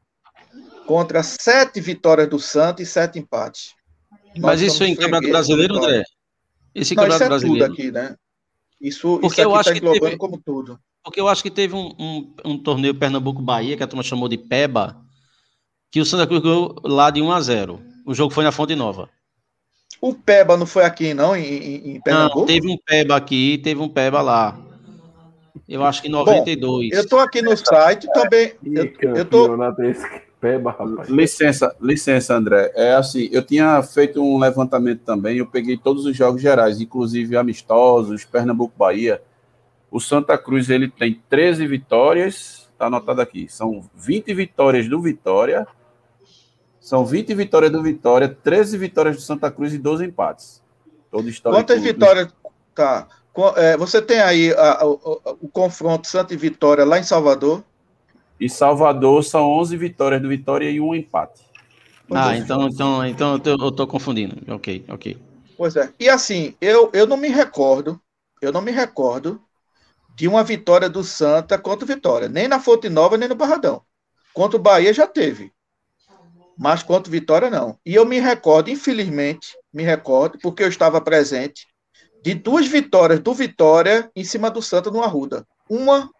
contra 0.86 1.22
7 1.22 1.80
vitórias 1.80 2.28
do 2.28 2.38
Santos 2.38 2.82
e 2.82 2.90
7 2.90 3.18
empates. 3.18 3.74
Nós 4.36 4.60
Mas 4.60 4.60
isso 4.60 4.82
em 4.84 4.94
Campeonato 4.94 5.28
Brasileiro, 5.28 5.76
André? 5.76 6.02
Isso 6.74 6.92
em 6.92 6.96
Não, 6.96 7.04
Campeonato 7.04 7.14
isso 7.14 7.24
é 7.24 7.28
Brasileiro. 7.28 7.66
tudo 7.68 7.72
aqui, 7.72 7.92
né? 7.92 8.16
Isso, 8.80 9.18
Porque 9.20 9.40
isso 9.40 9.50
aqui 9.50 9.60
está 9.60 9.76
englobando 9.76 10.04
teve... 10.06 10.16
como 10.16 10.42
tudo. 10.44 10.80
Porque 11.04 11.20
eu 11.20 11.28
acho 11.28 11.42
que 11.42 11.50
teve 11.50 11.74
um, 11.74 11.92
um, 11.98 12.34
um 12.44 12.58
torneio 12.58 12.94
Pernambuco-Bahia, 12.94 13.76
que 13.76 13.82
a 13.82 13.86
turma 13.86 14.02
chamou 14.02 14.28
de 14.28 14.38
PEBA, 14.38 15.00
que 15.90 16.00
o 16.00 16.06
Santa 16.06 16.26
Cruz 16.26 16.42
ganhou 16.42 16.74
lá 16.82 17.10
de 17.10 17.22
1 17.22 17.32
a 17.32 17.40
0. 17.40 17.80
O 18.04 18.14
jogo 18.14 18.32
foi 18.32 18.42
na 18.42 18.52
Fonte 18.52 18.74
Nova. 18.74 19.08
O 20.02 20.12
PEBA 20.12 20.56
não 20.56 20.66
foi 20.66 20.84
aqui, 20.84 21.14
não, 21.14 21.36
em, 21.36 21.94
em 21.94 22.00
Pernambuco? 22.00 22.40
Não, 22.40 22.46
teve 22.46 22.68
um 22.68 22.76
PEBA 22.76 23.14
aqui, 23.14 23.60
teve 23.62 23.80
um 23.80 23.88
PEBA 23.88 24.20
lá. 24.20 24.58
Eu 25.68 25.84
acho 25.84 26.02
que 26.02 26.08
em 26.08 26.10
92. 26.10 26.90
Bom, 26.90 26.96
eu 26.96 27.02
estou 27.02 27.20
aqui 27.20 27.40
no 27.40 27.56
site 27.56 28.08
também. 28.12 28.52
Eu, 28.64 29.14
eu 29.14 29.24
tô... 29.24 29.56
Peba, 30.40 30.72
rapaz. 30.72 31.08
Licença, 31.08 31.72
licença, 31.80 32.34
André. 32.34 32.72
É 32.74 32.94
assim, 32.94 33.28
eu 33.30 33.46
tinha 33.46 33.80
feito 33.80 34.20
um 34.20 34.40
levantamento 34.40 35.02
também, 35.04 35.38
eu 35.38 35.46
peguei 35.46 35.76
todos 35.76 36.04
os 36.04 36.16
jogos 36.16 36.42
gerais, 36.42 36.80
inclusive 36.80 37.36
amistosos, 37.36 38.24
Pernambuco, 38.24 38.74
Bahia. 38.76 39.22
O 39.88 40.00
Santa 40.00 40.36
Cruz, 40.36 40.68
ele 40.68 40.88
tem 40.88 41.22
13 41.30 41.64
vitórias, 41.68 42.68
tá 42.76 42.86
anotado 42.86 43.20
aqui, 43.20 43.46
são 43.48 43.88
20 43.94 44.34
vitórias 44.34 44.88
do 44.88 45.00
Vitória, 45.00 45.64
são 46.82 47.06
20 47.06 47.32
vitórias 47.34 47.70
do 47.70 47.80
Vitória, 47.80 48.28
13 48.28 48.76
vitórias 48.76 49.14
do 49.14 49.22
Santa 49.22 49.48
Cruz 49.52 49.72
e 49.72 49.78
12 49.78 50.04
empates. 50.04 50.60
Todo 51.12 51.30
Quantas 51.44 51.80
vitórias, 51.80 52.34
tá, 52.74 53.06
é, 53.54 53.76
você 53.76 54.02
tem 54.02 54.20
aí 54.20 54.52
a, 54.52 54.82
a, 54.82 54.86
o, 54.86 55.20
o 55.42 55.48
confronto 55.48 56.08
Santa 56.08 56.34
e 56.34 56.36
Vitória 56.36 56.84
lá 56.84 56.98
em 56.98 57.04
Salvador? 57.04 57.62
E 58.40 58.48
Salvador 58.48 59.22
são 59.22 59.48
11 59.52 59.76
vitórias 59.76 60.20
do 60.20 60.28
Vitória 60.28 60.68
e 60.68 60.80
um 60.80 60.92
empate. 60.92 61.40
Ah, 62.10 62.36
então, 62.36 62.66
então, 62.66 63.06
então 63.06 63.40
eu 63.44 63.68
estou 63.68 63.86
confundindo. 63.86 64.36
Ok, 64.52 64.84
ok. 64.88 65.16
Pois 65.56 65.76
é. 65.76 65.88
E 66.00 66.08
assim, 66.08 66.56
eu, 66.60 66.90
eu 66.92 67.06
não 67.06 67.16
me 67.16 67.28
recordo, 67.28 68.00
eu 68.40 68.50
não 68.50 68.60
me 68.60 68.72
recordo 68.72 69.40
de 70.16 70.26
uma 70.26 70.42
vitória 70.42 70.90
do 70.90 71.04
Santa 71.04 71.56
contra 71.56 71.84
o 71.84 71.88
Vitória, 71.88 72.28
nem 72.28 72.48
na 72.48 72.58
Fonte 72.58 72.88
Nova, 72.88 73.16
nem 73.16 73.28
no 73.28 73.36
Barradão. 73.36 73.82
Contra 74.34 74.58
o 74.58 74.62
Bahia 74.62 74.92
já 74.92 75.06
teve. 75.06 75.52
Mas 76.58 76.82
contra 76.82 77.08
o 77.08 77.12
Vitória 77.12 77.48
não. 77.48 77.78
E 77.84 77.94
eu 77.94 78.04
me 78.04 78.20
recordo, 78.20 78.70
infelizmente, 78.70 79.56
me 79.72 79.82
recordo, 79.82 80.38
porque 80.38 80.62
eu 80.62 80.68
estava 80.68 81.00
presente, 81.00 81.66
de 82.22 82.34
duas 82.34 82.66
vitórias 82.66 83.20
do 83.20 83.34
Vitória 83.34 84.10
em 84.14 84.24
cima 84.24 84.50
do 84.50 84.62
Santa 84.62 84.90
no 84.90 85.02
Arruda. 85.02 85.46
Uma 85.68 86.10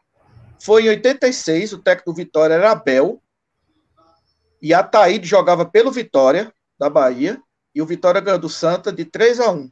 foi 0.60 0.84
em 0.84 0.88
86, 0.88 1.72
o 1.72 1.78
técnico 1.78 2.12
do 2.12 2.16
Vitória 2.16 2.54
era 2.54 2.72
Abel, 2.72 3.22
e 4.60 4.72
a 4.72 4.82
Taíde 4.82 5.26
jogava 5.26 5.64
pelo 5.64 5.90
Vitória, 5.90 6.52
da 6.78 6.88
Bahia, 6.88 7.40
e 7.74 7.82
o 7.82 7.86
Vitória 7.86 8.20
ganhou 8.20 8.38
do 8.38 8.48
Santa 8.48 8.92
de 8.92 9.04
3 9.04 9.40
a 9.40 9.50
1 9.50 9.70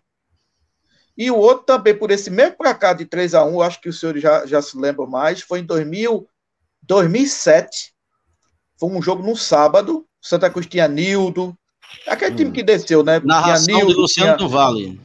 E 1.16 1.30
o 1.30 1.36
outro 1.36 1.64
também, 1.64 1.96
por 1.96 2.10
esse 2.10 2.30
mesmo 2.30 2.56
placar 2.56 2.96
de 2.96 3.04
3 3.04 3.34
a 3.34 3.44
1 3.44 3.60
acho 3.60 3.80
que 3.80 3.88
o 3.88 3.92
senhor 3.92 4.18
já, 4.18 4.46
já 4.46 4.60
se 4.60 4.76
lembra 4.76 5.06
mais, 5.06 5.42
foi 5.42 5.60
em 5.60 5.64
2000, 5.64 6.28
2007, 6.82 7.94
foi 8.78 8.88
um 8.90 9.02
jogo 9.02 9.22
no 9.22 9.36
sábado, 9.36 10.06
Santa 10.20 10.50
Cruz 10.50 10.66
tinha 10.66 10.86
Nildo, 10.86 11.56
aquele 12.06 12.32
hum. 12.32 12.36
time 12.36 12.52
que 12.52 12.62
desceu, 12.62 13.02
né? 13.02 13.20
Narração 13.24 13.66
tinha 13.66 13.76
Nildo, 13.78 13.94
de 13.94 14.00
Luciano 14.00 14.36
tinha, 14.36 14.48
do 14.48 14.48
Vale. 14.48 15.00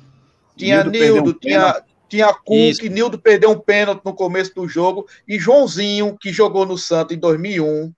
Tinha 0.57 0.83
Nildo, 0.83 0.99
Nildo 0.99 1.33
tinha, 1.33 1.83
tinha 2.09 2.33
Cook, 2.33 2.79
que 2.79 2.89
Nildo 2.89 3.19
perdeu 3.19 3.51
um 3.51 3.59
pênalti 3.59 4.01
no 4.03 4.13
começo 4.13 4.53
do 4.55 4.67
jogo, 4.67 5.07
e 5.27 5.39
Joãozinho, 5.39 6.17
que 6.19 6.31
jogou 6.31 6.65
no 6.65 6.77
Santos 6.77 7.15
em 7.15 7.19
2001. 7.19 7.93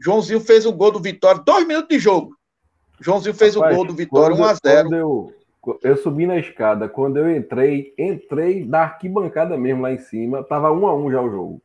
Joãozinho 0.00 0.40
fez 0.40 0.66
o 0.66 0.72
gol 0.72 0.90
do 0.90 1.00
Vitória, 1.00 1.42
dois 1.44 1.66
minutos 1.66 1.88
de 1.88 1.98
jogo. 1.98 2.36
Joãozinho 3.00 3.34
fez 3.34 3.54
Rapaz, 3.54 3.72
o 3.72 3.76
gol 3.76 3.86
do 3.86 3.94
Vitória, 3.94 4.36
1x0. 4.36 4.94
Eu, 4.94 5.32
eu 5.82 5.96
subi 5.96 6.26
na 6.26 6.38
escada, 6.38 6.88
quando 6.88 7.18
eu 7.18 7.34
entrei, 7.34 7.94
entrei 7.98 8.64
da 8.64 8.82
arquibancada 8.82 9.56
mesmo 9.56 9.82
lá 9.82 9.92
em 9.92 9.98
cima, 9.98 10.42
tava 10.44 10.70
1 10.70 10.86
a 10.86 10.94
1 10.94 11.10
já 11.10 11.20
o 11.22 11.30
jogo. 11.30 11.62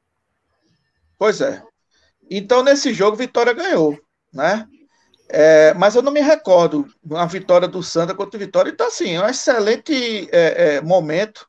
Pois 1.18 1.40
é. 1.41 1.61
Então, 2.30 2.64
nesse 2.64 2.94
jogo, 2.94 3.18
Vitória 3.18 3.53
ganhou, 3.53 3.99
né? 4.34 4.65
É, 5.34 5.74
mas 5.76 5.95
eu 5.95 6.02
não 6.02 6.12
me 6.12 6.20
recordo 6.20 6.86
a 7.12 7.26
vitória 7.26 7.66
do 7.66 7.82
Santa 7.82 8.14
contra 8.14 8.36
o 8.36 8.40
Vitória. 8.40 8.70
Então, 8.70 8.88
assim, 8.88 9.16
é 9.16 9.24
um 9.24 9.30
excelente 9.30 10.28
é, 10.30 10.76
é, 10.76 10.82
momento 10.82 11.48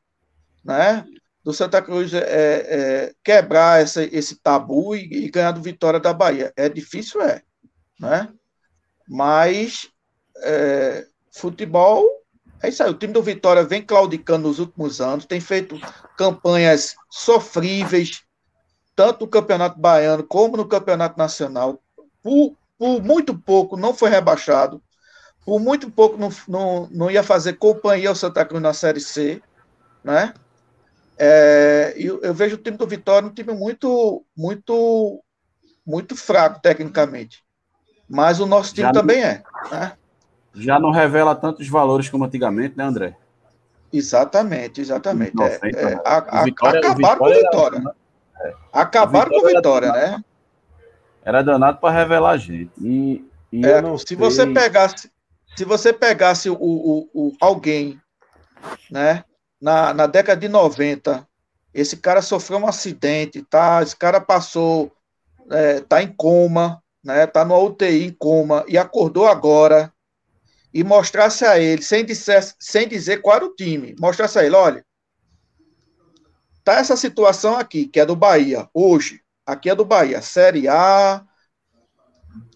né, 0.63 1.05
do 1.43 1.53
Santa 1.53 1.81
Cruz 1.81 2.13
é, 2.13 2.19
é, 2.21 3.13
quebrar 3.21 3.81
essa, 3.81 4.03
esse 4.03 4.37
tabu 4.37 4.95
e, 4.95 5.25
e, 5.25 5.29
ganhar 5.29 5.51
do 5.51 5.61
Vitória 5.61 5.99
da 5.99 6.13
Bahia. 6.13 6.53
É 6.55 6.69
difícil, 6.69 7.21
é, 7.21 7.41
né? 7.99 8.29
Mas 9.05 9.89
é, 10.37 11.05
futebol 11.29 12.07
é 12.61 12.69
isso 12.69 12.81
aí. 12.81 12.89
O 12.89 12.93
time 12.93 13.11
do 13.11 13.21
Vitória 13.21 13.65
vem 13.65 13.81
claudicando 13.81 14.47
nos 14.47 14.59
últimos 14.59 15.01
anos, 15.01 15.25
tem 15.25 15.41
feito 15.41 15.77
campanhas 16.17 16.95
sofríveis, 17.09 18.23
tanto 18.95 19.25
no 19.25 19.27
Campeonato 19.27 19.77
Baiano 19.77 20.23
como 20.23 20.55
no 20.55 20.65
Campeonato 20.65 21.17
Nacional. 21.17 21.83
Por, 22.21 22.55
por 22.83 23.01
muito 23.01 23.33
pouco 23.33 23.77
não 23.77 23.93
foi 23.93 24.09
rebaixado, 24.09 24.83
por 25.45 25.57
muito 25.57 25.89
pouco 25.89 26.17
não, 26.17 26.27
não, 26.45 26.89
não 26.91 27.09
ia 27.09 27.23
fazer 27.23 27.53
companhia 27.53 28.09
ao 28.09 28.15
Santa 28.15 28.43
Cruz 28.43 28.61
na 28.61 28.73
Série 28.73 28.99
C, 28.99 29.41
né? 30.03 30.33
É, 31.17 31.93
eu, 31.95 32.19
eu, 32.21 32.33
vejo 32.33 32.55
o 32.55 32.57
time 32.57 32.75
do 32.75 32.85
Vitória 32.85 33.25
um 33.25 33.33
time 33.33 33.53
muito, 33.53 34.25
muito, 34.35 35.23
muito 35.87 36.13
fraco 36.17 36.59
tecnicamente. 36.61 37.41
Mas 38.09 38.41
o 38.41 38.45
nosso 38.45 38.73
time 38.73 38.87
já 38.87 38.91
também 38.91 39.21
não, 39.21 39.29
é. 39.29 39.43
Né? 39.71 39.93
Já 40.53 40.77
não 40.77 40.91
revela 40.91 41.33
tantos 41.33 41.69
valores 41.69 42.09
como 42.09 42.25
antigamente, 42.25 42.77
né, 42.77 42.83
André? 42.83 43.15
Exatamente, 43.93 44.81
exatamente. 44.81 45.41
é, 45.41 45.69
é, 45.69 46.01
a, 46.03 46.41
a, 46.41 46.43
Vitória, 46.43 46.81
acabaram 46.81 47.17
com 47.17 47.25
o 47.27 47.33
Vitória. 47.33 47.77
Era, 48.35 48.49
é. 48.49 48.55
Acabaram 48.73 49.31
com 49.31 49.45
o 49.45 49.47
Vitória, 49.47 49.91
né? 49.93 50.23
Era 51.25 51.41
danado 51.41 51.79
para 51.79 51.93
revelar 51.93 52.31
a 52.31 52.37
gente. 52.37 52.71
E, 52.81 53.25
e 53.51 53.65
é, 53.65 53.81
se 53.97 54.07
sei... 54.07 54.17
você 54.17 54.47
pegasse, 54.47 55.11
se 55.55 55.65
você 55.65 55.93
pegasse 55.93 56.49
o, 56.49 56.55
o, 56.55 57.09
o 57.13 57.33
alguém, 57.39 57.99
né? 58.89 59.23
na, 59.63 59.93
na 59.93 60.07
década 60.07 60.41
de 60.41 60.49
90, 60.49 61.25
esse 61.73 61.95
cara 61.95 62.21
sofreu 62.21 62.59
um 62.59 62.67
acidente, 62.67 63.41
tá? 63.43 63.81
Esse 63.81 63.95
cara 63.95 64.19
passou, 64.19 64.91
é, 65.49 65.79
tá 65.79 66.03
em 66.03 66.13
coma, 66.13 66.83
né? 67.01 67.25
Tá 67.25 67.45
no 67.45 67.57
UTI 67.63 68.07
em 68.07 68.11
coma 68.11 68.65
e 68.67 68.77
acordou 68.77 69.25
agora 69.25 69.89
e 70.73 70.83
mostrasse 70.83 71.45
a 71.45 71.57
ele, 71.57 71.81
sem 71.81 72.03
dizer, 72.03 72.43
sem 72.59 72.89
dizer 72.89 73.21
qual 73.21 73.37
era 73.37 73.45
o 73.45 73.55
time, 73.55 73.95
mostrasse 73.97 74.37
a 74.37 74.43
ele, 74.43 74.55
olha, 74.55 74.85
tá 76.61 76.73
essa 76.73 76.97
situação 76.97 77.57
aqui, 77.57 77.87
que 77.87 78.01
é 78.01 78.05
do 78.05 78.17
Bahia, 78.17 78.67
hoje, 78.73 79.21
aqui 79.45 79.69
é 79.69 79.75
do 79.75 79.85
Bahia, 79.85 80.21
Série 80.21 80.67
A, 80.67 81.23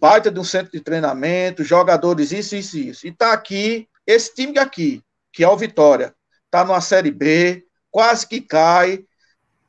baita 0.00 0.30
de 0.30 0.40
um 0.40 0.44
centro 0.44 0.72
de 0.72 0.80
treinamento, 0.80 1.64
jogadores 1.64 2.32
isso, 2.32 2.56
isso, 2.56 2.78
isso, 2.78 3.06
e 3.06 3.12
tá 3.12 3.32
aqui, 3.32 3.88
esse 4.06 4.34
time 4.34 4.58
aqui, 4.58 5.02
que 5.32 5.44
é 5.44 5.48
o 5.48 5.56
Vitória, 5.56 6.14
está 6.46 6.64
numa 6.64 6.80
Série 6.80 7.10
B, 7.10 7.64
quase 7.90 8.26
que 8.26 8.40
cai. 8.40 9.04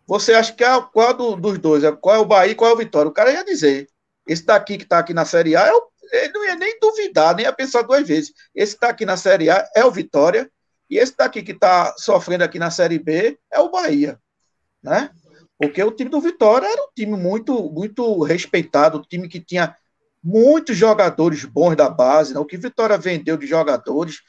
Você 0.08 0.34
acha 0.34 0.54
que 0.54 0.64
é 0.64 0.82
qual 0.94 1.14
do, 1.14 1.36
dos 1.36 1.60
dois? 1.60 1.84
É, 1.84 1.92
qual 1.92 2.16
é 2.16 2.20
o 2.20 2.26
Bahia 2.26 2.56
qual 2.56 2.72
é 2.72 2.74
o 2.74 2.78
Vitória? 2.78 3.10
O 3.10 3.14
cara 3.14 3.32
ia 3.32 3.46
dizer. 3.46 3.88
Esse 4.28 4.46
daqui 4.46 4.78
que 4.78 4.84
está 4.84 5.00
aqui 5.00 5.14
na 5.14 5.26
Série 5.26 5.56
A, 5.56 5.62
é 5.68 5.74
o, 5.74 5.90
ele 6.12 6.34
não 6.34 6.46
ia 6.46 6.56
nem 6.56 6.80
duvidar, 6.80 7.36
nem 7.36 7.46
ia 7.46 7.54
pensar 7.54 7.82
duas 7.82 8.08
vezes. 8.08 8.32
Esse 8.56 8.74
está 8.74 8.90
aqui 8.90 9.06
na 9.06 9.18
Série 9.18 9.50
A 9.50 9.68
é 9.76 9.84
o 9.84 9.92
Vitória, 9.92 10.50
e 10.90 10.98
esse 10.98 11.16
daqui 11.16 11.44
que 11.44 11.52
está 11.52 11.94
sofrendo 11.98 12.44
aqui 12.44 12.58
na 12.58 12.72
Série 12.72 13.00
B 13.00 13.38
é 13.52 13.60
o 13.60 13.70
Bahia. 13.70 14.20
Né? 14.82 15.10
Porque 15.60 15.84
o 15.84 15.92
time 15.92 16.10
do 16.10 16.22
Vitória 16.22 16.66
era 16.66 16.82
um 16.82 16.90
time 16.96 17.18
muito, 17.18 17.70
muito 17.70 18.24
respeitado, 18.24 18.98
um 18.98 19.02
time 19.02 19.28
que 19.28 19.42
tinha 19.42 19.76
muitos 20.24 20.78
jogadores 20.78 21.44
bons 21.44 21.76
da 21.76 21.90
base, 21.90 22.34
né? 22.34 22.40
o 22.40 22.46
que 22.46 22.56
Vitória 22.56 22.98
vendeu 22.98 23.36
de 23.36 23.46
jogadores, 23.46 24.22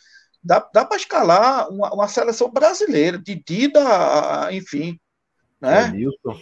dá, 0.42 0.58
dá 0.74 0.84
para 0.84 0.96
escalar 0.96 1.68
uma, 1.70 1.94
uma, 1.94 2.08
seleção 2.08 2.50
brasileira, 2.50 3.16
de 3.16 3.40
Dida, 3.46 3.80
enfim, 4.52 4.98
né? 5.60 5.92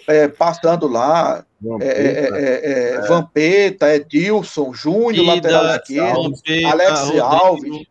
É, 0.07 0.27
passando 0.29 0.87
lá, 0.87 1.45
Vampeta, 1.61 1.93
é, 1.93 2.07
é, 2.07 2.55
é, 2.55 2.95
é, 2.95 3.01
Vampeta, 3.09 3.95
Edilson, 3.95 4.73
Júnior, 4.73 5.27
lateral 5.27 5.77
esquerdo, 5.77 6.33
Alex 6.67 7.01
Rodrigo, 7.01 7.25
Alves. 7.25 7.87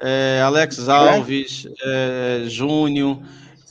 É, 0.00 0.42
Alex 0.42 0.88
Alves, 0.88 1.66
Júnior, 2.48 3.22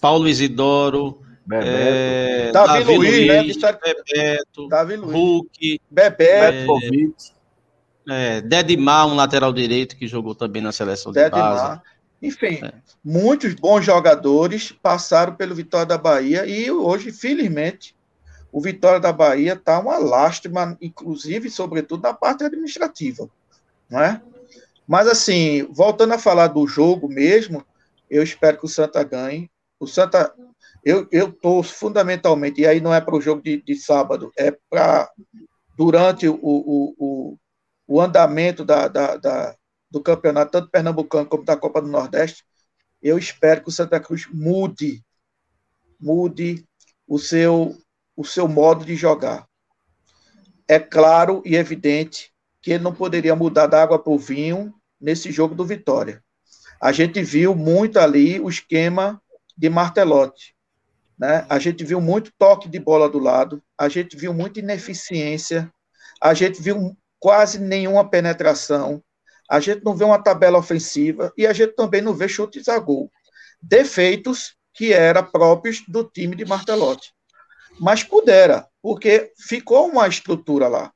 Paulo 0.02 0.28
Isidoro, 0.28 1.25
Bebeto, 1.46 2.54
Davi, 2.54 2.68
Davi 2.68 2.96
Luiz, 2.98 3.12
Luiz, 3.28 3.58
né? 3.62 3.78
Bebeto, 3.84 4.68
Davi 4.68 4.96
Luiz. 4.96 5.14
Hulk, 5.14 5.82
Bebeto, 5.90 6.78
É, 8.10 8.42
Dedimar, 8.42 9.08
um 9.08 9.16
lateral 9.16 9.54
direito 9.54 9.96
que 9.96 10.08
jogou 10.08 10.34
também 10.34 10.62
na 10.62 10.72
seleção 10.72 11.12
de 11.12 11.30
base. 11.30 11.82
Enfim, 12.22 12.60
é. 12.64 12.74
muitos 13.04 13.54
bons 13.54 13.86
jogadores 13.86 14.72
passaram 14.72 15.36
pelo 15.36 15.54
Vitória 15.54 15.86
da 15.86 15.98
Bahia 15.98 16.46
e 16.46 16.72
hoje, 16.72 17.12
felizmente, 17.12 17.96
o 18.52 18.62
Vitória 18.62 19.00
da 19.00 19.12
Bahia 19.12 19.54
está 19.54 19.80
uma 19.80 19.98
lástima, 19.98 20.78
inclusive, 20.82 21.50
sobretudo 21.50 22.02
na 22.04 22.14
parte 22.14 22.44
administrativa, 22.44 23.30
não 23.90 24.02
é? 24.02 24.22
Mas 24.88 25.08
assim, 25.08 25.68
voltando 25.72 26.14
a 26.14 26.18
falar 26.18 26.48
do 26.48 26.66
jogo 26.66 27.08
mesmo, 27.08 27.66
eu 28.10 28.24
espero 28.24 28.58
que 28.58 28.66
o 28.66 28.70
Santa 28.70 29.04
ganhe. 29.04 29.50
O 29.80 29.86
Santa, 29.86 30.34
eu, 30.86 31.08
eu 31.12 31.32
torço 31.32 31.74
fundamentalmente, 31.74 32.62
e 32.62 32.68
aí 32.68 32.80
não 32.80 32.94
é 32.94 33.02
para 33.02 33.16
o 33.16 33.22
jogo 33.22 33.42
de, 33.42 33.60
de 33.62 33.76
sábado, 33.76 34.32
é 34.38 34.56
para 34.70 35.10
durante 35.76 36.28
o, 36.28 36.36
o, 36.36 36.96
o, 36.98 37.38
o 37.88 38.00
andamento 38.00 38.64
da, 38.64 38.88
da, 38.88 39.18
da, 39.18 39.56
do 39.90 40.00
campeonato, 40.00 40.52
tanto 40.52 40.70
pernambucano 40.70 41.26
como 41.26 41.44
da 41.44 41.58
Copa 41.58 41.82
do 41.82 41.88
Nordeste, 41.88 42.46
eu 43.02 43.18
espero 43.18 43.62
que 43.62 43.70
o 43.70 43.72
Santa 43.72 44.00
Cruz 44.00 44.28
mude, 44.32 45.04
mude 46.00 46.64
o 47.08 47.20
seu, 47.20 47.76
o 48.16 48.24
seu 48.24 48.48
modo 48.48 48.86
de 48.86 48.96
jogar. 48.96 49.48
É 50.68 50.80
claro 50.80 51.42
e 51.46 51.56
evidente 51.56 52.32
que 52.62 52.72
ele 52.72 52.84
não 52.84 52.94
poderia 52.94 53.36
mudar 53.36 53.68
da 53.68 53.82
água 53.82 54.00
para 54.00 54.14
o 54.14 54.18
vinho 54.18 54.74
nesse 55.00 55.32
jogo 55.32 55.54
do 55.54 55.66
Vitória. 55.66 56.24
A 56.82 56.92
gente 56.92 57.22
viu 57.22 57.54
muito 57.54 58.00
ali 58.00 58.40
o 58.40 58.50
esquema 58.50 59.22
de 59.58 59.70
Martelotti. 59.70 60.55
Né? 61.18 61.46
A 61.50 61.60
gente 61.60 61.84
viu 61.84 62.02
muito 62.02 62.32
toque 62.38 62.68
de 62.68 62.80
bola 62.80 63.10
do 63.10 63.20
lado, 63.20 63.62
a 63.78 63.88
gente 63.88 64.18
viu 64.18 64.34
muita 64.34 64.60
ineficiência, 64.60 65.72
a 66.22 66.34
gente 66.34 66.62
viu 66.62 66.96
quase 67.20 67.60
nenhuma 67.60 68.10
penetração, 68.10 69.02
a 69.50 69.60
gente 69.60 69.84
não 69.84 69.96
vê 69.96 70.04
uma 70.04 70.22
tabela 70.22 70.58
ofensiva 70.58 71.32
e 71.38 71.48
a 71.48 71.54
gente 71.54 71.74
também 71.74 72.02
não 72.02 72.14
vê 72.14 72.28
chutes 72.28 72.68
a 72.68 72.78
gol. 72.80 73.12
Defeitos 73.62 74.56
que 74.74 74.92
eram 74.92 75.24
próprios 75.24 75.84
do 75.88 76.04
time 76.04 76.36
de 76.36 76.46
Martelotti. 76.46 77.14
Mas 77.80 78.04
pudera, 78.04 78.68
porque 78.82 79.32
ficou 79.38 79.88
uma 79.88 80.08
estrutura 80.08 80.68
lá. 80.68 80.92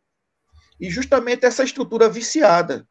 E 0.80 0.90
justamente 0.90 1.46
essa 1.46 1.64
estrutura 1.64 2.10
viciada 2.10 2.88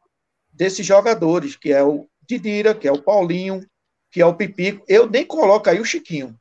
desses 0.53 0.85
jogadores, 0.85 1.57
que 1.57 1.73
é 1.73 1.83
o 1.83 2.09
Didira, 2.23 2.75
que 2.75 2.87
é 2.87 2.93
o 2.93 3.03
Paulinho, 3.03 3.67
que 4.11 4.21
é 4.21 4.27
o 4.27 4.35
Pipico. 4.35 4.85
Eu 4.89 5.09
nem 5.09 5.25
coloco 5.25 5.69
aí 5.69 5.81
o 5.81 5.85
Chiquinho. 5.85 6.39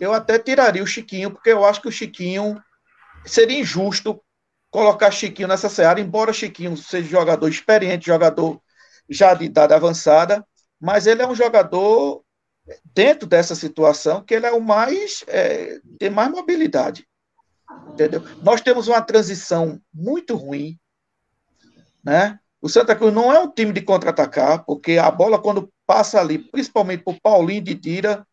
Eu 0.00 0.12
até 0.12 0.38
tiraria 0.38 0.82
o 0.82 0.86
Chiquinho, 0.86 1.30
porque 1.30 1.50
eu 1.50 1.64
acho 1.64 1.82
que 1.82 1.88
o 1.88 1.92
Chiquinho 1.92 2.62
seria 3.24 3.58
injusto 3.58 4.20
colocar 4.70 5.10
Chiquinho 5.10 5.48
nessa 5.48 5.68
seara, 5.68 6.00
embora 6.00 6.32
Chiquinho 6.32 6.76
seja 6.76 7.08
jogador 7.08 7.48
experiente, 7.48 8.06
jogador 8.06 8.60
já 9.08 9.34
de 9.34 9.44
idade 9.44 9.72
avançada, 9.72 10.46
mas 10.80 11.06
ele 11.06 11.22
é 11.22 11.26
um 11.26 11.34
jogador 11.34 12.22
dentro 12.94 13.26
dessa 13.26 13.54
situação 13.54 14.22
que 14.22 14.34
ele 14.34 14.46
é 14.46 14.52
o 14.52 14.60
mais 14.60 15.24
é, 15.26 15.80
tem 15.98 16.10
mais 16.10 16.30
mobilidade, 16.30 17.06
entendeu? 17.88 18.22
Nós 18.42 18.60
temos 18.60 18.88
uma 18.88 19.00
transição 19.00 19.80
muito 19.92 20.36
ruim, 20.36 20.78
né? 22.04 22.38
O 22.60 22.68
Santa 22.68 22.94
Cruz 22.94 23.14
não 23.14 23.32
é 23.32 23.38
um 23.38 23.50
time 23.50 23.72
de 23.72 23.80
contra-atacar, 23.80 24.64
porque 24.64 24.98
a 24.98 25.10
bola 25.10 25.40
quando 25.40 25.72
passa 25.86 26.20
ali, 26.20 26.38
principalmente 26.38 27.04
por 27.04 27.18
Paulinho 27.20 27.62
de 27.62 27.74
tira, 27.74 28.26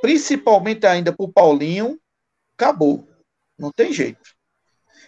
principalmente 0.00 0.86
ainda 0.86 1.12
por 1.12 1.32
Paulinho, 1.32 1.98
acabou, 2.56 3.08
não 3.58 3.70
tem 3.70 3.92
jeito. 3.92 4.34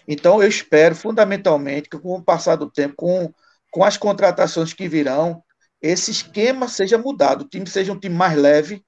Então, 0.06 0.42
eu 0.42 0.48
espero 0.48 0.94
fundamentalmente 0.94 1.88
que, 1.88 1.98
com 1.98 2.16
o 2.16 2.22
passar 2.22 2.56
do 2.56 2.70
tempo, 2.70 2.94
com, 2.96 3.32
com 3.70 3.84
as 3.84 3.96
contratações 3.96 4.72
que 4.72 4.88
virão, 4.88 5.42
esse 5.80 6.10
esquema 6.10 6.68
seja 6.68 6.98
mudado, 6.98 7.42
o 7.42 7.48
time 7.48 7.66
seja 7.66 7.92
um 7.92 7.98
time 7.98 8.14
mais 8.14 8.36
leve, 8.36 8.84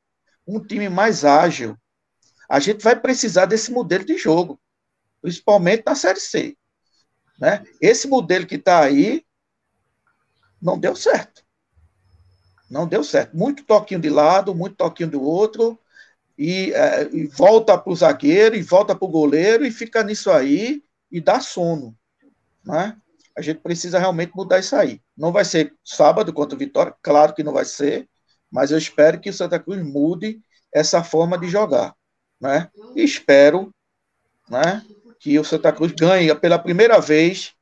um 0.47 0.61
time 0.61 0.89
mais 0.89 1.25
ágil. 1.25 1.77
A 2.49 2.61
gente 2.61 2.83
vai 2.83 2.99
precisar 2.99 3.47
desse 3.47 3.73
modelo 3.73 4.05
de 4.05 4.17
jogo, 4.17 4.61
principalmente 5.21 5.83
na 5.87 5.95
Série 5.95 6.21
C. 6.21 6.57
Né? 7.39 7.65
Esse 7.81 8.07
modelo 8.07 8.47
que 8.47 8.57
está 8.57 8.81
aí 8.81 9.25
não 10.61 10.79
deu 10.79 10.95
certo. 10.95 11.43
Não 12.71 12.87
deu 12.87 13.05
certo. 13.05 13.37
Muito 13.37 13.65
toquinho 13.65 14.01
de 14.01 14.09
lado, 14.09 14.55
muito 14.55 14.77
toquinho 14.77 15.11
do 15.11 15.23
outro, 15.23 15.79
e, 16.39 16.73
é, 16.73 17.09
e 17.13 17.27
volta 17.27 17.77
para 17.79 17.93
o 17.93 17.97
zagueiro, 17.97 18.57
e 18.57 18.63
volta 18.63 18.95
para 18.95 19.07
o 19.07 19.11
goleiro, 19.11 19.65
e 19.65 19.71
fica 19.71 20.03
nisso 20.03 20.31
aí, 20.31 20.83
e 21.11 21.21
dá 21.21 21.41
sono. 21.41 21.97
Né? 22.65 22.97
A 23.37 23.43
gente 23.43 23.61
precisa 23.61 23.99
realmente 23.99 24.33
mudar 24.35 24.59
isso 24.59 24.75
aí. 24.77 25.01
Não 25.17 25.33
vai 25.33 25.45
ser 25.45 25.75
sábado 25.85 26.33
contra 26.33 26.55
o 26.55 26.59
Vitória, 26.59 26.95
claro 27.03 27.35
que 27.35 27.43
não 27.43 27.53
vai 27.53 27.65
ser, 27.65 28.09
mas 28.51 28.71
eu 28.71 28.79
espero 28.79 29.21
que 29.21 29.31
o 29.31 29.35
Santa 29.35 29.59
Cruz 29.59 29.83
mude 29.83 30.41
essa 30.73 31.03
forma 31.03 31.39
de 31.39 31.49
jogar. 31.49 31.95
Né? 32.41 32.69
E 32.95 33.03
espero 33.03 33.73
né, 34.49 34.85
que 35.21 35.39
o 35.39 35.45
Santa 35.45 35.73
Cruz 35.73 35.93
ganhe 35.93 36.35
pela 36.35 36.59
primeira 36.59 37.01
vez, 37.01 37.55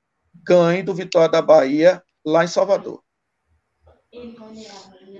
ganhe 0.44 0.82
do 0.82 0.94
Vitória 0.94 1.28
da 1.28 1.43
Bahia 1.43 2.03
lá 2.24 2.44
em 2.44 2.49
Salvador. 2.49 3.03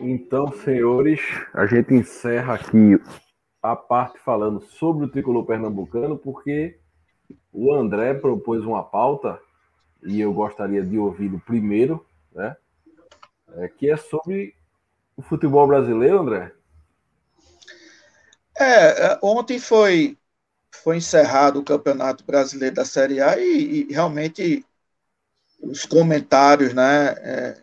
Então, 0.01 0.53
senhores, 0.65 1.21
a 1.55 1.67
gente 1.67 1.95
encerra 1.95 2.55
aqui 2.55 2.99
a 3.63 3.77
parte 3.77 4.19
falando 4.19 4.61
sobre 4.61 5.05
o 5.05 5.09
tricolor 5.09 5.45
pernambucano, 5.45 6.19
porque 6.19 6.79
o 7.53 7.73
André 7.73 8.15
propôs 8.15 8.65
uma 8.65 8.83
pauta 8.83 9.41
e 10.03 10.21
eu 10.21 10.33
gostaria 10.33 10.85
de 10.85 10.99
ouvi-lo 10.99 11.41
primeiro, 11.41 12.05
né? 12.33 12.57
É, 13.55 13.69
que 13.69 13.89
é 13.89 13.97
sobre 13.97 14.55
o 15.17 15.23
futebol 15.23 15.67
brasileiro, 15.67 16.21
André. 16.21 16.53
É, 18.59 19.13
é, 19.13 19.19
ontem 19.23 19.59
foi 19.59 20.19
foi 20.83 20.97
encerrado 20.97 21.61
o 21.61 21.65
Campeonato 21.65 22.25
Brasileiro 22.25 22.75
da 22.75 22.85
Série 22.85 23.21
A 23.21 23.39
e, 23.39 23.87
e 23.89 23.93
realmente 23.93 24.65
os 25.61 25.85
comentários, 25.85 26.75
né, 26.75 27.09
é, 27.19 27.63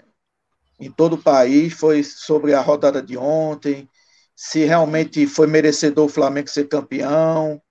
em 0.79 0.89
todo 0.89 1.13
o 1.13 1.21
país 1.21 1.73
foi 1.73 2.03
sobre 2.03 2.53
a 2.53 2.61
rodada 2.61 3.01
de 3.01 3.17
ontem, 3.17 3.89
se 4.41 4.63
realmente 4.63 5.27
foi 5.27 5.47
merecedor 5.47 6.05
o 6.05 6.09
Flamengo 6.09 6.49
ser 6.49 6.69
campeão, 6.69 7.61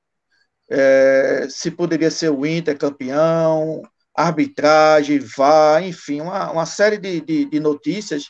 é, 0.68 1.46
se 1.48 1.70
poderia 1.70 2.10
ser 2.10 2.28
o 2.28 2.44
Inter 2.44 2.76
campeão, 2.76 3.80
arbitragem, 4.14 5.18
VAR, 5.18 5.82
enfim, 5.82 6.20
uma, 6.20 6.50
uma 6.52 6.66
série 6.66 6.98
de, 6.98 7.22
de, 7.22 7.46
de, 7.46 7.58
notícias 7.58 8.24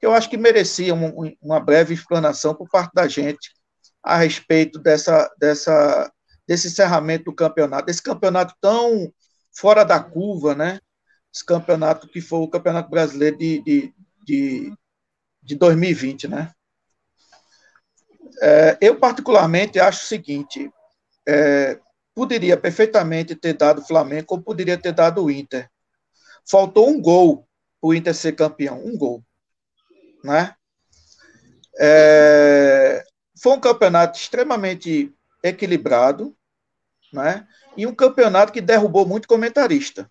que 0.00 0.04
eu 0.04 0.12
acho 0.12 0.28
que 0.28 0.36
mereciam 0.36 0.96
uma, 0.96 1.32
uma 1.40 1.60
breve 1.60 1.94
explanação 1.94 2.56
por 2.56 2.68
parte 2.68 2.90
da 2.92 3.06
gente 3.06 3.52
a 4.02 4.16
respeito 4.16 4.80
dessa, 4.80 5.30
dessa, 5.38 6.12
desse 6.44 6.66
encerramento 6.66 7.26
do 7.26 7.34
campeonato, 7.36 7.86
desse 7.86 8.02
campeonato 8.02 8.52
tão 8.60 9.12
fora 9.56 9.84
da 9.84 10.00
curva, 10.02 10.56
né? 10.56 10.80
Esse 11.32 11.44
campeonato 11.46 12.08
que 12.08 12.20
foi 12.20 12.40
o 12.40 12.48
Campeonato 12.48 12.90
Brasileiro 12.90 13.38
de, 13.38 13.62
de, 13.62 13.94
de, 14.24 14.72
de 15.40 15.54
2020, 15.54 16.26
né? 16.26 16.52
É, 18.40 18.76
eu, 18.80 18.98
particularmente, 18.98 19.78
acho 19.78 20.04
o 20.04 20.08
seguinte: 20.08 20.70
é, 21.26 21.78
poderia 22.14 22.56
perfeitamente 22.56 23.34
ter 23.34 23.54
dado 23.54 23.80
o 23.80 23.86
Flamengo, 23.86 24.26
ou 24.30 24.40
poderia 24.40 24.78
ter 24.78 24.92
dado 24.92 25.24
o 25.24 25.30
Inter. 25.30 25.68
Faltou 26.48 26.88
um 26.88 27.00
gol 27.00 27.46
para 27.80 27.88
o 27.88 27.94
Inter 27.94 28.14
ser 28.14 28.32
campeão, 28.32 28.84
um 28.84 28.96
gol. 28.96 29.22
Né? 30.24 30.54
É, 31.78 33.04
foi 33.40 33.52
um 33.52 33.60
campeonato 33.60 34.18
extremamente 34.18 35.12
equilibrado, 35.42 36.34
né? 37.12 37.46
e 37.76 37.86
um 37.86 37.94
campeonato 37.94 38.52
que 38.52 38.60
derrubou 38.60 39.06
muito 39.06 39.28
comentarista. 39.28 40.10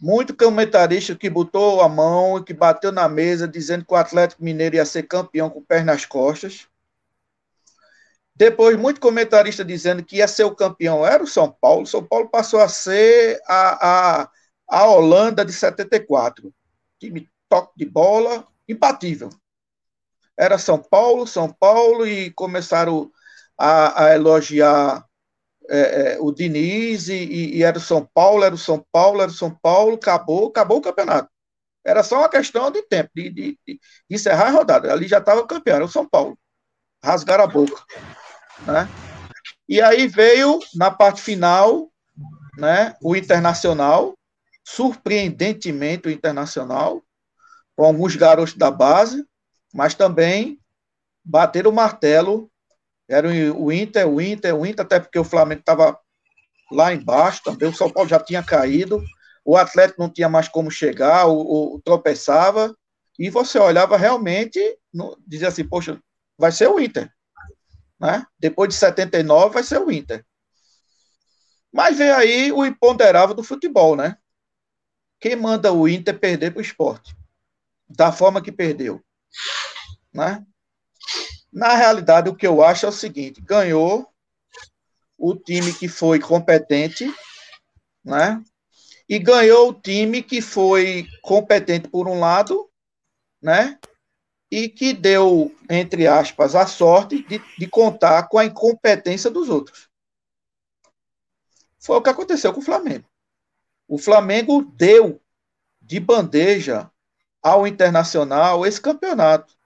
Muito 0.00 0.36
comentarista 0.36 1.16
que 1.16 1.28
botou 1.28 1.80
a 1.80 1.88
mão, 1.88 2.42
que 2.42 2.54
bateu 2.54 2.92
na 2.92 3.08
mesa, 3.08 3.48
dizendo 3.48 3.84
que 3.84 3.92
o 3.92 3.96
Atlético 3.96 4.44
Mineiro 4.44 4.76
ia 4.76 4.84
ser 4.84 5.02
campeão 5.04 5.50
com 5.50 5.58
o 5.58 5.64
pé 5.64 5.82
nas 5.82 6.04
costas. 6.04 6.68
Depois, 8.38 8.78
muito 8.78 9.00
comentarista 9.00 9.64
dizendo 9.64 10.04
que 10.04 10.18
ia 10.18 10.28
ser 10.28 10.44
o 10.44 10.54
campeão 10.54 11.04
era 11.04 11.24
o 11.24 11.26
São 11.26 11.50
Paulo. 11.50 11.84
São 11.84 12.04
Paulo 12.04 12.28
passou 12.28 12.60
a 12.60 12.68
ser 12.68 13.40
a, 13.48 14.22
a, 14.22 14.30
a 14.68 14.86
Holanda 14.86 15.44
de 15.44 15.52
74. 15.52 16.54
Time 17.00 17.28
toque 17.48 17.72
de 17.76 17.84
bola, 17.84 18.46
imbatível. 18.68 19.30
Era 20.38 20.56
São 20.56 20.78
Paulo, 20.78 21.26
São 21.26 21.52
Paulo, 21.52 22.06
e 22.06 22.30
começaram 22.30 23.10
a, 23.58 24.04
a 24.04 24.14
elogiar 24.14 25.07
é, 25.68 26.14
é, 26.14 26.18
o 26.20 26.32
Diniz, 26.32 27.08
e, 27.08 27.56
e, 27.56 27.62
era 27.62 27.78
o 27.78 27.80
São 27.80 28.08
Paulo, 28.14 28.44
era 28.44 28.54
o 28.54 28.58
São 28.58 28.84
Paulo, 28.90 29.20
era 29.20 29.30
o 29.30 29.34
São 29.34 29.50
Paulo, 29.50 29.94
acabou, 29.94 30.48
acabou 30.48 30.78
o 30.78 30.82
campeonato. 30.82 31.28
Era 31.84 32.02
só 32.02 32.18
uma 32.18 32.28
questão 32.28 32.70
de 32.70 32.82
tempo, 32.82 33.10
de, 33.14 33.30
de, 33.30 33.58
de 33.66 33.80
encerrar 34.10 34.48
a 34.48 34.50
rodada. 34.50 34.92
Ali 34.92 35.06
já 35.06 35.18
estava 35.18 35.46
campeão, 35.46 35.76
era 35.76 35.84
o 35.84 35.88
São 35.88 36.08
Paulo. 36.08 36.38
Rasgaram 37.02 37.44
a 37.44 37.46
boca. 37.46 37.82
Né? 38.66 38.88
E 39.68 39.80
aí 39.80 40.06
veio, 40.06 40.58
na 40.74 40.90
parte 40.90 41.20
final, 41.20 41.90
né, 42.56 42.96
o 43.00 43.14
Internacional, 43.14 44.18
surpreendentemente 44.64 46.08
o 46.08 46.10
Internacional, 46.10 47.02
com 47.76 47.84
alguns 47.84 48.16
garotos 48.16 48.54
da 48.54 48.70
base, 48.70 49.24
mas 49.72 49.94
também 49.94 50.58
bater 51.24 51.66
o 51.66 51.72
martelo. 51.72 52.47
Era 53.08 53.28
o 53.28 53.72
Inter, 53.72 54.06
o 54.06 54.20
Inter, 54.20 54.54
o 54.54 54.66
Inter, 54.66 54.84
até 54.84 55.00
porque 55.00 55.18
o 55.18 55.24
Flamengo 55.24 55.60
estava 55.60 55.98
lá 56.70 56.92
embaixo 56.92 57.42
também, 57.42 57.68
o 57.68 57.74
São 57.74 57.90
Paulo 57.90 58.08
já 58.08 58.20
tinha 58.20 58.42
caído, 58.42 59.02
o 59.44 59.56
Atlético 59.56 60.02
não 60.02 60.10
tinha 60.10 60.28
mais 60.28 60.48
como 60.48 60.70
chegar, 60.70 61.26
o, 61.26 61.76
o 61.76 61.80
tropeçava, 61.82 62.76
e 63.18 63.30
você 63.30 63.58
olhava 63.58 63.96
realmente, 63.96 64.60
no, 64.92 65.18
dizia 65.26 65.48
assim, 65.48 65.64
poxa, 65.64 66.00
vai 66.36 66.52
ser 66.52 66.68
o 66.68 66.78
Inter. 66.78 67.12
Né? 67.98 68.24
Depois 68.38 68.68
de 68.68 68.76
79 68.76 69.54
vai 69.54 69.62
ser 69.62 69.78
o 69.80 69.90
Inter. 69.90 70.24
Mas 71.72 71.98
vem 71.98 72.10
aí 72.10 72.52
o 72.52 72.64
imponderável 72.64 73.34
do 73.34 73.42
futebol, 73.42 73.96
né? 73.96 74.16
Quem 75.20 75.34
manda 75.34 75.72
o 75.72 75.88
Inter 75.88 76.18
perder 76.18 76.52
para 76.52 76.60
o 76.60 76.62
esporte? 76.62 77.16
Da 77.88 78.12
forma 78.12 78.40
que 78.40 78.52
perdeu. 78.52 79.04
Né? 80.12 80.46
Na 81.52 81.74
realidade, 81.74 82.28
o 82.28 82.34
que 82.34 82.46
eu 82.46 82.62
acho 82.62 82.86
é 82.86 82.88
o 82.88 82.92
seguinte: 82.92 83.40
ganhou 83.40 84.08
o 85.16 85.34
time 85.34 85.72
que 85.72 85.88
foi 85.88 86.20
competente, 86.20 87.12
né? 88.04 88.42
E 89.08 89.18
ganhou 89.18 89.70
o 89.70 89.74
time 89.74 90.22
que 90.22 90.40
foi 90.40 91.06
competente 91.22 91.88
por 91.88 92.06
um 92.06 92.20
lado, 92.20 92.70
né? 93.40 93.78
E 94.50 94.68
que 94.68 94.92
deu, 94.92 95.54
entre 95.68 96.06
aspas, 96.06 96.54
a 96.54 96.66
sorte 96.66 97.22
de, 97.26 97.42
de 97.58 97.66
contar 97.66 98.28
com 98.28 98.38
a 98.38 98.44
incompetência 98.44 99.30
dos 99.30 99.48
outros. 99.48 99.88
Foi 101.78 101.96
o 101.96 102.02
que 102.02 102.10
aconteceu 102.10 102.52
com 102.52 102.60
o 102.60 102.64
Flamengo. 102.64 103.08
O 103.86 103.98
Flamengo 103.98 104.62
deu 104.62 105.20
de 105.80 105.98
bandeja 105.98 106.90
ao 107.42 107.66
Internacional 107.66 108.66
esse 108.66 108.80
campeonato. 108.80 109.57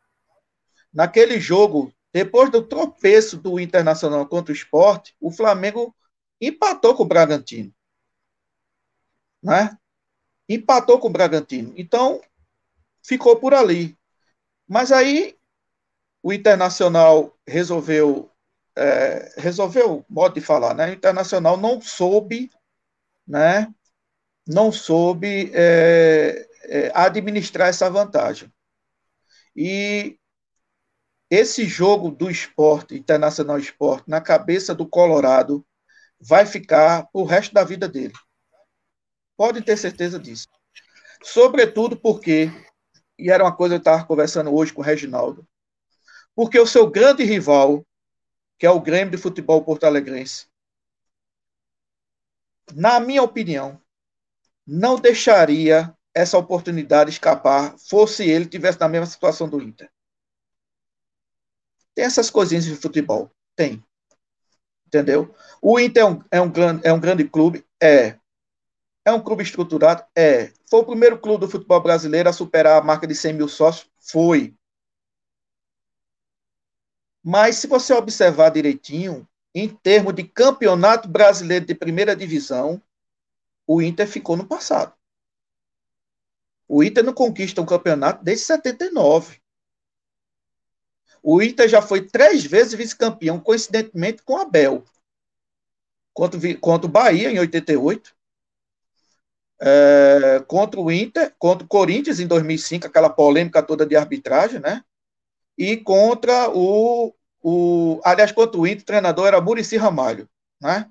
Naquele 0.93 1.40
jogo, 1.40 1.93
depois 2.12 2.51
do 2.51 2.62
tropeço 2.62 3.36
do 3.36 3.59
Internacional 3.59 4.27
contra 4.27 4.52
o 4.52 4.56
esporte, 4.56 5.16
o 5.20 5.31
Flamengo 5.31 5.94
empatou 6.40 6.94
com 6.94 7.05
o 7.05 7.06
Bragantino. 7.06 7.73
Né? 9.43 9.77
Empatou 10.48 10.98
com 10.98 11.09
o 11.09 11.12
Bragantino. 11.12 11.73
Então, 11.77 12.20
ficou 13.02 13.36
por 13.36 13.55
ali. 13.55 13.97
Mas 14.69 14.93
aí 14.93 15.36
o 16.23 16.32
Internacional 16.32 17.36
resolveu 17.47 18.32
é, 18.77 19.35
resolveu, 19.36 20.05
modo 20.09 20.35
de 20.35 20.40
falar, 20.40 20.74
né? 20.74 20.90
O 20.90 20.94
Internacional 20.94 21.56
não 21.56 21.81
soube, 21.81 22.51
né? 23.27 23.73
Não 24.47 24.73
soube 24.73 25.51
é, 25.55 26.48
é, 26.64 26.90
administrar 26.94 27.69
essa 27.69 27.90
vantagem. 27.90 28.52
E 29.55 30.19
esse 31.34 31.64
jogo 31.64 32.10
do 32.10 32.30
esporte, 32.30 32.94
Internacional 32.94 33.59
Esporte, 33.59 34.04
na 34.06 34.20
cabeça 34.20 34.74
do 34.74 34.86
Colorado, 34.86 35.64
vai 36.20 36.44
ficar 36.44 37.09
o 37.10 37.24
resto 37.24 37.54
da 37.54 37.64
vida 37.64 37.88
dele. 37.88 38.12
Pode 39.34 39.62
ter 39.62 39.78
certeza 39.78 40.18
disso. 40.18 40.46
Sobretudo 41.22 41.96
porque, 41.96 42.50
e 43.18 43.30
era 43.30 43.44
uma 43.44 43.56
coisa 43.56 43.76
que 43.76 43.76
eu 43.76 43.92
estava 43.92 44.04
conversando 44.04 44.54
hoje 44.54 44.74
com 44.74 44.82
o 44.82 44.84
Reginaldo, 44.84 45.48
porque 46.34 46.60
o 46.60 46.66
seu 46.66 46.90
grande 46.90 47.24
rival, 47.24 47.82
que 48.59 48.66
é 48.66 48.70
o 48.70 48.78
Grêmio 48.78 49.12
de 49.12 49.16
Futebol 49.16 49.64
Porto 49.64 49.84
Alegrense. 49.84 50.48
Na 52.74 53.00
minha 53.00 53.22
opinião, 53.22 53.80
não 54.66 54.96
deixaria 54.96 55.96
essa 56.12 56.36
oportunidade 56.36 57.09
escapar, 57.09 57.74
fosse 57.78 58.22
ele 58.22 58.44
tivesse 58.44 58.78
na 58.78 58.86
mesma 58.86 59.06
situação 59.06 59.48
do 59.48 59.62
Inter. 59.62 59.90
Tem 61.94 62.05
essas 62.05 62.31
coisinhas 62.31 62.64
de 62.64 62.74
futebol, 62.77 63.31
tem. 63.55 63.82
Entendeu? 64.86 65.35
O 65.60 65.78
Inter 65.78 66.02
é 66.02 66.06
um, 66.06 66.23
é 66.31 66.40
um, 66.40 66.52
é 66.85 66.93
um 66.93 67.01
grande 67.01 67.24
clube, 67.24 67.64
é. 67.82 68.19
É 69.05 69.12
um 69.12 69.20
clube 69.20 69.43
estruturado, 69.43 70.05
é. 70.16 70.52
Foi 70.69 70.81
o 70.81 70.86
primeiro 70.86 71.19
clube 71.19 71.40
do 71.40 71.51
futebol 71.51 71.81
brasileiro 71.82 72.28
a 72.28 72.32
superar 72.32 72.81
a 72.81 72.85
marca 72.85 73.06
de 73.06 73.14
100 73.14 73.32
mil 73.35 73.48
sócios, 73.48 73.90
foi. 73.98 74.55
Mas 77.23 77.56
se 77.56 77.66
você 77.66 77.93
observar 77.93 78.51
direitinho, 78.51 79.28
em 79.55 79.69
termos 79.69 80.14
de 80.14 80.24
campeonato 80.24 81.09
brasileiro 81.09 81.66
de 81.66 81.74
primeira 81.74 82.16
divisão, 82.16 82.82
o 83.66 83.82
Inter 83.82 84.06
ficou 84.09 84.36
no 84.36 84.47
passado. 84.47 84.94
O 86.66 86.82
Inter 86.82 87.05
não 87.05 87.12
conquista 87.12 87.60
um 87.60 87.66
campeonato 87.66 88.24
desde 88.24 88.47
79. 88.47 89.41
O 91.23 91.40
Inter 91.40 91.69
já 91.69 91.81
foi 91.81 92.07
três 92.07 92.44
vezes 92.44 92.74
vice-campeão, 92.74 93.39
coincidentemente 93.39 94.23
com 94.23 94.36
Abel. 94.36 94.85
Contra, 96.12 96.39
contra 96.59 96.86
o 96.86 96.90
Bahia, 96.90 97.31
em 97.31 97.39
88. 97.39 98.15
É, 99.61 100.44
contra 100.49 100.81
o 100.81 100.90
Inter, 100.90 101.32
contra 101.39 101.65
o 101.65 101.69
Corinthians, 101.69 102.19
em 102.19 102.27
2005, 102.27 102.86
aquela 102.86 103.09
polêmica 103.09 103.62
toda 103.62 103.86
de 103.86 103.94
arbitragem, 103.94 104.61
né? 104.61 104.82
e 105.57 105.77
contra 105.77 106.51
o, 106.51 107.15
o 107.43 108.01
aliás, 108.05 108.32
contra 108.32 108.59
o 108.59 108.66
Inter, 108.66 108.82
o 108.82 108.86
treinador 108.86 109.27
era 109.27 109.40
Murici 109.40 109.77
Ramalho, 109.77 110.28
né? 110.61 110.90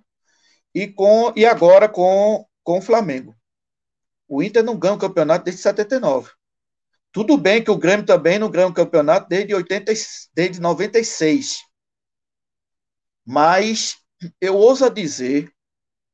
E, 0.74 0.88
com, 0.88 1.34
e 1.36 1.46
agora 1.46 1.90
com, 1.90 2.46
com 2.64 2.80
o 2.80 2.82
Flamengo. 2.82 3.36
O 4.28 4.42
Inter 4.42 4.64
não 4.64 4.78
ganha 4.78 4.94
o 4.94 5.00
campeonato 5.00 5.44
desde 5.46 5.62
79. 5.62 6.32
Tudo 7.12 7.38
bem 7.38 7.64
que 7.64 7.72
o 7.72 7.78
Grêmio 7.78 8.06
também 8.06 8.40
não 8.40 8.50
ganha 8.50 8.68
o 8.68 8.74
campeonato 8.74 9.28
desde, 9.28 9.54
80, 9.54 9.94
desde 10.34 10.62
96. 10.62 11.62
Mas 13.26 13.98
eu 14.40 14.56
ouso 14.56 14.90
dizer 14.90 15.52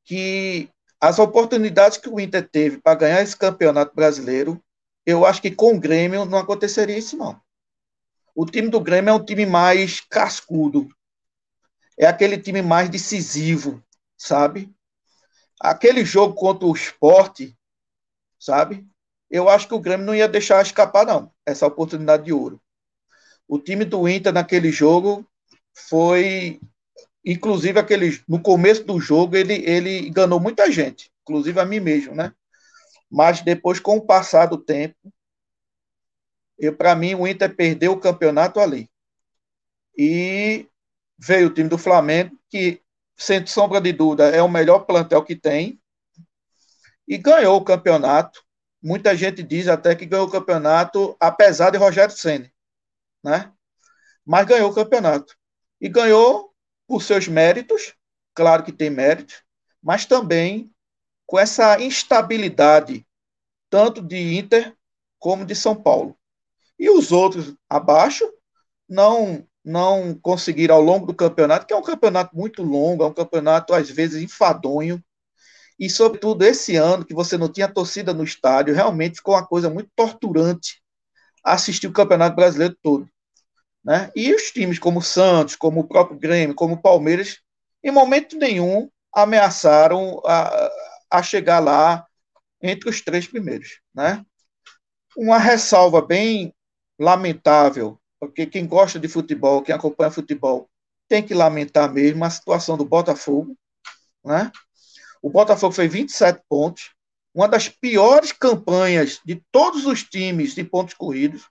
que 0.03 0.69
as 0.99 1.19
oportunidades 1.19 1.98
que 1.98 2.10
o 2.10 2.19
Inter 2.19 2.48
teve 2.49 2.80
para 2.80 2.98
ganhar 2.98 3.22
esse 3.22 3.36
campeonato 3.36 3.94
brasileiro, 3.94 4.61
eu 5.06 5.26
acho 5.26 5.41
que 5.41 5.52
com 5.52 5.76
o 5.76 5.80
Grêmio 5.80 6.26
não 6.26 6.40
aconteceria 6.40 6.98
isso, 6.98 7.15
não. 7.15 7.40
O 8.34 8.45
time 8.45 8.69
do 8.69 8.80
Grêmio 8.80 9.11
é 9.11 9.14
um 9.14 9.24
time 9.24 9.45
mais 9.45 9.99
cascudo. 9.99 10.88
É 11.98 12.06
aquele 12.06 12.38
time 12.38 12.61
mais 12.61 12.90
decisivo, 12.90 13.84
sabe? 14.18 14.74
Aquele 15.60 16.06
jogo 16.06 16.36
contra 16.36 16.68
o 16.68 16.74
esporte, 16.74 17.57
sabe? 18.40 18.88
Eu 19.29 19.49
acho 19.49 19.67
que 19.67 19.73
o 19.73 19.79
Grêmio 19.79 20.05
não 20.05 20.15
ia 20.15 20.27
deixar 20.27 20.61
escapar, 20.61 21.05
não, 21.05 21.31
essa 21.45 21.67
oportunidade 21.67 22.25
de 22.25 22.33
ouro. 22.33 22.61
O 23.47 23.59
time 23.59 23.85
do 23.85 24.07
Inter 24.07 24.33
naquele 24.33 24.71
jogo 24.71 25.25
foi. 25.89 26.59
Inclusive, 27.23 27.77
aquele, 27.77 28.21
no 28.27 28.41
começo 28.41 28.83
do 28.85 28.99
jogo, 28.99 29.35
ele, 29.35 29.55
ele 29.65 30.07
enganou 30.07 30.39
muita 30.39 30.71
gente, 30.71 31.11
inclusive 31.23 31.59
a 31.59 31.65
mim 31.65 31.79
mesmo, 31.79 32.15
né? 32.15 32.33
Mas 33.09 33.41
depois, 33.41 33.79
com 33.79 33.97
o 33.97 34.05
passar 34.05 34.45
do 34.45 34.57
tempo, 34.57 34.95
para 36.77 36.95
mim 36.95 37.15
o 37.15 37.27
Inter 37.27 37.53
perdeu 37.53 37.91
o 37.91 37.99
campeonato 37.99 38.59
ali. 38.59 38.89
E 39.97 40.67
veio 41.17 41.47
o 41.47 41.53
time 41.53 41.67
do 41.67 41.77
Flamengo, 41.77 42.37
que, 42.49 42.81
sem 43.15 43.45
sombra 43.45 43.81
de 43.81 43.91
dúvida, 43.91 44.29
é 44.29 44.41
o 44.41 44.49
melhor 44.49 44.79
plantel 44.85 45.23
que 45.23 45.35
tem, 45.35 45.79
e 47.07 47.17
ganhou 47.17 47.57
o 47.57 47.63
campeonato. 47.63 48.43
Muita 48.81 49.15
gente 49.15 49.41
diz 49.43 49.67
até 49.67 49.95
que 49.95 50.05
ganhou 50.05 50.27
o 50.27 50.31
campeonato, 50.31 51.15
apesar 51.19 51.71
de 51.71 51.77
Rogério 51.77 52.15
Senna, 52.15 52.51
né? 53.23 53.51
Mas 54.25 54.45
ganhou 54.45 54.69
o 54.69 54.75
campeonato. 54.75 55.35
E 55.81 55.89
ganhou 55.89 56.53
por 56.87 57.01
seus 57.01 57.27
méritos, 57.27 57.93
claro 58.33 58.63
que 58.63 58.71
tem 58.71 58.89
mérito, 58.89 59.33
mas 59.81 60.05
também 60.05 60.71
com 61.25 61.37
essa 61.37 61.79
instabilidade, 61.81 63.05
tanto 63.69 64.01
de 64.01 64.37
Inter 64.37 64.75
como 65.19 65.45
de 65.45 65.55
São 65.55 65.75
Paulo. 65.75 66.17
E 66.79 66.89
os 66.89 67.11
outros 67.11 67.55
abaixo 67.69 68.25
não 68.87 69.45
não 69.63 70.15
conseguiram 70.15 70.75
ao 70.75 70.81
longo 70.81 71.05
do 71.05 71.13
campeonato, 71.13 71.65
que 71.65 71.73
é 71.73 71.75
um 71.75 71.81
campeonato 71.81 72.33
muito 72.33 72.63
longo, 72.63 73.03
é 73.03 73.07
um 73.07 73.13
campeonato 73.13 73.73
às 73.73 73.89
vezes 73.89 74.23
enfadonho. 74.23 75.03
E 75.79 75.89
sobretudo 75.89 76.43
esse 76.43 76.75
ano 76.75 77.05
que 77.05 77.13
você 77.13 77.37
não 77.37 77.51
tinha 77.51 77.67
torcida 77.67 78.13
no 78.13 78.23
estádio, 78.23 78.73
realmente 78.73 79.17
ficou 79.17 79.35
uma 79.35 79.45
coisa 79.45 79.69
muito 79.69 79.89
torturante 79.95 80.81
assistir 81.43 81.87
o 81.87 81.93
Campeonato 81.93 82.35
Brasileiro 82.35 82.75
todo. 82.81 83.07
Né? 83.83 84.11
E 84.15 84.33
os 84.33 84.51
times 84.51 84.79
como 84.79 84.99
o 84.99 85.03
Santos, 85.03 85.55
como 85.55 85.81
o 85.81 85.87
próprio 85.87 86.19
Grêmio, 86.19 86.55
como 86.55 86.73
o 86.73 86.81
Palmeiras, 86.81 87.39
em 87.83 87.91
momento 87.91 88.37
nenhum 88.37 88.89
ameaçaram 89.13 90.21
a, 90.25 90.69
a 91.09 91.23
chegar 91.23 91.59
lá 91.59 92.05
entre 92.61 92.89
os 92.89 93.01
três 93.01 93.27
primeiros. 93.27 93.79
Né? 93.93 94.25
Uma 95.15 95.37
ressalva 95.37 96.01
bem 96.01 96.53
lamentável, 96.99 97.99
porque 98.19 98.45
quem 98.45 98.67
gosta 98.67 98.99
de 98.99 99.07
futebol, 99.07 99.61
quem 99.61 99.73
acompanha 99.73 100.11
futebol, 100.11 100.69
tem 101.07 101.23
que 101.23 101.33
lamentar 101.33 101.91
mesmo 101.91 102.25
a 102.25 102.29
situação 102.29 102.75
do 102.75 102.83
Botafogo, 102.83 103.55
né? 104.23 104.51
O 105.22 105.30
Botafogo 105.30 105.73
fez 105.73 105.91
27 105.91 106.41
pontos, 106.48 106.91
uma 107.34 107.48
das 107.48 107.69
piores 107.69 108.31
campanhas 108.31 109.19
de 109.26 109.44
todos 109.52 109.85
os 109.85 110.03
times 110.03 110.56
de 110.56 110.64
pontos 110.64 110.94
corridos. 110.94 111.49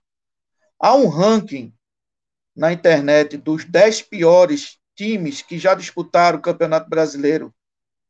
Há 0.79 0.95
um 0.95 1.07
ranking 1.07 1.73
na 2.55 2.73
internet 2.73 3.37
dos 3.37 3.65
10 3.65 4.01
piores 4.03 4.77
times 4.95 5.41
que 5.41 5.59
já 5.59 5.75
disputaram 5.75 6.39
o 6.39 6.41
Campeonato 6.41 6.89
Brasileiro 6.89 7.53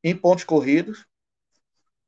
em 0.03 0.15
pontos 0.15 0.45
corridos. 0.45 1.05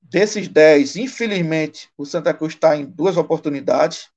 Desses 0.02 0.48
10, 0.48 0.96
infelizmente, 0.96 1.90
o 1.98 2.06
Santa 2.06 2.34
Cruz 2.34 2.54
está 2.54 2.76
em 2.76 2.86
duas 2.86 3.18
oportunidades, 3.18 4.10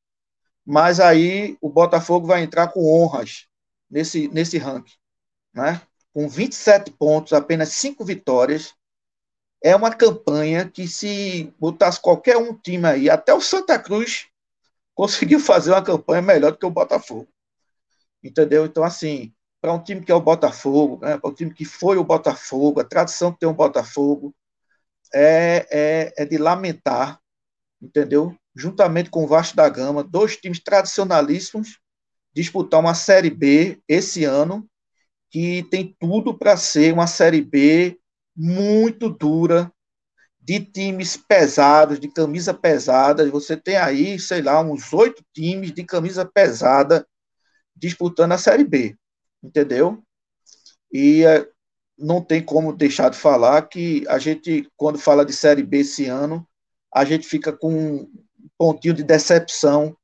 mas 0.64 1.00
aí 1.00 1.58
o 1.60 1.68
Botafogo 1.68 2.26
vai 2.26 2.42
entrar 2.42 2.68
com 2.68 2.86
honras 2.86 3.46
nesse, 3.90 4.28
nesse 4.28 4.56
ranking. 4.56 4.94
Né? 5.52 5.82
Com 6.14 6.28
27 6.28 6.92
pontos, 6.92 7.32
apenas 7.32 7.70
5 7.70 8.04
vitórias. 8.04 8.72
É 9.64 9.76
uma 9.76 9.94
campanha 9.94 10.68
que, 10.68 10.88
se 10.88 11.52
botasse 11.58 12.00
qualquer 12.00 12.36
um 12.36 12.54
time 12.54 12.86
aí, 12.86 13.10
até 13.10 13.32
o 13.32 13.40
Santa 13.40 13.78
Cruz 13.78 14.26
conseguiu 14.94 15.40
fazer 15.40 15.70
uma 15.70 15.82
campanha 15.82 16.20
melhor 16.20 16.52
do 16.52 16.58
que 16.58 16.66
o 16.66 16.70
Botafogo. 16.70 17.28
Entendeu? 18.22 18.66
Então, 18.66 18.84
assim, 18.84 19.32
para 19.60 19.72
um 19.72 19.82
time 19.82 20.04
que 20.04 20.10
é 20.10 20.14
o 20.14 20.20
Botafogo, 20.20 20.98
né, 21.04 21.16
para 21.16 21.30
um 21.30 21.34
time 21.34 21.54
que 21.54 21.64
foi 21.64 21.96
o 21.96 22.04
Botafogo, 22.04 22.80
a 22.80 22.84
tradição 22.84 23.32
que 23.32 23.38
tem 23.38 23.48
o 23.48 23.54
Botafogo, 23.54 24.34
é, 25.14 25.66
é, 25.70 26.22
é 26.22 26.24
de 26.24 26.38
lamentar, 26.38 27.20
entendeu? 27.80 28.34
Juntamente 28.54 29.10
com 29.10 29.24
o 29.24 29.26
Vasco 29.26 29.56
da 29.56 29.68
Gama, 29.68 30.02
dois 30.02 30.36
times 30.36 30.60
tradicionalíssimos, 30.60 31.78
disputar 32.34 32.80
uma 32.80 32.94
Série 32.94 33.30
B 33.30 33.80
esse 33.86 34.24
ano, 34.24 34.68
que 35.30 35.62
tem 35.70 35.96
tudo 35.98 36.36
para 36.36 36.56
ser 36.56 36.92
uma 36.92 37.06
Série 37.06 37.40
B 37.40 37.98
muito 38.36 39.08
dura, 39.08 39.72
de 40.40 40.60
times 40.60 41.16
pesados, 41.16 42.00
de 42.00 42.08
camisa 42.08 42.52
pesada. 42.52 43.28
Você 43.30 43.56
tem 43.56 43.76
aí, 43.76 44.18
sei 44.18 44.42
lá, 44.42 44.60
uns 44.60 44.92
oito 44.92 45.24
times 45.32 45.72
de 45.72 45.84
camisa 45.84 46.24
pesada 46.24 47.06
disputando 47.76 48.32
a 48.32 48.38
Série 48.38 48.64
B 48.64 48.96
entendeu? 49.42 50.02
E 50.92 51.24
é, 51.24 51.48
não 51.98 52.22
tem 52.22 52.42
como 52.42 52.72
deixar 52.72 53.10
de 53.10 53.18
falar 53.18 53.62
que 53.62 54.04
a 54.08 54.18
gente, 54.18 54.70
quando 54.76 54.98
fala 54.98 55.24
de 55.24 55.32
Série 55.32 55.62
B 55.62 55.78
esse 55.78 56.06
ano, 56.06 56.46
a 56.92 57.04
gente 57.04 57.26
fica 57.26 57.52
com 57.52 57.74
um 57.74 58.10
pontinho 58.56 58.94
de 58.94 59.02
decepção, 59.02 59.96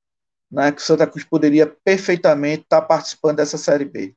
né, 0.51 0.73
que 0.73 0.81
o 0.81 0.85
Santa 0.85 1.07
Cruz 1.07 1.25
poderia 1.25 1.67
perfeitamente 1.85 2.63
estar 2.63 2.83
participando 2.83 3.37
dessa 3.37 3.59
Série 3.59 3.85
B. 3.85 4.15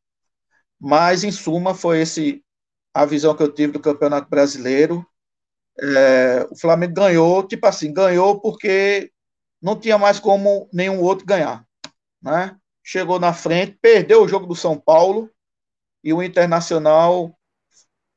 Mas, 0.80 1.24
em 1.24 1.32
suma, 1.32 1.76
foi 1.76 2.02
esse 2.02 2.44
a 2.94 3.06
visão 3.06 3.36
que 3.36 3.44
eu 3.44 3.52
tive 3.52 3.74
do 3.74 3.80
Campeonato 3.80 4.30
Brasileiro. 4.30 5.06
É, 5.80 6.48
o 6.52 6.58
Flamengo 6.58 6.94
ganhou, 6.94 7.48
tipo 7.48 7.66
assim, 7.66 7.94
ganhou 7.94 8.40
porque 8.40 9.12
não 9.62 9.80
tinha 9.80 9.98
mais 9.98 10.20
como 10.20 10.70
nenhum 10.74 11.00
outro 11.02 11.26
ganhar, 11.26 11.66
né? 12.22 12.58
chegou 12.84 13.20
na 13.20 13.34
frente, 13.34 13.78
perdeu 13.82 14.24
o 14.24 14.28
jogo 14.28 14.46
do 14.46 14.56
São 14.56 14.78
Paulo 14.78 15.30
e 16.04 16.14
o 16.14 16.22
Internacional, 16.22 17.38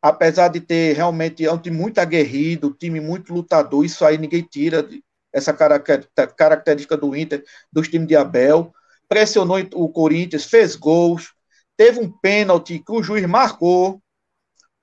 apesar 0.01 0.49
de 0.49 0.61
ter 0.61 0.97
realmente 0.97 1.45
é 1.45 1.53
um 1.53 1.59
time 1.59 1.77
muito 1.77 1.99
aguerrido, 1.99 2.69
um 2.69 2.73
time 2.73 3.01
muito 3.01 3.33
lutador, 3.33 3.85
isso 3.85 4.05
aí 4.05 4.19
ninguém 4.19 4.43
tira 4.43 4.89
essa 5.33 5.53
característica 5.53 6.97
do 6.97 7.15
Inter, 7.15 7.45
dos 7.73 7.89
times 7.89 8.09
de 8.09 8.17
Abel, 8.17 8.73
pressionou 9.09 9.59
o 9.75 9.89
Corinthians, 9.89 10.45
fez 10.45 10.77
gols, 10.77 11.35
teve 11.77 11.99
um 11.99 12.11
pênalti 12.11 12.79
que 12.79 12.93
o 12.93 13.03
juiz 13.03 13.27
marcou 13.27 14.01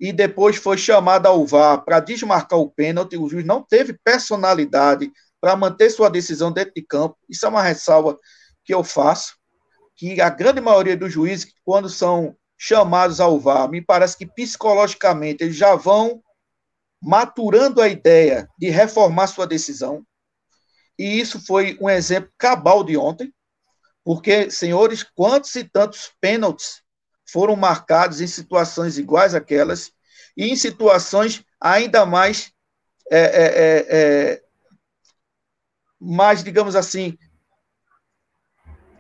e 0.02 0.12
depois 0.12 0.56
foi 0.56 0.80
chamado 0.80 1.28
ao 1.28 1.46
VAR 1.46 1.86
para 1.86 2.00
desmarcar 2.00 2.58
o 2.58 2.72
pênalti, 2.72 3.16
o 3.16 3.30
juiz 3.30 3.46
não 3.46 3.62
teve 3.62 3.94
personalidade 4.04 5.12
para 5.40 5.56
manter 5.56 5.92
sua 5.92 6.10
decisão 6.10 6.52
dentro 6.52 6.74
de 6.74 6.82
campo, 6.82 7.16
isso 7.30 7.46
é 7.46 7.50
uma 7.50 7.62
ressalva 7.62 8.18
que 8.66 8.74
eu 8.74 8.84
faço, 8.84 9.36
que 9.96 10.20
a 10.20 10.28
grande 10.28 10.60
maioria 10.60 10.98
dos 10.98 11.14
juízes, 11.14 11.54
quando 11.64 11.88
são 11.88 12.36
chamados 12.58 13.20
ao 13.20 13.40
VAR, 13.40 13.70
me 13.70 13.80
parece 13.80 14.18
que 14.18 14.26
psicologicamente 14.26 15.44
eles 15.44 15.56
já 15.56 15.76
vão 15.76 16.20
maturando 17.00 17.80
a 17.80 17.88
ideia 17.88 18.50
de 18.58 18.70
reformar 18.70 19.28
sua 19.28 19.46
decisão. 19.46 20.04
E 20.98 21.20
isso 21.20 21.44
foi 21.46 21.78
um 21.80 21.90
exemplo 21.90 22.32
cabal 22.40 22.84
de 22.84 22.98
ontem, 22.98 23.32
porque, 24.04 24.50
senhores, 24.50 25.04
quantos 25.04 25.56
e 25.56 25.64
tantos 25.64 26.12
pênaltis 26.20 26.82
foram 27.32 27.56
marcados 27.56 28.22
em 28.22 28.28
situações 28.28 28.98
iguais 28.98 29.34
àquelas 29.34 29.92
e 30.36 30.50
em 30.50 30.56
situações 30.56 31.44
ainda 31.60 32.06
mais, 32.06 32.52
é, 33.10 33.20
é, 33.20 33.46
é, 33.46 33.86
é 33.90 34.42
mais, 36.00 36.44
digamos 36.44 36.76
assim, 36.76 37.18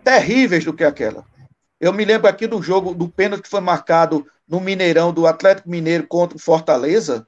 terríveis 0.03 0.63
do 0.63 0.73
que 0.73 0.83
aquela. 0.83 1.25
Eu 1.79 1.91
me 1.91 2.05
lembro 2.05 2.27
aqui 2.27 2.45
do 2.47 2.61
jogo, 2.61 2.93
do 2.93 3.09
pênalti 3.09 3.43
que 3.43 3.49
foi 3.49 3.61
marcado 3.61 4.25
no 4.47 4.59
Mineirão, 4.59 5.11
do 5.11 5.25
Atlético 5.25 5.69
Mineiro 5.69 6.05
contra 6.07 6.37
o 6.37 6.39
Fortaleza, 6.39 7.27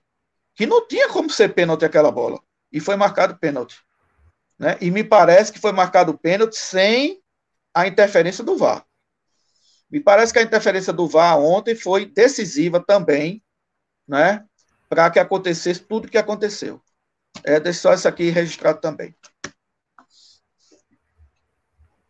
que 0.55 0.65
não 0.65 0.87
tinha 0.87 1.09
como 1.09 1.29
ser 1.29 1.53
pênalti 1.53 1.83
aquela 1.83 2.11
bola. 2.11 2.39
E 2.71 2.79
foi 2.79 2.95
marcado 2.95 3.37
pênalti. 3.37 3.81
Né? 4.59 4.77
E 4.79 4.91
me 4.91 5.03
parece 5.03 5.51
que 5.51 5.59
foi 5.59 5.71
marcado 5.71 6.17
pênalti 6.17 6.55
sem 6.55 7.21
a 7.73 7.87
interferência 7.87 8.43
do 8.43 8.55
VAR. 8.55 8.85
Me 9.93 9.99
parece 9.99 10.33
que 10.33 10.39
a 10.39 10.43
interferência 10.43 10.91
do 10.91 11.07
VAR 11.07 11.37
ontem 11.37 11.75
foi 11.75 12.07
decisiva 12.07 12.79
também, 12.79 13.43
né? 14.07 14.43
Para 14.89 15.11
que 15.11 15.19
acontecesse 15.19 15.81
tudo 15.81 16.05
o 16.05 16.09
que 16.09 16.17
aconteceu. 16.17 16.81
É, 17.43 17.59
deixa 17.59 17.79
só 17.79 17.93
isso 17.93 18.07
aqui 18.07 18.31
registrado 18.31 18.81
também. 18.81 19.13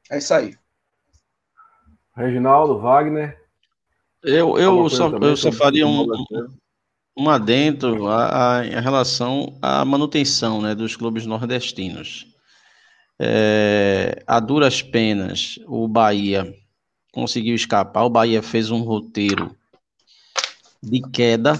É 0.09 0.17
isso 0.17 0.33
aí. 0.33 0.55
Reginaldo, 2.15 2.79
Wagner. 2.79 3.37
Eu, 4.23 4.57
eu, 4.57 4.89
só, 4.89 5.09
eu 5.17 5.35
só 5.35 5.51
faria 5.51 5.85
um, 5.85 6.07
um 7.17 7.29
adentro 7.29 8.07
a, 8.07 8.59
a, 8.59 8.65
em 8.65 8.79
relação 8.79 9.59
à 9.61 9.83
manutenção 9.83 10.61
né, 10.61 10.73
dos 10.73 10.95
clubes 10.95 11.25
nordestinos. 11.25 12.33
É, 13.19 14.23
a 14.25 14.39
duras 14.39 14.81
penas, 14.81 15.59
o 15.67 15.85
Bahia 15.85 16.62
conseguiu 17.13 17.55
escapar. 17.55 18.03
O 18.03 18.09
Bahia 18.09 18.41
fez 18.41 18.71
um 18.71 18.81
roteiro 18.81 19.55
de 20.81 20.99
queda. 21.11 21.53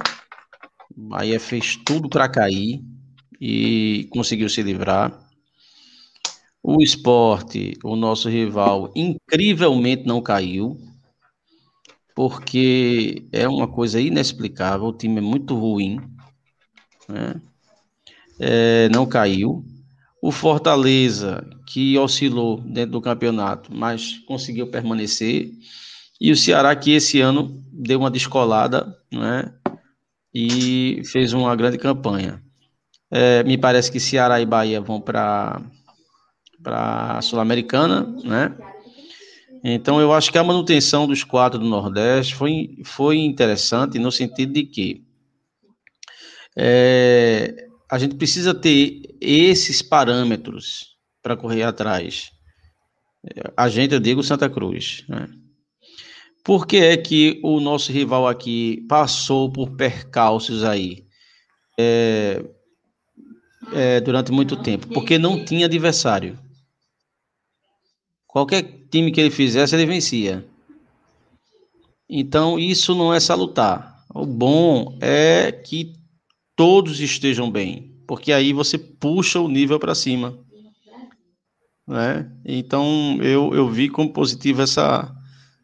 O 0.98 1.10
Bahia 1.10 1.40
fez 1.40 1.78
tudo 1.78 2.10
para 2.10 2.28
cair 2.28 2.84
e 3.40 4.08
conseguiu 4.12 4.50
se 4.50 4.62
livrar. 4.62 5.18
O 6.62 6.82
esporte, 6.82 7.78
o 7.84 7.96
nosso 7.96 8.30
rival, 8.30 8.92
incrivelmente 8.96 10.06
não 10.06 10.22
caiu, 10.22 10.78
porque 12.16 13.28
é 13.32 13.48
uma 13.48 13.68
coisa 13.68 14.00
inexplicável. 14.00 14.88
O 14.88 14.98
time 14.98 15.18
é 15.18 15.22
muito 15.22 15.56
ruim, 15.56 16.00
né? 17.08 17.42
é, 18.40 18.88
não 18.90 19.06
caiu. 19.06 19.66
O 20.26 20.32
Fortaleza, 20.32 21.46
que 21.68 21.98
oscilou 21.98 22.62
dentro 22.62 22.94
do 22.94 23.02
campeonato, 23.02 23.70
mas 23.76 24.20
conseguiu 24.20 24.68
permanecer. 24.68 25.52
E 26.22 26.32
o 26.32 26.38
Ceará, 26.38 26.74
que 26.78 26.92
esse 26.92 27.20
ano 27.20 27.62
deu 27.74 28.00
uma 28.00 28.10
descolada, 28.10 28.98
né? 29.12 29.54
E 30.34 31.02
fez 31.12 31.34
uma 31.34 31.54
grande 31.58 31.78
campanha. 31.78 32.42
É, 33.12 33.44
me 33.44 33.58
parece 33.58 33.92
que 33.92 34.00
Ceará 34.00 34.40
e 34.40 34.46
Bahia 34.46 34.80
vão 34.80 35.02
para 35.02 35.62
a 36.68 37.22
Sul-Americana, 37.22 38.04
né? 38.24 38.56
Então 39.62 40.00
eu 40.00 40.14
acho 40.14 40.32
que 40.32 40.38
a 40.38 40.44
manutenção 40.44 41.06
dos 41.06 41.26
quatro 41.26 41.60
do 41.60 41.66
Nordeste 41.66 42.34
foi, 42.34 42.78
foi 42.86 43.18
interessante 43.18 44.00
no 44.00 44.10
sentido 44.10 44.54
de 44.54 44.64
que 44.64 45.04
é, 46.56 47.73
a 47.94 48.00
gente 48.00 48.16
precisa 48.16 48.56
ter 48.56 49.16
esses 49.22 49.84
parâmetros 49.84 50.98
para 51.22 51.38
correr 51.38 51.62
atrás. 51.62 52.32
A 53.56 53.70
gente, 53.70 53.94
eu 53.94 54.00
digo 54.00 54.24
Santa 54.24 54.50
Cruz. 54.50 55.06
Né? 55.08 55.30
Por 56.44 56.66
que 56.66 56.78
é 56.78 56.98
que 56.98 57.40
o 57.44 57.60
nosso 57.60 57.92
rival 57.92 58.28
aqui 58.28 58.84
passou 58.90 59.48
por 59.52 59.76
percalços 59.76 60.64
aí 60.64 61.06
é, 61.80 62.44
é, 63.72 64.02
durante 64.02 64.32
muito 64.32 64.56
tempo? 64.56 64.88
Porque 64.88 65.20
não 65.20 65.46
tinha 65.46 65.68
adversário. 65.68 66.40
Qualquer 68.26 68.88
time 68.90 69.12
que 69.12 69.22
ele 69.22 69.30
fizesse, 69.30 69.76
ele 69.76 69.86
vencia. 69.86 70.44
Então, 72.10 72.58
isso 72.58 72.96
não 72.96 73.14
é 73.14 73.20
salutar. 73.20 74.04
O 74.16 74.26
bom 74.26 74.98
é 75.00 75.52
que 75.52 76.02
todos 76.56 77.00
estejam 77.00 77.50
bem, 77.50 77.96
porque 78.08 78.32
aí 78.32 78.54
você 78.54 78.78
puxa 78.78 79.40
o 79.40 79.48
nível 79.48 79.80
para 79.80 79.96
cima. 79.96 80.38
Né? 81.88 82.32
Então, 82.46 83.18
eu, 83.22 83.54
eu 83.54 83.70
vi 83.70 83.90
como 83.90 84.14
positivo 84.14 84.62
essa, 84.62 85.14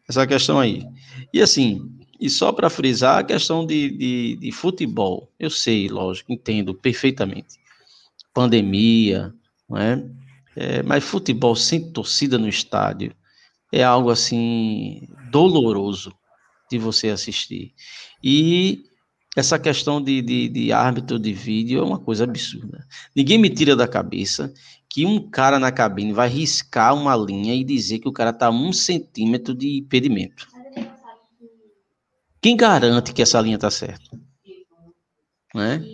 essa 0.08 0.26
questão 0.26 0.58
aí. 0.58 0.84
E 1.32 1.40
assim, 1.40 1.80
E 2.20 2.28
só 2.28 2.52
para 2.52 2.68
frisar 2.68 3.18
a 3.18 3.24
questão 3.24 3.64
de, 3.64 3.90
de, 3.90 4.36
de, 4.36 4.52
futebol, 4.52 5.32
eu 5.38 5.48
sei, 5.48 5.88
lógico, 5.88 6.30
entendo 6.32 6.74
perfeitamente. 6.74 7.58
Pandemia, 8.34 9.32
não 9.68 9.78
é? 9.78 10.04
é? 10.54 10.82
Mas 10.82 11.02
futebol 11.02 11.56
sem 11.56 11.90
torcida 11.92 12.36
no 12.36 12.48
estádio 12.48 13.14
é 13.72 13.82
algo 13.82 14.10
assim 14.10 15.08
doloroso 15.30 16.12
de 16.70 16.76
você 16.78 17.08
assistir. 17.08 17.72
E 18.22 18.84
essa 19.36 19.58
questão 19.58 20.02
de, 20.02 20.20
de, 20.20 20.48
de 20.48 20.72
árbitro 20.72 21.18
de 21.18 21.32
vídeo 21.32 21.80
é 21.80 21.84
uma 21.84 21.98
coisa 21.98 22.24
absurda. 22.24 22.86
Ninguém 23.14 23.38
me 23.38 23.48
tira 23.48 23.76
da 23.76 23.86
cabeça 23.86 24.52
que 24.88 25.06
um 25.06 25.30
cara 25.30 25.58
na 25.58 25.70
cabine 25.70 26.12
vai 26.12 26.28
riscar 26.28 26.94
uma 26.94 27.14
linha 27.14 27.54
e 27.54 27.62
dizer 27.62 28.00
que 28.00 28.08
o 28.08 28.12
cara 28.12 28.30
está 28.30 28.46
a 28.46 28.50
um 28.50 28.72
centímetro 28.72 29.54
de 29.54 29.78
impedimento. 29.78 30.48
Quem 32.42 32.56
garante 32.56 33.12
que 33.12 33.22
essa 33.22 33.40
linha 33.40 33.54
está 33.54 33.70
certa? 33.70 34.18
Né? 35.54 35.84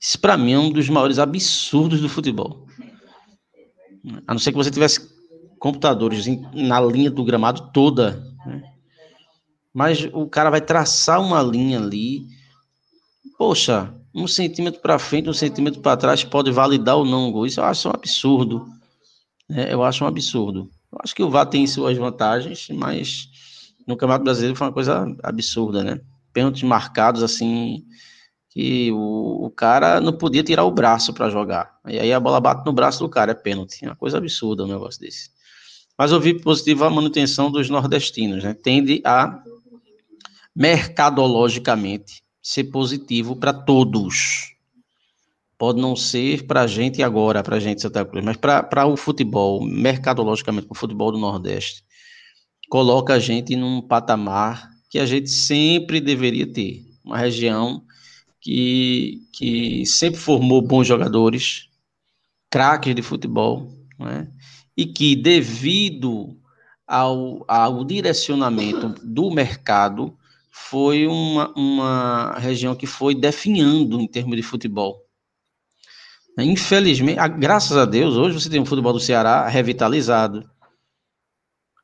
Isso 0.00 0.18
para 0.18 0.36
mim 0.36 0.52
é 0.52 0.58
um 0.58 0.70
dos 0.70 0.88
maiores 0.88 1.18
absurdos 1.18 2.00
do 2.00 2.08
futebol. 2.08 2.66
A 4.26 4.32
não 4.32 4.38
ser 4.38 4.52
que 4.52 4.56
você 4.56 4.70
tivesse 4.70 5.00
computadores 5.58 6.26
na 6.54 6.80
linha 6.80 7.10
do 7.10 7.24
gramado 7.24 7.70
toda. 7.72 8.22
Né? 8.46 8.62
Mas 9.74 10.08
o 10.12 10.26
cara 10.28 10.48
vai 10.48 10.60
traçar 10.60 11.20
uma 11.20 11.42
linha 11.42 11.78
ali. 11.78 12.26
Poxa, 13.38 13.92
um 14.14 14.26
centímetro 14.26 14.80
para 14.80 14.98
frente, 14.98 15.28
um 15.28 15.34
centímetro 15.34 15.80
para 15.80 15.96
trás 15.96 16.24
pode 16.24 16.50
validar 16.50 16.96
ou 16.96 17.04
não 17.04 17.28
o 17.28 17.32
gol. 17.32 17.46
Isso 17.46 17.60
eu 17.60 17.64
acho 17.64 17.88
um 17.88 17.92
absurdo. 17.92 18.66
É, 19.50 19.74
eu 19.74 19.84
acho 19.84 20.04
um 20.04 20.06
absurdo. 20.06 20.70
Eu 20.90 20.98
acho 21.02 21.14
que 21.14 21.22
o 21.22 21.28
VAR 21.28 21.46
tem 21.46 21.66
suas 21.66 21.96
vantagens, 21.98 22.68
mas 22.70 23.28
no 23.86 23.96
Campeonato 23.96 24.24
Brasileiro 24.24 24.56
foi 24.56 24.66
uma 24.66 24.72
coisa 24.72 25.14
absurda, 25.22 25.84
né? 25.84 26.00
Pênaltis 26.32 26.62
marcados 26.62 27.22
assim 27.22 27.84
que 28.48 28.90
o, 28.90 29.44
o 29.44 29.50
cara 29.50 30.00
não 30.00 30.14
podia 30.14 30.42
tirar 30.42 30.64
o 30.64 30.70
braço 30.70 31.12
para 31.12 31.28
jogar. 31.28 31.78
E 31.86 31.98
aí 31.98 32.10
a 32.12 32.18
bola 32.18 32.40
bate 32.40 32.64
no 32.64 32.72
braço 32.72 33.00
do 33.00 33.08
cara, 33.08 33.32
é 33.32 33.34
pênalti. 33.34 33.84
É 33.84 33.88
uma 33.88 33.96
coisa 33.96 34.16
absurda 34.16 34.64
um 34.64 34.68
negócio 34.68 34.98
desse. 34.98 35.30
Mas 35.98 36.10
eu 36.10 36.18
vi 36.18 36.40
positivo 36.40 36.84
a 36.84 36.90
manutenção 36.90 37.50
dos 37.50 37.68
nordestinos, 37.68 38.42
né? 38.42 38.54
Tende 38.54 39.02
a 39.04 39.42
mercadologicamente 40.54 42.22
ser 42.46 42.62
positivo 42.62 43.34
para 43.34 43.52
todos. 43.52 44.54
Pode 45.58 45.80
não 45.80 45.96
ser 45.96 46.46
para 46.46 46.60
a 46.60 46.66
gente 46.68 47.02
agora, 47.02 47.42
para 47.42 47.56
a 47.56 47.58
gente 47.58 47.82
Santa 47.82 48.04
Cruz, 48.04 48.24
mas 48.24 48.36
para 48.36 48.86
o 48.86 48.96
futebol, 48.96 49.60
mercadologicamente, 49.64 50.68
para 50.68 50.76
o 50.76 50.78
futebol 50.78 51.10
do 51.10 51.18
Nordeste, 51.18 51.82
coloca 52.70 53.14
a 53.14 53.18
gente 53.18 53.56
num 53.56 53.82
patamar 53.82 54.70
que 54.88 55.00
a 55.00 55.04
gente 55.04 55.28
sempre 55.28 56.00
deveria 56.00 56.46
ter. 56.46 56.84
Uma 57.04 57.18
região 57.18 57.82
que, 58.40 59.22
que 59.32 59.84
sempre 59.84 60.20
formou 60.20 60.62
bons 60.62 60.86
jogadores, 60.86 61.68
craques 62.48 62.94
de 62.94 63.02
futebol, 63.02 63.72
né? 63.98 64.30
e 64.76 64.86
que, 64.86 65.16
devido 65.16 66.38
ao, 66.86 67.44
ao 67.48 67.84
direcionamento 67.84 68.94
do 69.02 69.32
mercado, 69.32 70.16
foi 70.58 71.06
uma, 71.06 71.52
uma 71.54 72.38
região 72.38 72.74
que 72.74 72.86
foi 72.86 73.14
definhando 73.14 74.00
em 74.00 74.08
termos 74.08 74.36
de 74.36 74.42
futebol. 74.42 75.04
Infelizmente, 76.38 77.20
graças 77.38 77.76
a 77.76 77.84
Deus, 77.84 78.16
hoje 78.16 78.40
você 78.40 78.48
tem 78.48 78.60
um 78.60 78.66
futebol 78.66 78.92
do 78.92 78.98
Ceará 78.98 79.46
revitalizado. 79.46 80.48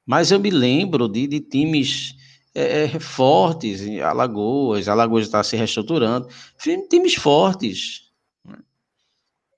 Mas 0.07 0.31
eu 0.31 0.41
me 0.41 0.51
lembro 0.51 1.07
de, 1.07 1.27
de 1.27 1.39
times 1.39 2.17
é, 2.55 2.85
é 2.85 2.99
fortes, 2.99 3.83
Alagoas, 4.01 4.89
Alagoas 4.89 5.27
está 5.27 5.45
se 5.45 5.55
reestruturando, 5.55 6.27
times 6.91 7.15
fortes. 7.15 8.11
Né? 8.45 8.57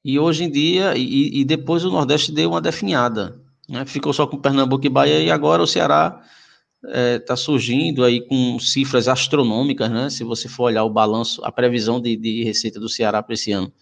E 0.04 0.18
hoje 0.18 0.44
em 0.44 0.50
dia, 0.50 0.96
e, 0.96 1.40
e, 1.40 1.44
depois 1.44 1.84
o 1.84 1.90
Nordeste 1.90 2.30
deu 2.30 2.50
uma 2.50 2.60
definhada. 2.60 3.40
Né? 3.68 3.86
Ficou 3.86 4.12
só 4.12 4.26
com 4.26 4.36
Pernambuco 4.38 4.84
e 4.84 4.90
Bahia, 4.90 5.20
e 5.20 5.30
agora 5.30 5.62
o 5.62 5.66
Ceará 5.66 6.20
está 6.86 6.98
é, 6.98 7.18
tá 7.18 7.36
surgindo 7.36 8.04
aí 8.04 8.20
com 8.20 8.58
cifras 8.58 9.08
astronômicas, 9.08 9.90
né? 9.90 10.10
Se 10.10 10.22
você 10.22 10.48
for 10.48 10.64
olhar 10.64 10.84
o 10.84 10.90
balanço, 10.90 11.44
a 11.44 11.50
previsão 11.50 12.00
de, 12.00 12.16
de 12.16 12.44
receita 12.44 12.78
do 12.78 12.88
Ceará 12.88 13.22
para 13.22 13.34
esse 13.34 13.52
ano 13.52 13.72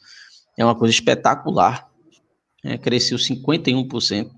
é 0.56 0.64
uma 0.64 0.74
coisa 0.74 0.94
espetacular. 0.94 1.90
É, 2.64 2.78
cresceu 2.78 3.18
51%. 3.18 4.30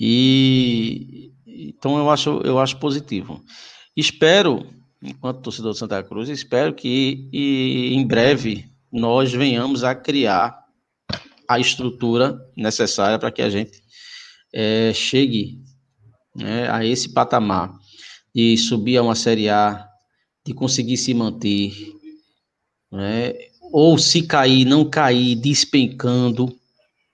E 0.00 1.30
então 1.46 1.96
eu 1.96 2.10
acho, 2.10 2.40
eu 2.44 2.58
acho 2.58 2.78
positivo. 2.78 3.44
Espero, 3.96 4.66
enquanto 5.00 5.42
torcedor 5.42 5.72
de 5.72 5.78
Santa 5.78 6.02
Cruz, 6.02 6.28
espero 6.28 6.74
que 6.74 7.28
e, 7.32 7.94
em 7.94 8.04
breve 8.04 8.68
nós 8.90 9.32
venhamos 9.32 9.84
a 9.84 9.94
criar 9.94 10.60
a 11.48 11.58
estrutura 11.58 12.40
necessária 12.56 13.18
para 13.18 13.30
que 13.30 13.42
a 13.42 13.48
gente 13.48 13.80
é, 14.52 14.92
chegue 14.92 15.62
né, 16.34 16.70
a 16.70 16.84
esse 16.84 17.08
patamar 17.10 17.72
de 18.34 18.56
subir 18.56 18.96
a 18.96 19.02
uma 19.02 19.14
Série 19.14 19.48
A, 19.48 19.86
de 20.44 20.54
conseguir 20.54 20.96
se 20.96 21.12
manter, 21.14 21.72
né, 22.90 23.34
ou 23.72 23.96
se 23.98 24.22
cair, 24.22 24.64
não 24.64 24.88
cair 24.88 25.36
despencando, 25.36 26.54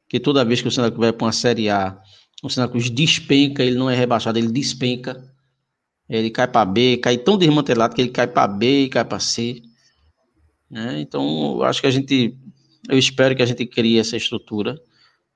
que 0.09 0.19
toda 0.19 0.45
vez 0.45 0.61
que 0.63 0.69
o 0.69 0.71
Santa 0.71 0.91
Cruz 0.91 1.01
vai 1.01 1.13
para 1.13 1.27
uma 1.27 1.33
Série 1.33 1.69
A, 1.69 2.01
o 2.43 2.49
Santa 2.49 2.71
Cruz 2.71 2.91
despenca, 2.91 3.63
ele 3.63 3.77
não 3.77 3.91
é 3.91 3.97
rebaixado, 3.97 4.39
ele 4.39 4.51
despenca, 4.51 5.23
ele 6.09 6.31
cai 6.31 6.49
para 6.49 6.65
B, 6.65 6.97
cai 6.97 7.19
tão 7.19 7.37
desmantelado 7.37 7.95
que 7.95 8.01
ele 8.01 8.11
cai 8.11 8.27
para 8.27 8.49
B 8.49 8.85
e 8.85 8.89
cai 8.89 9.05
para 9.05 9.21
C. 9.21 9.63
Né? 10.71 11.01
Então, 11.01 11.63
acho 11.63 11.81
que 11.81 11.87
a 11.87 11.91
gente, 11.91 12.35
eu 12.89 12.99
espero 12.99 13.37
que 13.37 13.43
a 13.43 13.47
gente 13.47 13.67
crie 13.67 13.99
essa 13.99 14.17
estrutura 14.17 14.81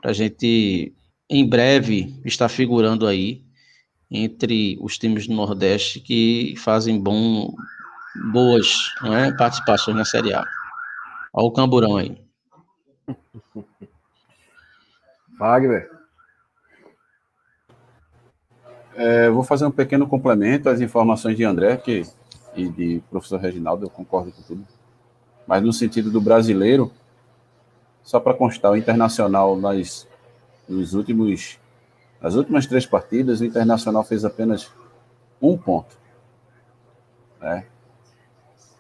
para 0.01 0.11
a 0.11 0.15
gente, 0.15 0.93
em 1.29 1.47
breve, 1.47 2.15
estar 2.25 2.49
figurando 2.49 3.07
aí 3.07 3.43
entre 4.13 4.79
os 4.81 4.99
times 4.99 5.27
do 5.27 5.35
Nordeste 5.35 5.99
que 5.99 6.55
fazem 6.59 7.01
bom, 7.01 7.55
boas 8.31 8.67
é, 9.05 9.33
participações 9.33 9.97
na 9.97 10.05
Série 10.05 10.35
A. 10.35 10.45
Olha 11.33 11.47
o 11.47 11.51
camburão 11.51 11.97
aí. 11.97 12.21
Wagner. 15.39 15.91
É, 18.95 19.31
vou 19.31 19.43
fazer 19.43 19.65
um 19.65 19.71
pequeno 19.71 20.07
complemento 20.07 20.69
às 20.69 20.83
informações 20.83 21.35
de 21.35 21.45
André 21.45 21.79
que, 21.79 22.03
e 22.55 22.69
de 22.69 23.03
professor 23.11 23.41
Reginaldo, 23.41 23.87
eu 23.87 23.91
concordo 23.91 24.31
com 24.31 24.43
tudo. 24.43 24.67
Mas 25.47 25.63
no 25.63 25.73
sentido 25.73 26.11
do 26.11 26.21
brasileiro, 26.21 26.93
só 28.03 28.21
para 28.21 28.35
constar, 28.35 28.73
o 28.73 28.77
Internacional 28.77 29.57
nas, 29.57 30.07
nos 30.69 30.93
últimos 30.93 31.59
nas 32.23 32.37
últimas 32.37 32.67
três 32.67 32.87
partidas, 32.87 33.41
o 33.41 33.45
Internacional 33.45 34.05
fez 34.05 34.25
apenas 34.25 34.71
um 35.41 35.59
ponto. 35.59 35.99
Né? 37.41 37.67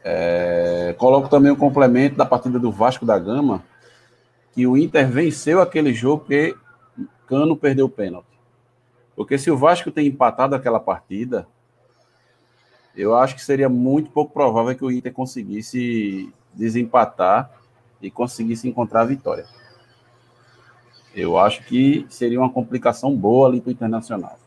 É, 0.05 0.95
coloco 0.97 1.29
também 1.29 1.51
o 1.51 1.55
um 1.55 1.59
complemento 1.59 2.17
da 2.17 2.25
partida 2.25 2.59
do 2.59 2.71
Vasco 2.71 3.05
da 3.05 3.19
Gama, 3.19 3.65
que 4.53 4.65
o 4.65 4.77
Inter 4.77 5.09
venceu 5.09 5.61
aquele 5.61 5.93
jogo 5.93 6.21
porque 6.21 6.55
Cano 7.27 7.57
perdeu 7.57 7.87
o 7.87 7.91
pênalti. 7.91 8.29
Porque 9.17 9.37
se 9.37 9.51
o 9.51 9.57
Vasco 9.57 9.91
tem 9.91 10.07
empatado 10.07 10.55
aquela 10.55 10.79
partida, 10.79 11.47
eu 12.95 13.17
acho 13.17 13.35
que 13.35 13.43
seria 13.43 13.69
muito 13.69 14.11
pouco 14.11 14.33
provável 14.33 14.77
que 14.77 14.85
o 14.85 14.91
Inter 14.91 15.13
conseguisse 15.13 16.33
desempatar 16.55 17.51
e 18.01 18.11
conseguisse 18.11 18.69
encontrar 18.69 19.01
a 19.01 19.07
vitória. 19.07 19.47
Eu 21.15 21.39
acho 21.39 21.63
que 21.65 22.07
seria 22.09 22.41
uma 22.41 22.51
complicação 22.51 23.15
boa 23.15 23.49
ali 23.49 23.61
para 23.61 23.69
o 23.69 23.73
Internacional. 23.73 24.39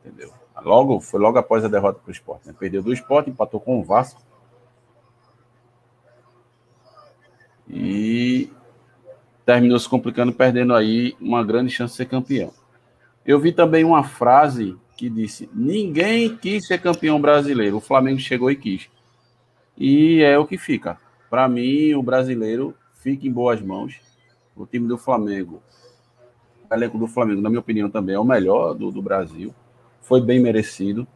Entendeu? 0.00 0.32
Logo, 0.62 1.00
foi 1.00 1.20
logo 1.20 1.38
após 1.38 1.64
a 1.64 1.68
derrota 1.68 1.98
para 1.98 2.08
o 2.08 2.12
esporte. 2.12 2.46
Né? 2.46 2.54
Perdeu 2.58 2.82
do 2.82 2.92
esporte, 2.92 3.30
empatou 3.30 3.60
com 3.60 3.80
o 3.80 3.84
Vasco. 3.84 4.22
E 7.68 8.50
terminou 9.44 9.78
se 9.78 9.88
complicando, 9.88 10.32
perdendo 10.32 10.74
aí 10.74 11.16
uma 11.20 11.44
grande 11.44 11.70
chance 11.70 11.92
de 11.92 11.96
ser 11.96 12.06
campeão. 12.06 12.52
Eu 13.24 13.38
vi 13.38 13.52
também 13.52 13.84
uma 13.84 14.04
frase 14.04 14.76
que 14.96 15.08
disse: 15.10 15.48
ninguém 15.52 16.36
quis 16.36 16.66
ser 16.66 16.80
campeão 16.80 17.20
brasileiro. 17.20 17.76
O 17.76 17.80
Flamengo 17.80 18.18
chegou 18.18 18.50
e 18.50 18.56
quis. 18.56 18.88
E 19.76 20.22
é 20.22 20.38
o 20.38 20.46
que 20.46 20.58
fica. 20.58 20.98
Para 21.30 21.48
mim, 21.48 21.94
o 21.94 22.02
brasileiro 22.02 22.74
fica 22.94 23.26
em 23.26 23.32
boas 23.32 23.60
mãos 23.60 24.00
o 24.56 24.66
time 24.66 24.86
do 24.86 24.98
Flamengo, 24.98 25.62
o 26.70 26.74
elenco 26.74 26.98
do 26.98 27.06
Flamengo, 27.06 27.40
na 27.40 27.48
minha 27.48 27.60
opinião, 27.60 27.90
também 27.90 28.14
é 28.14 28.18
o 28.18 28.24
melhor 28.24 28.74
do, 28.74 28.90
do 28.90 29.02
Brasil. 29.02 29.54
Foi 30.00 30.20
bem 30.20 30.40
merecido. 30.40 31.06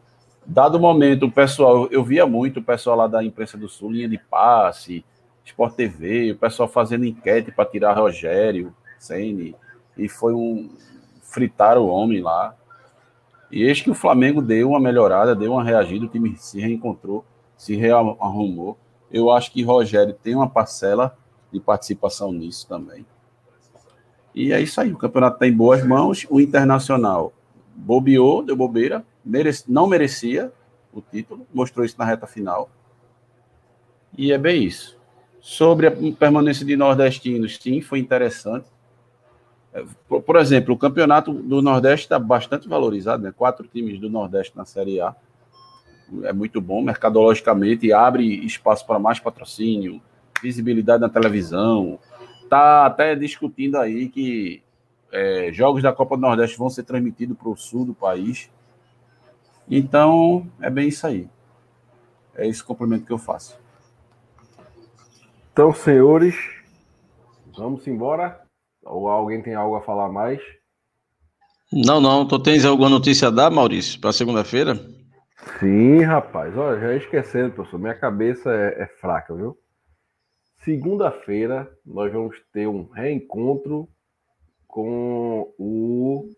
Dado 0.45 0.75
o 0.75 0.79
momento, 0.79 1.25
o 1.25 1.31
pessoal, 1.31 1.87
eu 1.87 2.03
via 2.03 2.25
muito 2.25 2.59
o 2.59 2.63
pessoal 2.63 2.95
lá 2.95 3.07
da 3.07 3.23
imprensa 3.23 3.57
do 3.57 3.67
Sul, 3.67 3.91
linha 3.91 4.07
de 4.07 4.17
passe, 4.17 5.03
Sport 5.43 5.75
TV, 5.75 6.31
o 6.31 6.37
pessoal 6.37 6.69
fazendo 6.69 7.05
enquete 7.05 7.51
para 7.51 7.65
tirar 7.65 7.97
Rogério, 7.97 8.73
Ceni, 8.99 9.55
e 9.97 10.07
foi 10.07 10.33
um 10.33 10.69
fritar 11.21 11.77
o 11.77 11.87
homem 11.87 12.21
lá. 12.21 12.55
E 13.51 13.63
eis 13.63 13.81
que 13.81 13.89
o 13.89 13.95
Flamengo 13.95 14.41
deu 14.41 14.69
uma 14.69 14.79
melhorada, 14.79 15.35
deu 15.35 15.53
uma 15.53 15.63
reagida, 15.63 16.05
o 16.05 16.09
time 16.09 16.35
se 16.37 16.59
reencontrou, 16.59 17.25
se 17.57 17.75
rearrumou. 17.75 18.77
Eu 19.09 19.31
acho 19.31 19.51
que 19.51 19.63
Rogério 19.63 20.13
tem 20.13 20.35
uma 20.35 20.49
parcela 20.49 21.17
de 21.51 21.59
participação 21.59 22.31
nisso 22.31 22.67
também. 22.67 23.05
E 24.37 24.53
é 24.53 24.61
isso 24.61 24.79
aí, 24.79 24.93
o 24.93 24.97
campeonato 24.97 25.37
está 25.37 25.47
em 25.47 25.51
boas 25.51 25.83
mãos, 25.83 26.27
o 26.29 26.39
Internacional 26.39 27.33
bobeou, 27.75 28.43
deu 28.43 28.55
bobeira, 28.55 29.03
merece, 29.25 29.63
não 29.67 29.87
merecia 29.87 30.53
o 30.93 31.01
título, 31.01 31.47
mostrou 31.51 31.83
isso 31.83 31.95
na 31.97 32.05
reta 32.05 32.27
final. 32.27 32.69
E 34.15 34.31
é 34.31 34.37
bem 34.37 34.63
isso. 34.63 34.95
Sobre 35.41 35.87
a 35.87 35.91
permanência 36.19 36.63
de 36.63 36.77
nordestinos, 36.77 37.57
sim, 37.59 37.81
foi 37.81 37.97
interessante. 37.97 38.67
É, 39.73 39.83
por, 40.07 40.21
por 40.21 40.35
exemplo, 40.35 40.75
o 40.75 40.77
campeonato 40.77 41.33
do 41.33 41.59
Nordeste 41.59 42.05
está 42.05 42.19
bastante 42.19 42.69
valorizado, 42.69 43.23
né? 43.23 43.33
Quatro 43.35 43.67
times 43.67 43.99
do 43.99 44.07
Nordeste 44.07 44.55
na 44.55 44.65
Série 44.65 45.01
A. 45.01 45.15
É 46.21 46.31
muito 46.31 46.61
bom, 46.61 46.83
mercadologicamente, 46.83 47.91
abre 47.91 48.45
espaço 48.45 48.85
para 48.85 48.99
mais 48.99 49.19
patrocínio, 49.19 49.99
visibilidade 50.43 51.01
na 51.01 51.09
televisão. 51.09 51.97
Está 52.47 52.85
até 52.85 53.13
discutindo 53.13 53.75
aí 53.75 54.07
que 54.07 54.63
é, 55.11 55.51
jogos 55.51 55.83
da 55.83 55.91
Copa 55.91 56.15
do 56.15 56.21
Nordeste 56.21 56.57
vão 56.57 56.69
ser 56.69 56.83
transmitidos 56.83 57.37
para 57.37 57.49
o 57.49 57.57
sul 57.57 57.83
do 57.83 57.93
país. 57.93 58.49
Então, 59.69 60.47
é 60.61 60.69
bem 60.69 60.87
isso 60.87 61.05
aí. 61.05 61.27
É 62.33 62.47
esse 62.47 62.63
complemento 62.63 63.05
que 63.05 63.11
eu 63.11 63.17
faço. 63.17 63.59
Então, 65.51 65.73
senhores, 65.73 66.35
vamos 67.53 67.85
embora? 67.85 68.41
Ou 68.81 69.09
alguém 69.09 69.41
tem 69.41 69.53
algo 69.53 69.75
a 69.75 69.81
falar 69.81 70.07
mais? 70.07 70.39
Não, 71.73 71.99
não. 71.99 72.25
Tu 72.25 72.39
tens 72.39 72.63
alguma 72.63 72.89
notícia 72.89 73.27
a 73.27 73.31
dar, 73.31 73.51
Maurício, 73.51 73.99
para 73.99 74.13
segunda-feira? 74.13 74.79
Sim, 75.59 76.01
rapaz. 76.01 76.55
Olha, 76.55 76.79
já 76.79 76.95
esquecendo, 76.95 77.51
professor. 77.51 77.77
Minha 77.77 77.95
cabeça 77.95 78.49
é, 78.53 78.83
é 78.83 78.87
fraca, 78.87 79.35
viu? 79.35 79.57
Segunda-feira 80.67 81.73
nós 81.85 82.11
vamos 82.11 82.37
ter 82.51 82.67
um 82.67 82.89
reencontro 82.89 83.87
com 84.67 85.55
o 85.57 86.29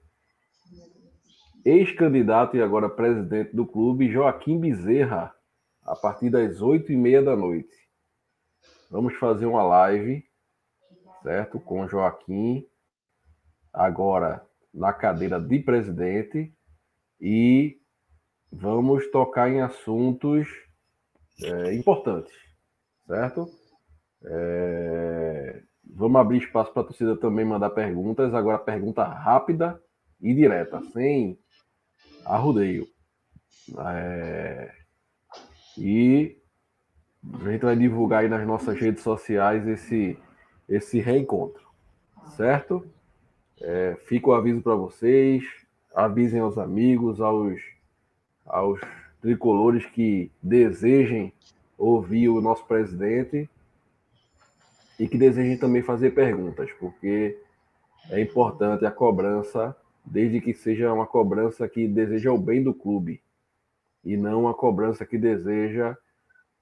ex-candidato 1.66 2.56
e 2.56 2.62
agora 2.62 2.88
presidente 2.88 3.56
do 3.56 3.66
clube, 3.66 4.12
Joaquim 4.12 4.60
Bezerra, 4.60 5.34
a 5.82 5.96
partir 5.96 6.30
das 6.30 6.62
oito 6.62 6.92
e 6.92 6.96
meia 6.96 7.24
da 7.24 7.36
noite. 7.36 7.76
Vamos 8.92 9.16
fazer 9.16 9.48
uma 9.48 9.64
live, 9.64 10.24
certo? 11.24 11.60
Com 11.60 11.88
Joaquim, 11.88 12.64
agora 13.74 14.48
na 14.72 14.94
cadeira 14.94 15.42
de 15.42 15.58
presidente, 15.58 16.54
e 17.20 17.82
vamos 18.52 19.10
tocar 19.10 19.50
em 19.50 19.62
assuntos 19.62 20.48
é, 21.44 21.74
importantes, 21.74 22.38
certo? 23.08 23.59
É, 24.24 25.62
vamos 25.84 26.20
abrir 26.20 26.38
espaço 26.40 26.72
para 26.72 26.82
a 26.82 26.86
torcida 26.86 27.16
também 27.16 27.46
mandar 27.46 27.70
perguntas. 27.72 28.34
Agora, 28.34 28.58
pergunta 28.58 29.04
rápida 29.04 29.82
e 30.22 30.34
direta, 30.34 30.82
sem 30.94 31.38
arrudeio. 32.26 32.88
É, 33.78 34.72
e 35.78 36.38
a 37.42 37.52
gente 37.52 37.62
vai 37.62 37.76
divulgar 37.76 38.24
aí 38.24 38.30
nas 38.30 38.46
nossas 38.46 38.78
redes 38.80 39.04
sociais 39.04 39.68
esse, 39.68 40.18
esse 40.68 41.00
reencontro, 41.00 41.68
certo? 42.36 42.86
É, 43.62 43.98
fica 44.06 44.30
o 44.30 44.34
aviso 44.34 44.62
para 44.62 44.76
vocês, 44.76 45.44
avisem 45.94 46.40
aos 46.40 46.58
amigos, 46.58 47.20
aos, 47.20 47.60
aos 48.46 48.80
tricolores 49.22 49.86
que 49.86 50.32
desejem 50.42 51.34
ouvir 51.78 52.30
o 52.30 52.42
nosso 52.42 52.66
presidente 52.66 53.50
e 55.00 55.08
que 55.08 55.18
desejem 55.18 55.58
também 55.58 55.82
fazer 55.82 56.12
perguntas, 56.12 56.70
porque 56.80 57.38
é 58.10 58.22
importante 58.22 58.86
a 58.86 58.92
cobrança, 58.92 59.76
desde 60.04 60.42
que 60.42 60.54
seja 60.54 60.92
uma 60.92 61.08
cobrança 61.08 61.68
que 61.70 61.88
deseja 61.88 62.32
o 62.32 62.38
bem 62.38 62.62
do 62.62 62.74
clube 62.74 63.22
e 64.04 64.18
não 64.18 64.42
uma 64.42 64.54
cobrança 64.54 65.06
que 65.06 65.18
deseja 65.18 65.96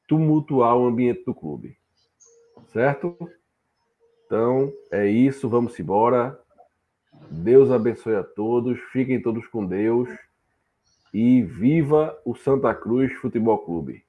tumultuar 0.08 0.78
o 0.78 0.86
ambiente 0.86 1.24
do 1.26 1.34
clube. 1.34 1.78
Certo? 2.72 3.18
Então, 4.26 4.72
é 4.92 5.08
isso, 5.08 5.50
vamos 5.50 5.80
embora. 5.80 6.40
Deus 7.30 7.72
abençoe 7.72 8.16
a 8.16 8.24
todos, 8.24 8.80
fiquem 8.92 9.22
todos 9.22 9.48
com 9.48 9.66
Deus 9.66 10.10
e 11.14 11.42
viva 11.42 12.18
o 12.26 12.36
Santa 12.36 12.74
Cruz 12.76 13.12
Futebol 13.14 13.58
Clube. 13.60 14.04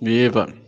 Viva! 0.00 0.67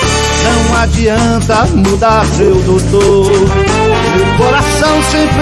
Não 0.43 0.81
adianta 0.81 1.65
mudar, 1.67 2.25
seu 2.25 2.55
doutor. 2.55 3.31
Meu 4.15 4.37
coração 4.37 5.01
sempre 5.03 5.39